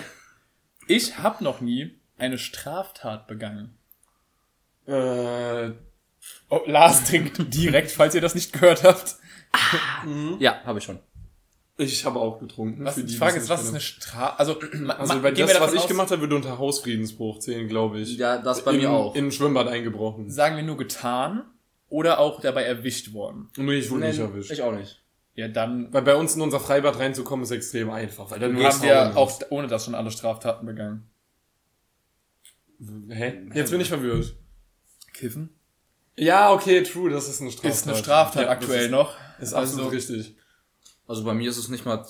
Ich 0.87 1.17
habe 1.19 1.43
noch 1.43 1.59
nie 1.61 1.99
eine 2.17 2.37
Straftat 2.37 3.27
begangen. 3.27 3.77
Äh, 4.87 5.71
Oh, 6.49 6.61
Lars 6.67 7.05
trinkt 7.05 7.53
direkt, 7.53 7.91
falls 7.91 8.13
ihr 8.13 8.21
das 8.21 8.35
nicht 8.35 8.53
gehört 8.53 8.83
habt. 8.83 9.15
Ja, 10.39 10.61
habe 10.65 10.79
ich 10.79 10.85
schon. 10.85 10.99
Ich 11.81 12.05
habe 12.05 12.19
auch 12.19 12.39
getrunken. 12.39 12.85
Was, 12.85 12.95
Für 12.95 13.01
die 13.01 13.07
die, 13.13 13.17
Frage 13.17 13.37
ist, 13.37 13.49
was 13.49 13.59
nicht 13.59 13.67
ist 13.67 13.73
eine 13.73 13.79
Strafe? 13.81 14.39
Also, 14.39 14.59
Also 14.97 15.21
bei 15.21 15.31
das, 15.31 15.59
was 15.59 15.73
ich 15.73 15.79
aus, 15.81 15.87
gemacht 15.87 16.11
habe, 16.11 16.21
würde 16.21 16.35
unter 16.35 16.57
Hausfriedensbruch 16.57 17.39
zählen, 17.39 17.67
glaube 17.67 17.99
ich. 17.99 18.17
Ja, 18.17 18.37
das 18.37 18.63
bei 18.63 18.71
in, 18.71 18.77
mir 18.81 18.91
auch. 18.91 19.15
In 19.15 19.27
ein 19.27 19.31
Schwimmbad 19.31 19.67
eingebrochen. 19.67 20.29
Sagen 20.29 20.55
wir 20.55 20.63
nur 20.63 20.77
getan 20.77 21.43
oder 21.89 22.19
auch 22.19 22.41
dabei 22.41 22.63
erwischt 22.63 23.13
worden? 23.13 23.49
Nee, 23.57 23.75
ich 23.75 23.89
wurde 23.91 24.05
nicht 24.05 24.17
Nee, 24.17 24.25
erwischt. 24.25 24.51
Ich 24.51 24.61
auch 24.61 24.73
nicht. 24.73 25.03
Ja, 25.35 25.47
dann 25.47 25.93
Weil 25.93 26.01
bei 26.01 26.15
uns 26.15 26.35
in 26.35 26.41
unser 26.41 26.59
Freibad 26.59 26.99
reinzukommen 26.99 27.43
ist 27.43 27.51
extrem 27.51 27.89
einfach. 27.89 28.31
Weil 28.31 28.39
dann 28.39 28.61
haben 28.61 28.81
wir 28.81 29.17
auch 29.17 29.31
ohne 29.49 29.67
das 29.67 29.85
schon 29.85 29.95
alle 29.95 30.11
Straftaten 30.11 30.65
begangen. 30.65 31.09
Hä? 33.09 33.47
Jetzt 33.53 33.71
bin 33.71 33.79
ich 33.79 33.89
verwirrt. 33.89 34.35
Kiffen? 35.13 35.49
Ja, 36.17 36.51
okay, 36.51 36.83
true, 36.83 37.09
das 37.09 37.29
ist 37.29 37.41
eine 37.41 37.51
Straftat. 37.51 37.71
Ist 37.71 37.87
eine 37.87 37.97
Straftat 37.97 38.43
Ja, 38.43 38.49
aktuell 38.49 38.85
ist, 38.85 38.91
noch. 38.91 39.15
Ist 39.39 39.53
absolut 39.53 39.85
Also, 39.85 39.95
richtig. 39.95 40.35
Also 41.11 41.25
bei 41.25 41.33
mir 41.33 41.49
ist 41.49 41.57
es 41.57 41.67
nicht 41.67 41.85
mal 41.85 42.05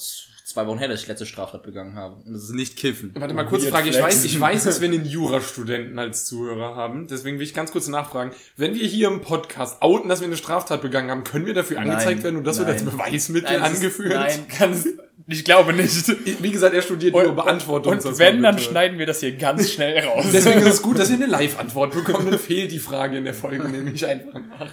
zwei 0.45 0.67
Wochen 0.67 0.77
her, 0.77 0.87
dass 0.87 1.01
ich 1.01 1.07
letzte 1.07 1.25
Straftat 1.25 1.63
begangen 1.63 1.95
habe. 1.95 2.17
Und 2.23 2.33
das 2.33 2.43
ist 2.43 2.53
nicht 2.53 2.77
Kiffen. 2.77 3.11
Warte 3.15 3.33
mal, 3.33 3.45
kurze 3.45 3.67
Frage. 3.69 3.89
Ich 3.89 3.99
weiß, 3.99 4.23
ich 4.25 4.39
weiß, 4.39 4.63
dass 4.65 4.79
wir 4.79 4.87
einen 4.89 5.05
Jurastudenten 5.05 5.97
als 5.97 6.25
Zuhörer 6.25 6.75
haben. 6.75 7.07
Deswegen 7.07 7.39
will 7.39 7.45
ich 7.45 7.53
ganz 7.55 7.71
kurz 7.71 7.87
nachfragen. 7.87 8.31
Wenn 8.57 8.75
wir 8.75 8.85
hier 8.85 9.07
im 9.07 9.21
Podcast 9.21 9.81
outen, 9.81 10.07
dass 10.07 10.19
wir 10.19 10.27
eine 10.27 10.37
Straftat 10.37 10.81
begangen 10.83 11.09
haben, 11.09 11.23
können 11.23 11.47
wir 11.47 11.55
dafür 11.55 11.79
angezeigt 11.79 12.23
werden 12.23 12.35
und 12.37 12.43
das 12.45 12.59
wird 12.59 12.69
als 12.69 12.83
nein. 12.83 12.91
Beweismittel 12.95 13.49
Nein, 13.51 13.61
es 13.63 13.69
ist- 13.71 13.75
angeführt? 13.77 14.13
Nein, 14.13 14.45
kannst, 14.55 14.87
ich 15.27 15.43
glaube 15.45 15.73
nicht. 15.73 16.43
Wie 16.43 16.51
gesagt, 16.51 16.75
er 16.75 16.83
studiert 16.83 17.13
nur 17.13 17.33
Beantwortung. 17.33 17.93
Und 17.93 18.19
wenn, 18.19 18.43
dann 18.43 18.59
schneiden 18.59 18.99
wir 18.99 19.05
das 19.07 19.21
hier 19.21 19.35
ganz 19.35 19.71
schnell 19.71 19.97
raus. 20.05 20.25
Deswegen 20.31 20.59
ist 20.59 20.67
es 20.75 20.81
gut, 20.83 20.99
dass 20.99 21.09
wir 21.09 21.15
eine 21.15 21.25
Live-Antwort 21.25 21.93
bekommen. 21.93 22.29
Dann 22.29 22.39
fehlt 22.39 22.71
die 22.71 22.79
Frage 22.79 23.17
in 23.17 23.23
der 23.25 23.33
Folge 23.33 23.67
nämlich 23.67 24.05
einfach 24.05 24.39
nach. 24.59 24.71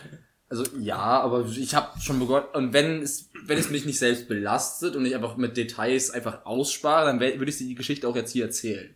Also 0.50 0.64
ja, 0.80 0.96
aber 0.96 1.46
ich 1.46 1.74
habe 1.74 2.00
schon 2.00 2.18
begonnen. 2.18 2.46
Und 2.54 2.72
wenn 2.72 3.02
es, 3.02 3.28
wenn 3.44 3.58
es 3.58 3.68
mich 3.70 3.84
nicht 3.84 3.98
selbst 3.98 4.28
belastet 4.28 4.96
und 4.96 5.04
ich 5.04 5.14
einfach 5.14 5.36
mit 5.36 5.56
Details 5.56 6.10
einfach 6.10 6.46
ausspare, 6.46 7.06
dann 7.06 7.20
würde 7.20 7.50
ich 7.50 7.58
die 7.58 7.74
Geschichte 7.74 8.08
auch 8.08 8.16
jetzt 8.16 8.32
hier 8.32 8.44
erzählen. 8.46 8.94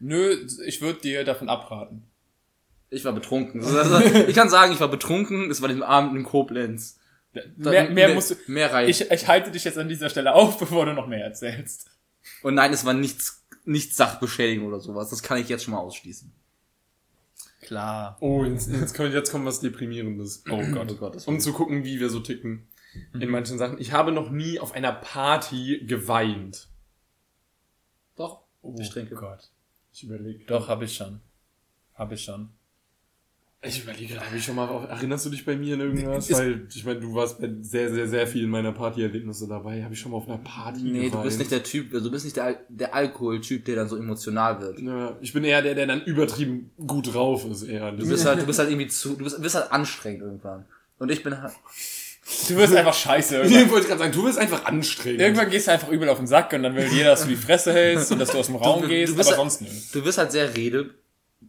Nö, 0.00 0.46
ich 0.64 0.80
würde 0.80 1.00
dir 1.00 1.24
davon 1.24 1.48
abraten. 1.48 2.02
Ich 2.88 3.04
war 3.04 3.12
betrunken. 3.12 3.62
Also, 3.64 3.98
ich 4.00 4.34
kann 4.34 4.48
sagen, 4.48 4.72
ich 4.72 4.80
war 4.80 4.88
betrunken. 4.88 5.50
Es 5.50 5.60
war 5.60 5.68
den 5.68 5.82
Abend 5.82 6.16
in 6.16 6.24
Koblenz. 6.24 6.98
Da- 7.34 7.70
Mehr, 7.70 7.90
mehr 7.90 8.14
musst 8.14 8.30
du. 8.30 8.34
Mehr 8.46 8.72
reicht. 8.72 9.00
Ich, 9.02 9.10
ich 9.10 9.28
halte 9.28 9.50
dich 9.50 9.64
jetzt 9.64 9.76
an 9.76 9.88
dieser 9.88 10.08
Stelle 10.08 10.32
auf, 10.34 10.58
bevor 10.60 10.86
du 10.86 10.94
noch 10.94 11.06
mehr 11.08 11.24
erzählst. 11.24 11.90
Und 12.42 12.54
nein, 12.54 12.72
es 12.72 12.84
war 12.86 12.94
nichts, 12.94 13.44
nichts 13.64 13.96
Sachbeschädigung 13.96 14.66
oder 14.68 14.80
sowas. 14.80 15.10
Das 15.10 15.22
kann 15.22 15.38
ich 15.38 15.48
jetzt 15.48 15.64
schon 15.64 15.74
mal 15.74 15.80
ausschließen. 15.80 16.32
Klar. 17.66 18.16
Oh, 18.20 18.44
jetzt, 18.44 18.70
jetzt, 18.70 18.94
kommt, 18.94 19.12
jetzt 19.12 19.32
kommt 19.32 19.44
was 19.44 19.58
Deprimierendes. 19.58 20.44
Oh 20.48 20.62
Gott. 20.72 20.92
Oh 20.92 20.94
Gott, 20.94 21.26
um 21.26 21.40
zu 21.40 21.52
gucken, 21.52 21.84
wie 21.84 21.98
wir 21.98 22.10
so 22.10 22.20
ticken 22.20 22.68
in 23.12 23.28
manchen 23.28 23.58
Sachen. 23.58 23.80
Ich 23.80 23.92
habe 23.92 24.12
noch 24.12 24.30
nie 24.30 24.60
auf 24.60 24.72
einer 24.72 24.92
Party 24.92 25.84
geweint. 25.84 26.68
Doch. 28.14 28.44
ich 28.78 28.88
trinke. 28.90 29.16
Gott. 29.16 29.50
Ich 29.92 30.04
überlege. 30.04 30.44
Doch, 30.44 30.68
habe 30.68 30.84
ich 30.84 30.94
schon. 30.94 31.20
Habe 31.94 32.14
ich 32.14 32.22
schon. 32.22 32.50
Ich 33.68 33.82
überlege, 33.82 34.14
habe 34.20 34.36
ich 34.36 34.44
schon 34.44 34.54
mal 34.56 34.68
auf, 34.68 34.88
erinnerst 34.88 35.26
du 35.26 35.30
dich 35.30 35.44
bei 35.44 35.56
mir 35.56 35.74
an 35.74 35.80
irgendwas? 35.80 36.30
Ist- 36.30 36.38
Weil, 36.38 36.66
ich 36.74 36.84
meine, 36.84 37.00
du 37.00 37.14
warst 37.14 37.40
bei 37.40 37.50
sehr, 37.60 37.92
sehr, 37.92 38.06
sehr 38.08 38.26
vielen 38.26 38.50
meiner 38.50 38.72
Partyerlebnisse 38.72 39.48
dabei. 39.48 39.82
Habe 39.82 39.94
ich 39.94 40.00
schon 40.00 40.12
mal 40.12 40.18
auf 40.18 40.28
einer 40.28 40.38
Party 40.38 40.80
Nee, 40.82 41.04
du 41.04 41.10
geweint? 41.10 41.24
bist 41.24 41.38
nicht 41.38 41.50
der 41.50 41.62
Typ, 41.62 41.92
also 41.92 42.06
du 42.06 42.10
bist 42.10 42.24
nicht 42.24 42.36
der, 42.36 42.60
der 42.68 42.94
Alkoholtyp, 42.94 43.64
der 43.64 43.76
dann 43.76 43.88
so 43.88 43.96
emotional 43.96 44.60
wird. 44.60 44.78
Ja, 44.80 45.16
ich 45.20 45.32
bin 45.32 45.44
eher 45.44 45.62
der, 45.62 45.74
der 45.74 45.86
dann 45.86 46.02
übertrieben 46.04 46.70
gut 46.86 47.12
drauf 47.14 47.44
ist, 47.50 47.62
eher. 47.64 47.92
Du 47.92 48.08
bist 48.08 48.24
halt, 48.26 48.40
du 48.40 48.46
bist 48.46 48.58
halt 48.58 48.70
irgendwie 48.70 48.88
zu, 48.88 49.14
du 49.16 49.24
bist, 49.24 49.38
du 49.38 49.42
bist 49.42 49.54
halt 49.54 49.70
anstrengend 49.72 50.22
irgendwann. 50.22 50.64
Und 50.98 51.10
ich 51.10 51.22
bin 51.22 51.40
halt, 51.40 51.52
Du 52.48 52.56
wirst 52.56 52.74
einfach 52.74 52.92
scheiße. 52.94 53.40
Ich 53.42 53.52
Irgendwann, 53.52 53.70
wollte 53.70 53.86
gerade 53.86 54.00
sagen, 54.00 54.12
du 54.12 54.24
bist 54.24 54.36
einfach 54.38 54.64
anstrengend. 54.64 55.20
irgendwann 55.20 55.48
gehst 55.48 55.68
du 55.68 55.72
einfach 55.72 55.88
übel 55.90 56.08
auf 56.08 56.18
den 56.18 56.26
Sack 56.26 56.52
und 56.54 56.64
dann 56.64 56.74
will 56.74 56.86
jeder, 56.90 57.10
dass 57.10 57.22
du 57.22 57.28
die 57.28 57.36
Fresse 57.36 57.72
hältst 57.72 58.10
und 58.10 58.18
dass 58.18 58.30
du 58.32 58.38
aus 58.38 58.46
dem 58.46 58.56
Raum 58.56 58.82
du 58.82 58.88
gehst, 58.88 59.16
bist 59.16 59.28
aber 59.32 59.38
halt- 59.42 59.50
sonst 59.52 59.62
nö. 59.62 59.68
du 59.92 60.02
bist 60.04 60.18
halt 60.18 60.32
sehr 60.32 60.56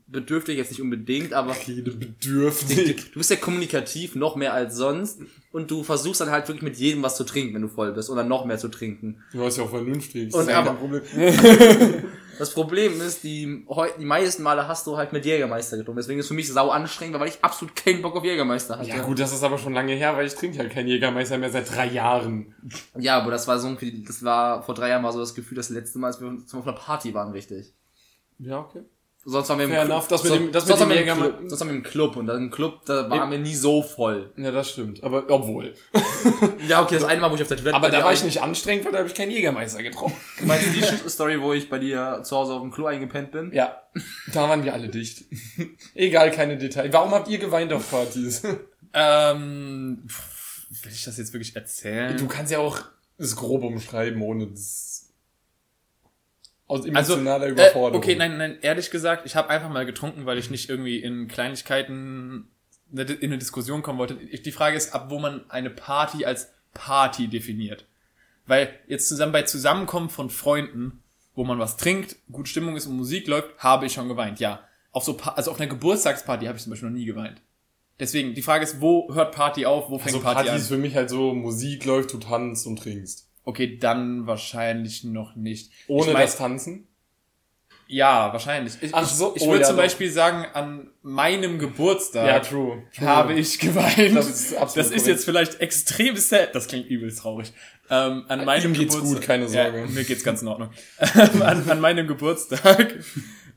redebedürftig, 0.07 0.57
jetzt 0.57 0.71
nicht 0.71 0.81
unbedingt, 0.81 1.33
aber 1.33 1.55
Redebedürftig. 1.67 3.11
du 3.11 3.17
bist 3.19 3.29
ja 3.29 3.35
kommunikativ 3.35 4.15
noch 4.15 4.35
mehr 4.35 4.53
als 4.53 4.75
sonst 4.75 5.19
und 5.51 5.69
du 5.71 5.83
versuchst 5.83 6.21
dann 6.21 6.31
halt 6.31 6.47
wirklich 6.47 6.63
mit 6.63 6.77
jedem 6.77 7.03
was 7.03 7.15
zu 7.17 7.23
trinken, 7.23 7.53
wenn 7.55 7.61
du 7.61 7.67
voll 7.67 7.91
bist 7.93 8.09
oder 8.09 8.23
noch 8.23 8.45
mehr 8.45 8.57
zu 8.57 8.67
trinken. 8.69 9.23
Du 9.31 9.39
warst 9.39 9.57
ja 9.57 9.63
auch 9.63 9.69
vernünftig. 9.69 10.33
Und 10.33 10.41
ist 10.41 10.49
aber- 10.49 10.67
kein 10.67 10.77
Problem. 10.77 11.01
Das 12.39 12.51
Problem 12.53 13.01
ist, 13.01 13.23
die, 13.23 13.65
die 13.99 14.05
meisten 14.05 14.43
Male 14.43 14.67
hast 14.67 14.85
du 14.85 14.95
halt 14.95 15.11
mit 15.11 15.25
Jägermeister 15.25 15.75
getrunken. 15.75 15.97
Deswegen 15.97 16.19
ist 16.19 16.25
es 16.25 16.27
für 16.27 16.35
mich 16.35 16.47
sau 16.47 16.69
anstrengend, 16.69 17.19
weil 17.19 17.29
ich 17.29 17.43
absolut 17.43 17.75
keinen 17.75 18.03
Bock 18.03 18.15
auf 18.15 18.23
Jägermeister 18.23 18.77
hatte. 18.77 18.89
Ja 18.89 19.01
gut, 19.01 19.17
das 19.17 19.33
ist 19.33 19.41
aber 19.41 19.57
schon 19.57 19.73
lange 19.73 19.93
her, 19.95 20.15
weil 20.15 20.27
ich 20.27 20.35
trinke 20.35 20.57
ja 20.57 20.69
keinen 20.69 20.87
Jägermeister 20.87 21.39
mehr 21.39 21.49
seit 21.49 21.73
drei 21.75 21.87
Jahren. 21.87 22.53
Ja, 22.95 23.17
aber 23.19 23.31
das 23.31 23.47
war 23.47 23.57
so 23.57 23.67
ein, 23.69 24.03
das 24.05 24.23
war 24.23 24.61
vor 24.61 24.75
drei 24.75 24.89
Jahren 24.89 25.03
war 25.03 25.13
so 25.13 25.19
das 25.19 25.33
Gefühl, 25.33 25.55
das 25.55 25.69
letzte 25.69 25.97
Mal, 25.97 26.07
als 26.07 26.21
wir 26.21 26.27
auf 26.29 26.67
einer 26.67 26.77
Party 26.77 27.11
waren, 27.15 27.31
richtig. 27.31 27.73
Ja, 28.37 28.59
okay. 28.59 28.81
Sonst 29.29 29.49
waren 29.49 29.57
wir 29.59 29.65
im 29.65 29.71
Fair 29.71 29.81
Club. 29.83 29.91
enough, 29.97 30.07
das 30.07 30.23
mit 30.23 30.31
so- 30.31 30.37
dem- 30.37 30.51
das 30.53 30.63
mit 30.63 30.67
sonst 30.69 30.79
dem 30.79 30.89
waren 30.89 30.89
wir 30.89 31.01
im 31.01 31.07
Jägerme- 31.07 31.33
Club. 31.37 31.49
Sonst 31.49 31.59
waren 31.59 31.67
wir 31.69 31.75
im 31.75 31.83
Club 31.83 32.15
und 32.15 32.27
dann 32.27 32.37
im 32.43 32.49
Club, 32.51 32.85
da 32.85 33.09
waren 33.09 33.29
wir 33.29 33.37
nie 33.37 33.55
so 33.55 33.83
voll. 33.83 34.31
Ja, 34.37 34.51
das 34.51 34.69
stimmt. 34.71 35.03
Aber 35.03 35.25
obwohl. 35.29 35.73
Ja, 36.67 36.81
okay, 36.81 36.95
das 36.95 37.03
eine 37.03 37.19
Mal, 37.19 37.29
wo 37.31 37.35
ich 37.35 37.41
auf 37.41 37.47
der 37.49 37.57
Toilette 37.57 37.75
Aber 37.75 37.89
da 37.89 38.03
war 38.03 38.13
ich 38.13 38.23
nicht 38.23 38.41
anstrengend, 38.41 38.85
weil 38.85 38.93
da 38.93 38.99
habe 38.99 39.07
ich 39.09 39.13
keinen 39.15 39.31
Jägermeister 39.31 39.83
getroffen. 39.83 40.15
Meinst 40.45 40.67
du 40.67 40.71
die 40.71 41.09
Story, 41.09 41.41
wo 41.41 41.51
ich 41.53 41.69
bei 41.69 41.77
dir 41.79 42.21
zu 42.23 42.37
Hause 42.37 42.53
auf 42.53 42.61
dem 42.61 42.71
Klo 42.71 42.85
eingepennt 42.85 43.31
bin? 43.31 43.51
Ja, 43.53 43.81
da 44.33 44.47
waren 44.47 44.63
wir 44.63 44.73
alle 44.73 44.87
dicht. 44.87 45.25
Egal, 45.93 46.31
keine 46.31 46.57
Details. 46.57 46.93
Warum 46.93 47.11
habt 47.11 47.27
ihr 47.27 47.37
geweint 47.37 47.73
auf 47.73 47.89
Partys? 47.91 48.43
Ähm, 48.93 50.03
pff, 50.07 50.67
will 50.83 50.91
ich 50.91 51.03
das 51.03 51.17
jetzt 51.17 51.33
wirklich 51.33 51.55
erzählen? 51.55 52.17
Du 52.17 52.27
kannst 52.27 52.51
ja 52.51 52.59
auch 52.59 52.79
es 53.17 53.35
grob 53.35 53.63
umschreiben, 53.63 54.21
ohne 54.21 54.47
das 54.47 54.96
aus 56.67 56.79
Also, 56.81 56.89
emotionaler 57.13 57.47
äh, 57.47 57.51
Überforderung. 57.51 57.97
okay, 58.03 58.15
nein, 58.15 58.37
nein, 58.37 58.57
ehrlich 58.61 58.91
gesagt, 58.91 59.25
ich 59.25 59.35
habe 59.35 59.49
einfach 59.49 59.69
mal 59.69 59.85
getrunken, 59.85 60.25
weil 60.25 60.37
ich 60.37 60.49
nicht 60.49 60.69
irgendwie 60.69 60.99
in 60.99 61.27
Kleinigkeiten 61.27 62.47
in 62.91 62.99
eine 63.23 63.37
Diskussion 63.37 63.81
kommen 63.81 63.99
wollte. 63.99 64.15
Die 64.15 64.51
Frage 64.51 64.77
ist, 64.77 64.93
ab 64.93 65.07
wo 65.09 65.19
man 65.19 65.49
eine 65.49 65.69
Party 65.69 66.25
als 66.25 66.51
Party 66.73 67.27
definiert. 67.27 67.85
Weil 68.45 68.69
jetzt 68.87 69.09
zusammen 69.09 69.33
bei 69.33 69.41
Zusammenkommen 69.41 70.09
von 70.09 70.29
Freunden, 70.29 71.03
wo 71.35 71.43
man 71.43 71.59
was 71.59 71.75
trinkt, 71.75 72.15
gut 72.31 72.47
Stimmung 72.47 72.77
ist 72.77 72.87
und 72.87 72.95
Musik 72.95 73.27
läuft, 73.27 73.49
habe 73.57 73.85
ich 73.85 73.93
schon 73.93 74.07
geweint, 74.07 74.39
ja. 74.39 74.61
Auf 74.93 75.03
so 75.03 75.15
Pa- 75.17 75.31
also 75.33 75.51
auf 75.51 75.59
einer 75.59 75.67
Geburtstagsparty 75.69 76.45
habe 76.45 76.57
ich 76.57 76.63
zum 76.63 76.69
Beispiel 76.71 76.89
noch 76.89 76.95
nie 76.97 77.05
geweint. 77.05 77.41
Deswegen, 77.99 78.33
die 78.35 78.41
Frage 78.41 78.63
ist, 78.63 78.79
wo 78.79 79.13
hört 79.13 79.35
Party 79.35 79.65
auf, 79.65 79.89
wo 79.89 79.97
fängt 79.97 80.07
Also 80.15 80.19
Party 80.21 80.35
Party 80.35 80.49
an? 80.51 80.57
ist 80.57 80.67
für 80.69 80.77
mich 80.77 80.95
halt 80.95 81.09
so, 81.09 81.33
Musik 81.33 81.83
läuft, 81.83 82.13
du 82.13 82.19
tanzt 82.19 82.65
und 82.67 82.77
trinkst. 82.77 83.26
Okay, 83.47 83.77
dann 83.77 84.27
wahrscheinlich 84.27 85.05
noch 85.05 85.37
nicht. 85.37 85.71
Ohne 85.87 86.07
ich 86.07 86.13
mein, 86.13 86.21
das 86.23 86.35
Tanzen? 86.37 86.85
Ja, 87.87 88.33
wahrscheinlich. 88.33 88.73
Ich, 88.81 88.93
Ach 88.93 89.03
ich- 89.03 89.07
so, 89.07 89.33
ich 89.37 89.41
oh 89.43 89.47
würde 89.47 89.61
ja, 89.61 89.67
zum 89.67 89.77
doch. 89.77 89.83
Beispiel 89.83 90.11
sagen, 90.11 90.45
an 90.53 90.89
meinem 91.01 91.57
Geburtstag 91.57 92.43
true. 92.43 92.83
habe 92.99 93.33
ich 93.35 93.57
geweint. 93.59 94.17
Das 94.17 94.27
ist 94.29 94.53
absolut 94.53 94.77
Das 94.77 94.87
ist 94.87 95.03
korrekt. 95.03 95.07
jetzt 95.07 95.23
vielleicht 95.23 95.61
extrem 95.61 96.17
sad. 96.17 96.53
Das 96.55 96.67
klingt 96.67 96.87
übel 96.89 97.09
traurig. 97.15 97.53
Ähm, 97.89 98.25
an 98.27 98.43
meinem 98.43 98.73
Ihm 98.73 98.73
geht's 98.73 98.95
Geburtstag, 98.95 99.19
gut, 99.21 99.25
keine 99.27 99.47
Sorge. 99.47 99.79
Ja, 99.79 99.85
mir 99.87 100.03
geht's 100.03 100.25
ganz 100.25 100.41
in 100.41 100.49
Ordnung. 100.49 100.69
An, 101.15 101.69
an 101.69 101.79
meinem 101.79 102.05
Geburtstag, 102.05 102.95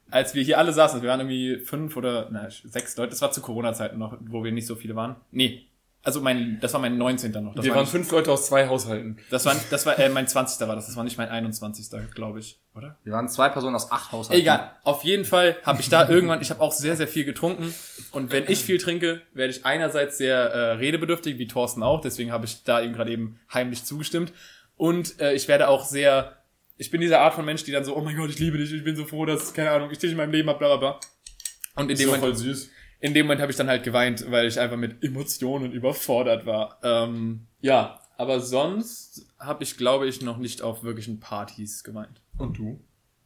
als 0.08 0.36
wir 0.36 0.44
hier 0.44 0.58
alle 0.58 0.72
saßen, 0.72 1.02
wir 1.02 1.08
waren 1.08 1.18
irgendwie 1.28 1.64
fünf 1.64 1.96
oder 1.96 2.28
na, 2.30 2.48
sechs 2.48 2.96
Leute, 2.96 3.10
das 3.10 3.22
war 3.22 3.32
zu 3.32 3.40
Corona-Zeiten 3.40 3.98
noch, 3.98 4.16
wo 4.20 4.44
wir 4.44 4.52
nicht 4.52 4.66
so 4.68 4.76
viele 4.76 4.94
waren. 4.94 5.16
Nee, 5.32 5.66
Also 6.02 6.22
mein, 6.22 6.58
das 6.60 6.72
war 6.72 6.80
mein 6.80 6.96
19. 6.96 7.30
noch. 7.32 7.54
Das 7.54 7.62
Wir 7.62 7.70
war 7.72 7.76
waren 7.76 7.82
nicht, 7.84 7.90
fünf 7.90 8.10
Leute 8.10 8.32
aus 8.32 8.46
zwei 8.46 8.68
Haushalten. 8.68 9.18
das 9.28 9.44
war, 9.44 9.54
das 9.70 9.84
war 9.84 9.98
äh, 9.98 10.08
mein 10.08 10.26
20. 10.26 10.66
war 10.66 10.74
das. 10.74 10.86
Das 10.86 10.96
war 10.96 11.04
nicht 11.04 11.18
mein 11.18 11.28
21. 11.28 11.90
glaube 12.14 12.38
ich, 12.40 12.58
oder? 12.74 12.96
Wir 13.04 13.12
waren 13.12 13.28
zwei 13.28 13.50
Personen 13.50 13.76
aus 13.76 13.92
acht 13.92 14.10
Haushalten. 14.10 14.40
Egal. 14.40 14.70
Auf 14.82 15.04
jeden 15.04 15.26
Fall 15.26 15.56
habe 15.62 15.80
ich 15.80 15.90
da 15.90 16.08
irgendwann, 16.08 16.40
ich 16.40 16.48
habe 16.50 16.62
auch 16.62 16.72
sehr, 16.72 16.96
sehr 16.96 17.06
viel 17.06 17.24
getrunken. 17.24 17.74
Und 18.12 18.32
wenn 18.32 18.44
ich 18.48 18.64
viel 18.64 18.78
trinke, 18.78 19.20
werde 19.34 19.52
ich 19.52 19.66
einerseits 19.66 20.16
sehr 20.16 20.36
äh, 20.38 20.72
redebedürftig, 20.72 21.38
wie 21.38 21.46
Thorsten 21.46 21.82
auch. 21.82 22.00
Deswegen 22.00 22.32
habe 22.32 22.46
ich 22.46 22.64
da 22.64 22.80
eben 22.80 22.94
gerade 22.94 23.10
eben 23.12 23.38
heimlich 23.52 23.84
zugestimmt. 23.84 24.32
Und 24.76 25.20
äh, 25.20 25.34
ich 25.34 25.48
werde 25.48 25.68
auch 25.68 25.84
sehr, 25.84 26.38
ich 26.78 26.90
bin 26.90 27.02
diese 27.02 27.18
Art 27.18 27.34
von 27.34 27.44
Mensch, 27.44 27.64
die 27.64 27.72
dann 27.72 27.84
so, 27.84 27.94
oh 27.94 28.00
mein 28.00 28.16
Gott, 28.16 28.30
ich 28.30 28.38
liebe 28.38 28.56
dich, 28.56 28.72
ich 28.72 28.84
bin 28.84 28.96
so 28.96 29.04
froh, 29.04 29.26
dass, 29.26 29.52
keine 29.52 29.70
Ahnung, 29.70 29.90
ich 29.90 29.98
dich 29.98 30.12
in 30.12 30.16
meinem 30.16 30.32
Leben 30.32 30.48
habe, 30.48 30.58
bla 30.58 30.68
bla 30.68 30.76
bla. 30.78 31.00
Und 31.74 31.84
in 31.84 31.90
Ist 31.90 32.00
dem 32.00 32.06
doch 32.06 32.16
Moment, 32.16 32.36
voll 32.36 32.42
süß. 32.42 32.70
In 33.00 33.14
dem 33.14 33.26
Moment 33.26 33.40
habe 33.40 33.50
ich 33.50 33.56
dann 33.56 33.68
halt 33.68 33.82
geweint, 33.82 34.30
weil 34.30 34.46
ich 34.46 34.60
einfach 34.60 34.76
mit 34.76 35.02
Emotionen 35.02 35.72
überfordert 35.72 36.46
war. 36.46 36.78
Ähm, 36.82 37.46
ja, 37.60 38.00
aber 38.16 38.40
sonst 38.40 39.26
habe 39.38 39.64
ich, 39.64 39.78
glaube 39.78 40.06
ich, 40.06 40.20
noch 40.20 40.36
nicht 40.36 40.60
auf 40.60 40.82
wirklichen 40.82 41.20
Partys 41.20 41.82
geweint. 41.82 42.20
Und 42.36 42.58
du? 42.58 42.78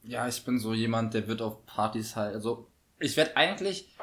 Ja, 0.04 0.28
ich 0.28 0.44
bin 0.44 0.58
so 0.58 0.72
jemand, 0.72 1.14
der 1.14 1.26
wird 1.26 1.42
auf 1.42 1.66
Partys 1.66 2.14
halt, 2.14 2.34
also 2.34 2.68
ich 3.00 3.16
werde 3.16 3.36
eigentlich, 3.36 3.96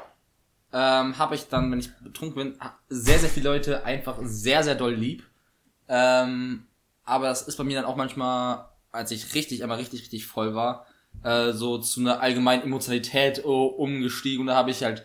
ähm, 0.72 1.16
habe 1.18 1.34
ich 1.34 1.48
dann, 1.48 1.70
wenn 1.70 1.78
ich 1.78 1.94
betrunken 1.98 2.34
bin, 2.34 2.58
sehr, 2.88 3.18
sehr 3.18 3.30
viele 3.30 3.50
Leute 3.50 3.84
einfach 3.84 4.18
sehr, 4.22 4.62
sehr 4.62 4.74
doll 4.74 4.94
lieb. 4.94 5.24
Ähm, 5.88 6.66
aber 7.04 7.28
das 7.28 7.42
ist 7.42 7.56
bei 7.56 7.64
mir 7.64 7.76
dann 7.76 7.90
auch 7.90 7.96
manchmal, 7.96 8.66
als 8.90 9.10
ich 9.10 9.34
richtig, 9.34 9.62
einmal 9.62 9.78
richtig, 9.78 10.02
richtig 10.02 10.26
voll 10.26 10.54
war, 10.54 10.86
äh, 11.22 11.52
so 11.52 11.78
zu 11.78 12.00
einer 12.00 12.20
allgemeinen 12.20 12.62
Emotionalität 12.62 13.44
oh, 13.44 13.66
umgestiegen 13.66 14.42
und 14.42 14.46
da 14.48 14.56
habe 14.56 14.70
ich 14.70 14.82
halt, 14.82 15.04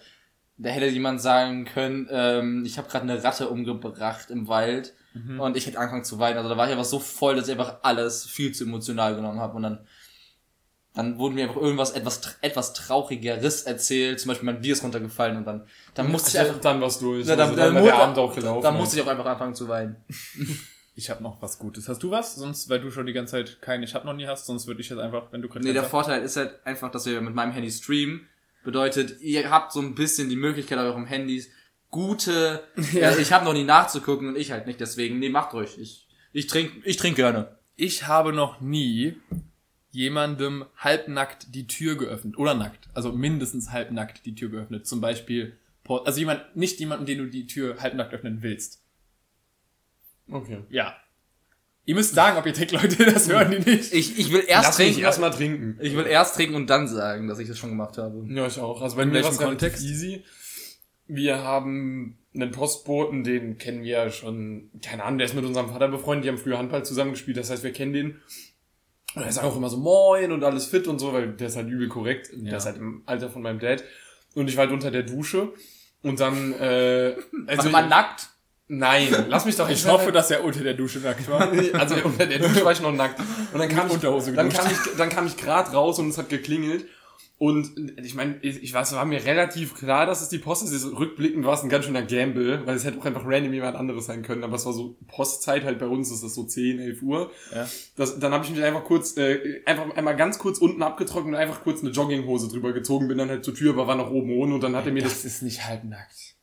da 0.58 0.70
hätte 0.70 0.88
jemand 0.88 1.22
sagen 1.22 1.66
können, 1.66 2.08
ähm, 2.12 2.64
ich 2.66 2.78
habe 2.78 2.90
gerade 2.90 3.04
eine 3.04 3.24
Ratte 3.24 3.50
umgebracht 3.50 4.30
im 4.32 4.48
Wald 4.48 4.94
und 5.40 5.58
ich 5.58 5.66
hätte 5.66 5.80
angefangen 5.80 6.04
zu 6.04 6.20
weinen. 6.20 6.38
Also 6.38 6.48
da 6.50 6.58
war 6.58 6.66
ich 6.68 6.72
einfach 6.72 6.86
so 6.86 7.00
voll, 7.00 7.36
dass 7.36 7.48
ich 7.48 7.52
einfach 7.54 7.78
alles 7.82 8.26
viel 8.26 8.52
zu 8.54 8.66
emotional 8.66 9.16
genommen 9.16 9.40
habe 9.40 9.56
und 9.56 9.64
dann 9.64 9.80
dann 10.94 11.20
wurde 11.20 11.36
mir 11.36 11.44
einfach 11.48 11.62
irgendwas 11.62 11.92
etwas 11.92 12.38
etwas 12.42 12.74
traurigeres 12.74 13.64
erzählt, 13.64 14.20
zum 14.20 14.30
Beispiel 14.30 14.46
mein 14.48 14.62
Bier 14.62 14.74
ist 14.74 14.84
runtergefallen 14.84 15.38
und 15.38 15.46
dann 15.46 15.68
dann 15.94 16.12
musste 16.12 16.30
ich 16.30 16.40
einfach 16.40 16.60
dann 16.60 16.82
was 16.82 16.98
durch. 17.00 17.28
Ja, 17.28 17.36
also 17.36 17.56
dann, 17.56 17.74
dann, 17.76 17.84
mu- 17.84 17.86
der 17.88 17.96
Abend 17.96 18.18
auch 18.18 18.34
gelaufen. 18.34 18.64
dann 18.64 18.76
musste 18.78 18.98
ich 18.98 19.04
auch 19.04 19.08
einfach 19.08 19.26
anfangen 19.26 19.56
zu 19.56 19.68
weinen. 19.68 19.96
Ich 21.00 21.12
habe 21.12 21.22
noch 21.22 21.40
was 21.44 21.60
Gutes. 21.60 21.88
Hast 21.88 22.02
du 22.02 22.10
was? 22.10 22.34
Sonst, 22.38 22.70
weil 22.72 22.80
du 22.82 22.90
schon 22.90 23.06
die 23.06 23.14
ganze 23.14 23.34
Zeit 23.34 23.62
kein 23.62 23.84
Ich 23.84 23.94
hab 23.94 24.04
noch 24.04 24.16
nie 24.16 24.26
hast, 24.26 24.48
sonst 24.48 24.66
würde 24.66 24.82
ich 24.82 24.90
jetzt 24.90 24.98
einfach, 24.98 25.32
wenn 25.32 25.44
du 25.44 25.48
gerade 25.48 25.64
Nee, 25.64 25.74
der 25.74 25.84
Vorteil 25.84 26.24
ist 26.24 26.38
halt 26.38 26.56
einfach, 26.66 26.90
dass 26.90 27.06
wir 27.06 27.22
mit 27.22 27.36
meinem 27.36 27.52
Handy 27.52 27.70
streamen. 27.70 28.28
Bedeutet, 28.68 29.22
ihr 29.22 29.50
habt 29.50 29.72
so 29.72 29.80
ein 29.80 29.96
bisschen 29.96 30.28
die 30.28 30.36
Möglichkeit 30.36 30.78
auf 30.78 30.84
eurem 30.88 31.06
Handys 31.06 31.50
gute, 31.90 32.68
Ja. 32.92 33.12
äh, 33.12 33.22
ich 33.22 33.32
habe 33.32 33.46
noch 33.46 33.54
nie 33.54 33.64
nachzugucken 33.64 34.28
und 34.28 34.36
ich 34.36 34.52
halt 34.52 34.68
nicht, 34.68 34.82
deswegen, 34.82 35.20
nee, 35.20 35.30
macht 35.30 35.54
ruhig. 35.54 35.80
Ich, 35.80 36.06
ich 36.34 36.48
trink, 36.48 36.74
ich 36.84 36.98
trink 36.98 37.16
gerne. 37.16 37.58
Ich 37.78 38.08
habe 38.08 38.34
noch 38.34 38.60
nie 38.60 39.16
jemandem 39.92 40.66
halbnackt 40.76 41.56
die 41.56 41.66
Tür 41.66 41.96
geöffnet. 41.96 42.38
Oder 42.38 42.56
nackt. 42.56 42.90
Also 42.94 43.14
mindestens 43.14 43.72
halbnackt 43.72 44.26
die 44.26 44.36
Tür 44.36 44.50
geöffnet. 44.50 44.86
Zum 44.86 45.00
Beispiel, 45.00 45.58
also 45.88 46.20
jemand, 46.20 46.54
nicht 46.58 46.78
jemanden, 46.82 47.06
den 47.06 47.20
du 47.20 47.28
die 47.28 47.48
Tür 47.48 47.80
halbnackt 47.80 48.14
öffnen 48.14 48.42
willst. 48.42 48.84
Okay. 50.30 50.64
Ja. 50.70 50.94
Ihr 51.88 51.96
müsst 51.96 52.14
sagen, 52.16 52.38
ob 52.38 52.46
ihr 52.46 52.54
trinkt, 52.54 52.74
Leute, 52.74 53.06
das 53.06 53.30
hören 53.30 53.50
die 53.50 53.60
nicht. 53.72 53.94
Ich, 53.94 54.20
ich 54.20 54.32
will 54.34 54.44
erst 54.46 54.68
Lass 54.68 54.78
mich 54.78 54.88
trinken. 54.90 55.04
erstmal 55.04 55.32
trinken. 55.32 55.80
Ich 55.82 55.96
will 55.96 56.06
erst 56.06 56.36
trinken 56.36 56.56
und 56.56 56.70
dann 56.70 56.86
sagen, 56.88 57.28
dass 57.30 57.40
ich 57.40 57.48
das 57.48 57.58
schon 57.58 57.70
gemacht 57.70 57.98
habe. 57.98 58.26
Ja, 58.28 58.46
ich 58.46 58.60
auch. 58.60 58.82
Also 58.82 58.98
bei 58.98 59.04
In 59.04 59.10
mir 59.12 59.24
war 59.24 59.32
es 59.32 59.38
Kontext? 59.38 59.84
easy. 59.86 60.24
Wir 61.08 61.42
haben 61.42 62.18
einen 62.36 62.52
Postboten, 62.52 63.24
den 63.24 63.58
kennen 63.58 63.84
wir 63.84 63.90
ja 63.92 64.10
schon, 64.12 64.70
keine 64.84 65.06
Ahnung, 65.06 65.18
der 65.18 65.26
ist 65.28 65.34
mit 65.34 65.46
unserem 65.46 65.70
Vater 65.70 65.88
befreundet, 65.88 66.26
die 66.26 66.30
haben 66.30 66.38
früher 66.38 66.58
Handball 66.58 66.84
zusammengespielt, 66.84 67.38
das 67.38 67.50
heißt, 67.50 67.64
wir 67.64 67.72
kennen 67.72 67.94
den. 67.94 68.22
Und 69.16 69.24
er 69.24 69.32
sagt 69.32 69.48
auch 69.48 69.56
immer 69.56 69.70
so 69.70 69.78
moin 69.78 70.34
und 70.34 70.44
alles 70.44 70.66
fit 70.66 70.88
und 70.88 71.00
so, 71.00 71.14
weil 71.14 71.30
der 71.32 71.48
ist 71.48 71.56
halt 71.56 71.70
übel 71.70 71.88
korrekt. 71.88 72.30
Der 72.34 72.58
ist 72.58 72.66
halt 72.66 72.76
im 72.78 73.02
Alter 73.06 73.30
von 73.30 73.42
meinem 73.42 73.60
Dad. 73.60 73.84
Und 74.36 74.50
ich 74.50 74.58
war 74.58 74.66
halt 74.66 74.74
unter 74.74 74.92
der 74.92 75.04
Dusche. 75.04 75.54
Und 76.04 76.20
dann, 76.20 76.52
äh, 76.52 77.16
also, 77.48 77.62
Also 77.62 77.70
man 77.70 77.88
nackt. 77.90 78.30
Nein, 78.68 79.26
lass 79.30 79.46
mich 79.46 79.56
doch, 79.56 79.70
Ich 79.70 79.86
hoffe, 79.88 80.12
dass 80.12 80.32
er 80.32 80.44
unter 80.44 80.62
der 80.62 80.74
Dusche 80.74 81.00
nackt 81.00 81.30
war. 81.30 81.52
also 81.74 81.96
unter 82.04 82.26
der 82.26 82.40
Dusche 82.40 82.64
war 82.64 82.72
ich 82.72 82.82
noch 82.82 82.92
nackt. 82.94 83.20
Und 83.54 83.60
dann 83.60 83.70
kam 83.70 83.88
ich, 83.88 83.94
Unterhose 83.94 84.34
dann 84.34 84.50
kam 84.50 84.68
ich, 84.68 84.98
dann 84.98 85.10
kam 85.10 85.28
ich 85.28 85.38
gerade 85.38 85.72
raus 85.72 86.00
und 86.00 86.10
es 86.10 86.18
hat 86.18 86.30
geklingelt. 86.30 86.86
Und 87.40 87.94
ich 88.04 88.16
meine, 88.16 88.38
ich, 88.42 88.74
weiß, 88.74 88.90
es 88.90 88.96
war 88.96 89.06
mir 89.06 89.24
relativ 89.24 89.76
klar, 89.76 90.08
dass 90.08 90.24
es 90.24 90.30
die 90.30 90.40
Post 90.40 90.74
ist. 90.74 90.86
Rückblickend 90.86 91.46
war 91.46 91.54
es 91.54 91.62
ein 91.62 91.70
ganz 91.70 91.86
schöner 91.86 92.02
Gamble, 92.02 92.66
weil 92.66 92.76
es 92.76 92.84
hätte 92.84 93.00
auch 93.00 93.06
einfach 93.06 93.22
random 93.26 93.54
jemand 93.54 93.78
anderes 93.78 94.08
sein 94.08 94.24
können. 94.24 94.44
Aber 94.44 94.56
es 94.56 94.66
war 94.66 94.74
so 94.74 94.98
Postzeit 95.08 95.64
halt 95.64 95.78
bei 95.78 95.86
uns, 95.86 96.12
ist 96.12 96.24
das 96.24 96.34
so 96.34 96.46
10, 96.46 96.80
11 96.80 97.02
Uhr. 97.04 97.32
Ja. 97.54 97.68
Das, 97.96 98.18
dann 98.18 98.34
habe 98.34 98.44
ich 98.44 98.50
mich 98.50 98.64
einfach 98.64 98.84
kurz, 98.84 99.18
äh, 99.18 99.62
einfach 99.68 99.96
einmal 99.96 100.16
ganz 100.16 100.40
kurz 100.40 100.58
unten 100.58 100.82
abgetrocknet 100.82 101.36
und 101.36 101.40
einfach 101.40 101.62
kurz 101.62 101.82
eine 101.82 101.92
Jogginghose 101.92 102.48
drüber 102.48 102.74
gezogen, 102.74 103.08
bin 103.08 103.20
dann 103.20 103.30
halt 103.30 103.46
zur 103.46 103.54
Tür, 103.54 103.74
aber 103.74 103.86
war 103.86 103.96
noch 103.96 104.10
oben 104.10 104.32
ohne 104.32 104.56
und 104.56 104.64
dann 104.64 104.76
hat 104.76 104.88
er 104.88 104.92
mir 104.92 105.04
das, 105.04 105.24
ist 105.24 105.44
nicht 105.44 105.64
halbnackt. 105.64 106.37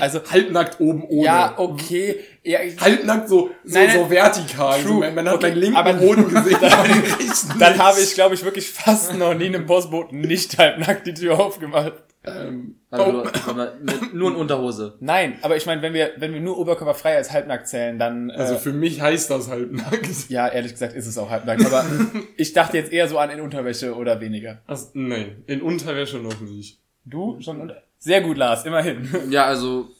Also, 0.00 0.20
halbnackt 0.30 0.80
oben 0.80 1.02
ohne. 1.04 1.24
ja, 1.24 1.54
okay. 1.56 2.20
Ja, 2.42 2.58
Halbnackt 2.80 3.28
so, 3.28 3.50
so, 3.64 3.78
Nein, 3.78 3.90
so 3.92 4.10
vertikal. 4.10 4.80
True. 4.82 4.88
So, 4.92 5.00
man, 5.00 5.14
man 5.14 5.28
hat 5.28 5.34
Okay, 5.36 5.48
meinen 5.48 5.58
linken 5.60 5.76
aber- 5.76 5.92
Boden 5.94 6.28
gesehen. 6.34 6.58
dann 7.58 7.78
habe 7.78 8.00
ich, 8.00 8.14
glaube 8.14 8.34
ich, 8.34 8.44
wirklich 8.44 8.68
fast 8.70 9.14
noch 9.14 9.34
nie 9.34 9.46
einem 9.46 9.66
Postboten 9.66 10.20
nicht 10.20 10.58
halbnackt 10.58 11.06
die 11.06 11.14
Tür 11.14 11.38
aufgemacht. 11.40 11.92
ähm, 12.24 12.76
Also, 12.90 13.24
aber 13.46 13.74
mit, 13.82 14.12
nur 14.14 14.30
in 14.30 14.36
Unterhose. 14.36 14.96
Nein, 15.00 15.38
aber 15.42 15.56
ich 15.56 15.64
meine, 15.66 15.80
wenn 15.82 15.94
wir, 15.94 16.10
wenn 16.16 16.32
wir 16.34 16.40
nur 16.40 16.58
oberkörperfrei 16.58 17.16
als 17.16 17.32
halbnackt 17.32 17.68
zählen, 17.68 17.98
dann, 17.98 18.30
Also 18.30 18.54
äh, 18.54 18.58
für 18.58 18.72
mich 18.72 19.00
heißt 19.00 19.30
das 19.30 19.48
halbnackt. 19.48 20.28
ja, 20.28 20.48
ehrlich 20.48 20.72
gesagt 20.72 20.94
ist 20.94 21.06
es 21.06 21.16
auch 21.16 21.30
halbnackt. 21.30 21.64
Aber 21.64 21.84
ich 22.36 22.52
dachte 22.52 22.76
jetzt 22.76 22.92
eher 22.92 23.08
so 23.08 23.18
an 23.18 23.30
in 23.30 23.40
Unterwäsche 23.40 23.94
oder 23.94 24.20
weniger. 24.20 24.60
Also, 24.66 24.88
nein, 24.94 25.42
in 25.46 25.62
Unterwäsche 25.62 26.18
noch 26.18 26.40
nicht. 26.40 26.78
Du 27.04 27.40
schon 27.40 27.60
unter? 27.60 27.82
Sehr 27.98 28.20
gut, 28.20 28.36
Lars, 28.36 28.64
immerhin. 28.64 29.08
Ja, 29.30 29.44
also 29.46 29.90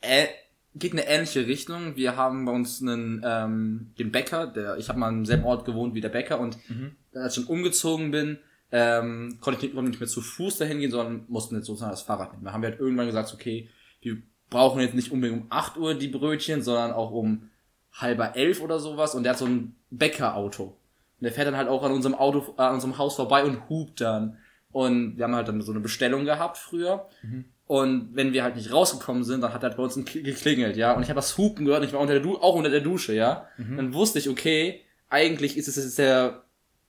äh, 0.00 0.26
geht 0.74 0.92
eine 0.92 1.06
ähnliche 1.06 1.46
Richtung. 1.46 1.96
Wir 1.96 2.16
haben 2.16 2.44
bei 2.44 2.52
uns 2.52 2.80
einen 2.80 3.22
ähm, 3.24 3.92
den 3.98 4.10
Bäcker, 4.10 4.46
der 4.46 4.76
ich 4.76 4.88
habe 4.88 4.98
mal 4.98 5.10
im 5.10 5.26
selben 5.26 5.44
Ort 5.44 5.64
gewohnt 5.64 5.94
wie 5.94 6.00
der 6.00 6.08
Bäcker 6.08 6.40
und 6.40 6.58
als 7.14 7.36
ich 7.36 7.44
dann 7.44 7.54
umgezogen 7.54 8.10
bin, 8.10 8.38
ähm, 8.72 9.38
konnte 9.40 9.64
ich 9.64 9.72
nicht, 9.72 10.00
mehr 10.00 10.08
zu 10.08 10.20
Fuß 10.20 10.58
dahin 10.58 10.80
gehen, 10.80 10.90
sondern 10.90 11.24
mussten 11.28 11.54
jetzt 11.54 11.66
sozusagen 11.66 11.92
das 11.92 12.02
Fahrrad 12.02 12.32
mitnehmen. 12.32 12.52
Haben 12.52 12.62
wir 12.62 12.70
halt 12.70 12.80
irgendwann 12.80 13.06
gesagt, 13.06 13.32
okay, 13.32 13.68
wir 14.00 14.16
brauchen 14.50 14.80
jetzt 14.80 14.94
nicht 14.94 15.12
unbedingt 15.12 15.42
um 15.42 15.46
8 15.50 15.76
Uhr 15.76 15.94
die 15.94 16.08
Brötchen, 16.08 16.62
sondern 16.62 16.92
auch 16.92 17.12
um 17.12 17.50
halber 17.92 18.34
elf 18.34 18.60
oder 18.60 18.80
sowas 18.80 19.14
und 19.14 19.22
der 19.22 19.32
hat 19.32 19.38
so 19.38 19.46
ein 19.46 19.76
Bäckerauto. 19.90 20.64
Und 20.64 21.22
der 21.22 21.32
fährt 21.32 21.46
dann 21.46 21.56
halt 21.56 21.68
auch 21.68 21.84
an 21.84 21.92
unserem 21.92 22.14
Auto, 22.14 22.54
äh, 22.58 22.62
an 22.62 22.74
unserem 22.74 22.98
Haus 22.98 23.14
vorbei 23.14 23.44
und 23.44 23.68
hupt 23.68 24.00
dann. 24.00 24.38
Und 24.74 25.16
wir 25.16 25.24
haben 25.24 25.36
halt 25.36 25.46
dann 25.46 25.62
so 25.62 25.70
eine 25.70 25.80
Bestellung 25.80 26.24
gehabt 26.24 26.56
früher. 26.58 27.06
Und 27.66 28.10
wenn 28.14 28.32
wir 28.32 28.42
halt 28.42 28.56
nicht 28.56 28.72
rausgekommen 28.72 29.22
sind, 29.22 29.40
dann 29.40 29.54
hat 29.54 29.62
er 29.62 29.68
halt 29.68 29.76
bei 29.76 29.84
uns 29.84 29.94
geklingelt, 29.94 30.76
ja. 30.76 30.92
Und 30.94 31.04
ich 31.04 31.08
habe 31.10 31.18
das 31.18 31.38
Hupen 31.38 31.64
gehört, 31.64 31.82
und 31.82 31.86
ich 31.86 31.94
war 31.94 32.00
unter 32.00 32.12
der 32.12 32.22
du 32.22 32.36
auch 32.38 32.56
unter 32.56 32.70
der 32.70 32.80
Dusche, 32.80 33.14
ja. 33.14 33.48
Dann 33.76 33.94
wusste 33.94 34.18
ich, 34.18 34.28
okay, 34.28 34.80
eigentlich 35.08 35.56
ist 35.56 35.68
es 35.68 35.76
jetzt 35.76 35.96
der, 35.98 36.42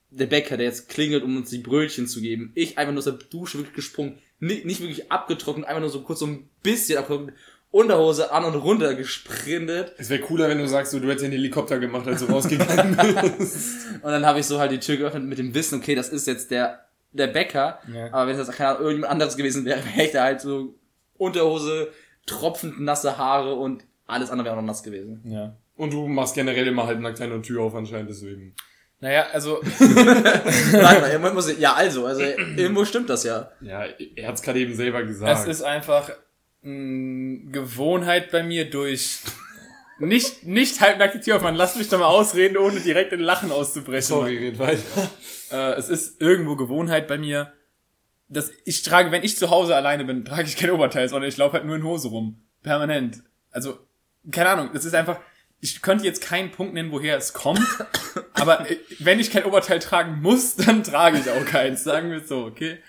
der 0.09 0.25
Bäcker, 0.25 0.57
der 0.57 0.65
jetzt 0.65 0.89
klingelt, 0.89 1.23
um 1.23 1.38
uns 1.38 1.51
die 1.51 1.59
Brötchen 1.59 2.07
zu 2.07 2.21
geben. 2.21 2.51
Ich 2.55 2.77
einfach 2.79 2.91
nur 2.91 2.99
aus 2.99 3.05
der 3.05 3.13
Dusche 3.13 3.59
wirklich 3.59 3.75
gesprungen, 3.75 4.17
nicht, 4.39 4.65
nicht 4.65 4.81
wirklich 4.81 5.11
abgetrocknet, 5.11 5.67
einfach 5.67 5.81
nur 5.81 5.89
so 5.91 6.01
kurz 6.01 6.19
so 6.19 6.25
ein 6.25 6.49
bisschen 6.63 6.97
abgetrocknet, 6.97 7.36
Unterhose 7.69 8.31
an 8.31 8.45
und 8.45 8.55
runter 8.55 8.95
gesprintet. 8.95 9.93
Es 9.97 10.09
wäre 10.09 10.21
cooler, 10.21 10.47
wenn 10.47 10.59
du 10.59 10.67
sagst, 10.67 10.93
so, 10.93 10.99
du 10.99 11.07
hättest 11.07 11.25
den 11.25 11.33
Helikopter 11.33 11.77
gemacht, 11.77 12.07
als 12.07 12.25
du 12.25 12.31
rausgegangen 12.31 12.95
bist. 13.38 13.88
Und 14.01 14.11
dann 14.11 14.25
habe 14.25 14.39
ich 14.39 14.45
so 14.45 14.59
halt 14.59 14.71
die 14.71 14.79
Tür 14.79 14.95
geöffnet 14.95 15.25
mit 15.25 15.38
dem 15.38 15.53
Wissen, 15.53 15.79
okay, 15.79 15.93
das 15.93 16.07
ist 16.07 16.25
jetzt 16.25 16.51
der, 16.51 16.84
der 17.18 17.28
Bäcker. 17.28 17.80
Ja. 17.93 18.07
Aber 18.11 18.28
wenn 18.28 18.39
es 18.39 18.47
jetzt 18.47 18.55
keine 18.55 18.70
Ahnung, 18.72 18.82
irgendjemand 18.84 19.11
anderes 19.11 19.38
gewesen 19.38 19.66
wäre, 19.66 19.80
wäre 19.95 20.05
ich 20.05 20.11
da 20.11 20.24
halt 20.24 20.41
so 20.41 20.76
Unterhose, 21.18 21.91
tropfend 22.26 22.82
nasse 22.82 23.18
Haare 23.18 23.55
und 23.55 23.86
alles 24.05 24.30
andere 24.30 24.45
wäre 24.45 24.55
auch 24.55 24.61
noch 24.61 24.68
nass 24.68 24.84
gewesen. 24.84 25.22
Ja. 25.26 25.55
Und 25.76 25.93
du 25.93 26.07
machst 26.07 26.36
generell 26.36 26.68
immer 26.68 26.88
halbnackt 26.88 27.20
deine 27.20 27.41
Tür 27.41 27.63
auf 27.63 27.76
anscheinend, 27.76 28.09
deswegen. 28.09 28.53
Naja, 28.99 29.28
also, 29.34 29.59
Warte 29.61 31.20
mal, 31.20 31.34
muss 31.34 31.49
ich, 31.49 31.59
ja 31.59 31.74
also, 31.74 32.05
also 32.05 32.22
irgendwo 32.22 32.86
stimmt 32.86 33.09
das 33.09 33.24
ja. 33.24 33.51
Ja, 33.61 33.86
er 34.16 34.28
hat's 34.28 34.41
gerade 34.41 34.59
eben 34.59 34.74
selber 34.74 35.03
gesagt. 35.03 35.41
es 35.41 35.47
ist 35.47 35.63
einfach 35.63 36.11
mh, 36.61 37.51
Gewohnheit 37.51 38.32
bei 38.32 38.43
mir 38.43 38.70
durch 38.70 39.20
nicht, 39.99 40.43
nicht 40.45 40.81
halbnackt 40.81 41.15
die 41.15 41.19
Tür 41.19 41.37
aufmachen. 41.37 41.55
Lass 41.55 41.75
mich 41.75 41.89
doch 41.89 41.99
mal 41.99 42.07
ausreden, 42.07 42.57
ohne 42.57 42.79
direkt 42.79 43.13
in 43.13 43.19
Lachen 43.21 43.51
auszubrechen. 43.51 44.01
Sorry, 44.07 44.37
red 44.37 44.59
weiter. 44.59 45.09
Äh, 45.51 45.73
es 45.79 45.89
ist 45.89 46.21
irgendwo 46.21 46.55
Gewohnheit 46.55 47.07
bei 47.07 47.17
mir, 47.17 47.53
dass 48.27 48.51
ich 48.65 48.81
trage, 48.81 49.11
wenn 49.11 49.23
ich 49.23 49.37
zu 49.37 49.49
Hause 49.51 49.75
alleine 49.75 50.03
bin, 50.05 50.25
trage 50.25 50.43
ich 50.47 50.57
kein 50.57 50.71
Oberteil, 50.71 51.07
sondern 51.07 51.29
ich 51.29 51.37
laufe 51.37 51.53
halt 51.53 51.65
nur 51.65 51.75
in 51.75 51.83
Hose 51.83 52.07
rum. 52.09 52.41
Permanent. 52.63 53.21
Also, 53.51 53.77
keine 54.31 54.49
Ahnung, 54.49 54.69
das 54.73 54.85
ist 54.85 54.95
einfach, 54.95 55.19
ich 55.61 55.81
könnte 55.81 56.03
jetzt 56.03 56.21
keinen 56.21 56.51
Punkt 56.51 56.73
nennen, 56.73 56.91
woher 56.91 57.15
es 57.17 57.33
kommt, 57.33 57.61
aber 58.33 58.69
äh, 58.69 58.77
wenn 58.99 59.19
ich 59.19 59.31
kein 59.31 59.45
Oberteil 59.45 59.79
tragen 59.79 60.21
muss, 60.21 60.55
dann 60.55 60.83
trage 60.83 61.19
ich 61.19 61.29
auch 61.29 61.45
keins, 61.45 61.83
sagen 61.83 62.09
wir 62.11 62.21
so, 62.25 62.43
okay? 62.45 62.79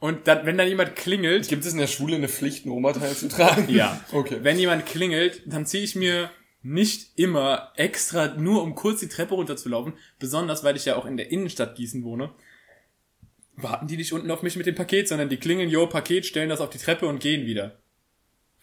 Und 0.00 0.26
dann, 0.26 0.44
wenn 0.44 0.58
dann 0.58 0.66
jemand 0.66 0.96
klingelt, 0.96 1.46
Gibt 1.48 1.64
es 1.64 1.72
in 1.72 1.78
der 1.78 1.86
Schule 1.86 2.16
eine 2.16 2.28
Pflicht, 2.28 2.66
ein 2.66 2.70
Oberteil 2.70 3.14
zu 3.14 3.28
tragen? 3.28 3.68
ja, 3.68 4.00
Okay. 4.12 4.38
wenn 4.42 4.58
jemand 4.58 4.84
klingelt, 4.84 5.42
dann 5.46 5.64
ziehe 5.64 5.84
ich 5.84 5.94
mir 5.94 6.28
nicht 6.62 7.18
immer 7.18 7.72
extra, 7.76 8.28
nur 8.28 8.62
um 8.62 8.74
kurz 8.74 9.00
die 9.00 9.08
Treppe 9.08 9.34
runterzulaufen, 9.34 9.94
besonders 10.18 10.62
weil 10.64 10.76
ich 10.76 10.84
ja 10.84 10.96
auch 10.96 11.06
in 11.06 11.16
der 11.16 11.30
Innenstadt 11.30 11.74
Gießen 11.74 12.04
wohne, 12.04 12.30
warten 13.56 13.86
die 13.86 13.96
nicht 13.96 14.12
unten 14.12 14.30
auf 14.30 14.42
mich 14.42 14.56
mit 14.56 14.66
dem 14.66 14.74
Paket, 14.74 15.08
sondern 15.08 15.28
die 15.28 15.36
klingeln, 15.36 15.68
yo, 15.68 15.86
Paket, 15.86 16.24
stellen 16.26 16.48
das 16.48 16.60
auf 16.60 16.70
die 16.70 16.78
Treppe 16.78 17.06
und 17.06 17.20
gehen 17.20 17.46
wieder. 17.46 17.78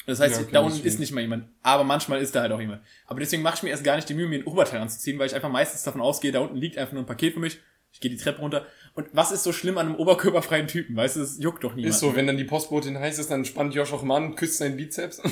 Das 0.05 0.19
heißt, 0.19 0.39
Ja, 0.39 0.47
da 0.51 0.63
das 0.63 0.73
unten 0.73 0.87
ist 0.87 0.99
nicht 0.99 1.11
mal 1.11 1.21
jemand, 1.21 1.49
aber 1.61 1.83
manchmal 1.83 2.21
ist 2.21 2.33
da 2.33 2.41
halt 2.41 2.51
auch 2.51 2.59
jemand. 2.59 2.81
Aber 3.05 3.19
deswegen 3.19 3.43
mache 3.43 3.57
ich 3.57 3.63
mir 3.63 3.69
erst 3.69 3.83
gar 3.83 3.95
nicht 3.95 4.09
die 4.09 4.13
Mühe, 4.15 4.27
mir 4.27 4.39
ein 4.39 4.45
Oberteil 4.45 4.81
anzuziehen, 4.81 5.19
weil 5.19 5.27
ich 5.27 5.35
einfach 5.35 5.51
meistens 5.51 5.83
davon 5.83 6.01
ausgehe, 6.01 6.31
da 6.31 6.39
unten 6.39 6.57
liegt 6.57 6.77
einfach 6.77 6.93
nur 6.93 7.03
ein 7.03 7.07
Paket 7.07 7.33
für 7.33 7.39
mich, 7.39 7.59
ich 7.91 7.99
gehe 7.99 8.09
die 8.09 8.17
Treppe 8.17 8.41
runter. 8.41 8.65
Und 8.95 9.07
was 9.13 9.31
ist 9.31 9.43
so 9.43 9.51
schlimm 9.51 9.77
an 9.77 9.87
einem 9.87 9.95
oberkörperfreien 9.95 10.67
Typen? 10.67 10.95
Weißt 10.95 11.15
du, 11.15 11.21
es 11.21 11.39
juckt 11.39 11.63
doch 11.63 11.75
niemand. 11.75 11.93
Ist 11.93 11.99
so, 11.99 12.15
wenn 12.15 12.27
dann 12.27 12.37
die 12.37 12.43
Postbotin 12.43 12.97
heiß 12.97 13.19
ist, 13.19 13.29
dann 13.29 13.45
spannt 13.45 13.75
Josh 13.75 13.93
auch 13.93 14.03
mal 14.03 14.17
an, 14.17 14.35
küsst 14.35 14.57
seinen 14.57 14.77
Bizeps. 14.77 15.21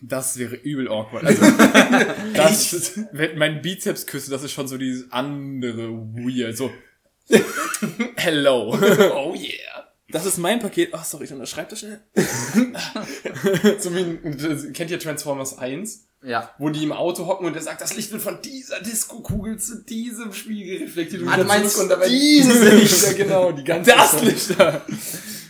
Das 0.00 0.38
wäre 0.38 0.54
übel 0.56 0.88
awkward. 0.88 1.24
Also, 1.24 1.42
das, 2.34 3.00
wenn 3.12 3.38
mein 3.38 3.62
Bizeps 3.62 4.06
küsse, 4.06 4.30
das 4.30 4.42
ist 4.42 4.52
schon 4.52 4.68
so 4.68 4.78
dieses 4.78 5.10
andere 5.12 5.90
weird. 5.92 6.56
So, 6.56 6.70
hello. 8.16 8.76
oh 9.14 9.34
yeah. 9.34 9.88
Das 10.10 10.26
ist 10.26 10.36
mein 10.38 10.58
Paket. 10.60 10.90
Ach, 10.92 11.04
sorry, 11.04 11.24
ich 11.24 11.32
unterschreibe 11.32 11.70
das 11.70 11.78
schnell. 11.80 12.00
So 13.78 13.94
wie, 13.94 14.72
kennt 14.72 14.90
ihr 14.90 14.98
Transformers 14.98 15.56
1? 15.58 16.06
Ja. 16.24 16.50
Wo 16.58 16.68
die 16.68 16.84
im 16.84 16.92
Auto 16.92 17.26
hocken 17.26 17.46
und 17.46 17.54
der 17.54 17.62
sagt, 17.62 17.80
das 17.80 17.96
Licht 17.96 18.12
wird 18.12 18.22
von 18.22 18.38
dieser 18.42 18.80
Disco-Kugel 18.80 19.58
zu 19.58 19.82
diesem 19.82 20.32
Spiegel 20.32 20.82
reflektiert. 20.84 21.22
Und 21.22 21.28
Ah, 21.28 21.36
du 21.38 21.44
meinst 21.44 21.80
und 21.80 21.88
dabei 21.88 22.08
dieses 22.08 22.62
Licht? 22.72 23.02
Ja, 23.02 23.12
genau, 23.24 23.52
die 23.52 23.64
ganze 23.64 23.90
Das. 23.90 24.22
Licht 24.22 24.54
da. 24.58 24.82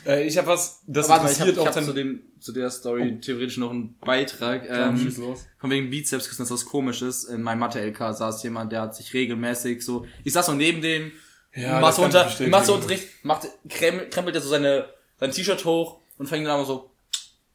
Äh, 0.06 0.26
ich 0.26 0.36
habe 0.38 0.48
was, 0.48 0.82
das 0.86 1.08
Warte 1.08 1.24
mal, 1.24 1.30
ich 1.32 1.38
interessiert 1.38 1.66
hab 1.66 1.76
auch 1.76 1.80
zu, 1.80 1.86
dann... 1.86 1.94
dem, 1.94 2.22
zu 2.40 2.52
der 2.52 2.70
Story 2.70 3.20
theoretisch 3.20 3.56
noch 3.58 3.70
einen 3.70 3.98
Beitrag. 4.00 4.68
Ähm, 4.68 5.12
von 5.58 5.70
wegen 5.70 5.90
Bizepsküssen, 5.90 6.44
das 6.44 6.50
was 6.50 6.64
komisches. 6.64 7.24
In 7.24 7.42
meinem 7.42 7.60
Mathe-LK 7.60 8.14
saß 8.14 8.42
jemand, 8.42 8.72
der 8.72 8.82
hat 8.82 8.96
sich 8.96 9.12
regelmäßig 9.14 9.84
so, 9.84 10.06
ich 10.24 10.32
saß 10.32 10.46
so 10.46 10.54
neben 10.54 10.82
dem, 10.82 11.12
Ja, 11.54 11.80
das 11.80 11.96
kann 11.96 12.10
ich 12.10 12.16
unter, 12.16 12.48
machst 12.48 12.68
du 12.68 12.74
Unterricht, 12.74 13.08
macht, 13.22 13.48
krem, 13.68 14.10
krempelt 14.10 14.34
er 14.36 14.42
so 14.42 14.48
seine, 14.48 14.86
sein 15.18 15.30
T-Shirt 15.30 15.64
hoch 15.64 16.00
und 16.18 16.26
fängt 16.28 16.46
dann 16.46 16.54
aber 16.54 16.64
so, 16.64 16.90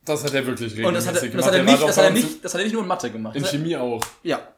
Das 0.06 0.24
hat 0.24 0.34
er 0.34 0.46
wirklich 0.46 0.72
regelmäßig 0.74 0.88
und 0.88 0.94
das 0.94 1.08
hat 1.08 1.16
er, 1.16 1.22
das 1.22 1.32
gemacht. 1.32 1.48
hat 1.48 1.54
er 1.56 1.64
nicht, 1.64 1.84
das 1.84 1.98
hat 1.98 2.04
er 2.06 2.12
nicht, 2.12 2.46
das 2.46 2.54
hat 2.54 2.62
er 2.62 2.64
nicht 2.64 2.74
nur 2.74 2.82
in 2.84 2.88
Mathe 2.88 3.12
gemacht. 3.12 3.36
In 3.36 3.42
Das 3.42 3.52
Chemie 3.52 3.76
auch. 3.76 4.02
Ja. 4.24 4.54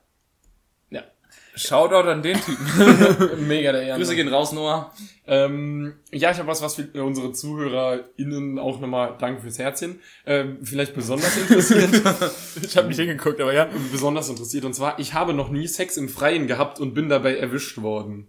Shoutout 1.60 2.10
an 2.10 2.24
den 2.24 2.38
Typen. 2.40 3.48
Mega 3.48 3.72
der 3.72 3.82
Ehrenmann. 3.82 4.00
Grüße 4.00 4.16
gehen 4.16 4.30
raus, 4.30 4.54
Noah. 4.54 4.94
Ähm, 5.28 5.94
ja, 6.12 6.32
ich 6.32 6.40
habe 6.40 6.48
was, 6.48 6.62
was 6.62 6.76
für 6.76 7.04
unsere 7.04 7.34
ZuhörerInnen 7.34 8.58
auch 8.58 8.80
nochmal, 8.80 9.16
danke 9.20 9.42
fürs 9.42 9.60
Herzchen, 9.60 10.00
ähm, 10.26 10.58
vielleicht 10.64 10.96
besonders 10.96 11.38
interessiert. 11.38 12.02
Ich 12.64 12.78
habe 12.78 12.88
nicht 12.88 12.98
hingeguckt, 12.98 13.40
aber 13.40 13.54
ja. 13.54 13.70
besonders 13.92 14.30
interessiert. 14.30 14.66
Und 14.66 14.74
zwar, 14.74 15.00
ich 15.00 15.14
habe 15.14 15.34
noch 15.34 15.50
nie 15.50 15.68
Sex 15.68 15.98
im 15.98 16.10
Freien 16.10 16.48
gehabt 16.48 16.80
und 16.80 16.94
bin 16.94 17.10
dabei 17.10 17.36
erwischt 17.38 17.80
worden. 17.82 18.28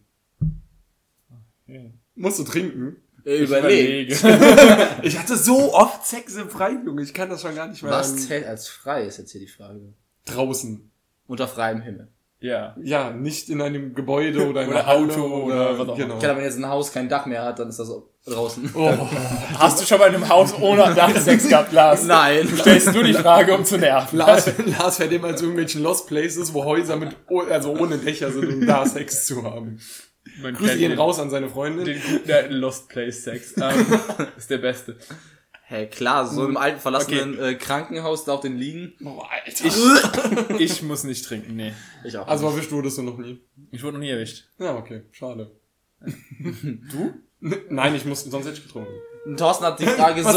Musst 2.14 2.38
du 2.38 2.44
trinken? 2.44 2.96
Überleg. 3.24 4.16
Ich 5.02 5.18
hatte 5.18 5.36
so 5.36 5.72
oft 5.72 6.04
Sex 6.04 6.36
im 6.36 6.50
Freien, 6.50 6.84
Junge. 6.84 7.02
Ich 7.02 7.14
kann 7.14 7.30
das 7.30 7.42
schon 7.42 7.54
gar 7.54 7.68
nicht 7.68 7.82
mehr. 7.82 7.92
Was 7.92 8.26
zählt 8.26 8.46
als 8.46 8.68
frei, 8.68 9.04
ist 9.04 9.18
jetzt 9.18 9.32
hier 9.32 9.40
die 9.40 9.46
Frage. 9.46 9.94
draußen. 10.26 10.90
Unter 11.26 11.48
freiem 11.48 11.80
Himmel. 11.80 12.08
Ja. 12.40 12.74
Ja, 12.82 13.10
nicht 13.10 13.50
in 13.50 13.60
einem 13.60 13.94
Gebäude 13.94 14.48
oder 14.48 14.62
in 14.62 14.70
Oder 14.70 14.86
Halle 14.86 15.12
Auto 15.12 15.44
oder 15.44 15.78
was 15.78 15.88
auch 15.88 15.96
genau. 15.96 16.18
Klar, 16.18 16.36
wenn 16.36 16.44
jetzt 16.44 16.56
ein 16.56 16.66
Haus 16.66 16.90
kein 16.90 17.08
Dach 17.08 17.26
mehr 17.26 17.44
hat, 17.44 17.58
dann 17.58 17.68
ist 17.68 17.78
das 17.78 17.92
draußen. 18.24 18.70
Oh, 18.74 18.90
Hast 19.58 19.80
du 19.80 19.84
schon 19.84 19.98
mal 19.98 20.08
in 20.08 20.14
einem 20.14 20.28
Haus 20.28 20.54
ohne 20.58 20.94
Dach 20.94 21.14
Sex 21.16 21.48
gehabt, 21.48 21.72
Lars? 21.72 22.04
Nein. 22.04 22.48
Stellst 22.58 22.94
du 22.94 23.02
die 23.02 23.12
Frage, 23.12 23.54
um 23.54 23.64
zu 23.66 23.76
nerven. 23.76 24.16
Lars, 24.18 24.50
Lars 24.78 24.96
fährt 24.96 25.12
immer 25.12 25.36
zu 25.36 25.44
irgendwelchen 25.44 25.82
Lost 25.82 26.06
Places, 26.06 26.54
wo 26.54 26.64
Häuser 26.64 26.96
mit, 26.96 27.14
also 27.50 27.76
ohne 27.76 27.98
Dächer 27.98 28.30
sind, 28.30 28.48
um 28.48 28.66
da 28.66 28.86
Sex 28.86 29.26
zu 29.26 29.42
haben. 29.44 29.78
Man 30.42 30.54
Grüße 30.54 30.78
gehen 30.78 30.92
raus 30.92 31.18
an 31.18 31.28
seine 31.28 31.48
Freundin. 31.48 31.84
Den 31.84 32.00
guten 32.00 32.52
Lost 32.52 32.88
Place 32.88 33.24
Sex. 33.24 33.54
Ähm, 33.58 33.86
ist 34.36 34.50
der 34.50 34.58
beste. 34.58 34.96
Hey, 35.70 35.86
klar, 35.86 36.26
so 36.26 36.48
im 36.48 36.56
alten 36.56 36.80
verlassenen 36.80 37.38
äh, 37.38 37.54
Krankenhaus 37.54 38.24
da 38.24 38.32
auf 38.34 38.40
den 38.40 38.58
Liegen. 38.58 38.92
Oh, 39.04 39.20
Alter. 39.20 40.58
Ich 40.58 40.82
muss 40.82 41.04
nicht 41.04 41.24
trinken, 41.24 41.54
nee. 41.54 41.72
Ich 42.02 42.18
auch. 42.18 42.26
Also 42.26 42.48
erwischt 42.48 42.72
wurdest 42.72 42.98
du 42.98 43.02
noch 43.02 43.16
nie. 43.18 43.40
Ich 43.70 43.80
wurde 43.84 43.92
noch 43.92 44.00
nie 44.00 44.10
erwischt. 44.10 44.48
Ja, 44.58 44.74
okay, 44.74 45.02
schade. 45.12 45.52
Du? 46.00 47.14
Nein, 47.68 47.94
ich 47.94 48.04
muss, 48.04 48.24
sonst 48.24 48.46
hätte 48.46 48.56
ich 48.58 48.64
getrunken. 48.64 48.90
Thorsten 49.36 49.64
hat 49.64 49.78
die 49.78 49.86
Frage 49.86 50.22
so. 50.24 50.30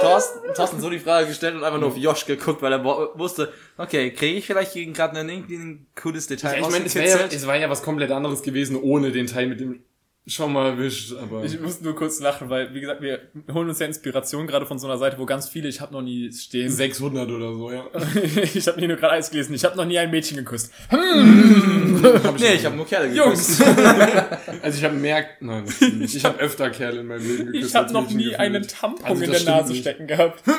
Thorsten, 0.00 0.52
Thorsten 0.52 0.80
so 0.80 0.90
die 0.90 0.98
Frage 0.98 1.28
gestellt 1.28 1.54
und 1.54 1.62
einfach 1.62 1.78
nur 1.78 1.90
auf 1.90 1.96
Josh 1.96 2.26
geguckt, 2.26 2.60
weil 2.60 2.72
er 2.72 2.84
wusste, 2.84 3.52
okay, 3.76 4.10
kriege 4.10 4.38
ich 4.38 4.46
vielleicht 4.46 4.72
gegen 4.72 4.94
gerade 4.94 5.16
ein 5.16 5.28
irgendwie 5.28 5.56
ein 5.58 5.86
cooles 5.94 6.26
Detail 6.26 6.58
Ja, 6.60 6.66
ich 6.66 6.72
meine, 6.72 6.86
es, 6.86 6.94
ja, 6.94 7.02
es 7.02 7.46
war 7.46 7.56
ja 7.56 7.70
was 7.70 7.84
komplett 7.84 8.10
anderes 8.10 8.42
gewesen, 8.42 8.74
ohne 8.74 9.12
den 9.12 9.28
Teil 9.28 9.46
mit 9.46 9.60
dem 9.60 9.84
schon 10.28 10.52
mal 10.52 10.66
erwischt, 10.70 11.12
aber. 11.14 11.44
Ich 11.44 11.60
muss 11.60 11.80
nur 11.80 11.94
kurz 11.94 12.20
lachen, 12.20 12.48
weil, 12.50 12.72
wie 12.74 12.80
gesagt, 12.80 13.00
wir 13.02 13.20
holen 13.52 13.68
uns 13.68 13.78
ja 13.78 13.86
Inspiration 13.86 14.46
gerade 14.46 14.66
von 14.66 14.78
so 14.78 14.86
einer 14.86 14.98
Seite, 14.98 15.18
wo 15.18 15.26
ganz 15.26 15.48
viele, 15.48 15.68
ich 15.68 15.80
habe 15.80 15.92
noch 15.92 16.02
nie 16.02 16.32
stehen. 16.32 16.70
600 16.70 17.28
oder 17.30 17.52
so, 17.52 17.70
ja. 17.72 17.86
ich 18.54 18.66
habe 18.66 18.80
nie 18.80 18.86
nur 18.88 18.96
gerade 18.96 19.14
eins 19.14 19.30
gelesen. 19.30 19.54
Ich 19.54 19.64
habe 19.64 19.76
noch 19.76 19.84
nie 19.84 19.98
ein 19.98 20.10
Mädchen 20.10 20.36
geküsst. 20.36 20.72
Nee, 20.92 22.54
ich 22.54 22.64
habe 22.64 22.76
nur 22.76 22.86
Kerle 22.86 23.10
geküsst. 23.10 23.62
Also 24.62 24.78
ich 24.78 24.84
habe 24.84 24.94
mehr, 24.96 25.24
nein, 25.40 25.64
das 25.64 25.76
stimmt 25.76 26.00
nicht. 26.00 26.14
Ich 26.14 26.24
habe 26.24 26.38
öfter 26.40 26.70
Kerle 26.70 27.00
in 27.00 27.06
meinem 27.06 27.26
Leben 27.26 27.46
geküsst. 27.46 27.70
Ich 27.70 27.74
habe 27.74 27.92
noch 27.92 28.08
nie 28.08 28.24
gefühlt. 28.24 28.38
einen 28.40 28.66
Tampon 28.66 29.04
Also 29.06 29.22
in 29.24 29.30
der 29.30 29.42
Nase 29.44 29.72
nicht. 29.72 29.82
stecken 29.82 30.06
gehabt. 30.06 30.42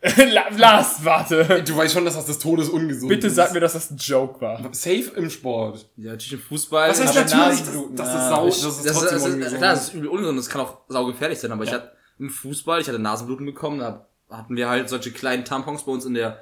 La- 0.32 0.48
Lars, 0.56 1.04
warte. 1.04 1.62
Du 1.66 1.76
weißt 1.76 1.92
schon, 1.94 2.04
dass 2.04 2.14
das 2.14 2.26
des 2.26 2.38
Todes 2.38 2.68
ungesund 2.68 3.08
Bitte 3.08 3.26
ist. 3.26 3.34
sag 3.34 3.52
mir, 3.52 3.58
dass 3.60 3.72
das 3.72 3.90
ein 3.90 3.96
Joke 3.96 4.40
war. 4.40 4.62
Safe 4.72 5.10
im 5.16 5.28
Sport. 5.28 5.88
Ja, 5.96 6.12
natürlich 6.12 6.34
im 6.34 6.38
Fußball. 6.40 6.90
Was 6.90 7.00
heißt 7.00 7.16
aber 7.16 7.20
natürlich? 7.28 7.58
Das, 7.58 7.66
Nasenbluten, 7.66 7.96
das 7.96 8.06
na, 8.08 8.22
ist 8.22 8.28
sau, 8.28 8.46
ich- 8.48 8.54
das 8.54 8.64
ist 8.64 8.78
das 8.78 8.86
ist, 8.86 8.92
trotzdem 8.92 9.10
das 9.18 9.26
ist, 9.26 9.34
ungesund. 9.34 9.58
klar, 9.58 9.72
das 9.74 9.82
ist 9.88 9.94
übel 9.94 10.08
ungesund, 10.08 10.38
das 10.38 10.48
kann 10.48 10.60
auch 10.60 10.78
saugefährlich 10.88 11.38
sein, 11.40 11.50
aber 11.52 11.64
ich 11.64 11.72
hatte 11.72 11.92
im 12.20 12.30
Fußball, 12.30 12.80
ich 12.80 12.88
hatte 12.88 12.98
Nasenbluten 13.00 13.44
bekommen, 13.46 13.80
da 13.80 14.06
hatten 14.30 14.54
wir 14.56 14.68
halt 14.68 14.88
solche 14.88 15.10
kleinen 15.10 15.44
Tampons 15.44 15.84
bei 15.84 15.90
uns 15.92 16.04
in 16.04 16.14
der 16.14 16.38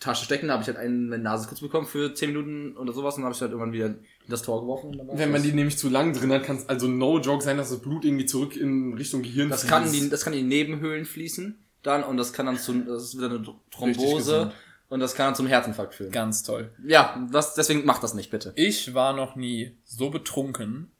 Tasche 0.00 0.24
stecken, 0.24 0.48
da 0.48 0.54
habe 0.54 0.62
ich 0.62 0.68
halt 0.68 0.76
einen 0.78 1.08
meine 1.08 1.22
Nase 1.22 1.46
kurz 1.48 1.60
bekommen 1.60 1.86
für 1.86 2.14
10 2.14 2.30
Minuten 2.32 2.76
oder 2.76 2.92
sowas 2.92 3.14
und 3.16 3.20
dann 3.22 3.26
habe 3.26 3.34
ich 3.34 3.40
halt 3.40 3.52
irgendwann 3.52 3.72
wieder 3.72 3.86
in 3.86 3.98
das 4.28 4.42
Tor 4.42 4.60
geworfen. 4.62 4.90
Und 4.90 4.98
dann 4.98 5.08
war's 5.08 5.18
Wenn 5.18 5.30
man 5.30 5.40
das. 5.42 5.50
die 5.50 5.54
nämlich 5.56 5.78
zu 5.78 5.88
lang 5.88 6.12
drin 6.14 6.32
hat, 6.32 6.42
kann 6.44 6.56
es 6.56 6.68
also 6.68 6.88
no 6.88 7.18
joke 7.20 7.42
sein, 7.44 7.56
dass 7.58 7.70
das 7.70 7.80
Blut 7.80 8.04
irgendwie 8.04 8.26
zurück 8.26 8.56
in 8.56 8.94
Richtung 8.94 9.22
Gehirn 9.22 9.48
das 9.50 9.60
fließt. 9.60 9.72
kann, 9.72 9.92
die, 9.92 10.08
das 10.10 10.24
kann 10.24 10.32
in 10.32 10.40
die 10.40 10.56
Nebenhöhlen 10.56 11.04
fließen 11.06 11.63
dann 11.84 12.02
und 12.04 12.16
das 12.16 12.32
kann 12.32 12.46
dann 12.46 12.58
zu, 12.58 12.72
das 12.80 13.04
ist 13.04 13.16
wieder 13.16 13.30
eine 13.30 13.44
Thrombose 13.70 14.52
und 14.88 15.00
das 15.00 15.14
kann 15.14 15.26
dann 15.28 15.34
zum 15.34 15.46
Herzinfarkt 15.46 15.94
führen. 15.94 16.10
Ganz 16.10 16.42
toll. 16.42 16.72
Ja, 16.86 17.24
das, 17.30 17.54
deswegen 17.54 17.84
macht 17.84 18.02
das 18.02 18.14
nicht 18.14 18.30
bitte. 18.30 18.52
Ich 18.56 18.94
war 18.94 19.12
noch 19.12 19.36
nie 19.36 19.76
so 19.84 20.10
betrunken, 20.10 20.90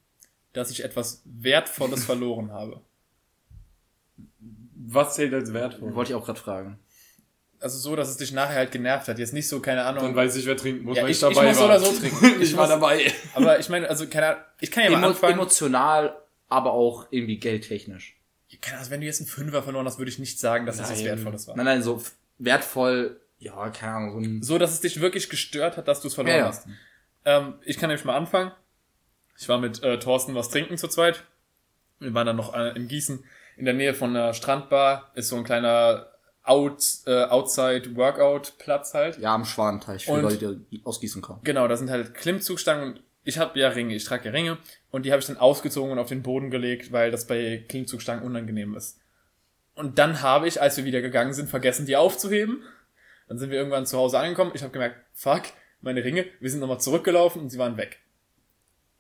dass 0.53 0.70
ich 0.70 0.85
etwas 0.85 1.22
Wertvolles 1.24 2.05
verloren 2.07 2.53
habe. 2.53 2.80
Was 4.87 5.14
zählt 5.14 5.32
als 5.35 5.53
wertvoll? 5.53 5.95
Wollte 5.95 6.12
ich 6.12 6.16
auch 6.16 6.24
gerade 6.24 6.39
fragen. 6.39 6.78
Also 7.61 7.78
so, 7.78 7.97
dass 7.97 8.11
es 8.11 8.18
dich 8.18 8.32
nachher 8.32 8.57
halt 8.57 8.72
genervt 8.72 9.09
hat. 9.09 9.18
Jetzt 9.18 9.32
nicht 9.32 9.49
so, 9.49 9.61
keine 9.61 9.85
Ahnung. 9.85 10.03
Dann 10.05 10.14
weiß 10.16 10.37
ich, 10.37 10.45
wer 10.45 10.57
trinken 10.57 10.85
muss, 10.85 10.97
Ja, 10.99 11.05
weil 11.05 11.11
ich- 11.11 11.22
ich, 11.22 11.28
ich 11.28 11.35
dabei 11.35 11.49
muss 11.49 11.59
war. 11.59 11.64
oder 11.66 11.80
so 11.80 11.93
trinken. 11.99 12.26
ich 12.43 12.51
Ich 12.51 12.57
war 12.57 12.64
muss- 12.64 12.68
dabei. 12.68 13.12
aber 13.35 13.59
ich 13.59 13.68
meine, 13.70 13.89
also 13.89 14.07
keine 14.07 14.26
Ahnung, 14.28 14.43
ich 14.61 14.70
kann 14.70 14.85
ja 14.85 14.91
mal 14.91 14.99
Emo 14.99 15.07
anfangen. 15.09 15.32
emotional, 15.35 16.14
aber 16.49 16.72
auch 16.72 17.07
irgendwie 17.11 17.39
geldtechnisch. 17.39 18.16
Keine 18.61 18.78
Ahnung, 18.78 18.90
wenn 18.90 19.00
du 19.00 19.07
jetzt 19.07 19.20
einen 19.20 19.28
Fünfer 19.28 19.62
verloren 19.62 19.86
hast, 19.86 19.98
würde 19.98 20.11
ich 20.11 20.18
nicht 20.18 20.38
sagen, 20.38 20.66
dass 20.66 20.76
es 20.76 20.82
was 20.82 20.90
Nein. 20.98 21.05
Wertvolles 21.07 21.48
war. 21.48 21.57
Nein, 21.57 21.64
nein, 21.66 21.82
so 21.82 22.02
wertvoll, 22.38 23.20
ja, 23.38 23.68
keine 23.70 23.92
Ahnung, 23.94 24.12
so 24.12 24.18
ein 24.18 24.42
So, 24.42 24.59
dass 24.59 24.72
es 24.72 24.80
dich 24.80 25.00
wirklich 25.00 25.28
gestört 25.30 25.76
hat, 25.76 25.88
dass 25.88 26.00
du 26.00 26.09
es 26.09 26.14
verloren 26.14 26.36
Ja, 26.36 26.42
ja. 26.42 26.48
hast. 26.48 26.66
Ähm, 27.24 27.55
ich 27.64 27.78
kann 27.78 27.88
nämlich 27.88 28.05
mal 28.05 28.16
anfangen. 28.16 28.52
Ich 29.38 29.48
war 29.48 29.59
mit 29.59 29.82
äh, 29.82 29.98
Thorsten 29.98 30.34
was 30.34 30.48
trinken 30.50 30.76
zu 30.78 30.88
zweit. 30.88 31.24
Wir 31.98 32.12
waren 32.14 32.26
dann 32.26 32.36
noch 32.36 32.55
äh, 32.55 32.70
in 32.76 32.86
Gießen 32.88 33.24
in 33.57 33.64
der 33.64 33.74
Nähe 33.74 33.94
von 33.94 34.11
einer 34.11 34.34
Strandbar. 34.34 35.11
Ist 35.14 35.28
so 35.28 35.36
ein 35.36 35.44
kleiner 35.44 36.07
Out, 36.42 36.82
äh, 37.07 37.24
Outside-Workout-Platz 37.24 38.94
halt. 38.94 39.18
Ja, 39.18 39.34
am 39.34 39.44
Schwanenteich, 39.44 40.05
für 40.07 40.12
Und- 40.12 40.22
Leute, 40.22 40.61
die 40.70 40.82
aus 40.84 41.00
Gießen 41.00 41.22
kommen. 41.22 41.40
Genau, 41.44 41.66
da 41.68 41.76
sind 41.76 41.90
halt 41.90 42.14
Klimmzugstangen 42.14 42.84
und 42.92 43.02
ich 43.24 43.38
habe 43.38 43.59
ja 43.59 43.68
Ringe, 43.68 43.94
ich 43.94 44.05
trage 44.05 44.26
ja 44.26 44.30
Ringe 44.32 44.59
und 44.95 45.05
die 45.05 45.11
habe 45.11 45.18
ich 45.18 45.26
dann 45.26 45.38
ausgezogen 45.38 45.90
und 45.90 45.99
auf 45.99 46.07
den 46.09 46.22
Boden 46.22 46.53
gelegt, 46.53 46.92
weil 46.92 47.11
das 47.11 47.26
bei 47.26 47.64
Klimmzugstangen 47.68 48.22
unangenehm 48.22 48.76
ist. 48.76 49.01
Und 49.74 49.99
dann 49.99 50.22
habe 50.22 50.47
ich, 50.47 50.62
als 50.62 50.76
wir 50.76 50.84
wieder 50.84 51.03
gegangen 51.03 51.32
sind, 51.34 51.51
vergessen, 51.51 51.84
die 51.84 51.97
aufzuheben. 51.97 52.62
Dann 53.26 53.40
sind 53.40 53.51
wir 53.51 53.59
irgendwann 53.59 53.86
zu 53.86 53.99
Hause 53.99 54.20
angekommen. 54.20 54.53
Ich 54.55 54.62
habe 54.62 54.72
gemerkt, 54.72 55.01
fuck, 55.12 55.42
meine 55.80 56.05
Ringe, 56.05 56.26
wir 56.38 56.49
sind 56.49 56.61
nochmal 56.61 56.78
zurückgelaufen 56.78 57.42
und 57.42 57.51
sie 57.51 57.59
waren 57.59 57.76
weg. 57.76 57.99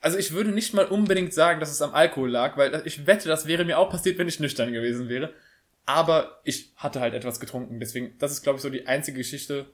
Also 0.00 0.18
ich 0.18 0.32
würde 0.32 0.50
nicht 0.50 0.74
mal 0.74 0.86
unbedingt 0.86 1.32
sagen, 1.32 1.60
dass 1.60 1.70
es 1.70 1.80
am 1.80 1.94
Alkohol 1.94 2.28
lag, 2.28 2.56
weil 2.56 2.82
ich 2.86 3.06
wette, 3.06 3.28
das 3.28 3.46
wäre 3.46 3.64
mir 3.64 3.78
auch 3.78 3.88
passiert, 3.88 4.18
wenn 4.18 4.26
ich 4.26 4.40
nüchtern 4.40 4.72
gewesen 4.72 5.08
wäre. 5.08 5.32
Aber 5.86 6.40
ich 6.42 6.72
hatte 6.74 6.98
halt 6.98 7.14
etwas 7.14 7.38
getrunken. 7.38 7.78
Deswegen, 7.78 8.18
das 8.18 8.32
ist, 8.32 8.42
glaube 8.42 8.56
ich, 8.56 8.62
so 8.62 8.68
die 8.68 8.88
einzige 8.88 9.18
Geschichte, 9.18 9.66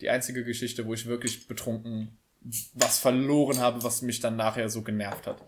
die 0.00 0.10
einzige 0.10 0.42
Geschichte, 0.42 0.86
wo 0.86 0.94
ich 0.94 1.06
wirklich 1.06 1.46
betrunken 1.46 2.18
was 2.74 2.98
verloren 2.98 3.58
habe, 3.58 3.82
was 3.82 4.02
mich 4.02 4.20
dann 4.20 4.36
nachher 4.36 4.68
so 4.68 4.82
genervt 4.82 5.26
hat. 5.26 5.42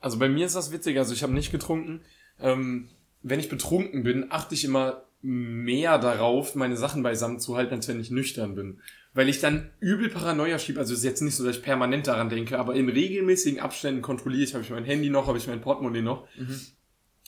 Also 0.00 0.18
bei 0.18 0.28
mir 0.28 0.46
ist 0.46 0.56
das 0.56 0.72
witzig, 0.72 0.98
also 0.98 1.14
ich 1.14 1.22
habe 1.22 1.32
nicht 1.32 1.52
getrunken. 1.52 2.00
Ähm, 2.40 2.88
wenn 3.22 3.40
ich 3.40 3.48
betrunken 3.48 4.02
bin, 4.02 4.30
achte 4.30 4.54
ich 4.54 4.64
immer 4.64 5.04
mehr 5.22 5.98
darauf, 5.98 6.54
meine 6.54 6.76
Sachen 6.76 7.02
beisammen 7.02 7.40
zu 7.40 7.56
halten, 7.56 7.74
als 7.74 7.88
wenn 7.88 8.00
ich 8.00 8.10
nüchtern 8.10 8.54
bin. 8.54 8.80
Weil 9.12 9.28
ich 9.28 9.40
dann 9.40 9.70
übel 9.80 10.08
Paranoia 10.08 10.58
schiebe. 10.58 10.80
Also 10.80 10.94
es 10.94 11.00
ist 11.00 11.04
jetzt 11.04 11.20
nicht 11.20 11.34
so, 11.34 11.44
dass 11.44 11.56
ich 11.56 11.62
permanent 11.62 12.06
daran 12.06 12.30
denke, 12.30 12.58
aber 12.58 12.74
in 12.74 12.88
regelmäßigen 12.88 13.60
Abständen 13.60 14.02
kontrolliere 14.02 14.44
ich, 14.44 14.54
habe 14.54 14.64
ich 14.64 14.70
mein 14.70 14.84
Handy 14.84 15.10
noch, 15.10 15.26
habe 15.26 15.36
ich 15.36 15.46
mein 15.46 15.60
Portemonnaie 15.60 16.02
noch. 16.02 16.26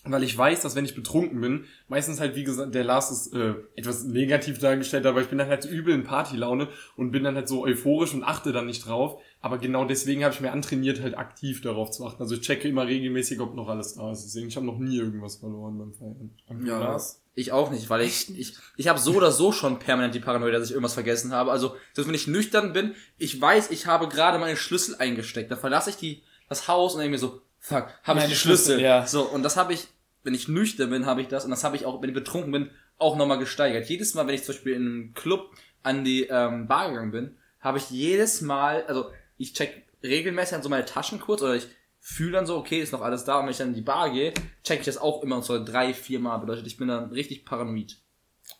Weil 0.04 0.24
ich 0.24 0.36
weiß, 0.36 0.62
dass 0.62 0.74
wenn 0.74 0.84
ich 0.84 0.96
betrunken 0.96 1.40
bin, 1.40 1.64
meistens 1.86 2.18
halt, 2.18 2.34
wie 2.34 2.42
gesagt, 2.42 2.74
der 2.74 2.82
Lars 2.82 3.12
ist 3.12 3.32
äh, 3.34 3.54
etwas 3.76 4.02
negativ 4.02 4.58
dargestellt, 4.58 5.06
aber 5.06 5.20
ich 5.20 5.28
bin 5.28 5.38
dann 5.38 5.46
halt 5.48 5.62
so 5.62 5.68
übel 5.68 5.94
in 5.94 6.02
Partylaune 6.02 6.68
und 6.96 7.12
bin 7.12 7.22
dann 7.22 7.36
halt 7.36 7.46
so 7.46 7.62
euphorisch 7.64 8.12
und 8.12 8.24
achte 8.24 8.52
dann 8.52 8.66
nicht 8.66 8.84
drauf. 8.86 9.20
Aber 9.40 9.58
genau 9.58 9.84
deswegen 9.84 10.24
habe 10.24 10.34
ich 10.34 10.40
mir 10.40 10.50
antrainiert, 10.50 11.00
halt 11.00 11.16
aktiv 11.16 11.62
darauf 11.62 11.92
zu 11.92 12.04
achten. 12.04 12.20
Also 12.20 12.34
ich 12.34 12.40
checke 12.40 12.68
immer 12.68 12.86
regelmäßig, 12.86 13.38
ob 13.38 13.54
noch 13.54 13.68
alles 13.68 13.94
da 13.94 14.10
ist. 14.10 14.24
Deswegen, 14.24 14.48
ich 14.48 14.56
habe 14.56 14.66
noch 14.66 14.78
nie 14.78 14.98
irgendwas 14.98 15.36
verloren 15.36 15.78
beim 15.78 15.92
Feiern. 15.92 16.30
Und 16.48 16.66
Ja, 16.66 16.80
Lars? 16.80 17.22
ich 17.36 17.52
auch 17.52 17.70
nicht, 17.70 17.88
weil 17.88 18.02
ich, 18.02 18.36
ich, 18.36 18.56
ich 18.76 18.88
habe 18.88 18.98
so 18.98 19.14
oder 19.14 19.30
so 19.30 19.52
schon 19.52 19.78
permanent 19.78 20.16
die 20.16 20.20
Paranoia, 20.20 20.50
dass 20.52 20.64
ich 20.66 20.72
irgendwas 20.72 20.94
vergessen 20.94 21.32
habe. 21.32 21.52
Also, 21.52 21.76
selbst 21.92 22.08
wenn 22.08 22.14
ich 22.14 22.26
nüchtern 22.26 22.72
bin, 22.72 22.94
ich 23.18 23.40
weiß, 23.40 23.70
ich 23.70 23.86
habe 23.86 24.08
gerade 24.08 24.40
meine 24.40 24.56
Schlüssel 24.56 24.96
eingesteckt. 24.96 25.50
Dann 25.50 25.60
verlasse 25.60 25.90
ich 25.90 25.96
die, 25.96 26.22
das 26.48 26.66
Haus 26.66 26.94
und 26.94 27.00
denke 27.00 27.12
mir 27.12 27.18
so, 27.18 27.40
fuck, 27.62 27.88
habe 28.02 28.20
ich 28.20 28.26
die 28.26 28.34
Schlüssel. 28.34 28.74
Schlüssel, 28.74 28.80
ja. 28.80 29.06
So, 29.06 29.22
und 29.22 29.42
das 29.42 29.56
habe 29.56 29.72
ich, 29.72 29.88
wenn 30.22 30.34
ich 30.34 30.48
nüchtern 30.48 30.90
bin, 30.90 31.06
habe 31.06 31.22
ich 31.22 31.28
das. 31.28 31.44
Und 31.44 31.50
das 31.50 31.64
habe 31.64 31.76
ich 31.76 31.86
auch, 31.86 32.02
wenn 32.02 32.10
ich 32.10 32.14
betrunken 32.14 32.52
bin, 32.52 32.70
auch 32.98 33.16
nochmal 33.16 33.38
gesteigert. 33.38 33.88
Jedes 33.88 34.14
Mal, 34.14 34.26
wenn 34.26 34.34
ich 34.34 34.44
zum 34.44 34.54
Beispiel 34.54 34.74
in 34.74 34.86
einem 34.86 35.14
Club 35.14 35.50
an 35.82 36.04
die 36.04 36.24
ähm, 36.24 36.68
Bar 36.68 36.90
gegangen 36.90 37.12
bin, 37.12 37.36
habe 37.60 37.78
ich 37.78 37.90
jedes 37.90 38.42
Mal, 38.42 38.84
also 38.86 39.10
ich 39.38 39.54
check 39.54 39.86
regelmäßig 40.02 40.56
an 40.56 40.62
so 40.62 40.68
meine 40.68 40.84
Taschen 40.84 41.20
kurz 41.20 41.42
oder 41.42 41.54
ich 41.54 41.68
fühle 42.00 42.32
dann 42.32 42.46
so, 42.46 42.56
okay, 42.56 42.80
ist 42.80 42.92
noch 42.92 43.00
alles 43.00 43.24
da. 43.24 43.38
Und 43.38 43.44
wenn 43.44 43.52
ich 43.52 43.58
dann 43.58 43.68
in 43.68 43.74
die 43.74 43.80
Bar 43.80 44.10
gehe, 44.10 44.34
check 44.64 44.80
ich 44.80 44.86
das 44.86 44.98
auch 44.98 45.22
immer 45.22 45.40
so 45.42 45.64
drei, 45.64 45.94
vier 45.94 46.18
Mal. 46.18 46.38
Bedeutet, 46.38 46.66
ich 46.66 46.76
bin 46.76 46.88
dann 46.88 47.10
richtig 47.10 47.44
paranoid. 47.44 47.96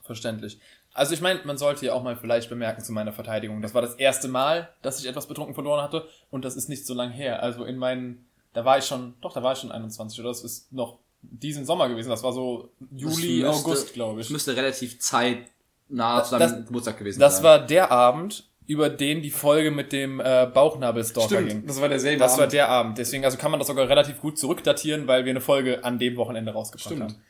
Verständlich. 0.05 0.61
Also 0.95 1.15
ich 1.15 1.21
meine, 1.21 1.41
man 1.45 1.57
sollte 1.57 1.87
ja 1.87 1.95
auch 1.95 2.03
mal 2.03 2.17
vielleicht 2.17 2.49
bemerken 2.51 2.83
zu 2.83 2.93
meiner 2.93 3.13
Verteidigung. 3.13 3.63
Das 3.63 3.75
war 3.75 3.83
das 3.83 3.95
erste 3.95 4.29
Mal, 4.29 4.73
dass 4.83 5.01
ich 5.01 5.09
etwas 5.09 5.27
betrunken 5.27 5.55
verloren 5.55 5.83
hatte 5.83 6.07
und 6.31 6.45
das 6.45 6.55
ist 6.55 6.69
nicht 6.69 6.87
so 6.87 6.95
lang 6.95 7.11
her. 7.11 7.43
Also 7.43 7.65
in 7.65 7.79
meinen, 7.79 8.29
da 8.55 8.65
war 8.65 8.79
ich 8.79 8.85
schon, 8.85 9.15
doch, 9.21 9.33
da 9.33 9.43
war 9.43 9.53
ich 9.53 9.59
schon 9.59 9.73
21 9.73 10.21
oder 10.21 10.29
das 10.31 10.43
ist 10.45 10.73
noch 10.73 10.99
diesen 11.23 11.65
Sommer 11.65 11.89
gewesen. 11.89 12.09
Das 12.11 12.23
war 12.23 12.33
so 12.33 12.71
Juli, 12.91 13.41
Das 13.43 13.55
müsste- 13.57 13.69
August, 13.71 13.93
glaube 13.95 14.21
ich. 14.21 14.31
Müsste 14.31 14.57
relativ 14.57 14.99
zeitnah 15.01 16.23
zu 16.25 16.39
Das- 16.39 16.53
deinem 16.53 16.67
Geburtstag 16.67 16.99
gewesen 16.99 17.21
Das 17.21 17.37
sein. 17.37 17.45
war 17.45 17.59
der 17.67 17.91
Abend, 17.91 18.49
über 18.67 18.89
den 18.91 19.23
die 19.23 19.31
Folge 19.31 19.71
mit 19.71 19.93
dem 19.93 20.21
äh, 20.21 20.47
Bauchnabelstalker 20.53 21.43
ging. 21.43 21.67
das 21.67 21.81
war 21.81 21.89
derselbe 21.89 22.19
Das 22.21 22.33
war 22.35 22.43
Abend. 22.45 22.53
der 22.53 22.69
Abend. 22.69 22.99
Deswegen, 22.99 23.25
also 23.25 23.37
kann 23.37 23.51
man 23.51 23.59
das 23.61 23.67
sogar 23.67 23.89
relativ 23.89 24.21
gut 24.21 24.39
zurückdatieren, 24.39 25.07
weil 25.09 25.25
wir 25.25 25.31
eine 25.31 25.41
Folge 25.41 25.85
an 25.85 25.99
dem 25.99 26.17
Wochenende 26.17 26.53
rausgebracht 26.53 26.87
Stimmt. 26.87 27.03
haben. 27.03 27.23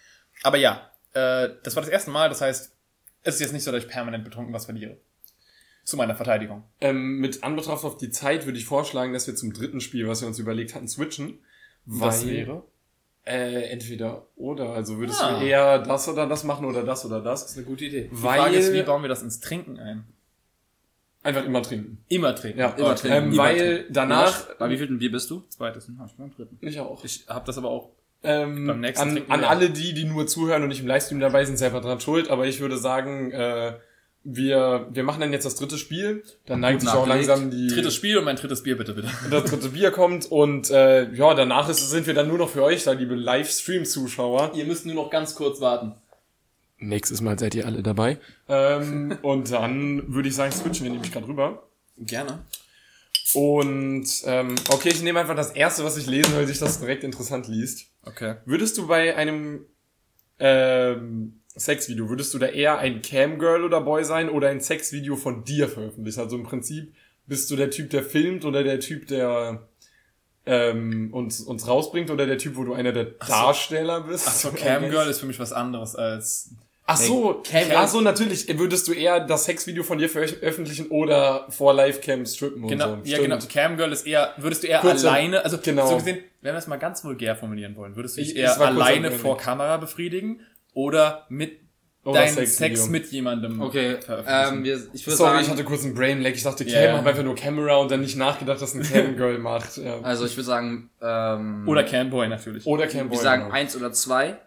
Aber 0.43 0.59
ja, 0.59 0.91
äh, 1.15 1.49
das 1.63 1.75
war 1.77 1.83
das 1.83 1.91
erste 1.91 2.11
Mal. 2.11 2.29
Das 2.29 2.41
heißt, 2.41 2.73
es 3.25 3.35
ist 3.35 3.41
jetzt 3.41 3.53
nicht 3.53 3.65
so, 3.65 3.73
dass 3.73 3.83
ich 3.85 3.89
permanent 3.91 4.25
betrunken 4.25 4.53
was 4.53 4.65
verliere. 4.67 4.99
Zu 5.85 5.97
meiner 5.97 6.15
Verteidigung. 6.15 6.63
Ähm, 6.81 7.19
mit 7.19 7.43
Anbetracht 7.43 7.85
auf 7.85 7.97
die 7.97 8.11
Zeit 8.11 8.47
würde 8.47 8.57
ich 8.59 8.65
vorschlagen, 8.67 9.13
dass 9.13 9.27
wir 9.27 9.35
zum 9.35 9.53
dritten 9.53 9.81
Spiel, 9.81 10.07
was 10.07 10.21
wir 10.21 10.29
uns 10.29 10.39
überlegt 10.39 10.75
hatten, 10.75 10.87
switchen. 10.89 11.39
Weil, 11.87 12.63
Äh, 13.25 13.71
entweder 13.71 14.27
oder. 14.37 14.71
Also 14.71 14.99
würdest 14.99 15.23
Ah. 15.23 15.39
du 15.39 15.45
eher 15.47 15.79
das 15.79 16.09
oder 16.09 16.27
das 16.27 16.43
machen 16.45 16.65
oder 16.67 16.83
das 16.83 17.05
oder 17.05 17.21
das? 17.21 17.57
eine 17.57 17.65
gute 17.65 17.85
Idee. 17.85 18.09
Die 18.11 18.23
Weil 18.23 18.41
Frage 18.41 18.57
ist, 18.57 18.73
wie 18.73 18.83
bauen 18.83 19.03
wir 19.03 19.09
das 19.09 19.23
ins 19.23 19.39
Trinken 19.41 19.79
ein? 19.79 20.05
einfach 21.25 21.45
immer 21.45 21.63
trinken. 21.63 21.99
Immer 22.09 22.35
trinken. 22.35 22.59
Ja, 22.59 22.71
Immer 22.71 22.97
trinken. 22.97 23.17
Ähm, 23.17 23.33
Immer 23.33 23.43
weil 23.45 23.87
danach. 23.91 24.57
Bei 24.57 24.69
wie 24.71 24.77
vielten 24.77 24.99
Bier 24.99 25.13
bist 25.13 25.31
du? 25.31 25.45
Zweites. 25.49 25.89
Ah, 26.01 26.05
ich 26.07 26.15
bin 26.15 26.27
beim 26.31 26.35
dritten. 26.37 26.59
Ich 26.67 26.81
auch. 26.81 27.05
Ich 27.05 27.25
habe 27.29 27.47
das 27.47 27.59
aber 27.59 27.71
auch. 27.71 27.91
Ähm, 28.25 28.67
Beim 28.67 28.81
nächsten 28.81 29.03
an, 29.09 29.15
trinken 29.15 29.33
an 29.33 29.45
alle 29.45 29.71
die, 29.71 29.95
die 29.95 30.05
nur 30.05 30.27
zuhören 30.27 30.63
und 30.65 30.69
nicht 30.69 30.81
im 30.81 30.87
Livestream 30.89 31.21
dabei 31.21 31.45
sind, 31.45 31.57
selber 31.59 31.81
dran 31.81 32.01
schuld. 32.01 32.29
Aber 32.29 32.47
ich 32.47 32.59
würde 32.61 32.77
sagen, 32.77 33.31
äh, 33.33 33.75
wir, 34.25 34.89
wir 34.91 35.03
machen 35.03 35.21
dann 35.21 35.33
jetzt 35.33 35.45
das 35.45 35.57
dritte 35.57 35.79
Spiel. 35.79 36.23
Dann 36.47 36.61
neigt 36.61 36.81
sich 36.81 36.91
auch 36.91 37.07
langsam 37.07 37.51
die, 37.51 37.69
Drittes 37.69 37.95
Spiel 37.95 38.19
und 38.19 38.25
mein 38.25 38.37
drittes 38.37 38.63
Bier 38.63 38.77
bitte, 38.77 38.95
bitte. 38.95 39.09
das 39.31 39.45
dritte 39.45 39.71
Bier 39.71 39.91
kommt. 39.91 40.31
Und 40.31 40.71
äh, 40.71 41.13
ja, 41.13 41.35
danach 41.35 41.69
ist, 41.69 41.91
sind 41.91 42.07
wir 42.07 42.15
dann 42.15 42.29
nur 42.29 42.39
noch 42.39 42.49
für 42.49 42.63
euch 42.63 42.85
da, 42.85 42.93
liebe 42.93 43.15
Livestream-Zuschauer. 43.15 44.53
Ihr 44.55 44.65
müsst 44.65 44.87
nur 44.87 44.95
noch 44.95 45.11
ganz 45.11 45.35
kurz 45.35 45.61
warten. 45.61 45.95
Nächstes 46.79 47.21
Mal 47.21 47.39
seid 47.39 47.55
ihr 47.55 47.67
alle 47.67 47.83
dabei. 47.83 48.19
Ähm, 48.49 49.19
und 49.23 49.51
dann 49.51 50.13
würde 50.13 50.29
ich 50.29 50.35
sagen, 50.35 50.53
switchen 50.53 50.85
wir 50.85 50.93
nämlich 50.93 51.13
gerade 51.13 51.29
rüber. 51.29 51.69
Gerne. 51.99 52.41
Und 53.35 54.07
ähm, 54.25 54.55
okay, 54.69 54.91
ich 54.91 55.03
nehme 55.03 55.21
einfach 55.21 55.37
das 55.37 55.51
erste, 55.53 55.85
was 55.85 55.97
ich 55.97 56.07
lese, 56.07 56.35
weil 56.37 56.47
sich 56.47 56.59
das 56.59 56.81
direkt 56.81 57.05
interessant 57.05 57.49
liest. 57.49 57.87
Okay. 58.05 58.37
Würdest 58.45 58.77
du 58.79 58.87
bei 58.87 59.17
einem 59.17 59.65
ähm, 60.39 61.42
Sexvideo, 61.57 62.09
würdest 62.09 62.33
du 62.35 62.39
da 62.39 62.47
eher 62.47 62.79
ein 62.79 63.03
Camgirl 63.03 63.65
oder 63.65 63.81
Boy 63.81 64.05
sein 64.05 64.29
oder 64.31 64.49
ein 64.49 64.61
Sexvideo 64.61 65.17
von 65.17 65.45
dir 65.45 65.69
veröffentlichen? 65.69 66.21
Also 66.21 66.37
im 66.37 66.45
Prinzip 66.45 66.93
bist 67.27 67.51
du 67.51 67.57
der 67.57 67.71
Typ, 67.71 67.91
der 67.91 68.03
filmt 68.03 68.45
oder 68.45 68.63
der 68.65 68.81
Typ, 68.81 69.07
der 69.09 69.69
ähm, 70.47 71.11
uns, 71.13 71.41
uns 71.41 71.69
rausbringt 71.69 72.11
oder 72.11 72.27
der 72.27 72.39
Typ, 72.39 72.57
wo 72.57 72.65
du 72.65 72.75
einer 72.75 72.93
der 72.93 73.05
Darsteller 73.05 74.01
bist? 74.03 74.27
Achso, 74.27 74.51
Camgirl 74.55 75.09
ist 75.09 75.21
für 75.21 75.27
mich 75.27 75.39
was 75.39 75.53
anderes 75.53 75.95
als. 75.95 76.51
Ach 76.85 76.97
so, 76.97 77.41
Cam- 77.49 77.69
Ach 77.77 77.87
so, 77.87 78.01
natürlich. 78.01 78.59
Würdest 78.59 78.89
du 78.89 78.93
eher 78.93 79.21
das 79.21 79.45
Sexvideo 79.45 79.85
von 79.85 79.99
dir 79.99 80.09
veröffentlichen 80.09 80.89
oder 80.89 81.47
vor 81.49 81.73
Livecam 81.75 82.27
strippen 82.27 82.65
und 82.65 82.71
Genau, 82.71 82.97
so? 82.97 83.01
ja, 83.05 83.19
Stimmt. 83.19 83.41
genau. 83.41 83.45
Camgirl 83.53 83.93
ist 83.93 84.05
eher, 84.05 84.35
würdest 84.37 84.65
du 84.65 84.67
eher 84.67 84.81
Kurze- 84.81 85.09
alleine, 85.09 85.45
also 85.45 85.59
genau. 85.63 85.87
so 85.87 85.95
gesehen, 85.99 86.19
wenn 86.41 86.55
wir 86.55 86.59
es 86.59 86.67
mal 86.67 86.79
ganz 86.79 87.05
vulgär 87.05 87.37
formulieren 87.37 87.77
wollen, 87.77 87.95
würdest 87.95 88.17
du 88.17 88.21
dich 88.23 88.31
Ich- 88.33 88.37
eher 88.37 88.61
alleine 88.61 89.13
vor. 89.13 89.39
Kamera 89.39 89.77
befriedigen 89.77 90.41
oder 90.75 91.27
mit 91.29 91.61
Oder 92.05 92.21
deinem 92.21 92.35
Sexvideo. 92.35 92.77
Sex 92.77 92.89
mit 92.89 93.07
jemandem 93.13 93.61
Okay, 93.61 93.99
ähm, 94.27 94.65
wir, 94.65 94.75
ich 94.93 95.07
würde 95.07 95.17
Sorry, 95.17 95.31
sagen, 95.31 95.41
ich 95.45 95.51
hatte 95.51 95.65
kurz 95.65 95.85
einen 95.85 95.95
Brain 95.95 96.21
Lag. 96.23 96.31
Ich 96.33 96.43
dachte, 96.43 96.65
Cam, 96.65 96.75
Ja, 96.75 96.83
ja. 96.83 96.97
hab 96.99 97.07
einfach 97.07 97.23
nur 97.23 97.35
Camera 97.35 97.77
und 97.77 97.91
dann 97.91 98.01
nicht 98.01 98.17
nachgedacht, 98.17 98.61
dass 98.61 98.75
ein 98.75 98.83
Camgirl 98.83 99.39
macht. 99.39 99.77
Ja. 99.77 100.01
also 100.01 100.25
ich 100.27 100.33
würde 100.37 100.45
sagen, 100.47 100.91
ähm, 101.01 101.69
oder 101.69 101.85
Camboy 101.85 102.29
natürlich. 102.29 102.67
Oder 102.67 102.87
Camboy. 102.87 103.17
wir 103.17 103.23
sagen 103.23 103.43
genau. 103.45 103.55
eins 103.55 103.77
oder 103.77 103.93
zwei, 103.93 104.39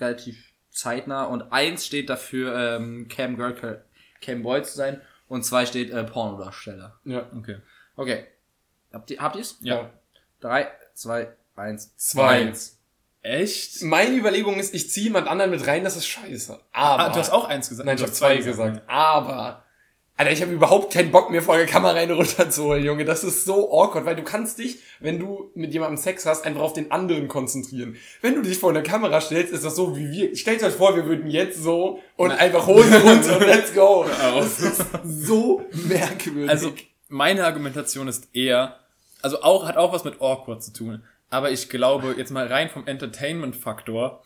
relativ 0.00 0.36
zeitnah 0.70 1.24
und 1.24 1.52
eins 1.52 1.84
steht 1.86 2.08
dafür, 2.10 2.56
ähm, 2.76 3.06
Cam 3.08 3.36
Girl, 3.36 3.84
Cam 4.20 4.42
Boy 4.42 4.62
zu 4.62 4.74
sein 4.74 5.00
und 5.28 5.44
zwei 5.44 5.66
steht 5.66 5.90
äh, 5.90 6.04
Pornodarsteller. 6.04 6.98
Ja. 7.04 7.26
Okay. 7.36 7.56
Okay, 7.96 8.24
habt 8.92 9.10
ihr 9.10 9.20
habt 9.20 9.36
ihr's? 9.36 9.58
Ja. 9.60 9.90
Drei, 10.40 10.68
zwei, 10.94 11.28
eins, 11.54 11.94
Zwei. 11.96 12.40
eins. 12.40 12.73
Echt? 13.24 13.82
Meine 13.82 14.14
Überlegung 14.14 14.58
ist, 14.58 14.74
ich 14.74 14.90
ziehe 14.90 15.04
jemand 15.04 15.28
anderen 15.28 15.50
mit 15.50 15.66
rein, 15.66 15.82
das 15.82 15.96
ist 15.96 16.06
scheiße. 16.06 16.60
Aber. 16.72 17.04
Ah, 17.04 17.08
du 17.08 17.18
hast 17.18 17.30
auch 17.30 17.48
eins 17.48 17.70
gesagt. 17.70 17.86
Nein, 17.86 17.96
ich 17.96 18.02
habe 18.02 18.12
zwei 18.12 18.36
gesagt. 18.36 18.82
Aber. 18.86 19.64
Alter, 20.16 20.30
ich 20.30 20.42
habe 20.42 20.52
überhaupt 20.52 20.92
keinen 20.92 21.10
Bock 21.10 21.30
mehr 21.30 21.40
vor 21.40 21.56
der 21.56 21.64
Kamera 21.64 21.94
rein 21.94 22.10
runterzuholen, 22.10 22.84
Junge. 22.84 23.06
Das 23.06 23.24
ist 23.24 23.46
so 23.46 23.72
awkward, 23.72 24.04
weil 24.04 24.14
du 24.14 24.22
kannst 24.22 24.58
dich, 24.58 24.78
wenn 25.00 25.18
du 25.18 25.50
mit 25.54 25.72
jemandem 25.72 25.96
Sex 25.96 26.26
hast, 26.26 26.44
einfach 26.44 26.60
auf 26.60 26.74
den 26.74 26.92
anderen 26.92 27.26
konzentrieren. 27.26 27.96
Wenn 28.20 28.34
du 28.34 28.42
dich 28.42 28.58
vor 28.58 28.74
der 28.74 28.82
Kamera 28.82 29.22
stellst, 29.22 29.54
ist 29.54 29.64
das 29.64 29.74
so 29.74 29.96
wie 29.96 30.10
wir. 30.10 30.36
Stellt 30.36 30.62
euch 30.62 30.74
vor, 30.74 30.94
wir 30.94 31.06
würden 31.06 31.28
jetzt 31.28 31.62
so 31.62 32.00
und 32.16 32.30
einfach 32.30 32.66
Hose 32.66 33.00
runter 33.00 33.38
und 33.38 33.42
let's 33.46 33.74
go. 33.74 34.04
Das 34.06 34.60
ist 34.60 34.84
so 35.02 35.64
merkwürdig. 35.72 36.50
Also, 36.50 36.74
meine 37.08 37.46
Argumentation 37.46 38.06
ist 38.06 38.28
eher, 38.34 38.80
also 39.22 39.40
auch, 39.40 39.66
hat 39.66 39.78
auch 39.78 39.94
was 39.94 40.04
mit 40.04 40.20
awkward 40.20 40.62
zu 40.62 40.74
tun. 40.74 41.02
Aber 41.34 41.50
ich 41.50 41.68
glaube, 41.68 42.14
jetzt 42.16 42.30
mal 42.30 42.46
rein 42.46 42.70
vom 42.70 42.86
Entertainment-Faktor, 42.86 44.22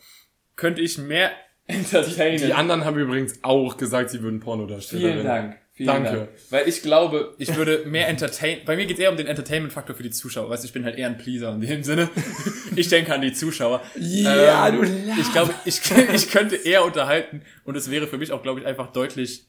könnte 0.55 0.81
ich 0.81 0.99
mehr 0.99 1.31
entertainen. 1.65 2.37
die 2.37 2.53
anderen 2.53 2.85
haben 2.85 2.99
übrigens 2.99 3.39
auch 3.41 3.77
gesagt, 3.77 4.11
sie 4.11 4.21
würden 4.21 4.39
Pornodarsteller 4.39 5.13
Vielen 5.13 5.25
Dank. 5.25 5.57
Vielen 5.71 5.87
Danke. 5.87 6.09
Dank. 6.11 6.29
Weil 6.51 6.67
ich 6.67 6.83
glaube, 6.83 7.33
ich 7.39 7.55
würde 7.55 7.85
mehr 7.87 8.09
entertain. 8.09 8.59
Bei 8.63 8.75
mir 8.75 8.85
geht 8.85 8.97
es 8.97 9.01
eher 9.01 9.09
um 9.09 9.17
den 9.17 9.25
Entertainment-Faktor 9.25 9.95
für 9.95 10.03
die 10.03 10.11
Zuschauer. 10.11 10.51
Weißt 10.51 10.63
du, 10.63 10.67
ich 10.67 10.73
bin 10.73 10.85
halt 10.85 10.97
eher 10.97 11.07
ein 11.07 11.17
Pleaser 11.17 11.51
in 11.53 11.61
dem 11.61 11.83
Sinne. 11.83 12.09
Ich 12.75 12.87
denke 12.87 13.13
an 13.13 13.21
die 13.21 13.33
Zuschauer. 13.33 13.81
Ja, 13.97 14.67
Ähm, 14.67 14.81
du 14.81 15.19
Ich 15.19 15.31
glaube, 15.31 15.53
ich, 15.65 15.81
ich 16.13 16.29
könnte 16.29 16.55
eher 16.57 16.85
unterhalten 16.85 17.41
und 17.63 17.75
es 17.75 17.89
wäre 17.89 18.07
für 18.07 18.19
mich 18.19 18.31
auch, 18.31 18.43
glaube 18.43 18.59
ich, 18.59 18.65
einfach 18.67 18.91
deutlich 18.93 19.47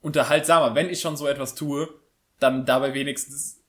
unterhaltsamer, 0.00 0.76
wenn 0.76 0.88
ich 0.88 1.00
schon 1.00 1.16
so 1.16 1.26
etwas 1.26 1.56
tue, 1.56 1.88
dann 2.38 2.64
dabei 2.64 2.94
wenigstens 2.94 3.60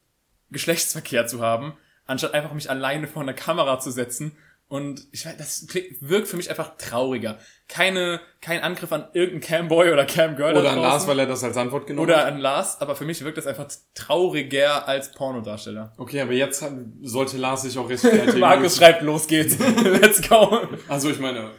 Geschlechtsverkehr 0.51 1.25
zu 1.25 1.41
haben, 1.41 1.73
anstatt 2.09 2.33
einfach 2.33 2.53
mich 2.53 2.69
alleine 2.69 3.07
vor 3.07 3.21
einer 3.21 3.33
Kamera 3.33 3.79
zu 3.79 3.91
setzen. 3.91 4.35
Und 4.67 5.07
ich 5.11 5.25
weiß, 5.25 5.35
das 5.37 5.67
wirkt 5.99 6.27
für 6.27 6.37
mich 6.37 6.51
einfach 6.51 6.77
trauriger. 6.77 7.39
Keine, 7.67 8.21
kein 8.39 8.61
Angriff 8.61 8.91
an 8.91 9.07
irgendeinen 9.13 9.41
Camboy 9.41 9.91
oder 9.91 10.05
Camgirl. 10.05 10.55
Oder 10.55 10.69
an 10.69 10.75
draußen. 10.75 10.81
Lars, 10.81 11.07
weil 11.07 11.19
er 11.19 11.25
das 11.25 11.43
als 11.43 11.57
Antwort 11.57 11.87
genommen 11.87 12.07
Oder 12.07 12.19
hat. 12.19 12.33
an 12.33 12.37
Lars, 12.37 12.79
aber 12.79 12.95
für 12.95 13.03
mich 13.03 13.23
wirkt 13.23 13.39
das 13.39 13.47
einfach 13.47 13.67
trauriger 13.95 14.87
als 14.87 15.11
Pornodarsteller. 15.11 15.93
Okay, 15.97 16.21
aber 16.21 16.33
jetzt 16.33 16.63
sollte 17.01 17.37
Lars 17.37 17.63
sich 17.63 17.79
auch 17.79 17.89
rechtfertigen. 17.89 18.39
Markus 18.39 18.77
schreibt, 18.77 19.01
los 19.01 19.25
geht's. 19.25 19.57
Let's 19.83 20.27
go. 20.29 20.59
Also 20.87 21.09
ich 21.09 21.19
meine, 21.19 21.49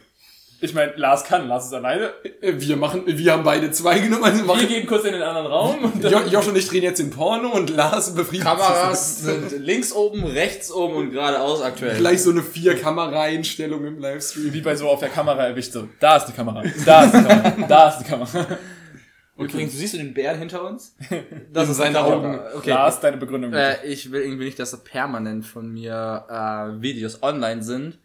Ich 0.63 0.75
meine, 0.75 0.93
Lars 0.95 1.23
kann, 1.23 1.47
Lars 1.47 1.65
ist 1.65 1.73
alleine. 1.73 2.11
Äh, 2.41 2.53
Wir 2.57 2.77
machen, 2.77 3.01
wir 3.05 3.31
haben 3.33 3.43
beide 3.43 3.71
zwei 3.71 3.97
genommen. 3.99 4.23
Also 4.23 4.47
Wir 4.47 4.67
gehen 4.67 4.85
kurz 4.85 5.03
in 5.05 5.13
den 5.13 5.23
anderen 5.23 5.47
Raum 5.47 5.83
und 5.85 6.03
Josh 6.31 6.47
und 6.47 6.55
ich 6.55 6.67
drehen 6.67 6.83
jetzt 6.83 6.99
den 6.99 7.09
Porno 7.09 7.49
und 7.49 7.71
Lars 7.71 8.13
befriedigt 8.13 8.45
Kameras 8.45 9.21
sind 9.21 9.59
links 9.59 9.91
oben, 9.91 10.23
rechts 10.23 10.71
oben 10.71 10.95
und 10.95 11.11
geradeaus 11.11 11.61
aktuell. 11.61 11.97
Gleich 11.97 12.21
so 12.21 12.29
eine 12.29 12.43
vier 12.43 12.75
Kamera-Einstellung 12.79 13.85
im 13.85 13.99
Livestream. 13.99 14.53
wie 14.53 14.61
bei 14.61 14.75
so 14.75 14.87
auf 14.87 14.99
der 14.99 15.09
Kamera 15.09 15.47
erwischt 15.47 15.73
so. 15.73 15.87
Da 15.99 16.17
ist 16.17 16.25
die 16.27 16.33
Kamera, 16.33 16.63
da 16.85 17.03
ist 17.05 17.13
die 17.15 17.23
Kamera, 17.23 17.53
da 17.67 17.89
ist 17.89 17.97
die 17.99 18.03
Kamera. 18.05 18.47
Übrigens, 19.37 19.73
siehst 19.75 19.95
du 19.95 19.97
den 19.97 20.13
Bären 20.13 20.37
hinter 20.37 20.63
uns? 20.63 20.95
Das 21.51 21.65
sind 21.65 21.75
seine 21.75 21.99
Augen. 22.03 22.39
Okay. 22.57 22.69
Lars, 22.69 22.99
deine 22.99 23.17
Begründung. 23.17 23.49
bitte. 23.51 23.79
Äh, 23.83 23.87
ich 23.87 24.11
will 24.11 24.21
irgendwie 24.21 24.45
nicht, 24.45 24.59
dass 24.59 24.71
da 24.71 24.77
permanent 24.77 25.45
von 25.45 25.71
mir 25.71 26.25
äh, 26.29 26.81
Videos 26.81 27.23
online 27.23 27.63
sind, 27.63 27.97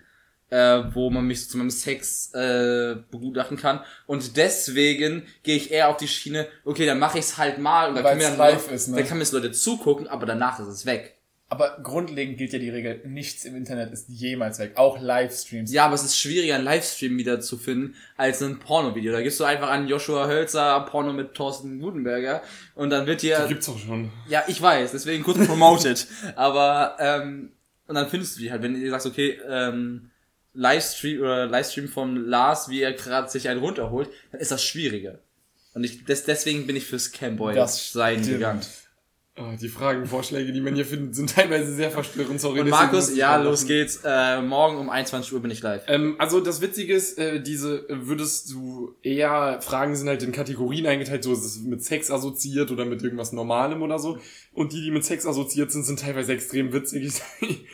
äh, 0.50 0.82
wo 0.92 1.10
man 1.10 1.26
mich 1.26 1.44
so 1.44 1.52
zu 1.52 1.58
meinem 1.58 1.70
Sex 1.70 2.32
äh, 2.34 2.96
begutachten 3.10 3.56
kann. 3.56 3.80
Und 4.06 4.36
deswegen 4.36 5.24
gehe 5.42 5.56
ich 5.56 5.70
eher 5.70 5.88
auf 5.88 5.96
die 5.96 6.08
Schiene, 6.08 6.46
okay, 6.64 6.86
dann 6.86 6.98
mache 6.98 7.18
ich 7.18 7.24
es 7.24 7.38
halt 7.38 7.58
mal 7.58 7.88
und 7.88 7.96
dann 7.96 8.04
Weil's 8.04 8.18
können 8.18 8.32
mir 8.32 8.38
dann 8.38 8.52
live 8.52 8.70
ist, 8.70 8.88
ne? 8.88 8.96
dann 8.96 9.06
kann 9.06 9.18
mir 9.18 9.24
das 9.24 9.32
Leute 9.32 9.52
zugucken, 9.52 10.06
aber 10.06 10.26
danach 10.26 10.60
ist 10.60 10.68
es 10.68 10.86
weg. 10.86 11.16
Aber 11.48 11.78
grundlegend 11.80 12.38
gilt 12.38 12.52
ja 12.52 12.58
die 12.58 12.70
Regel, 12.70 13.02
nichts 13.06 13.44
im 13.44 13.54
Internet 13.54 13.92
ist 13.92 14.08
jemals 14.08 14.58
weg. 14.58 14.72
Auch 14.74 15.00
Livestreams. 15.00 15.72
Ja, 15.72 15.84
aber 15.84 15.94
es 15.94 16.02
ist 16.02 16.18
schwieriger, 16.18 16.56
einen 16.56 16.64
Livestream 16.64 17.16
wieder 17.18 17.40
zu 17.40 17.56
finden, 17.56 17.94
als 18.16 18.42
ein 18.42 18.58
Porno-Video. 18.58 19.12
Da 19.12 19.22
gibst 19.22 19.38
du 19.38 19.44
einfach 19.44 19.70
an 19.70 19.86
Joshua 19.86 20.26
Hölzer 20.26 20.80
Porno 20.90 21.12
mit 21.12 21.34
Thorsten 21.34 21.78
Gutenberger 21.78 22.42
und 22.74 22.90
dann 22.90 23.06
wird 23.06 23.22
dir 23.22 23.44
Gibt's 23.46 23.68
auch 23.68 23.78
schon. 23.78 24.10
Ja, 24.28 24.42
ich 24.48 24.60
weiß, 24.60 24.90
deswegen 24.90 25.22
kurz 25.22 25.46
promoted. 25.46 26.08
Aber, 26.34 26.96
ähm, 26.98 27.52
und 27.86 27.94
dann 27.94 28.08
findest 28.08 28.36
du 28.36 28.40
die 28.40 28.50
halt, 28.50 28.62
wenn 28.62 28.80
du 28.80 28.90
sagst, 28.90 29.06
okay, 29.06 29.38
ähm, 29.48 30.10
Livestream 30.56 31.20
oder 31.20 31.46
Livestream 31.46 31.88
von 31.88 32.24
Lars, 32.26 32.68
wie 32.68 32.80
er 32.80 32.92
gerade 32.92 33.28
sich 33.30 33.48
einen 33.48 33.60
runterholt, 33.60 34.08
dann 34.32 34.40
ist 34.40 34.50
das 34.50 34.64
schwieriger. 34.64 35.18
Und 35.74 35.84
ich, 35.84 36.04
des, 36.04 36.24
deswegen 36.24 36.66
bin 36.66 36.74
ich 36.74 36.86
fürs 36.86 37.12
Camboy 37.12 37.54
Das 37.54 37.92
sein 37.92 38.20
stimmt. 38.20 38.38
gegangen. 38.38 38.60
Oh, 39.38 39.52
die 39.60 39.68
Fragenvorschläge, 39.68 40.50
die 40.50 40.62
man 40.62 40.74
hier 40.74 40.86
findet, 40.86 41.14
sind 41.14 41.28
teilweise 41.28 41.74
sehr 41.74 41.90
verstörend. 41.90 42.40
Sorry, 42.40 42.60
Und 42.60 42.70
Markus, 42.70 43.10
ich 43.10 43.18
ja, 43.18 43.36
los 43.36 43.66
geht's. 43.66 44.00
Äh, 44.02 44.40
morgen 44.40 44.78
um 44.78 44.88
21 44.88 45.30
Uhr 45.34 45.42
bin 45.42 45.50
ich 45.50 45.60
live. 45.60 45.82
Ähm, 45.88 46.16
also 46.18 46.40
das 46.40 46.62
Witzige 46.62 46.94
ist, 46.94 47.18
äh, 47.18 47.42
diese 47.42 47.86
äh, 47.90 48.06
würdest 48.08 48.50
du 48.50 48.94
eher, 49.02 49.60
Fragen 49.60 49.94
sind 49.94 50.08
halt 50.08 50.22
in 50.22 50.32
Kategorien 50.32 50.86
eingeteilt, 50.86 51.22
so 51.22 51.34
ist 51.34 51.44
es 51.44 51.58
mit 51.58 51.84
Sex 51.84 52.10
assoziiert 52.10 52.70
oder 52.70 52.86
mit 52.86 53.02
irgendwas 53.02 53.32
Normalem 53.32 53.82
oder 53.82 53.98
so. 53.98 54.18
Und 54.54 54.72
die, 54.72 54.80
die 54.80 54.90
mit 54.90 55.04
Sex 55.04 55.26
assoziiert 55.26 55.70
sind, 55.70 55.84
sind 55.84 56.00
teilweise 56.00 56.32
extrem 56.32 56.72
witzig. 56.72 57.20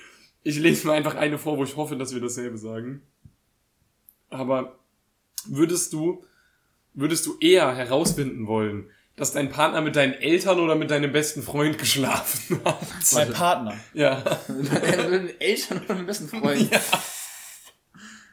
Ich, 0.44 0.58
lese 0.58 0.86
mal 0.86 0.94
einfach 0.94 1.14
eine 1.14 1.38
vor, 1.38 1.56
wo 1.58 1.64
ich 1.64 1.76
hoffe, 1.76 1.96
dass 1.96 2.12
wir 2.12 2.20
dasselbe 2.20 2.58
sagen. 2.58 3.02
Aber 4.28 4.78
würdest 5.46 5.92
du, 5.92 6.24
würdest 6.94 7.26
du 7.26 7.38
eher 7.38 7.74
herausfinden 7.74 8.46
wollen, 8.46 8.90
dass 9.16 9.32
dein 9.32 9.50
Partner 9.50 9.82
mit 9.82 9.94
deinen 9.94 10.14
Eltern 10.14 10.58
oder 10.58 10.74
mit 10.74 10.90
deinem 10.90 11.12
besten 11.12 11.42
Freund 11.42 11.78
geschlafen 11.78 12.60
hat? 12.64 12.80
Mein 13.12 13.32
Partner. 13.32 13.78
Ja. 13.92 14.22
mit 14.48 14.72
den 14.72 15.40
Eltern 15.40 15.78
und 15.78 15.88
meinem 15.88 16.06
besten 16.06 16.28
Freund. 16.28 16.70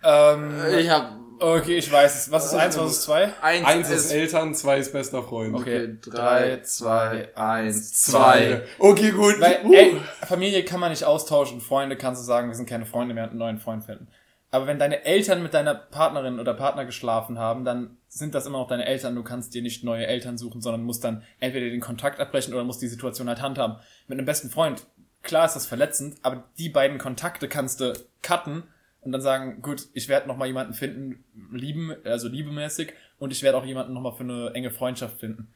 Ähm, 0.03 0.53
Ich 0.79 0.89
hab 0.89 1.18
okay, 1.39 1.77
ich 1.77 1.91
weiß 1.91 2.15
es. 2.15 2.31
Was 2.31 2.45
ist 2.47 2.53
eins, 2.53 2.77
was 2.77 2.91
ist 2.91 3.01
zwei? 3.03 3.33
eins, 3.41 3.65
Eins 3.65 3.89
ist 3.89 4.05
ist 4.05 4.11
Eltern, 4.11 4.53
zwei 4.55 4.77
ist 4.79 4.91
bester 4.93 5.23
Freund. 5.23 5.55
Okay, 5.55 5.97
Drei, 6.01 6.59
zwei, 6.61 7.29
eins, 7.35 7.93
Zwei. 7.93 8.19
zwei. 8.19 8.61
Okay, 8.79 9.11
gut. 9.11 9.39
Weil, 9.39 9.59
Uh. 9.65 9.73
ey, 9.73 10.01
Familie 10.27 10.63
kann 10.63 10.79
man 10.79 10.91
nicht 10.91 11.03
austauschen. 11.03 11.61
Freunde 11.61 11.95
kannst 11.95 12.21
du 12.21 12.25
sagen, 12.25 12.47
wir 12.49 12.55
sind 12.55 12.69
keine 12.69 12.85
Freunde, 12.85 13.15
wir 13.15 13.23
einen 13.23 13.37
neuen 13.37 13.59
Freund 13.59 13.83
finden. 13.83 14.07
Aber 14.51 14.65
wenn 14.65 14.79
deine 14.79 15.05
Eltern 15.05 15.43
mit 15.43 15.53
deiner 15.53 15.75
Partnerin 15.75 16.39
oder 16.39 16.53
Partner 16.55 16.85
geschlafen 16.85 17.37
haben, 17.37 17.65
dann 17.65 17.97
sind 18.07 18.33
das 18.33 18.47
immer 18.47 18.57
noch 18.57 18.67
deine 18.67 18.85
Eltern. 18.85 19.13
Du 19.15 19.23
kannst 19.23 19.53
dir 19.53 19.61
nicht 19.61 19.83
neue 19.83 20.07
Eltern 20.07 20.39
suchen, 20.39 20.59
sondern 20.61 20.81
musst 20.83 21.03
dann 21.03 21.21
entweder 21.39 21.69
den 21.69 21.81
Kontakt 21.81 22.19
abbrechen 22.19 22.53
oder 22.55 22.63
musst 22.63 22.81
die 22.81 22.87
Situation 22.87 23.27
halt 23.27 23.41
handhaben. 23.41 23.77
Mit 24.07 24.17
einem 24.17 24.25
besten 24.25 24.49
Freund, 24.49 24.87
klar 25.21 25.45
ist 25.45 25.55
das 25.55 25.67
verletzend, 25.67 26.17
aber 26.23 26.45
die 26.57 26.69
beiden 26.69 26.97
Kontakte 26.97 27.47
kannst 27.47 27.79
du 27.81 27.93
cutten 28.23 28.63
und 29.09 29.13
dann 29.13 29.21
sagen, 29.21 29.63
gut, 29.63 29.87
ich 29.93 30.07
werde 30.07 30.27
noch 30.27 30.37
mal 30.37 30.45
jemanden 30.45 30.73
finden, 30.73 31.23
lieben, 31.51 31.95
also 32.03 32.27
liebemäßig, 32.27 32.93
und 33.17 33.31
ich 33.31 33.41
werde 33.41 33.57
auch 33.57 33.65
jemanden 33.65 33.93
noch 33.93 34.01
mal 34.01 34.11
für 34.11 34.23
eine 34.23 34.51
enge 34.53 34.69
Freundschaft 34.69 35.19
finden. 35.19 35.47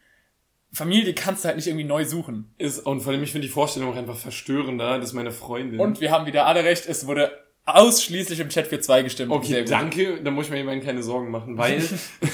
Familie 0.72 1.14
kannst 1.14 1.44
du 1.44 1.50
halt 1.50 1.58
nicht 1.58 1.68
irgendwie 1.68 1.84
neu 1.84 2.04
suchen. 2.04 2.52
Ist, 2.58 2.80
und 2.80 3.02
vor 3.02 3.14
allem, 3.14 3.22
ich 3.22 3.32
finde 3.32 3.46
die 3.46 3.54
Vorstellung 3.54 3.94
auch 3.94 3.96
einfach 3.96 4.18
verstörender, 4.18 4.98
dass 4.98 5.14
meine 5.14 5.32
Freundin. 5.32 5.80
Und 5.80 6.02
wir 6.02 6.10
haben 6.10 6.26
wieder 6.26 6.48
alle 6.48 6.64
recht, 6.64 6.88
es 6.88 7.06
wurde 7.06 7.32
ausschließlich 7.66 8.40
im 8.40 8.50
Chat 8.50 8.66
für 8.66 8.80
zwei 8.80 9.04
gestimmt. 9.04 9.32
okay, 9.32 9.64
danke, 9.66 10.20
da 10.24 10.32
muss 10.32 10.46
ich 10.46 10.52
mir 10.52 10.58
jemanden 10.58 10.84
keine 10.84 11.04
Sorgen 11.04 11.30
machen, 11.30 11.60
weil. 11.60 11.80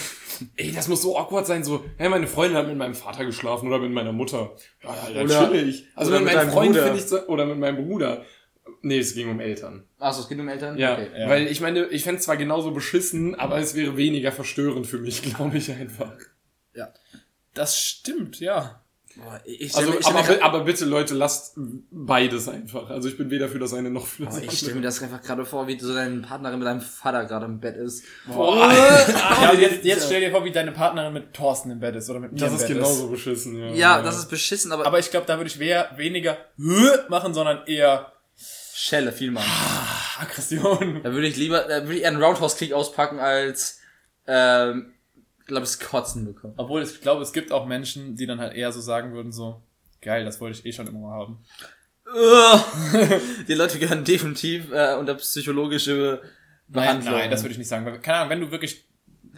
ey, 0.55 0.71
das 0.71 0.87
muss 0.87 1.01
so 1.01 1.17
awkward 1.17 1.45
sein, 1.45 1.65
so, 1.65 1.83
hey, 1.97 2.07
meine 2.07 2.27
Freundin 2.27 2.57
hat 2.57 2.67
mit 2.67 2.77
meinem 2.77 2.95
Vater 2.95 3.25
geschlafen 3.25 3.67
oder 3.67 3.79
mit 3.79 3.91
meiner 3.91 4.13
Mutter. 4.13 4.55
Ja, 4.83 4.89
Alter, 4.89 5.23
Oder- 5.23 5.51
chillig. 5.51 5.85
Also 5.95 6.11
oder 6.11 6.21
mit 6.21 6.29
mit 6.29 6.37
meinem 6.37 6.51
Freund 6.51 6.77
finde 6.77 6.97
ich 6.97 7.27
oder 7.27 7.45
mit 7.45 7.57
meinem 7.57 7.85
Bruder. 7.85 8.23
Nee, 8.81 8.99
es 8.99 9.13
ging 9.13 9.29
um 9.29 9.39
Eltern. 9.39 9.83
Achso, 9.99 10.21
es 10.21 10.29
geht 10.29 10.39
um 10.39 10.47
Eltern? 10.47 10.77
Ja, 10.77 10.93
Okay. 10.93 11.07
Ja. 11.17 11.29
weil 11.29 11.47
ich 11.47 11.59
meine, 11.61 11.85
ich 11.87 12.03
fände 12.03 12.21
zwar 12.21 12.37
genauso 12.37 12.71
beschissen, 12.71 13.35
aber 13.35 13.57
es 13.59 13.75
wäre 13.75 13.97
weniger 13.97 14.31
verstörend 14.31 14.87
für 14.87 14.99
mich, 14.99 15.21
glaube 15.35 15.57
ich 15.57 15.71
einfach. 15.71 16.13
Das 17.53 17.77
stimmt, 17.77 18.39
ja. 18.39 18.81
Boah, 19.17 19.41
ich 19.43 19.75
Also, 19.75 19.91
mir, 19.91 20.05
aber, 20.05 20.21
bi- 20.23 20.39
aber 20.41 20.63
bitte 20.63 20.85
Leute, 20.85 21.15
lasst 21.15 21.55
beides 21.91 22.47
einfach. 22.47 22.89
Also 22.91 23.09
ich 23.09 23.17
bin 23.17 23.29
weder 23.31 23.49
für 23.49 23.57
das 23.59 23.73
eine 23.73 23.89
noch 23.89 24.05
für 24.05 24.25
das 24.25 24.35
boah, 24.35 24.43
ich 24.45 24.51
stell 24.53 24.69
andere. 24.69 24.79
mir 24.81 24.85
das 24.85 25.01
einfach 25.01 25.21
gerade 25.21 25.45
vor, 25.45 25.67
wie 25.67 25.77
so 25.79 25.93
deine 25.93 26.21
Partnerin 26.21 26.59
mit 26.59 26.67
deinem 26.67 26.79
Vater 26.79 27.25
gerade 27.25 27.45
im 27.47 27.59
Bett 27.59 27.75
ist. 27.75 28.05
Boah. 28.27 28.71
ja 29.41 29.51
jetzt, 29.59 29.83
jetzt 29.83 30.05
stell 30.05 30.21
dir 30.21 30.31
vor, 30.31 30.45
wie 30.45 30.51
deine 30.51 30.71
Partnerin 30.71 31.11
mit 31.11 31.33
Thorsten 31.33 31.71
im 31.71 31.79
Bett 31.79 31.95
ist 31.95 32.09
oder 32.09 32.19
mit 32.19 32.31
mir 32.33 32.37
Das 32.37 32.49
im 32.51 32.55
ist 32.57 32.67
Bett 32.67 32.77
genauso 32.77 33.07
beschissen, 33.09 33.57
ja. 33.57 33.73
Ja, 33.73 34.01
das 34.03 34.17
ist 34.19 34.29
beschissen, 34.29 34.71
aber, 34.71 34.85
Aber 34.85 34.99
ich 34.99 35.09
glaube, 35.09 35.25
da 35.25 35.37
würde 35.37 35.49
ich 35.49 35.59
wär, 35.59 35.89
weniger 35.97 36.37
machen, 37.09 37.33
sondern 37.33 37.65
eher 37.65 38.13
Schelle, 38.81 39.11
viel 39.11 39.29
mal. 39.31 39.43
Aggression. 40.19 41.01
Da 41.03 41.11
würde 41.11 41.27
ich 41.27 41.35
lieber, 41.35 41.59
da 41.67 41.81
würde 41.83 41.95
ich 41.95 42.01
eher 42.03 42.07
einen 42.07 42.23
Roundhouse-Kick 42.23 42.71
auspacken, 42.71 43.19
als, 43.19 43.81
ähm, 44.25 44.93
glaube 45.47 45.67
ich, 45.67 45.79
Kotzen 45.85 46.23
bekommen. 46.23 46.53
Obwohl 46.55 46.81
ich 46.81 47.01
glaube, 47.01 47.21
es 47.21 47.33
gibt 47.33 47.51
auch 47.51 47.65
Menschen, 47.65 48.15
die 48.15 48.25
dann 48.25 48.39
halt 48.39 48.55
eher 48.55 48.71
so 48.71 48.79
sagen 48.79 49.11
würden, 49.11 49.33
so, 49.33 49.61
geil, 49.99 50.23
das 50.23 50.39
wollte 50.39 50.59
ich 50.59 50.65
eh 50.65 50.71
schon 50.71 50.87
immer 50.87 50.99
mal 50.99 51.11
haben. 51.11 51.43
Die 53.49 53.53
Leute 53.53 53.79
gehören 53.79 54.05
definitiv 54.05 54.71
äh, 54.71 54.95
unter 54.95 55.15
psychologische 55.15 56.21
Nein, 56.23 56.31
Behandlung. 56.69 57.13
nein, 57.15 57.29
das 57.29 57.43
würde 57.43 57.51
ich 57.51 57.57
nicht 57.57 57.67
sagen. 57.67 57.85
Weil, 57.85 57.99
keine 57.99 58.19
Ahnung, 58.19 58.29
wenn 58.29 58.41
du 58.41 58.51
wirklich 58.51 58.87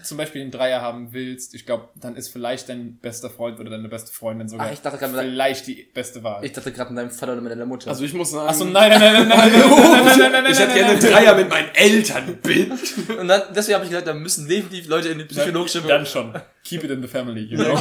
zum 0.03 0.17
Beispiel 0.17 0.41
einen 0.41 0.51
Dreier 0.51 0.81
haben 0.81 1.13
willst, 1.13 1.53
ich 1.55 1.65
glaube, 1.65 1.89
dann 1.95 2.15
ist 2.15 2.29
vielleicht 2.29 2.69
dein 2.69 2.95
bester 2.97 3.29
Freund 3.29 3.59
oder 3.59 3.69
deine 3.69 3.89
beste 3.89 4.11
Freundin 4.11 4.47
sogar 4.49 4.67
Ach, 4.67 4.73
ich 4.73 4.81
dachte 4.81 4.97
gerade 4.97 5.13
mit- 5.13 5.21
vielleicht 5.21 5.67
die 5.67 5.87
beste 5.93 6.23
Wahl. 6.23 6.43
Ich 6.45 6.51
dachte 6.51 6.71
gerade 6.71 6.91
mit 6.93 6.99
deinem 7.01 7.11
Vater 7.11 7.33
oder 7.33 7.41
mit 7.41 7.51
deiner 7.51 7.65
Mutter. 7.65 7.89
Also 7.89 8.03
ich 8.03 8.13
muss 8.13 8.31
sagen, 8.31 8.49
Achso, 8.49 8.65
nein, 8.65 8.89
nein, 8.91 8.99
nein, 8.99 9.27
nein, 9.27 9.29
nein, 9.29 9.51
nein, 9.51 9.69
nein, 9.69 10.05
nein, 10.05 10.31
nein, 10.31 10.43
nein, 10.43 10.51
ich 10.51 10.59
hätte 10.59 10.67
nein, 10.69 10.75
gerne 10.77 10.93
nein, 10.93 11.03
einen 11.03 11.13
Dreier 11.13 11.35
mit 11.35 11.49
meinen 11.49 11.69
Eltern, 11.75 12.37
bitch. 12.41 12.93
und 13.19 13.27
dann, 13.27 13.41
deswegen 13.55 13.75
habe 13.75 13.85
ich 13.85 13.91
gesagt, 13.91 14.07
da 14.07 14.13
müssen 14.13 14.47
definitiv 14.47 14.87
Leute 14.87 15.09
in 15.09 15.19
die 15.19 15.25
psychologische 15.25 15.81
Dann 15.81 16.05
schon. 16.05 16.33
Keep 16.63 16.83
it 16.83 16.91
in 16.91 17.01
the 17.01 17.07
family, 17.07 17.41
you 17.41 17.57
know? 17.57 17.75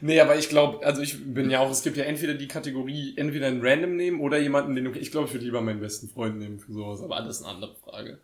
Nee, 0.00 0.20
aber 0.20 0.36
ich 0.36 0.48
glaube, 0.48 0.84
also 0.84 1.00
ich 1.00 1.32
bin 1.32 1.48
ja 1.50 1.60
auch, 1.60 1.70
es 1.70 1.82
gibt 1.82 1.96
ja 1.96 2.04
entweder 2.04 2.34
die 2.34 2.48
Kategorie, 2.48 3.14
entweder 3.16 3.46
ein 3.46 3.60
Random 3.62 3.94
nehmen 3.96 4.20
oder 4.20 4.38
jemanden, 4.38 4.74
den 4.74 4.84
du, 4.84 4.90
ich 4.92 5.10
glaube, 5.12 5.28
ich 5.28 5.32
würde 5.34 5.44
lieber 5.44 5.60
meinen 5.60 5.80
besten 5.80 6.08
Freund 6.08 6.38
nehmen 6.38 6.58
für 6.58 6.72
sowas, 6.72 7.00
aber 7.02 7.20
das 7.22 7.36
ist 7.40 7.44
eine 7.44 7.54
andere 7.54 7.74
Frage. 7.84 8.18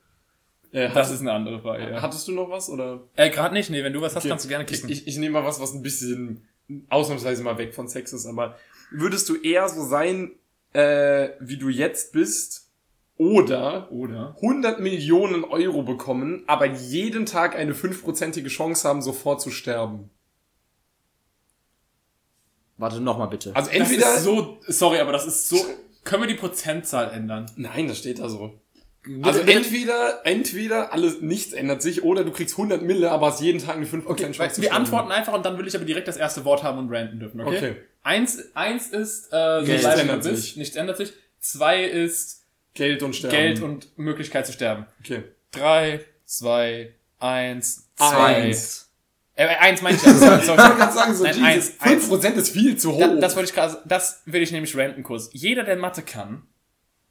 Äh, 0.72 0.90
Das 0.92 1.10
ist 1.10 1.20
eine 1.20 1.32
andere 1.32 1.60
Frage, 1.60 1.90
ja. 1.90 2.02
hattest 2.02 2.26
du 2.28 2.32
noch 2.32 2.48
was, 2.50 2.68
oder? 2.70 3.00
Äh, 3.16 3.30
gerade 3.30 3.54
nicht, 3.54 3.70
nee, 3.70 3.82
wenn 3.82 3.92
du 3.92 4.00
was 4.00 4.14
hast, 4.14 4.22
Okay. 4.22 4.28
kannst 4.30 4.44
du 4.44 4.48
gerne 4.48 4.64
Ich, 4.64 4.70
kicken. 4.70 4.90
ich, 4.90 5.06
ich 5.06 5.16
nehme 5.18 5.40
mal 5.40 5.44
was, 5.44 5.60
was 5.60 5.72
ein 5.74 5.82
bisschen 5.82 6.46
ausnahmsweise 6.88 7.42
mal 7.42 7.58
weg 7.58 7.74
von 7.74 7.88
Sex 7.88 8.12
ist, 8.12 8.26
aber 8.26 8.56
würdest 8.92 9.28
du 9.28 9.36
eher 9.36 9.68
so 9.68 9.84
sein, 9.84 10.32
äh, 10.72 11.30
wie 11.40 11.56
du 11.56 11.68
jetzt 11.68 12.12
bist, 12.12 12.68
oder 13.16 13.90
Oder? 13.92 14.34
100 14.36 14.80
Millionen 14.80 15.44
Euro 15.44 15.82
bekommen, 15.82 16.42
aber 16.46 16.64
jeden 16.66 17.26
Tag 17.26 17.54
eine 17.54 17.74
fünfprozentige 17.74 18.48
Chance 18.48 18.88
haben, 18.88 19.02
sofort 19.02 19.42
zu 19.42 19.50
sterben? 19.50 20.08
Warte 22.78 23.00
nochmal 23.00 23.28
bitte. 23.28 23.54
Also 23.54 23.70
Das 23.70 23.78
entweder... 23.78 24.14
ist 24.14 24.24
so, 24.24 24.58
sorry, 24.68 25.00
aber 25.00 25.12
das 25.12 25.26
ist 25.26 25.48
so, 25.50 25.58
können 26.04 26.22
wir 26.22 26.28
die 26.28 26.34
Prozentzahl 26.34 27.10
ändern? 27.10 27.44
Nein, 27.56 27.88
das 27.88 27.98
steht 27.98 28.20
da 28.20 28.28
so. 28.30 28.54
Also 29.22 29.40
entweder, 29.40 30.20
entweder 30.24 30.92
alles, 30.92 31.22
nichts 31.22 31.54
ändert 31.54 31.80
sich, 31.80 32.02
oder 32.02 32.22
du 32.22 32.32
kriegst 32.32 32.54
100 32.54 32.82
Mille, 32.82 33.10
aber 33.10 33.28
hast 33.28 33.40
jeden 33.40 33.58
Tag 33.58 33.76
eine 33.76 33.86
5% 33.86 34.06
Okay, 34.06 34.30
Chance 34.30 34.60
wir 34.60 34.74
antworten 34.74 35.10
einfach 35.10 35.32
und 35.32 35.44
dann 35.46 35.56
will 35.56 35.66
ich 35.66 35.74
aber 35.74 35.86
direkt 35.86 36.06
das 36.06 36.18
erste 36.18 36.44
Wort 36.44 36.62
haben 36.62 36.78
und 36.78 36.92
ranten 36.92 37.18
dürfen, 37.18 37.40
okay? 37.40 37.56
Okay. 37.56 37.76
Eins, 38.02 38.54
eins 38.54 38.88
ist, 38.88 39.32
äh, 39.32 39.64
Geld. 39.64 39.82
wie 39.82 40.00
Ändert 40.00 40.22
bist. 40.22 40.42
sich. 40.42 40.56
Nichts 40.56 40.76
ändert 40.76 40.98
sich. 40.98 41.12
Zwei 41.38 41.84
ist 41.84 42.44
Geld 42.74 43.02
und 43.02 43.16
Sterben. 43.16 43.34
Geld 43.36 43.62
und 43.62 43.98
Möglichkeit 43.98 44.46
zu 44.46 44.52
sterben. 44.52 44.86
Okay. 45.02 45.22
Drei, 45.50 46.00
zwei, 46.24 46.92
eins, 47.18 47.88
Eins. 47.98 48.90
zwei. 49.36 49.42
Äh, 49.42 49.46
eins 49.56 49.80
meine 49.80 49.96
ich 49.96 50.02
sorry. 50.02 50.38
Ich 50.42 50.48
wollte 50.48 50.76
gerade 50.76 50.92
sagen, 50.92 51.14
so, 51.14 51.24
Nein, 51.24 51.54
Jesus, 51.54 51.80
eins, 51.80 52.10
5% 52.10 52.34
ist 52.34 52.50
viel 52.50 52.76
zu 52.76 52.92
hoch. 52.92 53.00
Da, 53.00 53.14
das 53.16 53.36
wollte 53.36 53.48
ich 53.48 53.54
gerade, 53.54 53.78
das 53.86 54.22
will 54.26 54.42
ich 54.42 54.52
nämlich 54.52 54.76
ranten 54.76 55.02
kurz. 55.02 55.30
Jeder, 55.32 55.64
der 55.64 55.76
Mathe 55.76 56.02
kann, 56.02 56.42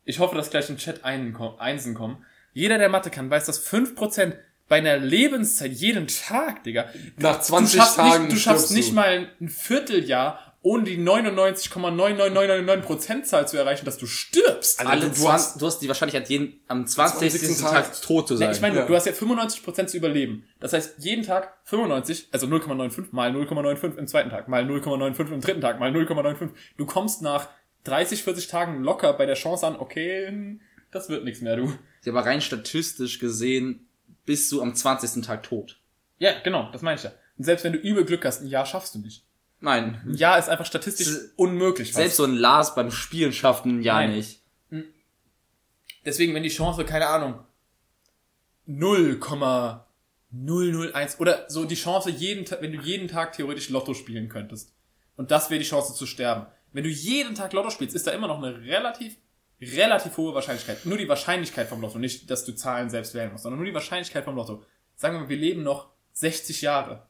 ich 0.09 0.19
hoffe, 0.19 0.35
dass 0.35 0.49
gleich 0.49 0.69
im 0.69 0.77
Chat 0.77 1.05
einen, 1.05 1.35
Einsen 1.59 1.93
kommen, 1.93 2.25
jeder, 2.53 2.77
der 2.79 2.89
Mathe 2.89 3.09
kann, 3.11 3.29
weiß, 3.29 3.45
dass 3.45 3.63
5% 3.65 4.33
bei 4.67 4.77
einer 4.77 4.97
Lebenszeit 4.97 5.71
jeden 5.71 6.07
Tag, 6.07 6.63
Digga. 6.63 6.85
Nach 7.17 7.37
Du 7.37 7.43
20 7.43 7.79
schaffst 7.79 7.95
Tagen 7.95 8.23
nicht, 8.23 8.35
du 8.35 8.39
schaffst 8.39 8.71
nicht 8.71 8.89
du. 8.91 8.95
mal 8.95 9.29
ein 9.39 9.49
Vierteljahr 9.49 10.39
ohne 10.61 10.83
die 10.83 10.97
99,99999 10.97 12.81
Prozentzahl 12.81 13.47
zu 13.47 13.55
erreichen, 13.57 13.85
dass 13.85 13.97
du 13.97 14.05
stirbst. 14.05 14.85
Alle 14.85 15.05
du 15.07 15.13
20, 15.13 15.27
hast- 15.31 15.61
du 15.61 15.65
hast 15.65 15.79
die 15.79 15.87
Wahrscheinlichkeit, 15.87 16.29
jeden, 16.29 16.59
am 16.67 16.85
20. 16.85 17.31
20. 17.31 17.57
Tag, 17.61 17.71
Tag 17.93 18.01
tot 18.01 18.27
zu 18.27 18.33
Nee, 18.33 18.39
sein. 18.41 18.51
ich 18.51 18.61
meine, 18.61 18.75
Ja. 18.79 18.85
du 18.85 18.93
hast 18.95 19.05
ja 19.05 19.13
95% 19.13 19.89
zu 19.89 19.95
überleben. 19.97 20.43
Das 20.59 20.73
heißt, 20.73 20.95
jeden 20.99 21.23
Tag 21.23 21.53
95, 21.63 22.27
also 22.31 22.45
0,95 22.47 23.07
mal 23.11 23.31
0,95 23.31 23.97
im 23.97 24.07
zweiten 24.07 24.29
Tag, 24.29 24.49
mal 24.49 24.65
0,95 24.65 25.31
im 25.33 25.39
dritten 25.41 25.61
Tag, 25.61 25.79
mal 25.79 25.91
0,95. 25.91 26.49
Du 26.77 26.85
kommst 26.85 27.21
nach 27.21 27.47
30, 27.85 28.23
40 28.23 28.47
Tagen 28.47 28.83
locker 28.83 29.13
bei 29.13 29.25
der 29.25 29.35
Chance 29.35 29.65
an, 29.65 29.75
okay, 29.77 30.27
hm, 30.27 30.61
das 30.91 31.09
wird 31.09 31.23
nichts 31.23 31.41
mehr, 31.41 31.55
du. 31.55 31.73
Ja, 32.03 32.11
aber 32.13 32.25
rein 32.25 32.41
statistisch 32.41 33.19
gesehen 33.19 33.87
bist 34.25 34.51
du 34.51 34.61
am 34.61 34.75
20. 34.75 35.23
Tag 35.25 35.43
tot. 35.43 35.79
Ja, 36.17 36.39
genau, 36.43 36.69
das 36.71 36.81
meine 36.81 36.97
ich 36.97 37.03
ja. 37.03 37.11
Und 37.37 37.43
selbst 37.45 37.63
wenn 37.63 37.73
du 37.73 37.79
übel 37.79 38.03
Glück 38.05 38.25
hast, 38.25 38.41
ein 38.41 38.47
Jahr 38.47 38.65
schaffst 38.65 38.95
du 38.95 38.99
nicht. 38.99 39.23
Nein. 39.61 40.01
Ein 40.05 40.13
Jahr 40.15 40.39
ist 40.39 40.49
einfach 40.49 40.65
statistisch 40.65 41.07
S- 41.07 41.33
unmöglich. 41.35 41.93
Selbst 41.93 42.15
so 42.17 42.23
ein 42.23 42.35
Lars 42.35 42.75
beim 42.75 42.91
Spielen 42.91 43.33
schafft 43.33 43.65
ein 43.65 43.81
Jahr 43.81 44.01
Nein. 44.01 44.15
nicht. 44.15 44.41
Deswegen, 46.05 46.33
wenn 46.33 46.43
die 46.43 46.49
Chance, 46.49 46.85
keine 46.85 47.07
Ahnung, 47.07 47.39
0,001 50.31 51.19
oder 51.19 51.45
so 51.49 51.65
die 51.65 51.75
Chance, 51.75 52.09
jeden 52.09 52.45
wenn 52.61 52.71
du 52.71 52.79
jeden 52.81 53.07
Tag 53.07 53.33
theoretisch 53.33 53.69
Lotto 53.69 53.93
spielen 53.93 54.29
könntest. 54.29 54.73
Und 55.17 55.31
das 55.31 55.49
wäre 55.49 55.59
die 55.59 55.65
Chance 55.67 55.93
zu 55.95 56.05
sterben. 56.05 56.45
Wenn 56.71 56.83
du 56.83 56.89
jeden 56.89 57.35
Tag 57.35 57.53
Lotto 57.53 57.69
spielst, 57.69 57.95
ist 57.95 58.05
da 58.07 58.11
immer 58.11 58.27
noch 58.27 58.37
eine 58.41 58.61
relativ, 58.61 59.17
relativ 59.61 60.15
hohe 60.17 60.33
Wahrscheinlichkeit. 60.33 60.85
Nur 60.85 60.97
die 60.97 61.07
Wahrscheinlichkeit 61.09 61.67
vom 61.67 61.81
Lotto, 61.81 61.97
nicht, 61.99 62.29
dass 62.29 62.45
du 62.45 62.53
Zahlen 62.53 62.89
selbst 62.89 63.13
wählen 63.13 63.31
musst, 63.31 63.43
sondern 63.43 63.59
nur 63.59 63.65
die 63.67 63.73
Wahrscheinlichkeit 63.73 64.23
vom 64.23 64.35
Lotto. 64.35 64.63
Sagen 64.95 65.15
wir 65.15 65.21
mal, 65.21 65.29
wir 65.29 65.37
leben 65.37 65.63
noch 65.63 65.89
60 66.13 66.61
Jahre. 66.61 67.07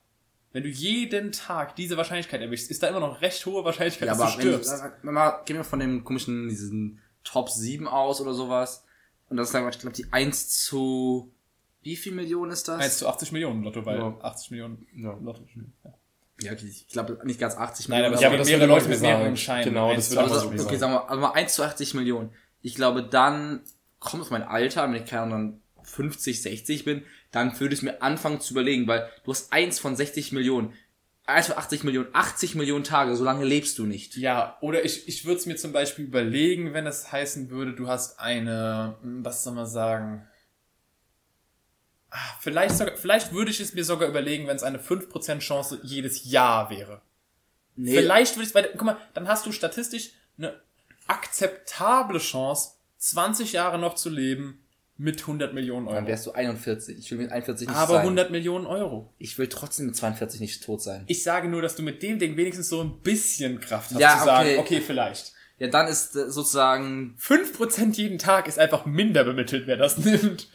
Wenn 0.51 0.64
du 0.64 0.70
jeden 0.70 1.32
Tag 1.32 1.76
diese 1.76 1.97
Wahrscheinlichkeit 1.97 2.41
erwischst, 2.41 2.72
ist 2.72 2.82
da 2.82 2.88
immer 2.88 2.99
noch 2.99 3.22
recht 3.22 3.45
hohe 3.45 3.64
Wahrscheinlichkeit, 3.64 4.07
Ja, 4.07 4.14
dass 4.16 4.22
aber 4.22 4.32
du 4.32 4.38
wenn, 4.38 4.64
stirbst. 4.64 4.84
wenn 5.03 5.14
mal, 5.14 5.41
gehen 5.45 5.57
wir 5.57 5.64
von 5.64 5.80
dem 5.80 6.03
komischen, 6.03 6.49
diesen 6.49 6.99
Top 7.24 7.49
7 7.49 7.88
aus 7.88 8.20
oder 8.22 8.34
sowas. 8.34 8.84
Und 9.30 9.38
das 9.38 9.49
ist 9.49 9.53
dann, 9.53 9.68
ich 9.70 9.78
glaube, 9.78 9.95
die 9.95 10.12
1 10.12 10.49
zu, 10.64 11.32
wie 11.84 11.95
viel 11.95 12.14
Millionen 12.14 12.51
ist 12.51 12.68
das? 12.68 12.80
1 12.82 12.97
zu 12.99 13.07
80 13.07 13.32
Millionen 13.32 13.64
Lotto, 13.64 13.86
weil 13.86 13.99
Ja. 13.99 14.18
80 14.22 14.51
Millionen 14.51 14.88
Ja. 14.95 15.14
Lotto. 15.22 15.43
Ja. 15.84 15.93
Ja, 16.42 16.52
okay, 16.54 16.66
ich 16.70 16.88
glaube 16.88 17.20
nicht 17.24 17.40
ganz 17.40 17.56
80 17.56 17.88
Nein, 17.90 18.02
Millionen. 18.02 18.22
ja, 18.22 18.28
aber 18.28 18.38
das 18.38 18.48
mehrere 18.48 18.68
wird 18.68 18.70
Leute 18.70 18.90
mit 18.90 19.02
mehreren. 19.02 19.38
Scheinen. 19.38 19.66
Genau, 19.66 19.94
das 19.94 20.12
Eins 20.12 20.12
wird 20.12 20.20
zu 20.20 20.26
immer 20.26 20.26
80 20.26 20.30
so 20.30 20.36
also, 20.36 20.50
Millionen. 20.50 20.68
okay, 20.68 20.78
sagen 20.78 20.94
wir, 20.94 21.10
also 21.10 21.22
mal 21.22 21.32
1 21.32 21.54
zu 21.54 21.64
80 21.64 21.94
Millionen. 21.94 22.30
Ich 22.62 22.76
glaube, 22.76 23.04
dann 23.04 23.62
kommt 24.00 24.24
auf 24.24 24.32
mein 24.32 24.44
Alter, 24.44 24.84
wenn 24.84 24.96
ich 24.96 25.06
keine 25.06 25.24
Ahnung, 25.24 25.62
dann 25.78 25.84
50, 25.84 26.42
60 26.42 26.86
bin, 26.86 27.04
dann 27.32 27.60
würde 27.60 27.74
ich 27.74 27.82
mir 27.82 28.02
anfangen 28.02 28.42
zu 28.42 28.54
überlegen, 28.54 28.88
weil 28.88 29.10
du 29.24 29.32
hast 29.32 29.52
1 29.52 29.80
von 29.80 29.96
60 29.96 30.32
Millionen. 30.32 30.74
1 31.26 31.48
von 31.48 31.58
80 31.58 31.84
Millionen, 31.84 32.08
80 32.14 32.56
Millionen 32.56 32.84
Tage, 32.84 33.16
so 33.16 33.24
lange 33.24 33.46
lebst 33.46 33.78
du 33.78 33.86
nicht. 33.86 34.18
Ja, 34.18 34.58
oder 34.62 34.84
ich, 34.84 35.08
ich 35.08 35.26
würde 35.26 35.40
es 35.40 35.46
mir 35.46 35.58
zum 35.58 35.72
Beispiel 35.72 36.06
überlegen, 36.06 36.74
wenn 36.74 36.88
es 36.88 37.12
heißen 37.12 37.50
würde, 37.52 37.74
du 37.74 37.88
hast 37.88 38.20
eine, 38.20 38.96
hm, 39.02 39.24
was 39.24 39.44
soll 39.44 39.54
man 39.54 39.68
sagen, 39.68 40.28
vielleicht 42.39 42.76
sogar, 42.78 42.95
vielleicht 42.97 43.34
würde 43.34 43.51
ich 43.51 43.60
es 43.60 43.74
mir 43.74 43.84
sogar 43.84 44.07
überlegen, 44.10 44.47
wenn 44.47 44.55
es 44.55 44.64
eine 44.64 44.80
5% 44.80 45.39
Chance 45.39 45.80
jedes 45.84 46.30
Jahr 46.32 46.70
wäre. 46.70 47.01
Nee, 47.76 47.95
Vielleicht 47.95 48.36
würde 48.36 48.43
ich 48.43 48.49
es, 48.49 48.55
weil, 48.55 48.70
guck 48.74 48.84
mal, 48.84 48.97
dann 49.14 49.28
hast 49.28 49.45
du 49.45 49.51
statistisch 49.51 50.12
eine 50.38 50.60
akzeptable 51.07 52.20
Chance, 52.20 52.72
20 52.97 53.53
Jahre 53.53 53.78
noch 53.80 53.95
zu 53.95 54.10
leben 54.10 54.66
mit 54.97 55.22
100 55.22 55.53
Millionen 55.53 55.86
dann 55.86 55.95
Euro. 55.95 56.07
wärst 56.07 56.26
du 56.26 56.32
41. 56.34 56.97
Ich 56.97 57.10
will 57.12 57.20
mit 57.20 57.32
41 57.32 57.68
nicht 57.70 57.78
Aber 57.78 57.93
sein. 57.93 58.01
100 58.01 58.32
Millionen 58.32 58.66
Euro. 58.66 59.14
Ich 59.18 59.38
will 59.38 59.47
trotzdem 59.47 59.86
mit 59.86 59.95
42 59.95 60.41
nicht 60.41 60.62
tot 60.64 60.82
sein. 60.82 61.05
Ich 61.07 61.24
sage 61.24 61.47
nur, 61.47 61.62
dass 61.62 61.76
du 61.78 61.84
mit 61.84 62.03
dem 62.03 62.20
Ding 62.20 62.36
wenigstens 62.36 62.68
so 62.68 62.82
ein 62.84 62.99
bisschen 62.99 63.62
Kraft 63.62 63.91
hast 63.91 63.99
Ja, 63.99 64.20
zu 64.20 64.26
sagen, 64.26 64.49
okay. 64.49 64.57
okay, 64.57 64.82
vielleicht. 64.82 65.32
Ja, 65.57 65.68
dann 65.68 65.88
ist 65.88 66.16
äh, 66.18 66.30
sozusagen 66.30 67.16
5% 67.20 67.95
jeden 67.95 68.18
Tag 68.18 68.47
ist 68.49 68.60
einfach 68.60 68.86
minder 68.86 69.24
bemittelt, 69.24 69.68
wer 69.68 69.78
das 69.78 69.97
nimmt. 69.97 70.49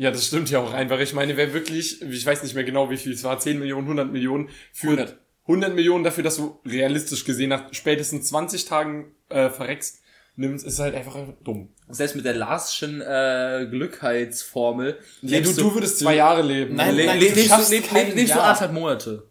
Ja, 0.00 0.10
das 0.10 0.28
stimmt 0.28 0.48
ja 0.48 0.60
auch 0.60 0.72
einfach. 0.72 0.98
Ich 0.98 1.12
meine, 1.12 1.36
wer 1.36 1.52
wirklich, 1.52 2.00
ich 2.00 2.24
weiß 2.24 2.42
nicht 2.42 2.54
mehr 2.54 2.64
genau, 2.64 2.88
wie 2.88 2.96
viel 2.96 3.12
es 3.12 3.22
war, 3.22 3.38
10 3.38 3.58
Millionen, 3.58 3.82
100 3.82 4.10
Millionen 4.10 4.48
für 4.72 4.86
100. 4.86 5.18
100 5.42 5.74
Millionen 5.74 6.04
dafür, 6.04 6.24
dass 6.24 6.36
du 6.36 6.58
realistisch 6.64 7.26
gesehen 7.26 7.50
nach 7.50 7.74
spätestens 7.74 8.28
20 8.28 8.64
Tagen 8.64 9.14
äh, 9.28 9.50
verreckst, 9.50 10.00
nimmst, 10.36 10.64
ist 10.64 10.78
halt 10.78 10.94
einfach 10.94 11.18
dumm. 11.44 11.74
selbst 11.90 12.16
mit 12.16 12.24
der 12.24 12.32
Larschen 12.32 13.02
äh, 13.02 13.66
Glückheitsformel 13.68 14.98
Ja, 15.20 15.40
du, 15.40 15.48
lebst 15.48 15.60
du 15.60 15.74
würdest 15.74 15.98
zwei 15.98 16.16
Jahre 16.16 16.40
leben. 16.40 16.76
Nein, 16.76 16.96
le 16.96 17.04
nein, 17.04 17.20
le 17.20 17.28
du 17.28 17.34
lebst 17.34 17.50
schaffst 17.50 17.70
du, 17.70 17.74
leb, 17.74 17.86
kein 17.86 18.06
leb, 18.06 18.16
lebst 18.16 18.34
du 18.34 18.40
anderthalb 18.40 18.72
Monate. 18.72 19.30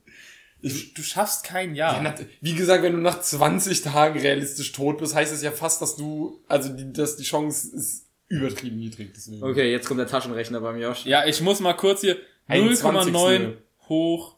Du, 0.62 0.70
du 0.70 1.02
schaffst 1.02 1.46
kein 1.46 1.74
Jahr. 1.74 1.96
Ja, 1.96 2.02
na, 2.04 2.14
wie 2.42 2.54
gesagt, 2.54 2.84
wenn 2.84 2.94
du 2.94 3.00
nach 3.00 3.22
20 3.22 3.82
Tagen 3.82 4.20
realistisch 4.20 4.72
tot 4.72 5.00
bist, 5.00 5.16
heißt 5.16 5.34
es 5.34 5.42
ja 5.42 5.50
fast, 5.50 5.82
dass 5.82 5.96
du, 5.96 6.44
also 6.48 6.70
die, 6.70 6.94
dass 6.94 7.18
die 7.18 7.24
Chance 7.24 7.76
ist 7.76 8.09
übertrieben 8.30 8.78
niedrig. 8.78 9.12
Deswegen. 9.16 9.44
Okay, 9.44 9.72
jetzt 9.72 9.88
kommt 9.88 10.00
der 10.00 10.08
Taschenrechner 10.08 10.62
beim 10.62 10.80
Josh. 10.80 11.06
Ja, 11.06 11.26
ich 11.26 11.42
muss 11.42 11.60
mal 11.60 11.74
kurz 11.74 12.02
hier 12.02 12.18
Ein 12.48 12.64
0,9 12.70 13.54
hoch. 13.90 14.36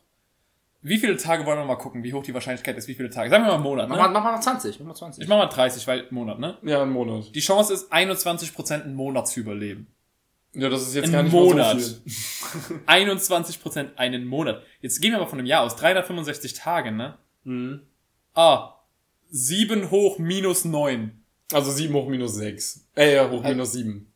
Wie 0.83 0.97
viele 0.97 1.15
Tage 1.15 1.45
wollen 1.45 1.59
wir 1.59 1.65
mal 1.65 1.75
gucken, 1.75 2.03
wie 2.03 2.11
hoch 2.11 2.23
die 2.23 2.33
Wahrscheinlichkeit 2.33 2.75
ist, 2.75 2.87
wie 2.87 2.95
viele 2.95 3.11
Tage? 3.11 3.29
Sagen 3.29 3.43
wir 3.43 3.49
mal 3.49 3.53
einen 3.55 3.63
Monat, 3.63 3.87
Mach, 3.87 3.97
mal, 3.97 4.07
ne? 4.07 4.13
mach 4.13 4.23
mal 4.23 4.41
20, 4.41 4.79
mach 4.79 4.87
mal 4.87 4.95
20. 4.95 5.21
Ich 5.23 5.29
mach 5.29 5.37
mal 5.37 5.45
30, 5.45 5.85
weil 5.85 6.07
Monat, 6.09 6.39
ne? 6.39 6.57
Ja, 6.63 6.81
einen 6.81 6.91
Monat. 6.91 7.35
Die 7.35 7.39
Chance 7.39 7.71
ist 7.73 7.93
21% 7.93 8.83
einen 8.83 8.95
Monat 8.95 9.27
zu 9.27 9.39
überleben. 9.41 9.85
Ja, 10.53 10.69
das 10.69 10.81
ist 10.81 10.95
jetzt 10.95 11.05
Ein 11.05 11.11
gar 11.11 11.23
nicht 11.23 11.33
Monat. 11.33 11.79
so 11.79 11.97
viel. 12.03 12.79
21% 12.87 13.89
einen 13.95 14.25
Monat. 14.25 14.63
Jetzt 14.81 14.99
gehen 15.01 15.11
wir 15.11 15.19
mal 15.19 15.27
von 15.27 15.37
einem 15.37 15.45
Jahr 15.47 15.63
aus. 15.63 15.75
365 15.75 16.53
Tage, 16.53 16.91
ne? 16.91 17.17
Mhm. 17.43 17.81
Ah. 18.33 18.75
7 19.29 19.91
hoch 19.91 20.17
minus 20.19 20.65
9. 20.65 21.20
Also 21.53 21.71
7 21.71 21.93
hoch 21.93 22.07
minus 22.07 22.35
6. 22.35 22.85
Äh, 22.95 23.15
ja, 23.15 23.29
hoch 23.29 23.43
minus 23.43 23.71
7. 23.73 24.07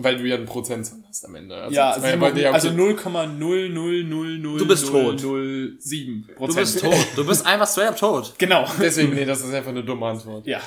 Weil 0.00 0.16
du 0.16 0.24
ja 0.26 0.36
einen 0.36 0.46
Prozentzahl 0.46 0.98
hast 1.08 1.24
am 1.24 1.34
Ende. 1.34 1.56
Also, 1.56 1.74
Ja, 1.74 1.96
äh, 1.96 2.00
sieben 2.00 2.20
weil 2.20 2.30
hoch, 2.30 2.36
der- 2.36 2.48
okay. 2.50 2.54
also 2.54 2.68
0,0000007 2.70 4.58
Du 4.58 4.66
bist 4.68 4.86
tot. 4.86 5.20
07 5.20 6.28
Du 6.38 6.54
bist 6.54 6.80
tot. 6.80 6.94
Du 7.16 7.26
bist 7.26 7.44
einfach 7.46 7.68
straight 7.68 7.88
up 7.88 7.96
tot. 7.96 8.34
Genau. 8.38 8.64
Deswegen, 8.80 9.14
nee, 9.14 9.24
das 9.24 9.40
ist 9.40 9.52
einfach 9.52 9.70
eine 9.70 9.82
dumme 9.84 10.06
Antwort. 10.06 10.46
Ja. 10.46 10.60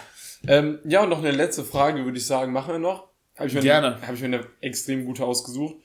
Ähm, 0.48 0.80
ja, 0.86 1.04
und 1.04 1.10
noch 1.10 1.20
eine 1.20 1.32
letzte 1.32 1.64
Frage, 1.64 2.04
würde 2.04 2.18
ich 2.18 2.26
sagen, 2.26 2.52
machen 2.52 2.74
wir 2.74 2.80
noch. 2.80 3.08
Habe 3.38 3.48
ich, 3.48 3.54
mir 3.54 3.62
Gerne. 3.62 4.02
Habe 4.02 4.16
ich 4.16 4.20
mir 4.22 4.28
eine 4.28 4.46
extrem 4.60 5.06
gute 5.06 5.24
ausgesucht. 5.24 5.76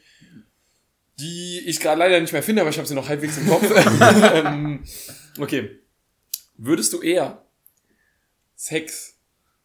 Die 1.21 1.61
ich 1.67 1.79
gerade 1.81 1.99
leider 1.99 2.21
nicht 2.21 2.33
mehr 2.33 2.43
finde, 2.43 2.63
aber 2.63 2.71
ich 2.71 2.77
habe 2.79 2.87
sie 2.89 2.95
noch 2.95 3.09
halbwegs 3.09 3.39
im 3.39 3.49
Kopf. 3.49 3.71
ähm, 4.35 4.83
okay. 5.39 5.79
Würdest 6.59 6.93
du 6.93 7.01
eher 7.01 7.43
Sex 8.55 9.16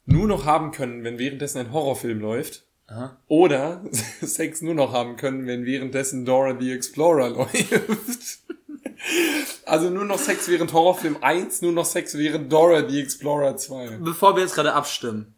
nur 0.06 0.28
noch 0.28 0.46
haben 0.46 0.72
können, 0.72 1.04
wenn 1.04 1.20
währenddessen 1.20 1.60
ein 1.60 1.72
Horrorfilm 1.72 2.20
läuft? 2.20 2.66
Aha. 2.88 3.18
Oder 3.28 3.84
Sex 4.22 4.62
nur 4.62 4.74
noch 4.74 4.92
haben 4.92 5.16
können, 5.16 5.48
wenn 5.48 5.66
währenddessen 5.66 6.26
Dora 6.26 6.58
the 6.60 6.72
Explorer 6.72 7.30
läuft? 7.38 8.40
Also 9.66 9.90
nur 9.90 10.06
noch 10.06 10.20
Sex 10.20 10.48
während 10.48 10.74
Horrorfilm 10.74 11.18
1, 11.22 11.62
nur 11.62 11.72
noch 11.72 11.86
Sex 11.86 12.18
während 12.18 12.52
Dora 12.52 12.88
the 12.88 13.02
Explorer 13.02 13.58
2. 13.58 13.98
Bevor 14.02 14.36
wir 14.36 14.44
jetzt 14.44 14.56
gerade 14.56 14.74
abstimmen. 14.74 15.36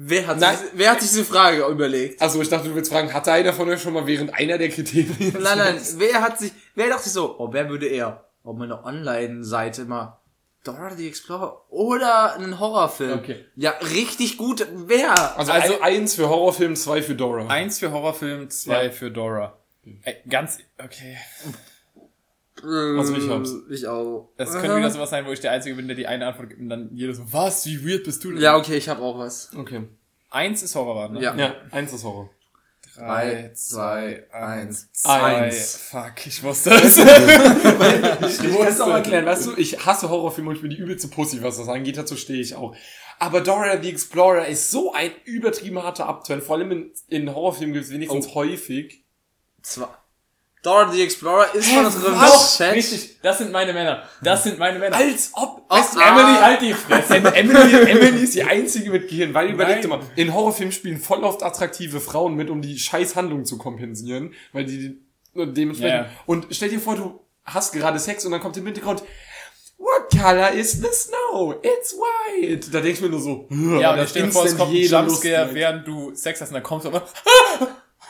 Wer 0.00 0.28
hat, 0.28 0.38
Nein. 0.38 0.56
sich, 0.56 0.68
wer 0.74 0.92
hat 0.92 1.00
sich 1.00 1.10
diese 1.10 1.24
Frage 1.24 1.66
überlegt? 1.66 2.22
Achso, 2.22 2.40
ich 2.40 2.48
dachte, 2.48 2.68
du 2.68 2.74
willst 2.76 2.92
fragen, 2.92 3.12
hatte 3.12 3.32
einer 3.32 3.52
von 3.52 3.68
euch 3.68 3.82
schon 3.82 3.94
mal 3.94 4.06
während 4.06 4.32
einer 4.32 4.56
der 4.56 4.68
Kriterien? 4.68 5.32
Nein, 5.42 5.58
nein, 5.58 5.80
wer 5.96 6.22
hat 6.22 6.38
sich, 6.38 6.52
wer 6.76 6.88
dachte 6.88 7.02
sich 7.02 7.12
so, 7.12 7.36
oh, 7.36 7.52
wer 7.52 7.68
würde 7.68 7.86
eher? 7.88 8.24
Auf 8.44 8.56
meiner 8.56 8.84
Online-Seite 8.84 9.82
immer 9.82 10.20
Dora 10.72 10.94
the 10.94 11.06
Explorer 11.08 11.64
oder 11.70 12.34
einen 12.34 12.58
Horrorfilm? 12.60 13.18
Okay. 13.18 13.44
Ja, 13.56 13.70
richtig 13.94 14.36
gut. 14.38 14.66
Wer? 14.74 15.36
Also, 15.38 15.52
Also- 15.52 15.80
eins 15.80 16.14
für 16.14 16.28
Horrorfilm, 16.28 16.76
zwei 16.76 17.02
für 17.02 17.14
Dora. 17.14 17.46
Eins 17.48 17.78
für 17.78 17.90
Horrorfilm, 17.92 18.50
zwei 18.50 18.84
Ja. 18.86 18.90
für 18.90 19.10
Dora. 19.10 19.58
Ey, 20.02 20.16
ganz, 20.28 20.58
okay. 20.82 21.16
Also 22.62 23.14
ich 23.16 23.28
hab's. 23.28 23.54
Ich 23.70 23.86
auch. 23.86 24.30
Das 24.36 24.52
könnte 24.52 24.76
wieder 24.76 24.90
sowas 24.90 25.10
sein, 25.10 25.24
wo 25.26 25.30
ich 25.32 25.40
der 25.40 25.52
Einzige 25.52 25.76
bin, 25.76 25.86
der 25.86 25.96
die 25.96 26.06
eine 26.08 26.26
Antwort 26.26 26.48
gibt 26.48 26.60
und 26.60 26.68
dann 26.68 26.90
jedes 26.92 27.18
so, 27.18 27.32
was, 27.32 27.64
wie 27.66 27.88
weird 27.88 28.04
bist 28.04 28.24
du 28.24 28.32
denn? 28.32 28.40
Ja, 28.40 28.56
okay, 28.56 28.76
ich 28.76 28.88
habe 28.88 29.00
auch 29.02 29.16
was. 29.18 29.50
Okay. 29.56 29.84
Eins 30.30 30.62
ist 30.62 30.74
Horror, 30.74 31.08
ne? 31.08 31.22
Ja. 31.22 31.34
Ja, 31.36 31.54
eins 31.70 31.92
ist 31.92 32.02
Horror. 32.04 32.30
Drei, 32.98 33.50
zwei, 33.54 34.24
zwei, 34.28 34.32
eins. 34.32 34.32
eins. 34.32 34.92
Zwei. 34.92 35.36
Eins. 35.36 35.76
Fuck, 35.76 36.26
ich 36.26 36.42
wusste 36.42 36.70
es. 36.70 36.96
Ich 36.98 38.56
kann 38.56 38.66
es 38.66 38.80
auch 38.80 38.90
erklären, 38.90 39.24
weißt 39.24 39.46
du, 39.46 39.56
ich 39.56 39.86
hasse 39.86 40.08
Horrorfilme 40.08 40.50
und 40.50 40.56
ich 40.56 40.62
bin 40.62 40.70
die 40.70 40.78
übelste 40.78 41.08
Pussy, 41.08 41.42
was 41.42 41.58
das 41.58 41.68
angeht, 41.68 41.96
dazu 41.96 42.16
stehe 42.16 42.40
ich 42.40 42.56
auch. 42.56 42.74
Aber 43.20 43.40
Dora 43.40 43.80
the 43.80 43.88
Explorer 43.88 44.46
ist 44.46 44.70
so 44.70 44.92
ein 44.92 45.10
übertrieben 45.24 45.82
harter 45.82 46.06
Abturn, 46.06 46.42
vor 46.42 46.56
allem 46.56 46.70
in, 46.72 46.92
in 47.08 47.34
Horrorfilmen 47.34 47.72
gibt 47.74 47.86
es 47.86 47.92
wenigstens 47.92 48.34
häufig. 48.34 49.04
Zwei. 49.62 49.88
Dora 50.68 50.92
the 50.92 51.02
Explorer 51.02 51.54
ist 51.54 51.68
von 51.68 51.86
unserem 51.86 52.14
Chat. 52.56 52.74
richtig, 52.74 53.16
das 53.22 53.38
sind 53.38 53.52
meine 53.52 53.72
Männer. 53.72 54.02
Das 54.22 54.44
sind 54.44 54.58
meine 54.58 54.78
Männer. 54.78 54.96
Als 54.96 55.30
ob, 55.32 55.66
du, 55.68 55.74
ah. 55.74 55.84
Emily, 56.08 56.38
halt 56.38 56.60
die 56.60 56.74
Fresse. 56.74 57.16
Emily, 57.16 57.90
Emily 57.90 58.24
ist 58.24 58.34
die 58.34 58.42
einzige 58.42 58.90
mit 58.90 59.08
Gehirn, 59.08 59.32
weil 59.32 59.48
überlegt 59.48 59.88
Nein. 59.88 60.00
mal, 60.00 60.06
in 60.16 60.34
Horrorfilmen 60.34 60.72
spielen 60.72 60.98
voll 61.00 61.24
oft 61.24 61.42
attraktive 61.42 62.00
Frauen 62.00 62.34
mit, 62.34 62.50
um 62.50 62.60
die 62.60 62.78
scheiß 62.78 63.16
Handlung 63.16 63.46
zu 63.46 63.56
kompensieren, 63.56 64.34
weil 64.52 64.64
die 64.64 65.00
Und 65.32 65.56
dementsprechend. 65.56 66.06
Ja. 66.06 66.10
Und 66.26 66.48
stell 66.50 66.68
dir 66.68 66.80
vor, 66.80 66.96
du 66.96 67.20
hast 67.44 67.72
gerade 67.72 67.98
Sex 67.98 68.26
und 68.26 68.32
dann 68.32 68.40
kommt 68.40 68.56
im 68.58 68.66
Hintergrund, 68.66 69.02
What 69.78 70.10
color 70.10 70.50
is 70.50 70.72
the 70.72 70.88
snow? 70.92 71.54
It's 71.62 71.94
white. 71.94 72.68
Da 72.72 72.80
denkst 72.80 72.98
du 72.98 73.06
mir 73.06 73.12
nur 73.12 73.20
so, 73.20 73.46
Ja, 73.80 73.92
und 73.92 73.98
da 73.98 74.06
stell 74.08 74.24
dir 74.24 74.32
vor, 74.32 74.44
es 74.44 74.56
kommt 74.56 74.72
ein 74.72 74.82
Jumpscare, 74.82 75.54
während 75.54 75.86
du 75.86 76.12
Sex 76.14 76.40
hast 76.40 76.48
und 76.48 76.54
dann 76.54 76.64
kommst 76.64 76.84
du 76.84 76.88
aber, 76.90 77.06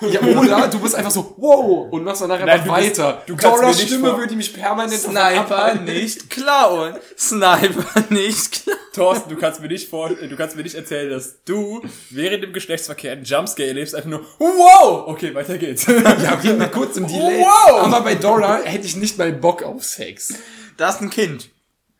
Ja, 0.01 0.21
oder 0.21 0.69
du 0.69 0.79
bist 0.79 0.95
einfach 0.95 1.11
so, 1.11 1.35
wow, 1.39 1.89
und 1.91 2.05
machst 2.05 2.23
danach 2.23 2.39
einfach 2.41 2.65
Nein, 2.65 2.65
du 2.67 2.75
bist- 2.87 2.99
weiter. 2.99 3.23
du 3.27 3.37
kannst 3.37 3.45
Doras 3.47 3.61
mir 3.77 3.83
nicht 3.83 3.87
Stimme 3.95 4.17
würde 4.19 4.37
mich 4.37 4.55
permanent 4.55 5.01
Sniper 5.01 5.75
nicht 5.75 6.31
klauen. 6.31 6.95
Sniper 7.17 8.05
nicht 8.11 8.63
klauen. 8.63 8.79
Thorsten, 8.95 9.31
du 9.31 9.37
kannst 9.37 9.61
mir 9.61 9.69
nicht 9.69 9.89
vor, 9.89 10.11
du 10.11 10.37
kannst 10.37 10.57
mir 10.57 10.63
nicht 10.63 10.75
erzählen, 10.75 11.11
dass 11.11 11.43
du 11.45 11.83
während 12.11 12.43
dem 12.43 12.53
Geschlechtsverkehr 12.53 13.13
einen 13.13 13.25
Jumpscare 13.25 13.69
erlebst, 13.69 13.95
einfach 13.95 14.09
nur, 14.11 14.25
wow! 14.39 15.05
Okay, 15.09 15.35
weiter 15.35 15.57
geht's. 15.59 15.87
Ja, 15.89 16.35
okay, 16.35 16.53
mit 16.55 16.73
kurzem 16.73 17.07
Delay. 17.07 17.41
Wow! 17.41 17.85
Aber 17.87 18.01
bei 18.01 18.15
Dora 18.17 18.59
hätte 18.65 18.87
ich 18.87 18.97
nicht 18.97 19.19
mal 19.19 19.33
Bock 19.33 19.63
auf 19.63 19.85
Sex. 19.85 20.35
Da 20.77 20.89
ist 20.91 21.01
ein 21.01 21.11
Kind. 21.11 21.51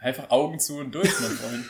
Einfach 0.01 0.31
Augen 0.31 0.59
zu 0.61 0.77
und 0.79 0.93
durch, 0.93 1.11
mein 1.21 1.31
Freund. 1.33 1.65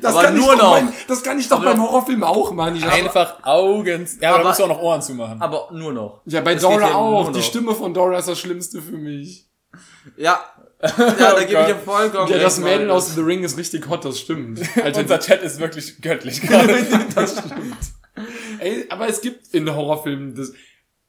Das 0.00 0.12
Aber 0.12 0.24
kann 0.24 0.36
ich 0.36 0.40
nur 0.40 0.56
doch 0.56 0.62
noch. 0.62 0.72
Beim, 0.72 0.92
das 1.08 1.22
kann 1.22 1.38
ich 1.38 1.48
doch 1.48 1.62
beim 1.62 1.80
Horrorfilm 1.80 2.24
auch, 2.24 2.52
Mann. 2.52 2.74
Ich 2.76 2.84
Einfach 2.84 3.42
Augen, 3.44 4.08
ja, 4.20 4.28
aber, 4.30 4.34
Aber- 4.34 4.42
da 4.42 4.48
musst 4.48 4.58
du 4.60 4.64
auch 4.64 4.68
noch 4.68 4.80
Ohren 4.82 5.02
zumachen. 5.02 5.40
Aber 5.40 5.68
nur 5.72 5.92
noch. 5.92 6.20
ja, 6.26 6.40
bei 6.40 6.54
Das 6.54 6.62
Dora 6.62 6.80
ja 6.88 6.94
auch. 6.94 7.32
Die. 7.32 7.42
Stimme 7.42 7.74
von 7.74 7.94
Dora 7.94 8.18
ist 8.18 8.28
das 8.28 8.38
Schlimmste 8.38 8.82
für 8.82 8.96
mich. 8.96 9.46
Ja. 10.16 10.40
Ja, 10.82 10.90
da 11.34 11.44
gebe 11.44 11.60
ich 11.60 11.66
dir 11.66 11.76
vollkommen 11.76 12.30
Ja, 12.30 12.38
das 12.38 12.58
Mädel 12.58 12.90
aus 12.90 13.14
The 13.14 13.20
Ring 13.20 13.42
ist 13.44 13.56
richtig 13.56 13.88
hot, 13.88 14.04
das 14.04 14.18
stimmt. 14.20 14.60
Alter, 14.82 15.00
Unser 15.00 15.18
Chat 15.20 15.42
ist 15.42 15.58
wirklich 15.60 16.00
göttlich 16.00 16.42
gerade. 16.42 16.84
das 17.14 17.38
stimmt. 17.38 17.76
Ey, 18.58 18.86
aber 18.90 19.08
es 19.08 19.20
gibt 19.20 19.52
in 19.54 19.72
Horrorfilmen 19.74 20.34
das, 20.34 20.52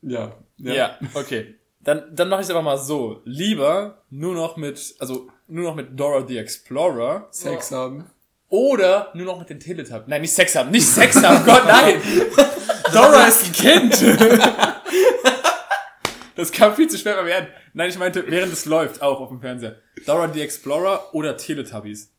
ja. 0.02 0.32
ja. 0.58 0.98
okay. 1.14 1.56
Dann, 1.82 2.04
dann 2.16 2.30
mache 2.30 2.42
ich 2.42 2.46
es 2.48 2.52
aber 2.52 2.62
mal 2.64 2.78
so. 2.78 3.22
Lieber 3.26 4.04
nur 4.10 4.34
noch 4.34 4.58
mit, 4.58 4.96
also 5.00 5.28
nur 5.48 5.66
noch 5.66 5.76
mit 5.76 6.00
Dora 6.00 6.26
the 6.26 6.38
Explorer 6.38 7.28
Sex 7.32 7.72
haben. 7.72 8.10
Oder 8.56 9.12
nur 9.14 9.26
noch 9.26 9.40
mit 9.40 9.50
den 9.50 9.60
Teletubbies. 9.60 10.08
Nein, 10.08 10.22
nicht 10.22 10.34
Sex 10.34 10.56
haben, 10.56 10.72
nicht 10.72 10.88
Sex 10.88 11.22
haben, 11.22 11.46
Gott, 11.46 11.64
nein! 11.68 12.02
Dora 12.94 13.28
ist 13.28 13.44
ein 13.46 13.52
Kind! 13.52 14.02
Das 16.36 16.52
kam 16.52 16.76
viel 16.76 16.88
zu 16.90 16.98
schwer 16.98 17.16
beim 17.16 17.26
Werden. 17.28 17.48
Nein, 17.74 17.90
ich 17.90 17.98
meinte, 17.98 18.24
während 18.28 18.52
es 18.52 18.66
läuft, 18.66 19.02
auch 19.02 19.20
auf 19.22 19.30
dem 19.30 19.40
Fernseher. 19.40 19.78
Dora 20.06 20.30
the 20.34 20.42
Explorer 20.42 21.14
oder 21.14 21.38
Teletubbies. 21.38 22.12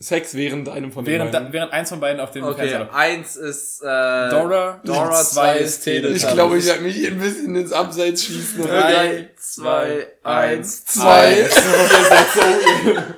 Sex 0.00 0.34
während 0.34 0.68
einem 0.68 0.92
von 0.92 1.04
den 1.04 1.12
Während, 1.14 1.32
beiden. 1.32 1.48
da, 1.48 1.52
während 1.52 1.72
eins 1.72 1.88
von 1.88 1.98
beiden 1.98 2.20
auf 2.20 2.30
dem 2.30 2.44
Okay, 2.44 2.54
Fernseher 2.56 2.78
läuft. 2.80 2.94
eins 2.94 3.36
ist 3.36 3.80
äh, 3.82 3.84
Dora, 4.30 4.80
Dora, 4.84 5.22
zwei 5.24 5.58
ist 5.58 5.80
Teletubbies. 5.82 6.22
Ich 6.24 6.30
glaube, 6.32 6.56
ich 6.58 6.66
werde 6.66 6.82
mich 6.82 7.06
ein 7.06 7.18
bisschen 7.18 7.56
ins 7.56 7.72
Abseits 7.72 8.24
schießen. 8.24 8.62
Drei, 8.64 9.30
zwei, 9.36 10.06
eins, 10.22 10.84
Zwei. 10.86 11.48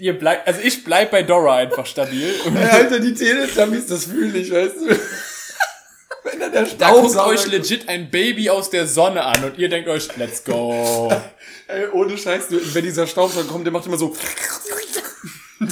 Ihr 0.00 0.18
bleibt, 0.18 0.48
also 0.48 0.60
ich 0.62 0.82
bleib 0.82 1.10
bei 1.10 1.22
Dora 1.22 1.56
einfach 1.56 1.84
stabil. 1.84 2.34
Und 2.46 2.56
Ey, 2.56 2.64
Alter, 2.64 3.00
die 3.00 3.14
Teletubbies, 3.14 3.86
das 3.86 4.06
fühle 4.06 4.38
ich, 4.38 4.50
weißt 4.50 4.76
du? 4.76 4.86
Wenn 6.22 6.40
dann 6.40 6.52
der 6.52 6.64
da 6.64 6.90
guckt 6.92 7.16
euch 7.16 7.46
legit 7.46 7.88
ein 7.88 8.10
Baby 8.10 8.50
aus 8.50 8.68
der 8.68 8.86
Sonne 8.86 9.24
an 9.24 9.42
und 9.42 9.56
ihr 9.56 9.70
denkt 9.70 9.88
euch, 9.88 10.14
let's 10.18 10.44
go. 10.44 11.10
Ey, 11.66 11.88
ohne 11.92 12.18
Scheiß, 12.18 12.48
wenn 12.50 12.84
dieser 12.84 13.06
Staubsauger 13.06 13.48
kommt, 13.48 13.64
der 13.64 13.72
macht 13.72 13.86
immer 13.86 13.96
so. 13.96 14.14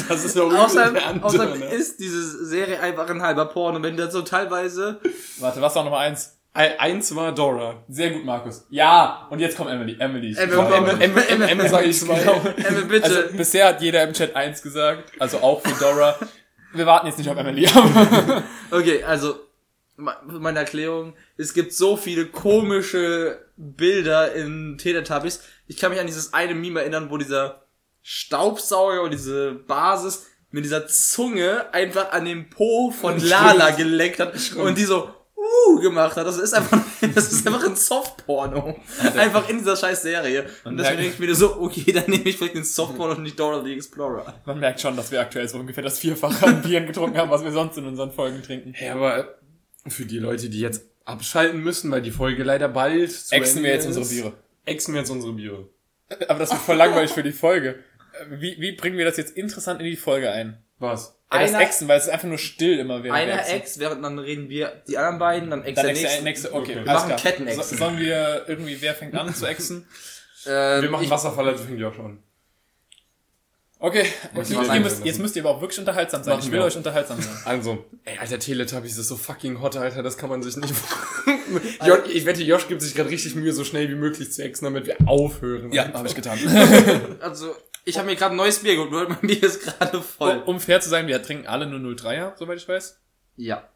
Das 0.09 0.25
ist 0.25 0.37
ja 0.37 0.43
auch 0.43 0.53
Außerdem, 0.53 1.23
außerdem 1.23 1.59
ne? 1.59 1.67
ist 1.67 1.99
diese 2.01 2.47
Serie 2.47 2.81
einfach 2.81 3.11
ein 3.11 3.21
halber 3.21 3.47
Porno. 3.47 3.83
Wenn 3.83 3.97
der 3.97 4.11
so 4.11 4.23
teilweise 4.23 5.01
Warte, 5.39 5.61
was 5.61 5.75
war 5.75 5.85
Nummer 5.85 5.99
eins? 5.99 6.38
Ey, 6.55 6.71
Eins 6.79 7.15
war 7.15 7.33
Dora. 7.33 7.85
Sehr 7.89 8.11
gut, 8.11 8.25
Markus. 8.25 8.67
Ja, 8.71 9.27
und 9.31 9.39
jetzt 9.39 9.57
kommt 9.57 9.71
Emily. 9.71 9.97
Emily. 9.99 10.35
Emily, 10.37 11.23
Emily. 11.49 11.69
Sag 11.69 11.85
ich 11.87 11.99
zwei. 12.01 12.19
Emma, 12.21 12.81
bitte. 12.89 13.05
Also 13.05 13.37
bisher 13.37 13.69
hat 13.69 13.81
jeder 13.83 14.03
im 14.03 14.13
Chat 14.13 14.35
eins 14.35 14.61
gesagt, 14.63 15.13
also 15.21 15.39
auch 15.39 15.61
für 15.63 15.79
Dora. 15.79 16.17
Wir 16.73 16.85
warten 16.87 17.07
jetzt 17.07 17.19
nicht 17.19 17.31
auf 17.31 17.37
Emily. 17.37 17.69
Okay, 18.71 19.03
also 19.05 19.37
me- 19.97 20.17
meine 20.27 20.59
Erklärung, 20.59 21.15
es 21.37 21.55
gibt 21.55 21.73
so 21.73 21.97
viele 21.97 22.27
komische 22.27 23.39
Bilder 23.57 24.33
in 24.35 24.77
Teletubbies. 24.79 25.43
Ich 25.69 25.77
kann 25.77 25.91
mich 25.91 26.01
an 26.01 26.07
dieses 26.07 26.33
eine 26.35 26.55
Meme 26.55 26.81
erinnern, 26.81 27.09
wo 27.11 27.17
dieser 27.19 27.63
Staubsauger 28.03 29.03
und 29.03 29.13
diese 29.13 29.53
Basis 29.53 30.27
mit 30.51 30.65
dieser 30.65 30.87
Zunge 30.87 31.73
einfach 31.73 32.11
an 32.13 32.25
dem 32.25 32.51
Po 32.51 32.91
von 32.91 33.19
Lala 33.21 33.71
geleckt 33.71 34.19
hat 34.19 34.35
und 34.57 34.77
die 34.79 34.85
so 34.85 35.11
uh 35.67 35.81
gemacht 35.81 36.17
hat. 36.17 36.27
Das 36.27 36.39
ist 36.39 36.53
einfach, 36.55 36.79
das 37.15 37.33
ist 37.33 37.47
einfach 37.47 37.65
ein 37.65 37.77
Softporno. 37.77 38.77
Einfach 39.17 39.49
in 39.49 39.59
dieser 39.59 39.77
scheiß 39.77 40.03
Serie. 40.03 40.47
Und 40.65 40.77
deswegen 40.77 40.99
denke 40.99 41.15
ich 41.15 41.19
mir 41.19 41.35
so, 41.35 41.61
okay, 41.61 41.93
dann 41.93 42.05
nehme 42.09 42.25
ich 42.25 42.37
vielleicht 42.37 42.55
den 42.55 42.65
Softporno 42.65 43.15
und 43.15 43.23
nicht 43.23 43.39
Dora 43.39 43.63
the 43.63 43.73
Explorer. 43.73 44.35
Man 44.45 44.59
merkt 44.61 44.81
schon, 44.81 44.97
dass 44.97 45.11
wir 45.11 45.21
aktuell 45.21 45.49
so 45.49 45.59
ungefähr 45.59 45.85
das 45.85 45.99
Vierfache 45.99 46.47
an 46.47 46.63
Bieren 46.63 46.87
getrunken 46.87 47.17
haben, 47.17 47.31
was 47.31 47.45
wir 47.45 47.53
sonst 47.53 47.77
in 47.79 47.87
unseren 47.87 48.13
Folgen 48.13 48.43
trinken. 48.43 48.75
Ja, 48.81 48.95
aber 48.95 49.39
für 49.87 50.05
die 50.05 50.19
Leute, 50.19 50.49
die 50.49 50.61
jetzt 50.61 50.83
abschalten 51.05 51.61
müssen, 51.63 51.91
weil 51.91 52.03
die 52.03 52.11
Folge 52.11 52.43
leider 52.43 52.69
bald 52.69 53.11
zu 53.11 53.35
Exen 53.35 53.63
wir 53.63 53.71
jetzt 53.71 53.87
unsere 53.87 54.07
Biere. 54.07 54.33
Exen 54.65 54.95
wir 54.95 55.01
jetzt 55.01 55.11
unsere 55.11 55.33
Biere. 55.33 55.69
Aber 56.29 56.39
das 56.39 56.51
wird 56.51 56.61
voll 56.61 56.77
langweilig 56.77 57.11
für 57.11 57.23
die 57.23 57.33
Folge. 57.33 57.79
Wie, 58.31 58.57
wie 58.59 58.73
bringen 58.73 58.99
wir 58.99 59.05
das 59.05 59.17
jetzt 59.17 59.37
interessant 59.37 59.81
in 59.81 59.87
die 59.87 59.97
Folge 59.97 60.31
ein? 60.31 60.59
Was? 60.79 61.15
Ja, 61.33 61.41
das 61.41 61.51
Einer- 61.55 61.61
Exen, 61.65 61.89
weil 61.89 61.99
es 61.99 62.05
ist 62.05 62.11
einfach 62.11 62.29
nur 62.29 62.39
still 62.39 62.79
immer 62.79 63.03
während 63.03 63.19
Einer 63.21 63.41
exen. 63.41 63.55
Ex, 63.57 63.79
während 63.79 64.03
dann 64.05 64.19
reden 64.19 64.49
wir 64.49 64.83
die 64.89 64.97
anderen 64.97 65.19
beiden, 65.19 65.51
dann 65.51 65.63
Ex 65.65 65.77
Dann 65.77 65.87
der 65.87 65.95
nächste. 65.95 66.23
nächste, 66.25 66.55
okay. 66.55 66.73
Okay. 66.73 66.85
Wir 66.87 66.93
machen. 66.93 67.17
Kettenexen. 67.17 67.63
So, 67.63 67.77
sollen 67.77 67.99
wir 67.99 68.45
irgendwie, 68.47 68.81
wer 68.81 68.95
fängt 68.95 69.15
an 69.15 69.35
zu 69.35 69.47
exen? 69.47 69.87
Ähm, 70.47 70.83
Wir 70.83 70.91
machen 70.91 71.11
Wasserfall, 71.11 71.49
also 71.49 71.65
fängt 71.65 71.81
ja 71.81 71.89
auch 71.89 71.95
schon. 71.95 72.23
Okay, 73.81 74.07
was 74.35 74.51
ihr, 74.51 74.81
müsst, 74.81 75.05
jetzt 75.05 75.19
müsst 75.21 75.37
ihr 75.37 75.43
aber 75.45 75.51
auch 75.57 75.61
wirklich 75.61 75.79
unterhaltsam 75.79 76.23
sein. 76.25 76.35
Machen 76.35 76.47
Ich 76.47 76.53
will 76.53 76.61
euch 76.61 76.77
unterhaltsam 76.77 77.21
sein. 77.21 77.37
Also, 77.45 77.85
ey, 78.05 78.19
alter, 78.19 78.39
Teletubbies 78.39 78.99
ist 78.99 79.09
so 79.09 79.17
fucking 79.17 79.61
hot, 79.61 79.77
alter, 79.77 80.03
das 80.03 80.17
kann 80.17 80.31
man 80.31 80.43
sich 80.43 80.57
nicht... 80.57 80.73
Josh, 81.87 82.09
ich 82.13 82.25
wette, 82.27 82.43
Josh 82.43 82.67
gibt 82.67 82.83
sich 82.83 82.95
gerade 82.95 83.11
richtig 83.11 83.35
Mühe, 83.37 83.53
so 83.53 83.65
schnell 83.65 83.89
wie 83.89 83.95
möglich 83.97 84.33
zu 84.33 84.43
exen, 84.43 84.65
damit 84.65 84.87
wir 84.87 84.97
aufhören. 85.07 85.77
habe 85.77 86.09
ich 86.09 86.15
getan. 86.15 86.39
also, 87.21 87.55
ich 87.89 87.97
habe 87.97 88.07
mir 88.07 88.17
gerade 88.17 88.35
ein 88.35 88.37
neues 88.37 88.59
Bier 88.61 88.75
geholt, 88.77 88.93
weil 88.93 89.09
mein 89.09 89.21
Bier 89.21 89.43
ist 89.43 89.63
gerade 89.63 90.03
voll. 90.03 90.43
um 90.47 90.61
fair 90.61 90.81
zu 90.81 90.89
sein, 90.89 91.07
wir 91.07 91.23
trinken 91.23 91.47
alle 91.47 91.67
nur 91.67 91.81
03er, 91.95 92.37
soweit 92.37 92.59
ich 92.59 92.69
weiß. 92.69 93.01
Ja. 93.37 93.69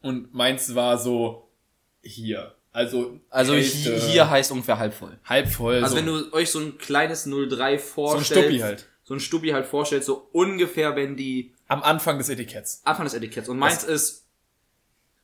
Und 0.00 0.32
meins 0.32 0.74
war 0.74 0.98
so 0.98 1.50
hier. 2.02 2.54
Also, 2.72 3.20
Also 3.30 3.54
Hälfte, 3.54 3.96
hier, 3.96 4.28
heißt 4.28 4.52
ungefähr 4.52 4.78
halb 4.78 4.94
voll. 4.94 5.18
halb 5.24 5.48
voll. 5.48 5.76
Also 5.82 5.88
so, 5.88 5.96
wenn 5.96 6.06
du 6.06 6.32
euch 6.32 6.50
so 6.50 6.60
ein 6.60 6.78
kleines 6.78 7.24
03 7.24 7.28
so 7.28 7.54
ein 7.62 7.78
vorstellst. 7.78 8.26
Stuppi 8.30 8.58
halt. 8.58 8.88
So 9.02 9.14
ein 9.14 9.20
Stuppi 9.20 9.48
halt 9.48 9.66
vorstellst, 9.66 10.06
so 10.06 10.28
ungefähr, 10.32 10.94
wenn 10.94 11.16
die 11.16 11.54
Am 11.68 11.82
Anfang 11.82 12.18
des 12.18 12.28
Etiketts. 12.28 12.82
Anfang 12.84 13.06
des 13.06 13.14
Etiketts. 13.14 13.48
Und 13.48 13.58
meins 13.58 13.82
ist 13.82 14.26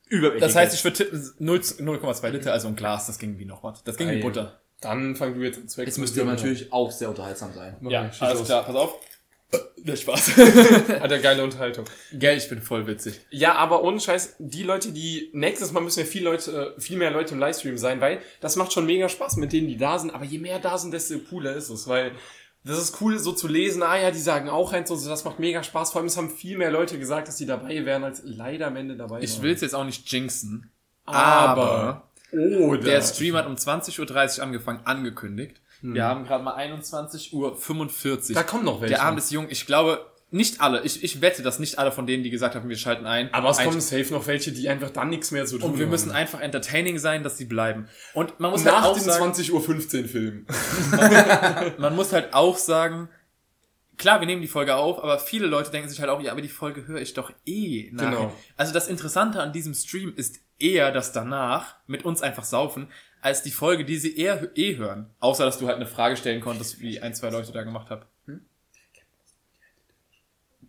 über 0.09 0.31
Das 0.39 0.57
heißt, 0.57 0.75
ich 0.75 0.83
würde 0.83 0.97
tippen 0.97 1.35
0 1.39 1.59
0,2 1.59 2.29
Liter, 2.31 2.53
also 2.53 2.69
ein 2.69 2.77
Glas, 2.77 3.07
das 3.07 3.19
ging 3.19 3.39
wie 3.39 3.45
noch 3.45 3.63
was. 3.63 3.85
Das 3.85 3.97
ging 3.97 4.11
wie. 4.11 4.21
Butter. 4.21 4.62
Dann 4.83 5.17
fang 5.17 5.35
du 5.35 5.41
jetzt 5.41 5.59
an 5.59 5.69
zu. 5.69 5.83
Jetzt 5.83 5.99
müsst 5.99 6.17
ihr 6.17 6.23
aber 6.23 6.33
natürlich 6.33 6.73
auch 6.73 6.91
sehr 6.91 7.09
unterhaltsam 7.09 7.53
sein. 7.55 7.77
Ja, 7.89 8.13
schieß 8.13 8.23
alles 8.23 8.39
los. 8.41 8.47
klar, 8.49 8.65
pass 8.65 8.75
auf. 8.77 8.95
Der 9.77 9.97
Spaß. 9.97 10.33
Alter, 11.01 11.19
geile 11.19 11.45
Unterhaltung. 11.45 11.85
Gell, 12.13 12.39
ich 12.39 12.49
bin 12.49 12.63
voll 12.63 12.87
witzig. 12.87 13.21
Ja, 13.31 13.55
aber 13.57 13.83
ohne 13.83 14.01
Scheiß, 14.01 14.37
die 14.39 14.63
Leute, 14.63 14.93
die 14.93 15.29
nächstes 15.35 15.73
Mal 15.73 15.81
müssen 15.81 16.01
ja 16.01 16.07
viel 16.07 16.25
Leute, 16.25 16.75
viel 16.79 16.97
mehr 16.97 17.11
Leute 17.11 17.35
im 17.35 17.41
Livestream 17.41 17.77
sein, 17.77 18.01
weil 18.01 18.21
das 18.41 18.57
macht 18.57 18.73
schon 18.73 18.87
mega 18.87 19.09
Spaß 19.09 19.37
mit 19.37 19.53
denen, 19.53 19.69
die 19.69 19.77
da 19.77 19.99
sind. 19.99 20.11
Aber 20.15 20.25
je 20.25 20.39
mehr 20.39 20.59
da 20.59 20.79
sind, 20.79 20.93
desto 20.95 21.19
cooler 21.19 21.55
ist 21.55 21.69
es, 21.69 21.87
weil 21.87 22.13
das 22.65 22.79
ist 22.79 23.01
cool, 23.03 23.19
so 23.19 23.33
zu 23.33 23.47
lesen. 23.47 23.83
Ah 23.83 23.99
ja, 23.99 24.11
die 24.11 24.21
sagen 24.21 24.49
auch 24.49 24.73
eins, 24.73 24.89
so 24.89 24.97
das 25.09 25.25
macht 25.25 25.39
mega 25.39 25.63
Spaß. 25.63 25.93
Vor 25.93 26.01
allem 26.01 26.07
es 26.07 26.17
haben 26.17 26.31
viel 26.31 26.57
mehr 26.57 26.71
Leute 26.71 26.99
gesagt, 26.99 27.29
dass 27.29 27.37
die 27.37 27.47
dabei 27.47 27.85
wären, 27.85 28.05
als 28.05 28.23
leider 28.25 28.69
am 28.69 28.77
Ende 28.77 28.97
dabei 28.97 29.21
Ich 29.21 29.35
waren. 29.35 29.43
will 29.43 29.53
es 29.55 29.61
jetzt 29.61 29.75
auch 29.75 29.85
nicht 29.85 30.11
jinxen, 30.11 30.71
aber 31.05 32.09
oder 32.33 32.79
der 32.83 33.03
Stream 33.03 33.37
hat 33.37 33.47
um 33.47 33.55
20.30 33.55 34.39
Uhr 34.39 34.43
angefangen, 34.45 34.81
angekündigt. 34.85 35.61
Wir 35.83 36.05
haben 36.05 36.25
gerade 36.25 36.45
mal 36.45 36.57
21.45 36.57 37.33
Uhr. 37.35 38.35
da 38.35 38.43
kommen 38.45 38.65
noch 38.65 38.81
welche. 38.81 38.95
Der 38.95 39.03
Abend 39.03 39.19
ist 39.19 39.33
jung. 39.33 39.49
Ich 39.51 39.67
glaube, 39.67 40.07
nicht 40.31 40.61
alle. 40.61 40.83
Ich, 40.83 41.05
ich 41.05 41.21
wette, 41.21 41.43
dass 41.43 41.59
nicht 41.59 41.79
alle 41.79 41.93
von 41.93 42.07
denen, 42.07 42.23
die 42.23 42.31
gesagt 42.31 42.55
haben, 42.55 42.69
wir 42.69 42.77
schalten 42.77 43.05
ein. 43.05 43.33
aber 43.35 43.51
es 43.51 43.59
kommen 43.59 43.81
safe 43.81 44.13
noch 44.13 44.27
welche, 44.27 44.53
die 44.53 44.69
einfach 44.69 44.91
dann 44.91 45.11
nichts 45.11 45.31
mehr 45.31 45.45
zu 45.45 45.59
tun 45.59 45.73
Und 45.73 45.79
wir 45.79 45.85
haben. 45.85 45.91
müssen 45.91 46.11
einfach 46.11 46.41
entertaining 46.41 46.99
sein, 46.99 47.23
dass 47.23 47.37
sie 47.37 47.45
bleiben. 47.45 47.89
Und 48.15 48.41
man 48.41 48.53
muss 48.53 48.65
nach 48.65 48.77
halt 48.77 48.85
auch 48.85 48.95
dem 48.95 49.03
sagen, 49.03 49.33
20.15 49.33 50.03
Uhr 50.03 50.09
Film. 50.09 50.47
man 51.79 51.95
muss 51.95 52.13
halt 52.13 52.33
auch 52.33 52.57
sagen, 52.57 53.09
klar, 53.99 54.21
wir 54.21 54.27
nehmen 54.27 54.41
die 54.41 54.49
Folge 54.49 54.77
auf, 54.77 55.03
aber 55.03 55.19
viele 55.19 55.47
Leute 55.47 55.71
denken 55.71 55.91
sich 55.91 56.01
halt 56.01 56.09
auch, 56.09 56.23
ja, 56.23 56.33
aber 56.33 56.41
die 56.41 56.49
Folge 56.49 56.87
höre 56.87 57.01
ich 57.01 57.13
doch 57.13 57.31
eh 57.45 57.91
nachher. 57.93 58.11
Genau. 58.11 58.33
Also 58.57 58.73
das 58.73 58.89
Interessante 58.89 59.41
an 59.41 59.53
diesem 59.53 59.75
Stream 59.75 60.15
ist 60.17 60.41
eher 60.63 60.93
das 60.93 61.13
danach 61.13 61.77
mit 61.87 62.05
uns 62.05 62.23
einfach 62.23 62.45
saufen, 62.45 62.89
als 63.21 63.43
die 63.43 63.51
Folge, 63.51 63.85
die 63.85 63.97
sie 63.99 64.17
eher 64.17 64.51
eh 64.57 64.77
hören. 64.77 65.11
Außer, 65.21 65.45
dass 65.45 65.59
du 65.59 65.67
halt 65.67 65.77
eine 65.77 65.87
Frage 65.87 66.17
stellen 66.17 66.41
konntest, 66.41 66.81
wie 66.81 67.01
ein, 67.01 67.15
zwei 67.15 67.31
Leute 67.31 67.53
da 67.53 67.63
gemacht 67.63 67.91
haben. 67.91 68.03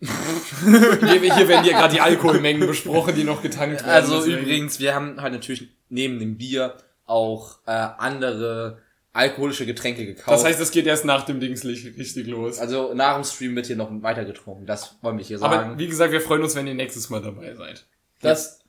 hier, 0.00 1.34
hier 1.34 1.48
werden 1.48 1.64
ja 1.64 1.78
gerade 1.78 1.94
die 1.94 2.00
Alkoholmengen 2.00 2.66
besprochen, 2.66 3.14
die 3.14 3.24
noch 3.24 3.42
getankt 3.42 3.76
werden. 3.80 3.90
Also 3.90 4.18
deswegen- 4.18 4.42
übrigens, 4.42 4.78
wir 4.80 4.94
haben 4.94 5.20
halt 5.20 5.32
natürlich 5.32 5.68
neben 5.88 6.18
dem 6.18 6.36
Bier 6.36 6.74
auch 7.06 7.58
äh, 7.66 7.70
andere 7.70 8.82
alkoholische 9.12 9.64
Getränke 9.64 10.04
gekauft. 10.04 10.28
Das 10.28 10.44
heißt, 10.44 10.60
es 10.60 10.72
geht 10.72 10.86
erst 10.86 11.04
nach 11.04 11.24
dem 11.24 11.38
Dingslicht 11.40 11.96
richtig 11.96 12.26
los. 12.26 12.58
also 12.58 12.92
nach 12.94 13.14
dem 13.14 13.24
Stream 13.24 13.54
wird 13.54 13.66
hier 13.66 13.76
noch 13.76 13.88
weiter 14.02 14.24
getrunken. 14.24 14.66
Das 14.66 14.96
wollen 15.02 15.16
wir 15.18 15.24
hier 15.24 15.38
sagen. 15.38 15.54
Aber 15.70 15.78
wie 15.78 15.86
gesagt, 15.86 16.12
wir 16.12 16.20
freuen 16.20 16.42
uns, 16.42 16.56
wenn 16.56 16.66
ihr 16.66 16.74
nächstes 16.74 17.08
Mal 17.10 17.22
dabei 17.22 17.54
seid. 17.54 17.86
Das, 18.20 18.63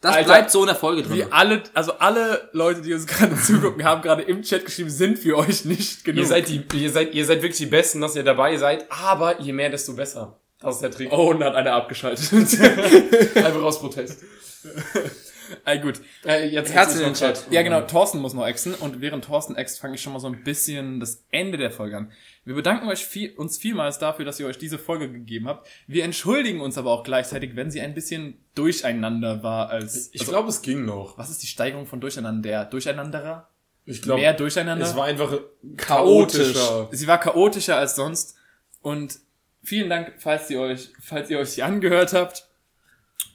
das 0.00 0.14
Alter, 0.14 0.26
bleibt 0.26 0.50
so 0.50 0.60
in 0.60 0.66
der 0.66 0.76
Folge 0.76 1.02
drin. 1.02 1.16
wie 1.16 1.24
alle, 1.24 1.62
also 1.74 1.92
alle 1.94 2.48
Leute, 2.52 2.82
die 2.82 2.94
uns 2.94 3.06
gerade 3.06 3.34
zugucken, 3.42 3.84
haben 3.84 4.00
gerade 4.02 4.22
im 4.22 4.42
Chat 4.42 4.64
geschrieben, 4.64 4.90
sind 4.90 5.18
für 5.18 5.36
euch 5.36 5.64
nicht 5.64 6.04
genug. 6.04 6.20
Ihr 6.20 6.26
seid 6.26 6.48
die, 6.48 6.64
ihr 6.74 6.90
seid, 6.90 7.14
ihr 7.14 7.24
seid 7.24 7.42
wirklich 7.42 7.58
die 7.58 7.66
Besten, 7.66 8.00
dass 8.00 8.14
ihr 8.14 8.22
dabei 8.22 8.56
seid, 8.56 8.86
aber 8.90 9.40
je 9.40 9.52
mehr, 9.52 9.70
desto 9.70 9.94
besser. 9.94 10.38
Das 10.60 10.76
ist 10.76 10.82
der 10.82 10.90
Trick. 10.90 11.12
oh, 11.12 11.30
und 11.30 11.42
hat 11.42 11.54
einer 11.54 11.72
abgeschaltet. 11.72 12.32
Einfach 12.32 13.62
aus 13.62 13.78
Protest. 13.80 14.24
Ey, 15.64 15.78
gut. 15.80 16.00
Äh, 16.24 16.48
jetzt 16.48 16.72
Herz 16.72 16.94
in 16.94 17.00
jetzt 17.00 17.20
den 17.20 17.28
noch 17.28 17.34
Chat. 17.34 17.50
Ja, 17.52 17.62
genau, 17.62 17.80
Thorsten 17.82 18.18
muss 18.20 18.34
noch 18.34 18.46
exen 18.46 18.74
und 18.74 19.00
während 19.00 19.24
Thorsten 19.24 19.56
ext, 19.56 19.80
fange 19.80 19.94
ich 19.94 20.02
schon 20.02 20.12
mal 20.12 20.18
so 20.18 20.26
ein 20.28 20.42
bisschen 20.44 21.00
das 21.00 21.24
Ende 21.30 21.58
der 21.58 21.70
Folge 21.70 21.96
an. 21.96 22.12
Wir 22.44 22.54
bedanken 22.54 22.88
euch 22.88 23.04
viel, 23.04 23.32
uns 23.34 23.58
vielmals 23.58 23.98
dafür, 23.98 24.24
dass 24.24 24.40
ihr 24.40 24.46
euch 24.46 24.58
diese 24.58 24.78
Folge 24.78 25.10
gegeben 25.10 25.48
habt. 25.48 25.68
Wir 25.86 26.04
entschuldigen 26.04 26.60
uns 26.60 26.78
aber 26.78 26.90
auch 26.90 27.02
gleichzeitig, 27.04 27.56
wenn 27.56 27.70
sie 27.70 27.80
ein 27.80 27.94
bisschen 27.94 28.38
durcheinander 28.54 29.42
war 29.42 29.68
als, 29.70 30.10
Ich 30.12 30.20
also, 30.22 30.32
glaube, 30.32 30.48
es 30.48 30.62
ging 30.62 30.84
noch. 30.84 31.16
was 31.18 31.30
ist 31.30 31.42
die 31.42 31.46
Steigerung 31.46 31.86
von 31.86 32.00
Durcheinander? 32.00 32.42
Der 32.48 32.64
Durcheinanderer? 32.64 33.48
Ich 33.84 34.02
glaube, 34.02 34.20
Mehr 34.20 34.34
Durcheinander? 34.34 34.84
es 34.84 34.96
war 34.96 35.04
einfach 35.06 35.32
Chaotisch. 35.76 36.52
chaotischer. 36.54 36.88
Sie 36.92 37.06
war 37.06 37.18
chaotischer 37.18 37.76
als 37.76 37.96
sonst 37.96 38.36
und 38.82 39.18
vielen 39.62 39.88
Dank, 39.90 40.14
falls 40.18 40.48
ihr 40.50 40.60
euch, 40.60 40.90
falls 41.02 41.30
ihr 41.30 41.38
euch 41.38 41.50
sie 41.50 41.62
angehört 41.62 42.12
habt. 42.12 42.47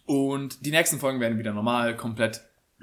Und 0.05 0.65
die 0.65 0.71
nächsten 0.71 0.99
Folgen 0.99 1.19
werden 1.19 1.37
wieder 1.39 1.53
normal, 1.53 1.95
komplett 1.95 2.41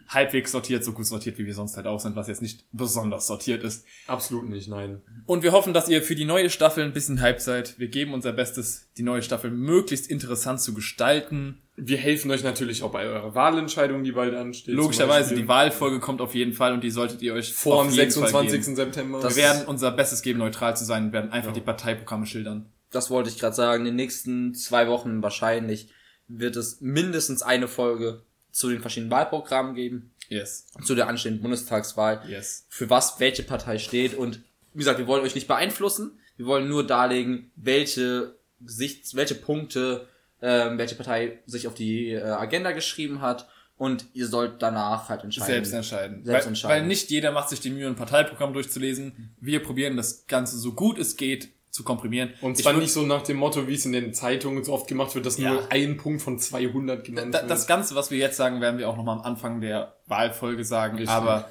halbwegs 0.09 0.51
sortiert, 0.53 0.83
so 0.83 0.93
gut 0.93 1.07
sortiert, 1.07 1.39
wie 1.39 1.47
wir 1.47 1.55
sonst 1.55 1.77
halt 1.77 1.87
auch 1.87 2.01
sind, 2.01 2.17
was 2.17 2.27
jetzt 2.27 2.41
nicht 2.43 2.65
besonders 2.73 3.27
sortiert 3.27 3.63
ist. 3.63 3.85
Absolut 4.07 4.49
nicht, 4.49 4.67
nein. 4.69 5.03
Und 5.27 5.43
wir 5.43 5.53
hoffen, 5.53 5.75
dass 5.75 5.89
ihr 5.89 6.03
für 6.03 6.15
die 6.15 6.25
neue 6.25 6.49
Staffel 6.51 6.83
ein 6.83 6.93
bisschen 6.93 7.21
hype 7.21 7.41
seid. 7.41 7.79
Wir 7.79 7.89
geben 7.89 8.15
unser 8.15 8.33
Bestes, 8.33 8.89
die 8.97 9.03
neue 9.03 9.23
Staffel 9.23 9.51
möglichst 9.51 10.11
interessant 10.11 10.61
zu 10.63 10.73
gestalten. 10.75 11.61
Wir 11.77 11.99
helfen 11.99 12.31
euch 12.31 12.43
natürlich 12.43 12.83
auch 12.83 12.91
bei 12.91 13.05
eurer 13.07 13.35
Wahlentscheidung, 13.35 14.03
die 14.03 14.13
bald 14.13 14.35
ansteht. 14.35 14.75
Logischerweise, 14.75 15.35
die 15.35 15.47
Wahlfolge 15.49 16.01
kommt 16.01 16.21
auf 16.21 16.35
jeden 16.35 16.55
Fall 16.55 16.73
und 16.73 16.83
die 16.83 16.91
solltet 16.91 17.23
ihr 17.23 17.35
euch 17.35 17.53
vor 17.53 17.85
dem 17.85 17.93
jeden 17.93 18.11
Fall 18.11 18.23
26. 18.49 18.61
geben. 18.65 18.77
September. 18.77 19.23
Wir 19.23 19.37
werden 19.37 19.67
unser 19.67 19.91
Bestes 19.93 20.23
geben, 20.23 20.39
neutral 20.41 20.77
zu 20.77 20.85
sein 20.85 21.07
und 21.07 21.13
werden 21.13 21.31
einfach 21.31 21.51
Ja. 21.51 21.55
die 21.55 21.61
Parteiprogramme 21.61 22.27
schildern. 22.27 22.67
das 22.91 23.09
wollte 23.11 23.29
ich 23.31 23.39
gerade 23.39 23.55
sagen. 23.55 23.83
In 23.83 23.93
den 23.93 23.97
nächsten 23.97 24.55
zwei 24.55 24.89
Wochen 24.89 25.23
wahrscheinlich 25.23 25.89
wird 26.39 26.57
es 26.57 26.81
mindestens 26.81 27.43
eine 27.43 27.69
Folge 27.69 28.23
zu 28.53 28.69
den 28.69 28.81
verschiedenen 28.81 29.11
Wahlprogrammen 29.11 29.75
geben, 29.75 30.13
Yes. 30.29 30.67
zu 30.85 30.95
der 30.95 31.09
anstehenden 31.09 31.43
Bundestagswahl, 31.43 32.23
Yes. 32.29 32.67
für 32.69 32.89
was 32.89 33.19
welche 33.21 33.43
Partei 33.43 33.79
steht. 33.79 34.15
Und 34.15 34.41
wie 34.73 34.79
gesagt, 34.79 34.99
wir 34.99 35.07
wollen 35.07 35.25
euch 35.25 35.35
nicht 35.35 35.49
beeinflussen. 35.49 36.19
Wir 36.37 36.47
wollen 36.47 36.69
nur 36.69 36.87
darlegen, 36.87 37.51
welche 37.57 38.35
Sicht, 38.65 39.15
welche 39.17 39.35
Punkte, 39.35 40.07
ähm, 40.41 40.79
welche 40.79 40.95
Partei 40.95 41.41
sich 41.47 41.67
auf 41.67 41.75
die 41.75 42.11
äh, 42.11 42.23
Agenda 42.23 42.73
geschrieben 42.73 43.21
hat. 43.21 43.49
Und 43.77 44.05
ihr 44.13 44.27
sollt 44.27 44.61
danach 44.61 45.09
halt 45.09 45.25
entscheiden. 45.25 45.47
Selbst 45.65 45.73
entscheiden. 45.73 46.25
Selbst 46.25 46.45
weil, 46.45 46.49
entscheiden. 46.49 46.83
weil 46.83 46.87
nicht 46.87 47.11
jeder 47.11 47.33
macht 47.33 47.49
sich 47.49 47.61
die 47.61 47.71
Mühe, 47.71 47.87
ein 47.87 47.97
Parteiprogramm 47.97 48.53
durchzulesen. 48.53 49.35
Wir 49.41 49.63
probieren 49.63 49.97
das 49.97 50.27
Ganze 50.27 50.59
so 50.59 50.75
gut 50.75 50.99
es 50.99 51.17
geht 51.17 51.49
zu 51.71 51.85
komprimieren. 51.85 52.35
und 52.41 52.57
zwar 52.59 52.73
nicht 52.73 52.93
so 52.93 53.03
nach 53.03 53.23
dem 53.23 53.37
Motto, 53.37 53.69
wie 53.69 53.75
es 53.75 53.87
in 53.87 53.93
den 53.93 54.13
Zeitungen 54.13 54.65
so 54.65 54.73
oft 54.73 54.89
gemacht 54.89 55.15
wird, 55.15 55.25
dass 55.27 55.39
Ja. 55.39 55.53
nur 55.53 55.71
ein 55.73 55.97
Punkt 55.97 56.21
von 56.21 56.39
200 56.39 57.05
genannt 57.05 57.33
Da, 57.35 57.41
wird. 57.43 57.51
das 57.51 57.67
Ganze, 57.67 57.95
was 57.95 58.11
wir 58.11 58.19
jetzt 58.19 58.37
sagen, 58.37 58.61
werden 58.61 58.79
wir 58.79 58.89
auch 58.89 58.97
nochmal 58.97 59.19
am 59.19 59.23
Anfang 59.23 59.61
der 59.61 59.95
Wahlfolge 60.07 60.65
sagen. 60.65 60.97
Richtig. 60.97 61.11
Aber 61.11 61.49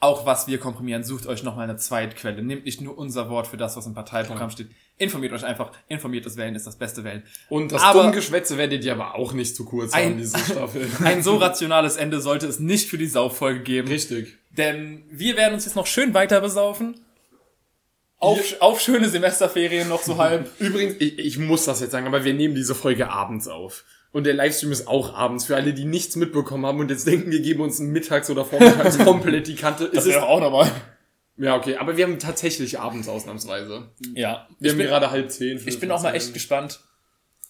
auch 0.00 0.26
was 0.26 0.46
wir 0.48 0.58
komprimieren, 0.58 1.02
sucht 1.02 1.26
euch 1.26 1.42
nochmal 1.44 1.64
eine 1.68 1.78
Zweitquelle. 1.78 2.42
Nehmt 2.42 2.66
nicht 2.66 2.80
nur 2.82 2.98
unser 2.98 3.30
Wort 3.30 3.46
für 3.46 3.56
das, 3.56 3.76
was 3.76 3.86
im 3.86 3.94
Parteiprogramm 3.94 4.50
steht. 4.50 4.68
Informiert 4.98 5.32
euch 5.32 5.44
einfach. 5.44 5.72
Informiertes 5.88 6.36
Wählen 6.36 6.54
ist 6.54 6.66
das 6.66 6.76
beste 6.76 7.04
Wählen. 7.04 7.22
und 7.48 7.72
das 7.72 7.82
aber- 7.82 8.02
Dummgeschwätze 8.02 8.58
werdet 8.58 8.84
ihr 8.84 8.92
aber 8.92 9.14
auch 9.14 9.32
nicht 9.32 9.56
zu 9.56 9.64
kurz 9.64 9.92
Ein- 9.94 10.10
haben, 10.10 10.18
diese 10.18 10.38
Staffel. 10.38 10.88
Ein 11.04 11.22
so 11.22 11.36
rationales 11.36 11.96
Ende 11.96 12.20
sollte 12.20 12.46
es 12.46 12.58
nicht 12.60 12.88
für 12.90 12.98
die 12.98 13.06
Sauffolge 13.06 13.60
geben. 13.60 13.88
Richtig. 13.88 14.36
Denn 14.50 15.04
wir 15.10 15.36
werden 15.36 15.54
uns 15.54 15.64
jetzt 15.64 15.74
noch 15.76 15.86
schön 15.86 16.12
weiter 16.14 16.40
besaufen. 16.40 17.00
Auf, 18.24 18.56
auf 18.60 18.80
schöne 18.80 19.08
Semesterferien 19.08 19.88
noch 19.88 20.02
so 20.02 20.16
halb. 20.18 20.48
Übrigens, 20.58 20.94
ich, 20.98 21.18
ich 21.18 21.38
muss 21.38 21.64
das 21.64 21.80
jetzt 21.80 21.92
sagen, 21.92 22.06
aber 22.06 22.24
wir 22.24 22.34
nehmen 22.34 22.54
diese 22.54 22.74
Folge 22.74 23.10
abends 23.10 23.48
auf. 23.48 23.84
Und 24.12 24.24
der 24.24 24.34
Livestream 24.34 24.70
ist 24.72 24.86
auch 24.86 25.14
abends. 25.14 25.44
Für 25.46 25.56
alle, 25.56 25.74
die 25.74 25.84
nichts 25.84 26.14
mitbekommen 26.16 26.64
haben 26.66 26.78
und 26.78 26.90
jetzt 26.90 27.06
denken, 27.06 27.30
wir 27.32 27.40
geben 27.40 27.60
uns 27.62 27.80
mittags 27.80 28.30
oder 28.30 28.44
vormittags 28.44 28.98
komplett 29.04 29.48
die 29.48 29.56
Kante. 29.56 29.86
Das 29.92 30.04
Es 30.04 30.10
ist 30.10 30.16
ist, 30.16 30.22
auch 30.22 30.40
nochmal. 30.40 30.70
ja, 31.36 31.56
okay. 31.56 31.76
Aber 31.76 31.96
wir 31.96 32.04
haben 32.04 32.18
tatsächlich 32.20 32.78
abends 32.78 33.08
ausnahmsweise. 33.08 33.90
Ja. 34.14 34.46
Wir 34.60 34.66
Ich 34.66 34.72
haben 34.72 34.78
bin, 34.78 34.86
gerade 34.86 35.10
halb 35.10 35.30
zehn. 35.32 35.60
ich 35.66 35.80
bin 35.80 35.90
auch 35.90 36.02
mal 36.02 36.14
echt 36.14 36.32
gespannt 36.32 36.80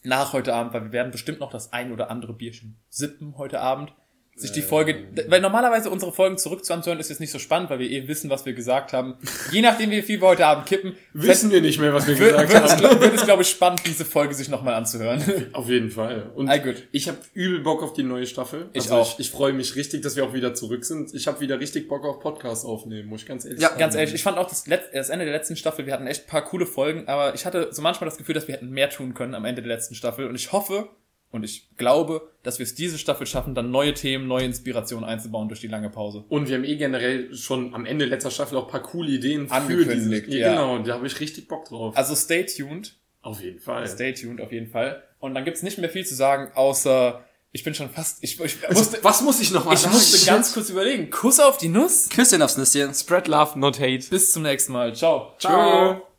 nach 0.03 0.33
heute 0.33 0.55
Abend, 0.55 0.72
weil 0.75 0.85
wir 0.85 0.93
werden 0.93 1.12
bestimmt 1.12 1.41
noch 1.41 1.51
das 1.51 1.72
ein 1.72 1.93
oder 1.93 2.11
andere 2.11 2.33
Bierchen 2.35 2.79
sippen 2.89 3.37
heute 3.37 3.61
Abend. 3.61 3.93
Sich 4.37 4.51
die 4.51 4.62
Folge, 4.62 5.05
weil 5.28 5.41
normalerweise 5.41 5.91
unsere 5.91 6.12
Folgen 6.12 6.39
zurück 6.39 6.64
zu 6.64 6.72
anzuhören 6.74 6.99
ist 6.99 7.09
jetzt 7.09 7.20
nicht 7.20 7.30
so 7.30 7.39
spannend, 7.39 7.70
weil 7.70 7.78
wir 7.78 7.89
eh 7.89 8.09
wissen, 8.09 8.30
was 8.30 8.45
wir 8.45 8.53
gesagt 8.53 8.93
haben. 8.93 9.14
Je 9.53 9.62
nachdem, 9.62 9.93
wie 9.93 10.03
viel 10.03 10.20
wir 10.20 10.26
heute 10.26 10.45
Abend 10.47 10.66
kippen, 10.66 10.97
Wissen 11.12 11.53
wir 11.53 11.61
nicht 11.61 11.78
mehr, 11.78 11.95
was 11.95 12.09
wir 12.09 12.18
wird, 12.18 12.32
gesagt 12.32 12.53
wird, 12.53 12.64
es, 12.64 12.72
haben. 12.72 12.80
glaub- 12.80 13.01
wird 13.01 13.14
es, 13.14 13.24
glaube 13.24 13.43
ich, 13.43 13.49
spannend, 13.49 13.82
diese 13.87 14.05
Folge 14.05 14.35
sich 14.35 14.49
nochmal 14.49 14.74
anzuhören. 14.74 15.22
Auf 15.53 15.68
jeden 15.68 15.91
Fall. 15.91 16.32
Und 16.35 16.49
Ah, 16.49 16.57
gut. 16.57 16.89
ich 16.91 17.07
habe 17.07 17.18
übel 17.35 17.61
Bock 17.61 17.82
auf 17.85 17.93
die 17.93 18.03
neue 18.03 18.26
Staffel. 18.26 18.70
Ich 18.72 18.82
also 18.82 18.95
auch. 18.97 19.14
Ich, 19.20 19.26
ich 19.26 19.30
freue 19.30 19.53
mich 19.53 19.76
richtig, 19.76 20.03
dass 20.03 20.16
wir 20.16 20.24
auch 20.24 20.32
wieder 20.35 20.53
zurück 20.53 20.85
sind. 20.85 21.14
Ich 21.14 21.28
habe 21.28 21.39
wieder 21.41 21.61
richtig 21.61 21.87
Bock 21.89 22.05
auf 22.05 22.18
Podcasts 22.18 22.64
aufnehmen, 22.64 23.09
muss 23.09 23.22
ich 23.22 23.28
ganz 23.28 23.45
ehrlich 23.45 23.61
Ja, 23.61 23.68
sagen. 23.68 23.78
Ganz 23.80 23.95
ehrlich, 23.95 24.14
ich 24.14 24.22
fand 24.24 24.37
auch 24.39 24.49
das, 24.49 24.66
Let 24.66 24.82
das 24.93 25.11
Ende 25.11 25.26
der 25.26 25.35
letzten 25.35 25.55
Staffel, 25.57 25.87
wir 25.87 25.93
hatten 25.93 26.09
echt 26.09 26.24
ein 26.24 26.28
paar 26.28 26.45
coole 26.45 26.66
Folgen, 26.66 27.07
aber 27.07 27.35
ich 27.37 27.47
hatte 27.47 27.68
so 27.70 27.82
manchmal 27.82 28.11
das 28.11 28.18
Gefühl, 28.18 28.35
dass 28.35 28.49
wir 28.49 28.55
hätten 28.57 28.70
mehr 28.70 28.91
tun 28.91 29.14
können 29.14 29.35
am 29.37 29.45
Ende 29.45 29.62
der 29.62 29.68
letzten 29.76 29.95
Staffel 29.95 30.26
und 30.26 30.35
ich 30.35 30.51
hoffe 30.51 30.89
und 31.35 31.43
ich 31.43 31.68
glaube, 31.76 32.30
dass 32.45 32.61
wir 32.61 32.64
es 32.64 32.76
diese 32.76 32.97
Staffel 32.97 33.26
schaffen, 33.26 33.57
dann 33.57 33.72
neue 33.72 33.93
Themen, 33.93 34.28
neue 34.28 34.45
Inspirationen 34.45 35.05
einzubauen 35.05 35.49
durch 35.49 35.61
die 35.61 35.66
lange 35.66 35.91
Pause. 35.91 36.24
Und 36.28 36.49
wir 36.49 36.55
haben 36.55 36.62
eh 36.62 36.76
generell 36.76 37.35
schon 37.35 37.74
am 37.74 37.87
Ende 37.87 38.05
letzter 38.05 38.30
Staffel 38.30 38.57
auch 38.57 38.66
ein 38.66 38.70
paar 38.70 38.82
coole 38.85 39.11
Ideen 39.11 39.49
für 39.49 39.55
Angekündigt, 39.55 40.28
diese. 40.28 40.39
ja. 40.39 40.51
Genau, 40.51 40.76
und 40.76 40.87
da 40.87 40.95
habe 40.95 41.09
ich 41.09 41.18
richtig 41.18 41.49
Bock 41.49 41.64
drauf. 41.64 41.97
Also 41.97 42.14
stay 42.14 42.47
tuned, 42.47 42.95
auf 43.20 43.43
jeden 43.43 43.59
Fall. 43.59 43.85
stay 43.89 44.14
tuned 44.14 44.41
auf 44.41 44.53
jeden 44.53 44.68
Fall. 44.68 45.03
Und 45.18 45.35
dann 45.35 45.45
gibt's 45.45 45.64
nicht 45.64 45.76
mehr 45.78 45.91
viel 45.91 46.07
zu 46.07 46.14
sagen, 46.14 46.53
außer 46.55 47.24
ich 47.51 47.64
bin 47.64 47.74
schon 47.74 47.91
fast, 47.91 48.22
ich, 48.22 48.39
ich 48.41 48.70
musste, 48.70 49.03
Was 49.03 49.20
muss 49.22 49.41
ich 49.41 49.51
noch 49.51 49.64
mal 49.64 49.74
ich 49.74 49.87
musste 49.89 50.24
ganz 50.26 50.55
kurz 50.55 50.70
überlegen. 50.70 51.11
Kuss 51.11 51.41
auf 51.41 51.59
die 51.59 51.68
Nuss. 51.68 52.11
Küsschen 52.11 52.43
aufs 52.43 52.57
Nüsschen. 52.57 52.95
Spread 52.95 53.26
love, 53.26 53.59
not 53.59 53.80
hate. 53.80 54.09
Bis 54.09 54.30
zum 54.30 54.45
nächsten 54.45 54.72
Mal. 54.72 54.95
Ciao. 54.95 55.35
Ciao. 55.39 56.14